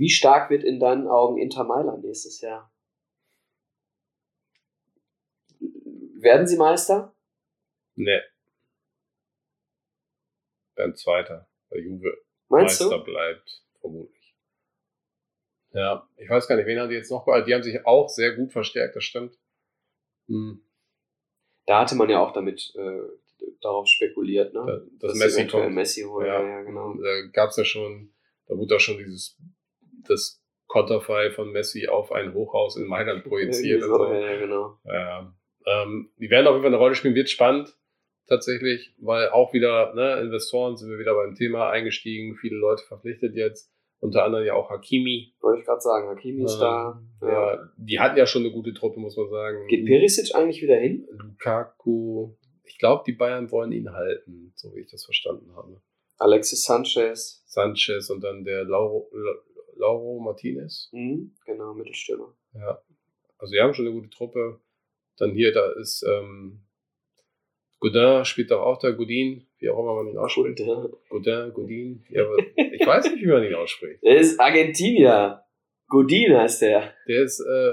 Wie 0.01 0.09
stark 0.11 0.51
wird 0.51 0.63
in 0.63 0.79
deinen 0.79 1.09
Augen 1.09 1.39
Inter 1.39 1.65
Mailand 1.65 2.05
nächstes 2.05 2.41
Jahr? 2.41 2.73
Werden 6.23 6.47
sie 6.47 6.57
Meister? 6.57 7.15
Nee. 7.95 8.21
Dann 10.77 10.95
Zweiter, 10.95 11.49
weil 11.71 11.81
Juve 11.81 12.17
Meinst 12.49 12.81
Meister 12.81 12.99
du? 12.99 13.05
bleibt, 13.05 13.63
vermutlich. 13.81 14.35
Ja, 15.73 16.09
ich 16.17 16.29
weiß 16.29 16.49
gar 16.49 16.57
nicht, 16.57 16.67
wen 16.67 16.79
haben 16.81 16.89
die 16.91 16.97
jetzt 16.97 17.11
noch? 17.11 17.25
Die 17.47 17.55
haben 17.55 17.63
sich 17.63 17.87
auch 17.87 18.09
sehr 18.09 18.35
gut 18.35 18.53
verstärkt, 18.53 18.97
das 18.97 19.05
stimmt. 19.05 19.39
Hm. 20.27 20.65
Da 21.67 21.81
hatte 21.81 21.95
man 21.95 22.11
ja 22.11 22.19
auch 22.21 22.33
damit 22.33 22.75
äh, 22.77 23.01
darauf 23.61 23.87
spekuliert, 23.87 24.53
ne? 24.53 24.65
Da- 24.67 24.77
dass 25.09 25.13
Dass 25.13 25.19
Messi 25.19 25.47
kommt. 25.47 25.75
Messi 25.75 26.03
holen. 26.03 26.27
Ja, 26.27 26.43
ja, 26.43 26.63
genau. 26.63 26.95
Da 26.95 27.27
gab's 27.33 27.57
ja 27.57 27.65
schon, 27.65 28.13
da 28.47 28.57
wurde 28.57 28.75
da 28.75 28.81
schon 28.81 28.99
dieses, 28.99 29.39
das 30.09 30.43
Konterfei 30.67 31.31
von 31.31 31.51
Messi 31.53 31.87
auf 31.89 32.11
ein 32.13 32.35
Hochhaus 32.35 32.77
in 32.77 32.87
Mailand 32.87 33.25
projiziert. 33.25 33.83
So, 33.83 33.93
und 33.93 33.99
so. 33.99 34.13
ja, 34.13 34.21
ja, 34.33 34.39
genau. 34.41 34.79
Ja, 34.85 35.35
ähm, 35.67 36.11
die 36.19 36.31
werden 36.31 36.47
auf 36.47 36.55
jeden 36.55 36.63
Fall 36.63 36.71
eine 36.73 36.77
Rolle 36.79 36.95
spielen, 36.95 37.15
wird 37.15 37.31
spannend 37.31 37.77
tatsächlich, 38.27 38.95
weil 38.99 39.29
auch 39.31 39.53
wieder, 39.53 39.95
ne, 39.95 40.21
Investoren 40.21 40.77
sind 40.77 40.89
wir 40.91 40.99
wieder 40.99 41.15
beim 41.15 41.35
Thema 41.35 41.71
eingestiegen, 41.71 42.37
viele 42.37 42.57
Leute 42.57 42.85
verpflichtet 42.87 43.35
jetzt, 43.35 43.73
unter 43.99 44.25
anderem 44.25 44.47
ja 44.47 44.55
auch 44.55 44.71
Hakimi. 44.71 45.35
Wollte 45.41 45.61
ich 45.61 45.67
gerade 45.67 45.81
sagen, 45.81 46.09
Hakimi 46.09 46.45
ist 46.45 46.55
Ähm, 46.55 46.61
da. 46.61 47.03
Ja. 47.23 47.29
Ja, 47.57 47.69
die 47.77 47.99
hatten 48.01 48.17
ja 48.17 48.27
schon 48.27 48.43
eine 48.45 48.53
gute 48.53 48.73
Truppe, 48.73 49.01
muss 49.01 49.17
man 49.17 49.29
sagen. 49.29 49.67
Geht 49.69 49.85
Perisic 49.85 50.35
eigentlich 50.35 50.63
wieder 50.63 50.77
hin? 50.77 51.07
Lukaku, 51.11 52.35
ich 52.65 52.79
glaube, 52.79 53.03
die 53.07 53.13
Bayern 53.13 53.51
wollen 53.51 53.73
ihn 53.73 53.93
halten, 53.93 54.53
so 54.55 54.75
wie 54.75 54.81
ich 54.81 54.91
das 54.91 55.05
verstanden 55.05 55.55
habe. 55.57 55.83
Alexis 56.19 56.65
Sanchez. 56.65 57.43
Sanchez 57.47 58.11
und 58.11 58.23
dann 58.23 58.45
der 58.45 58.65
Lauro, 58.65 59.11
La- 59.13 59.43
Lauro 59.77 60.21
Martinez. 60.21 60.89
Mhm, 60.93 61.35
genau, 61.45 61.75
Mittelstürmer. 61.75 62.35
Ja. 62.55 62.81
Also 63.39 63.53
wir 63.53 63.63
haben 63.63 63.75
schon 63.75 63.87
eine 63.87 63.95
gute 63.95 64.11
Truppe. 64.11 64.61
Dann 65.21 65.33
hier, 65.33 65.53
da 65.53 65.71
ist 65.73 66.03
ähm, 66.03 66.63
Godin, 67.79 68.25
spielt 68.25 68.51
doch 68.51 68.63
auch 68.63 68.79
da, 68.79 68.91
Godin, 68.91 69.47
wie 69.59 69.69
auch 69.69 69.79
immer 69.79 69.95
man 70.03 70.09
ihn 70.09 70.19
ausspricht. 70.19 70.59
Der 70.59 70.91
Godin, 71.11 71.53
Godin. 71.53 72.05
Ja, 72.09 72.25
aber 72.25 72.37
ich 72.57 72.87
weiß 72.87 73.11
nicht, 73.11 73.23
wie 73.23 73.27
man 73.27 73.45
ihn 73.45 73.55
ausspricht. 73.55 74.03
ist 74.03 74.41
Argentinier. 74.41 75.45
Godin 75.89 76.37
heißt 76.37 76.63
der. 76.63 76.95
Der 77.07 77.23
ist 77.23 77.41
äh, 77.41 77.73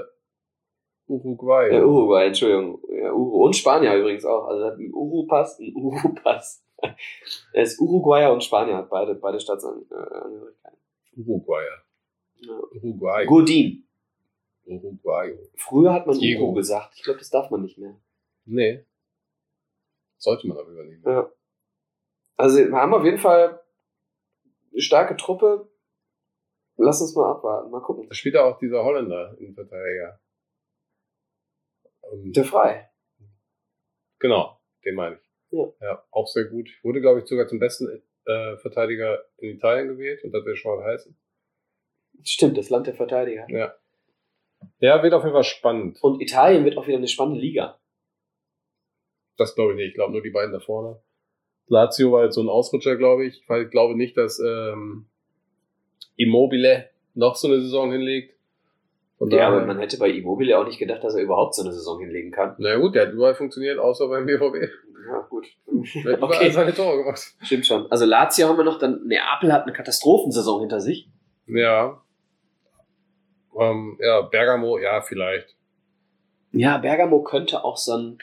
Uruguay. 1.06 1.70
Äh, 1.70 1.82
Uruguay, 1.82 2.26
Entschuldigung. 2.26 2.82
Ja, 2.90 3.12
Uru 3.12 3.46
und 3.46 3.56
Spanier 3.56 3.96
übrigens 3.96 4.26
auch. 4.26 4.46
Also 4.46 4.66
hat 4.66 4.74
einen 4.74 4.92
Uru-Pass, 4.92 5.58
einen 5.58 5.74
Uru-Pass. 5.74 6.64
er 7.52 7.62
ist 7.62 7.80
Uruguayer 7.80 8.32
und 8.32 8.44
Spanier, 8.44 8.76
hat 8.76 8.90
beide, 8.90 9.14
beide 9.14 9.40
Staatsangehörigkeiten. 9.40 10.78
Uruguayer. 11.16 11.82
Ja. 12.40 12.60
Uruguay. 12.74 13.24
Godin. 13.24 13.87
Uruguay. 14.68 15.38
Früher 15.56 15.92
hat 15.92 16.06
man 16.06 16.18
Diego. 16.18 16.44
Uru 16.44 16.54
gesagt. 16.54 16.94
Ich 16.96 17.02
glaube, 17.02 17.18
das 17.18 17.30
darf 17.30 17.50
man 17.50 17.62
nicht 17.62 17.78
mehr. 17.78 17.96
Nee. 18.44 18.84
Sollte 20.18 20.46
man 20.46 20.58
aber 20.58 20.70
übernehmen. 20.70 21.02
Ja. 21.06 21.30
Also 22.36 22.58
wir 22.58 22.72
haben 22.72 22.94
auf 22.94 23.04
jeden 23.04 23.18
Fall 23.18 23.60
eine 24.72 24.80
starke 24.80 25.16
Truppe. 25.16 25.70
Lass 26.76 27.00
uns 27.00 27.14
mal 27.16 27.30
abwarten, 27.32 27.70
mal 27.70 27.82
gucken. 27.82 28.08
Da 28.08 28.14
spielt 28.14 28.36
ja 28.36 28.44
auch 28.44 28.58
dieser 28.58 28.84
Holländer 28.84 29.36
in 29.38 29.54
Verteidiger. 29.54 30.20
Ähm, 32.12 32.32
Der 32.32 32.44
Frei. 32.44 32.88
Genau, 34.20 34.60
den 34.84 34.94
meine 34.94 35.16
ich. 35.16 35.28
Ja. 35.80 36.04
auch 36.10 36.26
sehr 36.26 36.44
gut. 36.44 36.68
Wurde, 36.82 37.00
glaube 37.00 37.20
ich, 37.20 37.26
sogar 37.26 37.48
zum 37.48 37.58
besten 37.58 38.02
äh, 38.26 38.56
Verteidiger 38.58 39.24
in 39.38 39.56
Italien 39.56 39.88
gewählt 39.88 40.22
und 40.22 40.32
das 40.32 40.44
will 40.44 40.56
schon 40.56 40.76
mal 40.78 40.84
heißen. 40.84 41.18
Stimmt, 42.22 42.58
das 42.58 42.68
Land 42.70 42.86
der 42.86 42.94
Verteidiger. 42.94 43.46
Ja. 43.48 43.74
Ja, 44.80 45.02
wird 45.02 45.12
auf 45.14 45.22
jeden 45.24 45.34
Fall 45.34 45.44
spannend. 45.44 45.98
Und 46.02 46.20
Italien 46.20 46.64
wird 46.64 46.76
auch 46.76 46.86
wieder 46.86 46.98
eine 46.98 47.08
spannende 47.08 47.40
Liga. 47.40 47.78
Das 49.36 49.54
glaube 49.54 49.72
ich 49.72 49.76
nicht. 49.76 49.88
Ich 49.88 49.94
glaube 49.94 50.12
nur 50.12 50.22
die 50.22 50.30
beiden 50.30 50.52
da 50.52 50.60
vorne. 50.60 51.00
Lazio 51.68 52.12
war 52.12 52.24
jetzt 52.24 52.34
so 52.34 52.40
ein 52.42 52.48
Ausrutscher, 52.48 52.96
glaube 52.96 53.26
ich. 53.26 53.40
Ich 53.42 53.48
weiß- 53.48 53.68
glaube 53.68 53.94
nicht, 53.96 54.16
dass 54.16 54.38
ähm, 54.40 55.06
Immobile 56.16 56.88
noch 57.14 57.36
so 57.36 57.48
eine 57.48 57.60
Saison 57.60 57.92
hinlegt. 57.92 58.34
Von 59.18 59.30
Ja, 59.30 59.48
aber 59.48 59.66
man 59.66 59.78
hätte 59.80 59.98
bei 59.98 60.08
Immobile 60.10 60.56
auch 60.58 60.64
nicht 60.64 60.78
gedacht, 60.78 61.02
dass 61.02 61.14
er 61.14 61.22
überhaupt 61.22 61.54
so 61.54 61.62
eine 61.62 61.72
Saison 61.72 61.98
hinlegen 62.00 62.30
kann. 62.30 62.54
Na 62.58 62.76
gut, 62.76 62.94
der 62.94 63.06
hat 63.08 63.12
überall 63.14 63.34
funktioniert, 63.34 63.78
außer 63.78 64.06
beim 64.08 64.26
BVB. 64.26 64.70
Ja, 65.08 65.20
gut. 65.28 65.46
Der 65.66 66.12
hat 66.12 66.18
überall 66.18 66.22
okay, 66.22 66.50
seine 66.50 66.72
Tore 66.72 66.98
gemacht. 66.98 67.20
stimmt 67.42 67.66
schon. 67.66 67.90
Also 67.90 68.04
Lazio 68.04 68.48
haben 68.48 68.56
wir 68.56 68.64
noch, 68.64 68.78
dann 68.78 69.04
Neapel 69.06 69.52
hat 69.52 69.64
eine 69.64 69.72
Katastrophensaison 69.72 70.60
hinter 70.60 70.80
sich. 70.80 71.08
Ja. 71.46 72.00
Ähm, 73.58 73.98
ja, 74.00 74.22
Bergamo, 74.22 74.78
ja, 74.78 75.00
vielleicht. 75.00 75.56
Ja, 76.52 76.78
Bergamo 76.78 77.22
könnte 77.22 77.62
auch 77.64 77.76
so, 77.76 77.92
ein, 77.92 78.18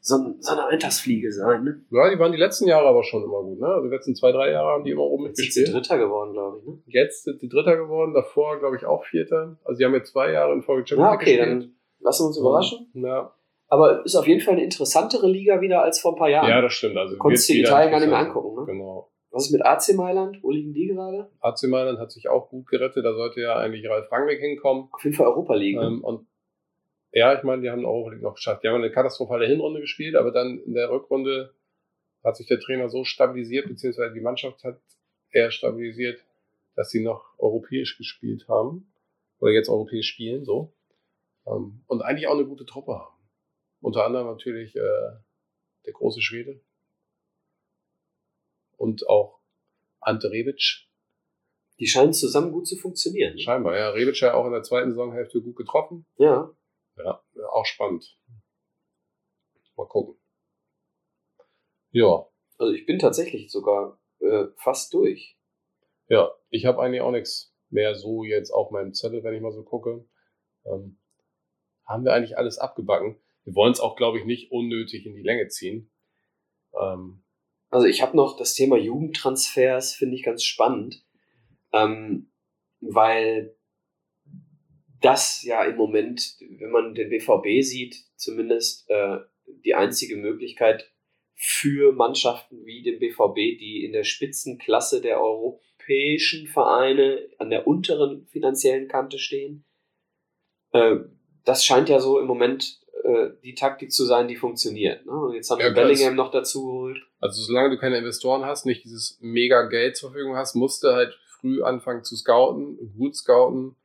so, 0.00 0.16
ein, 0.16 0.36
so 0.40 0.52
eine 0.52 0.66
Eintagsfliege 0.66 1.32
sein. 1.32 1.64
Ne? 1.64 1.80
Ja, 1.90 2.10
die 2.10 2.18
waren 2.18 2.32
die 2.32 2.38
letzten 2.38 2.66
Jahre 2.66 2.88
aber 2.88 3.04
schon 3.04 3.22
immer 3.22 3.42
gut, 3.42 3.60
ne? 3.60 3.66
Also 3.68 3.88
die 3.88 3.94
letzten 3.94 4.14
zwei, 4.16 4.32
drei 4.32 4.50
Jahre 4.50 4.72
haben 4.72 4.84
die 4.84 4.90
immer 4.90 5.02
oben 5.02 5.26
Jetzt 5.26 5.36
sind 5.36 5.52
sie 5.52 5.60
mitgespielt. 5.60 5.88
Dritter 5.88 5.98
geworden, 5.98 6.32
glaube 6.32 6.58
ich. 6.58 6.66
Ne? 6.66 6.78
Jetzt 6.86 7.24
sind 7.24 7.40
die 7.42 7.48
Dritter 7.48 7.76
geworden, 7.76 8.12
davor, 8.14 8.58
glaube 8.58 8.76
ich, 8.76 8.84
auch 8.84 9.04
Vierter. 9.04 9.56
Also 9.64 9.78
die 9.78 9.84
haben 9.84 9.94
jetzt 9.94 10.12
zwei 10.12 10.32
Jahre 10.32 10.52
in 10.52 10.62
Folge 10.62 10.82
Ja, 10.82 10.96
Champions 10.96 11.14
okay, 11.14 11.30
League 11.36 11.40
dann 11.40 11.72
lassen 12.00 12.22
wir 12.24 12.26
uns 12.28 12.38
überraschen. 12.38 12.90
Ja. 12.94 13.32
Aber 13.68 14.04
ist 14.04 14.14
auf 14.14 14.26
jeden 14.28 14.40
Fall 14.40 14.54
eine 14.54 14.64
interessantere 14.64 15.28
Liga 15.28 15.60
wieder 15.60 15.82
als 15.82 16.00
vor 16.00 16.12
ein 16.12 16.18
paar 16.18 16.28
Jahren. 16.30 16.48
ja, 16.48 16.60
das 16.60 16.72
stimmt. 16.72 16.96
Also 16.96 17.16
Konntest 17.16 17.48
du 17.48 17.54
Italien 17.54 17.90
gar 17.90 18.00
nicht 18.00 18.08
mehr 18.08 18.18
angucken, 18.18 18.60
ne? 18.60 18.66
Genau. 18.66 19.10
Was 19.36 19.48
ist 19.48 19.52
mit 19.52 19.66
AC 19.66 19.94
Mailand? 19.94 20.42
Wo 20.42 20.50
liegen 20.50 20.72
die 20.72 20.86
gerade? 20.86 21.30
AC 21.40 21.64
Mailand 21.64 21.98
hat 21.98 22.10
sich 22.10 22.26
auch 22.30 22.48
gut 22.48 22.68
gerettet. 22.68 23.04
Da 23.04 23.12
sollte 23.12 23.42
ja 23.42 23.54
eigentlich 23.56 23.86
Ralf 23.86 24.10
Rangnick 24.10 24.40
hinkommen. 24.40 24.88
Auf 24.90 25.04
jeden 25.04 25.14
Fall 25.14 25.26
Europa 25.26 25.54
League. 25.54 25.76
ne? 25.76 25.88
Ähm, 25.88 26.02
und 26.02 26.26
ja, 27.12 27.36
ich 27.36 27.42
meine, 27.42 27.60
die 27.60 27.68
haben 27.68 27.84
Europa 27.84 28.12
League 28.12 28.22
noch 28.22 28.36
geschafft. 28.36 28.64
Die 28.64 28.68
haben 28.68 28.76
eine 28.76 28.90
katastrophale 28.90 29.46
Hinrunde 29.46 29.82
gespielt, 29.82 30.16
aber 30.16 30.30
dann 30.30 30.58
in 30.60 30.72
der 30.72 30.88
Rückrunde 30.88 31.52
hat 32.24 32.38
sich 32.38 32.46
der 32.46 32.60
Trainer 32.60 32.88
so 32.88 33.04
stabilisiert, 33.04 33.68
beziehungsweise 33.68 34.14
die 34.14 34.22
Mannschaft 34.22 34.64
hat 34.64 34.80
er 35.32 35.50
stabilisiert, 35.50 36.24
dass 36.74 36.88
sie 36.88 37.02
noch 37.02 37.38
europäisch 37.38 37.98
gespielt 37.98 38.48
haben 38.48 38.90
oder 39.38 39.52
jetzt 39.52 39.68
europäisch 39.68 40.08
spielen, 40.08 40.46
so. 40.46 40.72
Ähm, 41.46 41.82
und 41.86 42.00
eigentlich 42.00 42.26
auch 42.28 42.36
eine 42.38 42.46
gute 42.46 42.64
Truppe 42.64 42.92
haben. 42.94 43.16
Unter 43.82 44.06
anderem 44.06 44.28
natürlich 44.28 44.74
äh, 44.76 45.10
der 45.84 45.92
große 45.92 46.22
Schwede 46.22 46.58
und 48.76 49.08
auch 49.08 49.40
Ante 50.00 50.30
Rebic. 50.30 50.88
Die 51.78 51.86
scheinen 51.86 52.12
zusammen 52.12 52.52
gut 52.52 52.66
zu 52.66 52.76
funktionieren. 52.76 53.34
Ne? 53.34 53.40
Scheinbar, 53.40 53.76
ja. 53.76 53.90
Rebic 53.90 54.20
ja 54.20 54.34
auch 54.34 54.46
in 54.46 54.52
der 54.52 54.62
zweiten 54.62 54.90
Saisonhälfte 54.90 55.42
gut 55.42 55.56
getroffen. 55.56 56.06
Ja. 56.16 56.54
Ja, 56.96 57.22
auch 57.50 57.66
spannend. 57.66 58.18
Mal 59.76 59.86
gucken. 59.86 60.18
Ja. 61.90 62.26
Also 62.56 62.72
ich 62.72 62.86
bin 62.86 62.98
tatsächlich 62.98 63.50
sogar 63.50 64.00
äh, 64.20 64.46
fast 64.56 64.94
durch. 64.94 65.38
Ja, 66.08 66.32
ich 66.48 66.64
habe 66.64 66.80
eigentlich 66.80 67.02
auch 67.02 67.10
nichts 67.10 67.54
mehr 67.68 67.94
so 67.94 68.24
jetzt 68.24 68.50
auf 68.50 68.70
meinem 68.70 68.94
Zettel, 68.94 69.22
wenn 69.22 69.34
ich 69.34 69.42
mal 69.42 69.52
so 69.52 69.62
gucke. 69.62 70.08
Ähm, 70.64 70.98
haben 71.84 72.04
wir 72.04 72.14
eigentlich 72.14 72.38
alles 72.38 72.58
abgebacken. 72.58 73.20
Wir 73.44 73.54
wollen 73.54 73.72
es 73.72 73.80
auch, 73.80 73.96
glaube 73.96 74.18
ich, 74.18 74.24
nicht 74.24 74.50
unnötig 74.50 75.04
in 75.04 75.14
die 75.14 75.22
Länge 75.22 75.48
ziehen. 75.48 75.92
Ähm, 76.80 77.24
also 77.70 77.86
ich 77.86 78.02
habe 78.02 78.16
noch 78.16 78.36
das 78.36 78.54
Thema 78.54 78.76
Jugendtransfers, 78.76 79.94
finde 79.94 80.16
ich 80.16 80.22
ganz 80.22 80.44
spannend, 80.44 81.04
ähm, 81.72 82.30
weil 82.80 83.56
das 85.00 85.42
ja 85.42 85.64
im 85.64 85.76
Moment, 85.76 86.36
wenn 86.58 86.70
man 86.70 86.94
den 86.94 87.10
BVB 87.10 87.62
sieht, 87.62 87.96
zumindest 88.16 88.88
äh, 88.88 89.18
die 89.64 89.74
einzige 89.74 90.16
Möglichkeit 90.16 90.90
für 91.34 91.92
Mannschaften 91.92 92.64
wie 92.64 92.82
den 92.82 92.98
BVB, 92.98 93.58
die 93.58 93.84
in 93.84 93.92
der 93.92 94.04
Spitzenklasse 94.04 95.02
der 95.02 95.20
europäischen 95.20 96.46
Vereine 96.46 97.28
an 97.38 97.50
der 97.50 97.66
unteren 97.66 98.26
finanziellen 98.26 98.88
Kante 98.88 99.18
stehen. 99.18 99.64
Äh, 100.72 100.96
das 101.44 101.64
scheint 101.64 101.88
ja 101.88 102.00
so 102.00 102.18
im 102.18 102.26
Moment 102.26 102.80
äh, 103.06 103.30
die 103.42 103.54
Taktik 103.54 103.92
zu 103.92 104.04
sein, 104.04 104.26
die 104.26 104.36
funktioniert. 104.36 105.06
Ne? 105.06 105.12
Und 105.12 105.34
jetzt 105.34 105.50
haben 105.50 105.60
ja, 105.60 105.66
wir 105.66 105.74
Bellingham 105.74 106.16
noch 106.16 106.30
dazu 106.30 106.66
geholt. 106.66 106.98
Also 107.20 107.40
solange 107.42 107.70
du 107.70 107.78
keine 107.78 107.98
Investoren 107.98 108.44
hast, 108.44 108.66
nicht 108.66 108.84
dieses 108.84 109.18
mega 109.20 109.62
Geld 109.66 109.96
zur 109.96 110.10
Verfügung 110.10 110.36
hast, 110.36 110.54
musst 110.54 110.82
du 110.82 110.88
halt 110.88 111.16
früh 111.40 111.62
anfangen 111.62 112.02
zu 112.02 112.16
scouten, 112.16 112.94
gut 112.96 113.14
scouten 113.14 113.76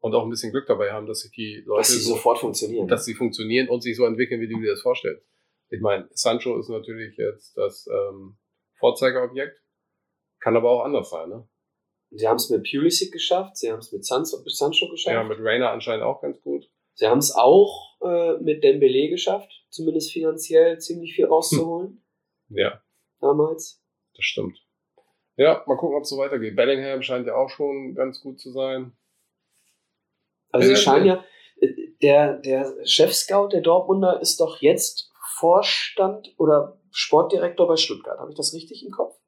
und 0.00 0.14
auch 0.14 0.24
ein 0.24 0.30
bisschen 0.30 0.52
Glück 0.52 0.66
dabei 0.66 0.92
haben, 0.92 1.06
dass 1.06 1.20
sich 1.20 1.32
die 1.32 1.62
Leute 1.66 1.80
dass 1.80 1.92
sie 1.92 2.00
so, 2.00 2.14
sofort 2.14 2.38
funktionieren. 2.38 2.86
Dass 2.86 3.04
sie 3.04 3.14
funktionieren 3.14 3.68
und 3.68 3.82
sich 3.82 3.96
so 3.96 4.04
entwickeln, 4.04 4.40
wie 4.40 4.48
du 4.48 4.60
dir 4.60 4.72
das 4.72 4.82
vorstellst. 4.82 5.26
Ich 5.70 5.80
meine, 5.80 6.08
Sancho 6.12 6.58
ist 6.58 6.68
natürlich 6.68 7.16
jetzt 7.16 7.56
das 7.56 7.88
ähm, 7.88 8.36
Vorzeigeobjekt, 8.78 9.62
kann 10.38 10.56
aber 10.56 10.70
auch 10.70 10.84
anders 10.84 11.10
sein, 11.10 11.28
ne? 11.28 11.48
Sie 12.10 12.28
haben 12.28 12.36
es 12.36 12.50
mit 12.50 12.62
Pulisic 12.70 13.12
geschafft, 13.12 13.56
sie 13.56 13.72
haben 13.72 13.80
es 13.80 13.90
mit 13.90 14.04
Sancho 14.04 14.40
geschafft. 14.42 15.06
Ja, 15.12 15.24
mit 15.24 15.38
Rainer 15.40 15.70
anscheinend 15.70 16.04
auch 16.04 16.22
ganz 16.22 16.40
gut. 16.40 16.70
Sie 16.94 17.06
haben 17.06 17.18
es 17.18 17.34
auch 17.34 17.95
äh, 18.06 18.42
mit 18.42 18.62
Dembele 18.62 19.08
geschafft, 19.08 19.50
zumindest 19.68 20.12
finanziell 20.12 20.78
ziemlich 20.78 21.14
viel 21.14 21.26
rauszuholen. 21.26 22.02
Hm. 22.48 22.56
Ja. 22.56 22.82
Damals. 23.20 23.82
Das 24.14 24.24
stimmt. 24.24 24.58
Ja, 25.36 25.62
mal 25.66 25.76
gucken, 25.76 25.96
ob 25.96 26.04
es 26.04 26.08
so 26.08 26.18
weitergeht. 26.18 26.56
Bellingham 26.56 27.02
scheint 27.02 27.26
ja 27.26 27.34
auch 27.34 27.50
schon 27.50 27.94
ganz 27.94 28.20
gut 28.20 28.40
zu 28.40 28.50
sein. 28.52 28.96
Also 30.50 30.68
sie 30.68 30.76
scheinen 30.76 31.06
ja, 31.06 31.24
äh, 31.60 31.68
der, 32.00 32.38
der 32.38 32.74
Chef-Scout 32.86 33.48
der 33.52 33.60
Dortmunder 33.60 34.20
ist 34.20 34.40
doch 34.40 34.60
jetzt 34.60 35.12
Vorstand 35.38 36.34
oder 36.38 36.80
Sportdirektor 36.90 37.68
bei 37.68 37.76
Stuttgart. 37.76 38.18
Habe 38.18 38.30
ich 38.30 38.36
das 38.36 38.54
richtig 38.54 38.84
im 38.84 38.90
Kopf? 38.90 39.18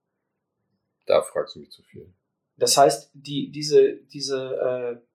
Da 1.06 1.22
fragst 1.22 1.56
du 1.56 1.60
mich 1.60 1.70
zu 1.70 1.82
viel. 1.82 2.14
Das 2.56 2.76
heißt, 2.76 3.10
die, 3.14 3.50
diese, 3.50 3.96
diese 3.96 5.00
äh, 5.00 5.06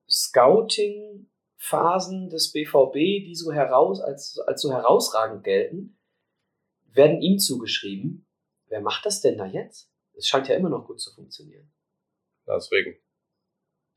Scouting-Phasen 1.63 2.29
des 2.29 2.51
BVB, 2.51 3.25
die 3.25 3.35
so 3.35 3.51
heraus, 3.51 4.01
als, 4.01 4.37
als 4.39 4.61
so 4.61 4.71
herausragend 4.71 5.43
gelten, 5.43 5.97
werden 6.91 7.21
ihm 7.21 7.39
zugeschrieben. 7.39 8.27
Wer 8.67 8.81
macht 8.81 9.05
das 9.05 9.21
denn 9.21 9.37
da 9.37 9.45
jetzt? 9.45 9.91
Es 10.13 10.27
scheint 10.27 10.47
ja 10.47 10.55
immer 10.55 10.69
noch 10.69 10.85
gut 10.85 10.99
zu 11.01 11.13
funktionieren. 11.13 11.71
Deswegen. 12.45 12.99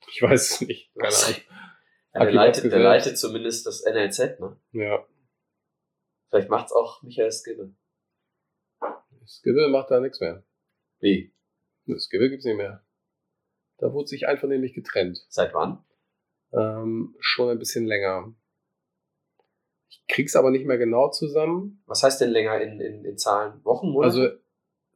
Ich 0.08 0.22
weiß 0.22 0.52
es 0.52 0.60
nicht. 0.60 0.94
Keine 0.94 1.14
Ahnung. 1.14 1.40
Ja, 2.14 2.24
der, 2.24 2.32
leitet, 2.32 2.72
der 2.72 2.78
leitet 2.78 3.18
zumindest 3.18 3.66
das 3.66 3.84
NLZ, 3.84 4.40
ne? 4.40 4.58
Ja. 4.72 5.06
Vielleicht 6.30 6.48
macht's 6.48 6.72
auch 6.72 7.02
Michael 7.02 7.30
Skibbe. 7.30 7.74
Skibbe 9.26 9.68
macht 9.68 9.90
da 9.90 10.00
nichts 10.00 10.18
mehr. 10.20 10.42
Wie? 11.00 11.34
Skibbe 11.98 12.30
gibt's 12.30 12.46
nicht 12.46 12.56
mehr. 12.56 12.82
Da 13.76 13.92
wurde 13.92 14.06
sich 14.06 14.26
einfach 14.26 14.48
nämlich 14.48 14.72
getrennt. 14.72 15.26
Seit 15.28 15.52
wann? 15.52 15.85
Ähm, 16.56 17.14
schon 17.20 17.50
ein 17.50 17.58
bisschen 17.58 17.86
länger. 17.86 18.32
Ich 19.88 20.06
krieg's 20.08 20.36
aber 20.36 20.50
nicht 20.50 20.66
mehr 20.66 20.78
genau 20.78 21.10
zusammen. 21.10 21.82
Was 21.86 22.02
heißt 22.02 22.20
denn 22.20 22.30
länger 22.30 22.60
in, 22.60 22.80
in, 22.80 23.04
in 23.04 23.18
Zahlen? 23.18 23.62
Wochen, 23.64 23.90
Monate? 23.90 24.06
Also, 24.06 24.36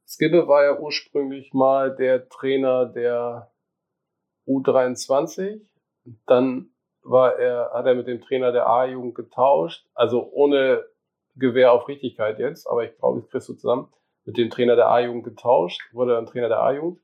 Skibbe 0.07 0.49
war 0.49 0.65
ja 0.65 0.79
ursprünglich 0.79 1.53
mal 1.53 1.95
der 1.95 2.29
Trainer 2.29 2.87
der 2.87 3.53
U23. 4.47 5.61
Dann 6.27 6.71
war 7.03 7.39
er, 7.39 7.71
hat 7.73 7.87
er 7.87 7.95
mit 7.95 8.07
dem 8.07 8.21
Trainer 8.21 8.53
der 8.53 8.67
A-Jugend 8.67 9.15
getauscht. 9.15 9.87
Also 9.95 10.31
ohne 10.33 10.85
Gewehr 11.37 11.73
auf 11.73 11.89
Richtigkeit 11.89 12.39
jetzt, 12.39 12.67
aber 12.67 12.85
ich 12.85 12.97
glaube, 12.99 13.21
ich 13.21 13.31
kriegst 13.31 13.49
du 13.49 13.55
zusammen. 13.55 13.93
Mit 14.25 14.37
dem 14.37 14.51
Trainer 14.51 14.77
der 14.77 14.89
A-Jugend 14.89 15.25
getauscht, 15.25 15.81
wurde 15.93 16.15
dann 16.15 16.27
Trainer 16.27 16.49
der 16.49 16.61
A-Jugend. 16.61 17.01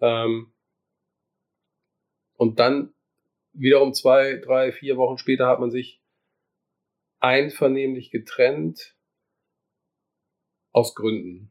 Ähm, 0.00 0.52
und 2.36 2.58
dann 2.58 2.94
wiederum 3.52 3.94
zwei, 3.94 4.36
drei, 4.36 4.72
vier 4.72 4.96
Wochen 4.96 5.18
später 5.18 5.46
hat 5.46 5.60
man 5.60 5.70
sich 5.70 6.02
einvernehmlich 7.20 8.10
getrennt 8.10 8.96
aus 10.72 10.94
Gründen. 10.94 11.50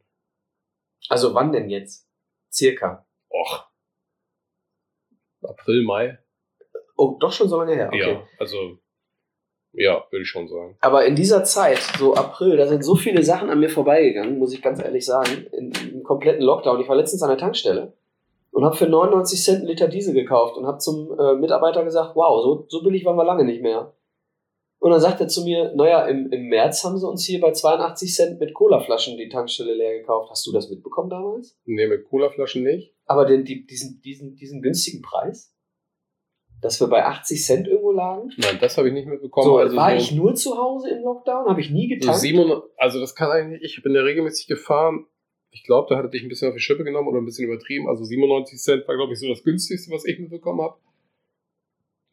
Also 1.09 1.33
wann 1.33 1.51
denn 1.51 1.69
jetzt? 1.69 2.09
Circa. 2.51 3.07
Och. 3.29 3.71
April, 5.41 5.83
Mai. 5.83 6.19
Oh, 6.95 7.17
doch 7.19 7.31
schon 7.31 7.49
so 7.49 7.57
lange 7.57 7.75
her. 7.75 7.87
Okay. 7.87 7.99
Ja, 7.99 8.27
also 8.37 8.79
ja, 9.73 10.05
würde 10.11 10.23
ich 10.23 10.29
schon 10.29 10.47
sagen. 10.47 10.77
Aber 10.81 11.05
in 11.05 11.15
dieser 11.15 11.43
Zeit, 11.43 11.79
so 11.97 12.13
April, 12.13 12.57
da 12.57 12.67
sind 12.67 12.83
so 12.83 12.95
viele 12.95 13.23
Sachen 13.23 13.49
an 13.49 13.59
mir 13.59 13.69
vorbeigegangen, 13.69 14.37
muss 14.37 14.53
ich 14.53 14.61
ganz 14.61 14.81
ehrlich 14.81 15.05
sagen, 15.05 15.47
in, 15.53 15.71
im 15.93 16.03
kompletten 16.03 16.43
Lockdown. 16.43 16.81
Ich 16.81 16.89
war 16.89 16.95
letztens 16.97 17.23
an 17.23 17.29
der 17.29 17.37
Tankstelle 17.37 17.93
und 18.51 18.65
habe 18.65 18.75
für 18.75 18.87
99 18.87 19.43
Cent 19.43 19.59
einen 19.59 19.67
Liter 19.67 19.87
Diesel 19.87 20.13
gekauft 20.13 20.57
und 20.57 20.65
habe 20.65 20.77
zum 20.77 21.17
äh, 21.17 21.35
Mitarbeiter 21.35 21.83
gesagt, 21.83 22.15
wow, 22.15 22.41
so, 22.43 22.65
so 22.67 22.83
billig 22.83 23.05
waren 23.05 23.15
wir 23.15 23.25
lange 23.25 23.45
nicht 23.45 23.61
mehr. 23.61 23.95
Und 24.79 24.91
dann 24.91 24.99
sagt 24.99 25.21
er 25.21 25.27
zu 25.27 25.43
mir, 25.43 25.73
naja, 25.75 26.07
im, 26.07 26.31
im 26.31 26.47
März 26.47 26.83
haben 26.83 26.97
sie 26.97 27.07
uns 27.07 27.23
hier 27.23 27.39
bei 27.39 27.51
82 27.51 28.15
Cent 28.15 28.39
mit 28.39 28.53
Colaflaschen 28.53 29.15
die 29.15 29.29
Tankstelle 29.29 29.75
leer 29.75 29.99
gekauft. 29.99 30.31
Hast 30.31 30.45
du 30.47 30.51
das 30.51 30.69
mitbekommen 30.69 31.09
damals? 31.09 31.55
Nee, 31.65 31.87
mit 31.87 32.09
Colaflaschen 32.09 32.63
nicht. 32.63 32.95
Aber 33.05 33.25
den, 33.25 33.45
die, 33.45 33.65
diesen, 33.65 34.01
diesen, 34.01 34.35
diesen 34.35 34.61
günstigen 34.61 35.03
Preis? 35.03 35.51
dass 36.61 36.79
wir 36.79 36.87
bei 36.87 37.03
80 37.03 37.43
Cent 37.43 37.67
irgendwo 37.67 37.91
lagen. 37.91 38.29
Nein, 38.37 38.59
das 38.61 38.77
habe 38.77 38.87
ich 38.87 38.93
nicht 38.93 39.07
mitbekommen. 39.07 39.45
So, 39.45 39.57
also 39.57 39.75
war 39.75 39.89
so 39.89 39.95
ich 39.95 40.11
nur 40.11 40.35
zu 40.35 40.57
Hause 40.57 40.91
im 40.91 41.03
Lockdown? 41.03 41.47
Habe 41.47 41.59
ich 41.59 41.71
nie 41.71 41.87
getankt? 41.87 42.19
So 42.19 42.63
also 42.77 42.99
das 42.99 43.15
kann 43.15 43.31
eigentlich, 43.31 43.63
ich 43.63 43.83
bin 43.83 43.95
ja 43.95 44.01
regelmäßig 44.01 44.47
gefahren. 44.47 45.07
Ich 45.51 45.63
glaube, 45.63 45.87
da 45.89 45.97
hatte 45.97 46.09
dich 46.09 46.23
ein 46.23 46.29
bisschen 46.29 46.47
auf 46.47 46.55
die 46.55 46.61
Schippe 46.61 46.83
genommen 46.83 47.09
oder 47.09 47.19
ein 47.19 47.25
bisschen 47.25 47.45
übertrieben. 47.45 47.87
Also 47.87 48.03
97 48.03 48.59
Cent 48.59 48.87
war, 48.87 48.95
glaube 48.95 49.13
ich, 49.13 49.19
so 49.19 49.27
das 49.27 49.43
günstigste, 49.43 49.91
was 49.91 50.05
ich 50.05 50.17
mitbekommen 50.17 50.61
habe. 50.61 50.77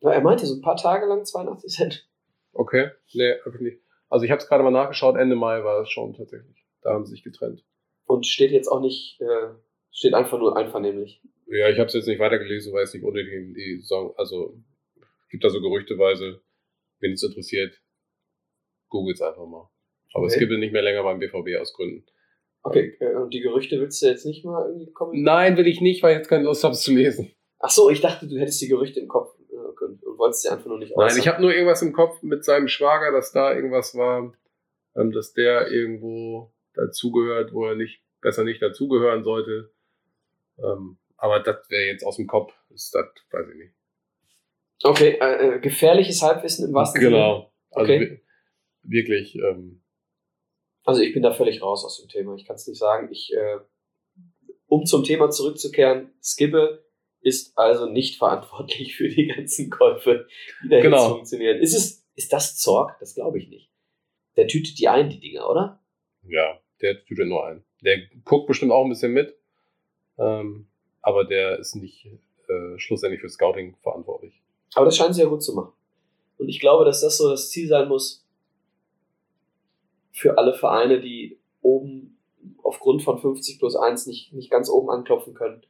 Ja, 0.01 0.11
er 0.11 0.21
meinte 0.21 0.47
so 0.47 0.55
ein 0.55 0.61
paar 0.61 0.77
Tage 0.77 1.07
lang 1.07 1.25
82 1.25 1.73
Cent. 1.73 2.09
Okay, 2.53 2.91
nee, 3.15 3.35
wirklich 3.45 3.63
nicht. 3.63 3.83
Also 4.09 4.25
ich 4.25 4.31
habe 4.31 4.41
es 4.41 4.49
gerade 4.49 4.65
mal 4.65 4.71
nachgeschaut, 4.71 5.17
Ende 5.17 5.37
Mai 5.37 5.63
war 5.65 5.83
es 5.83 5.91
schon 5.91 6.15
tatsächlich. 6.15 6.65
Da 6.83 6.91
haben 6.91 7.05
sie 7.05 7.13
sich 7.13 7.23
getrennt. 7.23 7.65
Und 8.07 8.27
steht 8.27 8.51
jetzt 8.51 8.69
auch 8.69 8.81
nicht, 8.81 9.21
äh, 9.21 9.55
steht 9.93 10.15
einfach 10.15 10.39
nur 10.39 10.57
einvernehmlich. 10.57 11.21
Ja, 11.47 11.69
ich 11.69 11.79
habe 11.79 11.87
es 11.87 11.95
jetzt 11.95 12.07
nicht 12.07 12.19
weitergelesen, 12.19 12.73
weil 12.73 12.85
es 12.85 12.95
nicht 12.95 13.05
unter 13.05 13.23
die, 13.23 13.81
Song, 13.83 14.15
also 14.17 14.57
gibt 15.31 15.45
da 15.45 15.51
so 15.51 15.61
gerüchteweise, 15.61 16.41
wenn 17.01 17.13
es 17.13 17.23
interessiert, 17.23 17.81
googelt 18.89 19.17
es 19.17 19.23
einfach 19.23 19.47
mal. 19.47 19.69
Aber 20.15 20.25
okay. 20.25 20.35
es 20.35 20.39
gibt 20.39 20.53
es 20.53 20.59
nicht 20.59 20.73
mehr 20.73 20.83
länger 20.83 21.03
beim 21.03 21.19
BVB 21.19 21.61
aus 21.61 21.73
Gründen. 21.75 22.05
Okay, 22.63 22.97
äh, 23.01 23.15
und 23.15 23.33
die 23.33 23.41
Gerüchte 23.41 23.81
willst 23.81 24.03
du 24.03 24.07
jetzt 24.07 24.27
nicht 24.27 24.45
mal 24.45 24.67
irgendwie 24.67 24.93
kommen? 24.93 25.23
Nein, 25.23 25.57
will 25.57 25.67
ich 25.67 25.81
nicht, 25.81 26.03
weil 26.03 26.13
ich 26.13 26.19
jetzt 26.19 26.29
keine 26.29 26.45
Lust 26.45 26.65
habe, 26.65 26.75
es 26.75 26.83
zu 26.83 26.93
lesen. 26.93 27.31
Ach 27.61 27.71
so, 27.71 27.91
ich 27.91 28.01
dachte, 28.01 28.27
du 28.27 28.39
hättest 28.39 28.61
die 28.61 28.69
Gerüchte 28.69 29.01
im 29.01 29.09
Kopf 29.09 29.35
äh, 29.51 29.85
und 29.85 30.03
wolltest 30.19 30.43
sie 30.43 30.49
einfach 30.49 30.67
nur 30.67 30.79
nicht 30.79 30.93
äußern. 30.97 31.09
Nein, 31.09 31.19
ich 31.19 31.29
habe 31.29 31.41
nur 31.41 31.53
irgendwas 31.53 31.83
im 31.83 31.93
Kopf 31.93 32.23
mit 32.23 32.45
seinem 32.45 32.69
Schwager, 32.69 33.13
dass 33.13 33.33
da 33.33 33.55
irgendwas 33.55 33.95
war, 33.95 34.33
ähm, 34.97 35.13
dass 35.13 35.33
der 35.33 35.71
irgendwo 35.71 36.53
dazugehört, 36.75 37.53
wo 37.53 37.67
er 37.67 37.75
nicht 37.75 38.03
besser 38.21 38.45
nicht 38.45 38.63
dazugehören 38.63 39.25
sollte. 39.25 39.71
Ähm, 40.59 40.99
aber 41.17 41.41
das 41.41 41.69
wäre 41.69 41.87
jetzt 41.87 42.05
aus 42.05 42.17
dem 42.17 42.27
Kopf, 42.27 42.53
ist 42.71 42.95
das, 42.95 43.07
weiß 43.31 43.49
ich 43.51 43.57
nicht. 43.57 43.75
Okay, 44.85 45.19
äh, 45.21 45.57
äh 45.57 45.61
gefährliches 45.61 46.23
Halbwissen 46.23 46.69
im 46.69 46.75
wahrsten 46.75 47.01
genau. 47.01 47.11
Sinne. 47.17 47.25
Genau. 47.25 47.53
Also 47.71 47.93
okay. 47.93 48.23
wirklich. 48.83 49.37
Ähm, 49.37 49.83
Also 50.89 51.03
ich 51.03 51.13
bin 51.13 51.23
da 51.23 51.35
völlig 51.35 51.61
raus 51.61 51.85
aus 51.85 52.01
dem 52.01 52.09
Thema. 52.09 52.35
Ich 52.37 52.47
kann 52.47 52.57
es 52.57 52.67
nicht 52.67 52.79
sagen. 52.79 53.11
Ich, 53.13 53.31
äh, 53.35 53.59
um 54.69 54.87
zum 54.87 55.05
Thema 55.05 55.29
zurückzukehren, 55.29 56.15
Skibbe 56.23 56.83
ist 57.21 57.59
also 57.59 57.85
nicht 57.85 58.17
verantwortlich 58.19 58.97
für 58.97 59.07
die 59.07 59.27
ganzen 59.27 59.69
Käufe, 59.69 60.27
die 60.65 60.71
da 60.71 60.81
Genau. 60.81 60.97
jetzt 60.97 61.09
funktionieren. 61.11 61.59
Ist 61.59 61.75
es, 61.75 62.07
ist 62.15 62.33
das 62.33 62.57
Zorg? 62.57 62.97
Das 63.01 63.15
glaube 63.15 63.37
ich 63.39 63.51
nicht. 63.51 63.71
Der 64.37 64.47
tütet 64.47 64.79
die 64.79 64.89
ein, 64.89 65.11
die 65.11 65.21
Dinger, 65.21 65.51
oder? 65.51 65.79
Ja, 66.23 66.59
der 66.81 67.03
ja 67.07 67.25
nur 67.27 67.45
ein. 67.45 67.63
Der 67.83 67.99
guckt 68.25 68.47
bestimmt 68.47 68.73
auch 68.73 68.85
ein 68.85 68.89
bisschen 68.89 69.13
mit, 69.13 69.37
ähm, 70.17 70.71
aber 71.03 71.25
der 71.25 71.59
ist 71.59 71.75
nicht 71.75 72.07
äh, 72.07 72.79
schlussendlich 72.79 73.21
für 73.21 73.29
Scouting 73.29 73.77
verantwortlich. 73.83 74.41
Aber 74.75 74.87
das 74.87 74.97
scheint 74.97 75.15
sie 75.15 75.21
ja 75.21 75.29
gut 75.29 75.43
zu 75.43 75.55
machen. 75.55 75.75
Und 76.39 76.49
ich 76.49 76.61
glaube, 76.61 76.87
dass 76.87 77.03
das 77.03 77.19
so 77.19 77.29
das 77.29 77.51
Ziel 77.51 77.69
sein 77.69 77.89
muss 77.89 78.27
für 80.13 80.39
alle 80.39 80.55
Vereine, 80.55 81.01
die 81.01 81.39
oben 81.63 82.19
aufgrund 82.63 83.03
von 83.03 83.19
50 83.19 83.59
plus 83.59 83.77
1 83.77 84.07
nicht, 84.07 84.33
nicht 84.33 84.51
ganz 84.51 84.69
oben 84.69 84.91
anklopfen 84.91 85.35
können. 85.35 85.63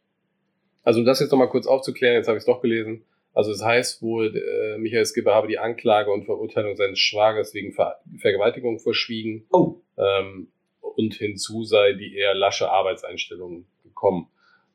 Also 0.82 1.00
um 1.00 1.06
das 1.06 1.20
jetzt 1.20 1.30
nochmal 1.30 1.50
kurz 1.50 1.66
aufzuklären, 1.66 2.16
jetzt 2.16 2.28
habe 2.28 2.38
ich 2.38 2.42
es 2.42 2.46
doch 2.46 2.62
gelesen. 2.62 3.04
Also 3.34 3.52
es 3.52 3.62
heißt 3.62 4.02
wohl, 4.02 4.34
äh, 4.36 4.78
Michael 4.78 5.06
Skipper 5.06 5.34
habe 5.34 5.48
die 5.48 5.58
Anklage 5.58 6.10
und 6.10 6.24
Verurteilung 6.24 6.76
seines 6.76 6.98
Schwagers 6.98 7.54
wegen 7.54 7.72
Ver 7.72 8.00
Vergewaltigung 8.16 8.80
verschwiegen 8.80 9.46
Oh, 9.50 9.76
ähm, 9.96 10.48
und 10.80 11.14
hinzu 11.14 11.62
sei 11.64 11.92
die 11.92 12.16
eher 12.16 12.34
lasche 12.34 12.70
Arbeitseinstellung 12.70 13.66
gekommen. 13.84 14.28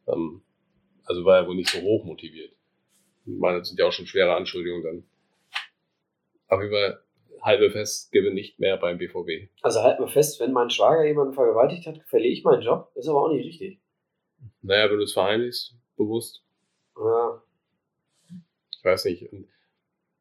Ähm, 0.08 0.42
also 1.04 1.26
war 1.26 1.40
er 1.40 1.48
wohl 1.48 1.56
nicht 1.56 1.70
so 1.70 1.82
hoch 1.82 2.06
motiviert. 2.06 2.54
Ich 3.26 3.34
meine, 3.38 3.60
das 3.60 3.70
sind 3.70 3.80
ja 3.80 3.86
auch 3.86 3.92
schon 3.92 4.08
schwere 4.08 4.36
Anschuldigungen 4.36 4.84
dann. 4.84 5.04
Auf 6.48 6.62
jeden 6.62 6.74
Fall 6.74 7.03
halbe 7.44 7.70
fest, 7.72 8.12
gebe 8.12 8.34
nicht 8.34 8.60
mehr 8.60 8.78
beim 8.78 8.98
BVB. 8.98 9.50
also 9.62 9.82
halt 9.82 10.00
mal 10.00 10.08
fest, 10.08 10.40
wenn 10.40 10.52
mein 10.54 10.70
Schwager 10.70 11.06
jemanden 11.06 11.34
vergewaltigt 11.34 11.86
hat, 11.88 12.00
verliere 12.08 12.34
ich 12.34 12.44
meinen 12.44 12.62
Job. 12.62 12.92
Ist 12.96 13.08
aber 13.08 13.22
auch 13.24 13.32
nicht 13.34 13.46
richtig. 13.46 13.80
Naja, 14.62 14.90
wenn 14.90 14.98
du 14.98 15.04
es 15.04 15.14
verheimlichst, 15.14 15.76
bewusst, 15.98 16.44
Ja, 16.98 17.42
ich 18.30 18.84
weiß 18.84 19.06
nicht, 19.06 19.30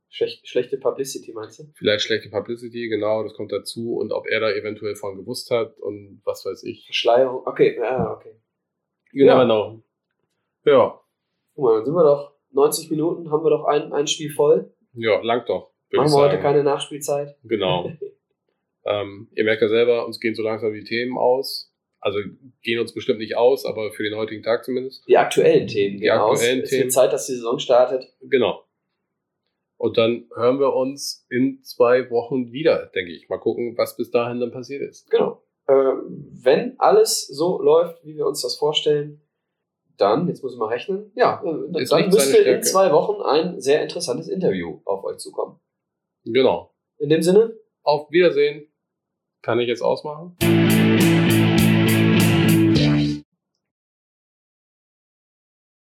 schlecht, 0.08 0.46
schlechte 0.46 0.78
Publicity, 0.78 1.32
meinst 1.32 1.58
du? 1.58 1.64
vielleicht 1.74 2.04
schlechte 2.04 2.28
Publicity, 2.30 2.88
genau, 2.88 3.22
das 3.24 3.34
kommt 3.34 3.50
dazu 3.52 3.94
und 3.96 4.12
ob 4.12 4.26
er 4.26 4.40
da 4.40 4.50
eventuell 4.50 4.94
von 4.94 5.16
gewusst 5.16 5.50
hat 5.50 5.78
und 5.78 6.20
was 6.24 6.44
weiß 6.44 6.62
ich. 6.64 6.86
Verschleierung. 6.86 7.46
Okay, 7.46 7.76
ja, 7.76 8.12
okay. 8.12 8.34
You 9.12 9.26
Ja. 9.26 9.34
never 9.34 9.44
know. 9.44 9.82
Ja, 10.64 11.00
Guck 11.54 11.64
mal, 11.64 11.74
dann 11.76 11.84
sind 11.84 11.94
wir 11.94 12.04
doch 12.04 12.32
90 12.52 12.90
Minuten, 12.90 13.30
haben 13.30 13.44
wir 13.44 13.50
doch 13.50 13.64
ein, 13.64 13.92
ein 13.92 14.06
Spiel 14.06 14.32
voll. 14.32 14.72
ja, 14.94 15.20
langt 15.22 15.48
doch. 15.48 15.71
Machen 15.92 16.10
wir 16.12 16.16
heute 16.16 16.40
keine 16.40 16.62
Nachspielzeit. 16.64 17.36
Genau. 17.44 17.90
ähm, 18.86 19.28
ihr 19.34 19.44
merkt 19.44 19.62
ja 19.62 19.68
selber, 19.68 20.06
uns 20.06 20.20
gehen 20.20 20.34
so 20.34 20.42
langsam 20.42 20.72
die 20.72 20.84
Themen 20.84 21.16
aus. 21.18 21.72
Also 22.00 22.18
gehen 22.62 22.80
uns 22.80 22.92
bestimmt 22.92 23.20
nicht 23.20 23.36
aus, 23.36 23.64
aber 23.64 23.92
für 23.92 24.02
den 24.02 24.16
heutigen 24.16 24.42
Tag 24.42 24.64
zumindest. 24.64 25.06
Die 25.06 25.16
aktuellen 25.16 25.68
Themen 25.68 25.98
Die 25.98 26.02
gehen 26.02 26.18
aus. 26.18 26.40
aktuellen 26.40 26.62
Es 26.62 26.70
Themen. 26.70 26.82
wird 26.84 26.92
Zeit, 26.92 27.12
dass 27.12 27.26
die 27.26 27.34
Saison 27.34 27.58
startet. 27.60 28.12
Genau. 28.20 28.64
Und 29.76 29.98
dann 29.98 30.28
hören 30.34 30.58
wir 30.58 30.74
uns 30.74 31.26
in 31.28 31.62
zwei 31.62 32.10
Wochen 32.10 32.52
wieder, 32.52 32.86
denke 32.94 33.12
ich. 33.12 33.28
Mal 33.28 33.38
gucken, 33.38 33.76
was 33.76 33.96
bis 33.96 34.10
dahin 34.10 34.40
dann 34.40 34.50
passiert 34.52 34.82
ist. 34.82 35.10
Genau. 35.10 35.42
Ähm, 35.68 36.28
wenn 36.42 36.74
alles 36.78 37.26
so 37.28 37.60
läuft, 37.62 38.04
wie 38.04 38.16
wir 38.16 38.26
uns 38.26 38.42
das 38.42 38.56
vorstellen, 38.56 39.20
dann, 39.96 40.26
jetzt 40.26 40.42
muss 40.42 40.52
ich 40.54 40.58
mal 40.58 40.68
rechnen, 40.68 41.12
ja, 41.14 41.42
äh, 41.44 41.82
Ist 41.82 41.92
dann 41.92 42.08
müsste 42.08 42.38
in 42.38 42.62
zwei 42.62 42.90
Wochen 42.92 43.22
ein 43.22 43.60
sehr 43.60 43.82
interessantes 43.82 44.28
Interview 44.28 44.80
auf 44.84 45.04
euch 45.04 45.18
zukommen. 45.18 45.60
Genau. 46.24 46.74
In 46.98 47.08
dem 47.10 47.22
Sinne, 47.22 47.54
Auf 47.82 48.10
Wiedersehen. 48.12 48.68
Kann 49.42 49.58
ich 49.58 49.66
jetzt 49.66 49.82
ausmachen? 49.82 50.36